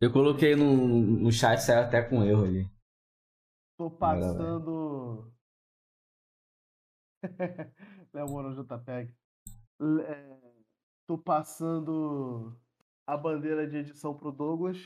Eu 0.00 0.12
coloquei 0.12 0.54
no, 0.54 0.76
no 0.76 1.32
chat, 1.32 1.58
saiu 1.58 1.82
até 1.82 2.02
com 2.02 2.24
erro 2.24 2.44
ali. 2.44 2.70
Tô 3.78 3.90
passando. 3.90 5.32
Léo 8.12 8.28
Mourão 8.28 8.52
JPEG. 8.52 9.14
É, 10.06 10.36
tô 11.06 11.16
passando 11.16 12.54
a 13.06 13.16
bandeira 13.16 13.66
de 13.66 13.76
edição 13.78 14.14
pro 14.14 14.32
Douglas, 14.32 14.76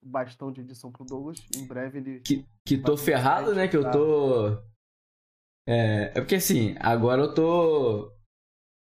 o 0.00 0.08
bastão 0.08 0.52
de 0.52 0.60
edição 0.60 0.90
pro 0.92 1.04
Douglas. 1.04 1.38
Em 1.56 1.66
breve 1.66 1.98
ele 1.98 2.20
Que, 2.20 2.46
que 2.64 2.78
tô 2.78 2.96
ferrado, 2.96 3.54
né? 3.54 3.66
Que 3.68 3.76
eu 3.76 3.90
tô. 3.90 4.64
É, 5.68 6.12
é 6.16 6.20
porque 6.20 6.36
assim, 6.36 6.76
agora 6.78 7.22
eu 7.22 7.34
tô 7.34 8.12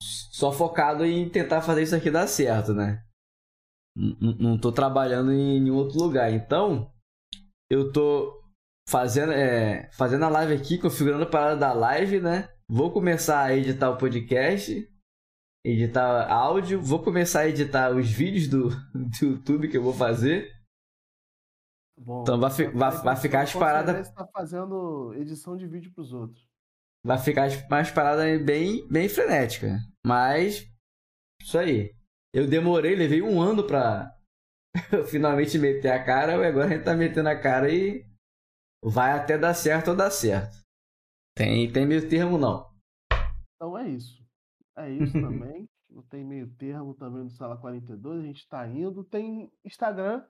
só 0.01 0.51
focado 0.51 1.05
em 1.05 1.29
tentar 1.29 1.61
fazer 1.61 1.83
isso 1.83 1.95
aqui 1.95 2.09
dar 2.09 2.25
certo, 2.27 2.73
né? 2.73 3.05
N- 3.95 4.17
n- 4.19 4.37
Não 4.39 4.59
tô 4.59 4.71
trabalhando 4.71 5.31
em 5.31 5.59
nenhum 5.61 5.75
outro 5.75 5.99
lugar. 5.99 6.33
Então, 6.33 6.91
eu 7.69 7.91
tô 7.91 8.40
fazendo, 8.91 9.31
é, 9.31 9.89
fazendo 9.93 10.25
a 10.25 10.29
live 10.29 10.53
aqui, 10.53 10.77
configurando 10.77 11.23
a 11.23 11.29
parada 11.29 11.55
da 11.57 11.73
live, 11.73 12.19
né? 12.19 12.49
Vou 12.69 12.91
começar 12.91 13.43
a 13.45 13.55
editar 13.55 13.89
o 13.89 13.97
podcast, 13.97 14.87
editar 15.65 16.29
áudio, 16.31 16.81
vou 16.81 17.01
começar 17.01 17.41
a 17.41 17.47
editar 17.47 17.91
os 17.95 18.09
vídeos 18.11 18.47
do, 18.47 18.69
do 18.93 19.25
YouTube 19.25 19.69
que 19.69 19.77
eu 19.77 19.83
vou 19.83 19.93
fazer. 19.93 20.51
Bom, 21.97 22.21
Então 22.23 22.39
vai 22.39 22.49
você 22.49 22.67
vai- 22.69 22.91
tá 22.91 22.97
vai 23.03 23.15
ficar 23.15 23.41
as 23.41 23.53
paradas- 23.53 23.95
certeza 24.07 24.15
tá 24.15 24.27
fazendo 24.33 25.13
edição 25.15 25.55
de 25.55 25.67
vídeo 25.67 25.91
pros 25.93 26.13
outros. 26.13 26.43
vai 27.05 27.17
ficar 27.17 27.47
mais 27.69 27.91
parada 27.91 28.23
bem, 28.39 28.87
bem 28.89 29.07
frenética. 29.07 29.77
Mas, 30.05 30.67
isso 31.41 31.57
aí. 31.57 31.93
Eu 32.33 32.47
demorei, 32.47 32.95
levei 32.95 33.21
um 33.21 33.41
ano 33.41 33.63
pra 33.67 34.15
finalmente 35.09 35.57
meter 35.59 35.91
a 35.91 36.03
cara, 36.03 36.33
e 36.37 36.45
agora 36.45 36.65
a 36.67 36.69
gente 36.69 36.83
tá 36.85 36.95
metendo 36.95 37.27
a 37.29 37.35
cara 37.39 37.69
e 37.69 38.05
vai 38.83 39.11
até 39.11 39.37
dar 39.37 39.53
certo 39.53 39.89
ou 39.89 39.95
dar 39.95 40.11
certo. 40.11 40.61
Tem, 41.35 41.71
tem 41.71 41.85
meio 41.85 42.09
termo 42.09 42.37
não. 42.37 42.69
Então 43.55 43.77
é 43.77 43.89
isso. 43.89 44.21
É 44.77 44.89
isso 44.89 45.13
também. 45.13 45.69
Não 45.91 46.03
tem 46.03 46.23
meio 46.23 46.49
termo 46.55 46.93
também 46.93 47.23
no 47.23 47.29
Sala 47.29 47.57
42. 47.57 48.21
A 48.21 48.25
gente 48.25 48.47
tá 48.47 48.65
indo. 48.65 49.03
Tem 49.03 49.51
Instagram, 49.65 50.25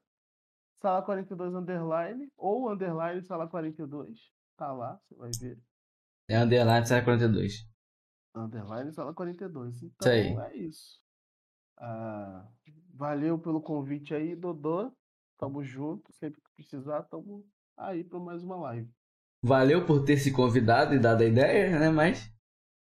Sala 0.82 1.04
42 1.04 1.54
Underline, 1.54 2.32
ou 2.36 2.72
Underline 2.72 3.22
Sala 3.22 3.48
42. 3.48 4.20
Tá 4.58 4.74
lá, 4.74 5.00
você 5.06 5.16
vai 5.16 5.30
ver. 5.40 5.62
É 6.28 6.40
underline 6.40 6.88
42. 7.04 7.70
Underline 8.36 8.92
Sala 8.92 9.14
42. 9.14 9.84
Então 9.84 10.12
aí. 10.12 10.36
é 10.36 10.58
isso. 10.58 11.00
Ah, 11.78 12.48
valeu 12.96 13.38
pelo 13.38 13.62
convite 13.62 14.16
aí, 14.16 14.36
Dodô. 14.36 14.92
Tamo 15.38 15.64
junto. 15.64 16.12
Sempre 16.14 16.42
que 16.42 16.50
precisar, 16.56 17.04
tamo 17.04 17.46
aí 17.82 18.04
pra 18.04 18.20
mais 18.20 18.44
uma 18.44 18.56
live. 18.58 18.90
Valeu 19.44 19.86
por 19.86 20.04
ter 20.06 20.18
se 20.18 20.32
convidado 20.32 20.94
e 20.94 21.00
dado 21.00 21.22
a 21.24 21.26
ideia, 21.26 21.80
né? 21.80 21.90
Mas. 21.90 22.32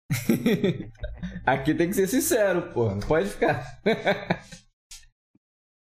Aqui 1.45 1.73
tem 1.75 1.87
que 1.89 1.95
ser 1.95 2.07
sincero, 2.07 2.71
pô. 2.73 2.89
Não 2.89 2.99
pode 2.99 3.29
ficar. 3.29 3.63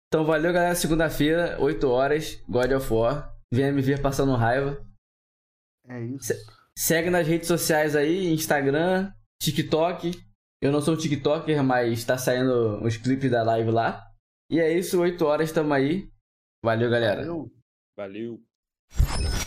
então 0.08 0.24
valeu, 0.24 0.52
galera. 0.52 0.74
Segunda-feira, 0.74 1.58
8 1.60 1.88
horas, 1.88 2.42
God 2.48 2.72
of 2.72 2.92
War. 2.92 3.32
Venha 3.52 3.72
me 3.72 3.82
ver 3.82 4.00
passando 4.02 4.34
raiva. 4.34 4.84
É 5.88 6.00
isso. 6.00 6.26
Se- 6.26 6.62
Segue 6.78 7.10
nas 7.10 7.26
redes 7.26 7.48
sociais 7.48 7.94
aí, 7.94 8.28
Instagram, 8.32 9.12
TikTok. 9.42 10.10
Eu 10.62 10.72
não 10.72 10.80
sou 10.80 10.94
um 10.94 10.96
TikToker, 10.96 11.62
mas 11.62 12.02
tá 12.04 12.16
saindo 12.16 12.82
os 12.82 12.96
clipes 12.96 13.30
da 13.30 13.42
live 13.42 13.70
lá. 13.70 14.02
E 14.50 14.58
é 14.58 14.72
isso, 14.72 15.00
8 15.00 15.22
horas, 15.24 15.52
tamo 15.52 15.72
aí. 15.74 16.10
Valeu, 16.64 16.88
galera. 16.90 17.20
Valeu. 17.20 17.52
Valeu. 17.96 18.42
you 18.98 19.41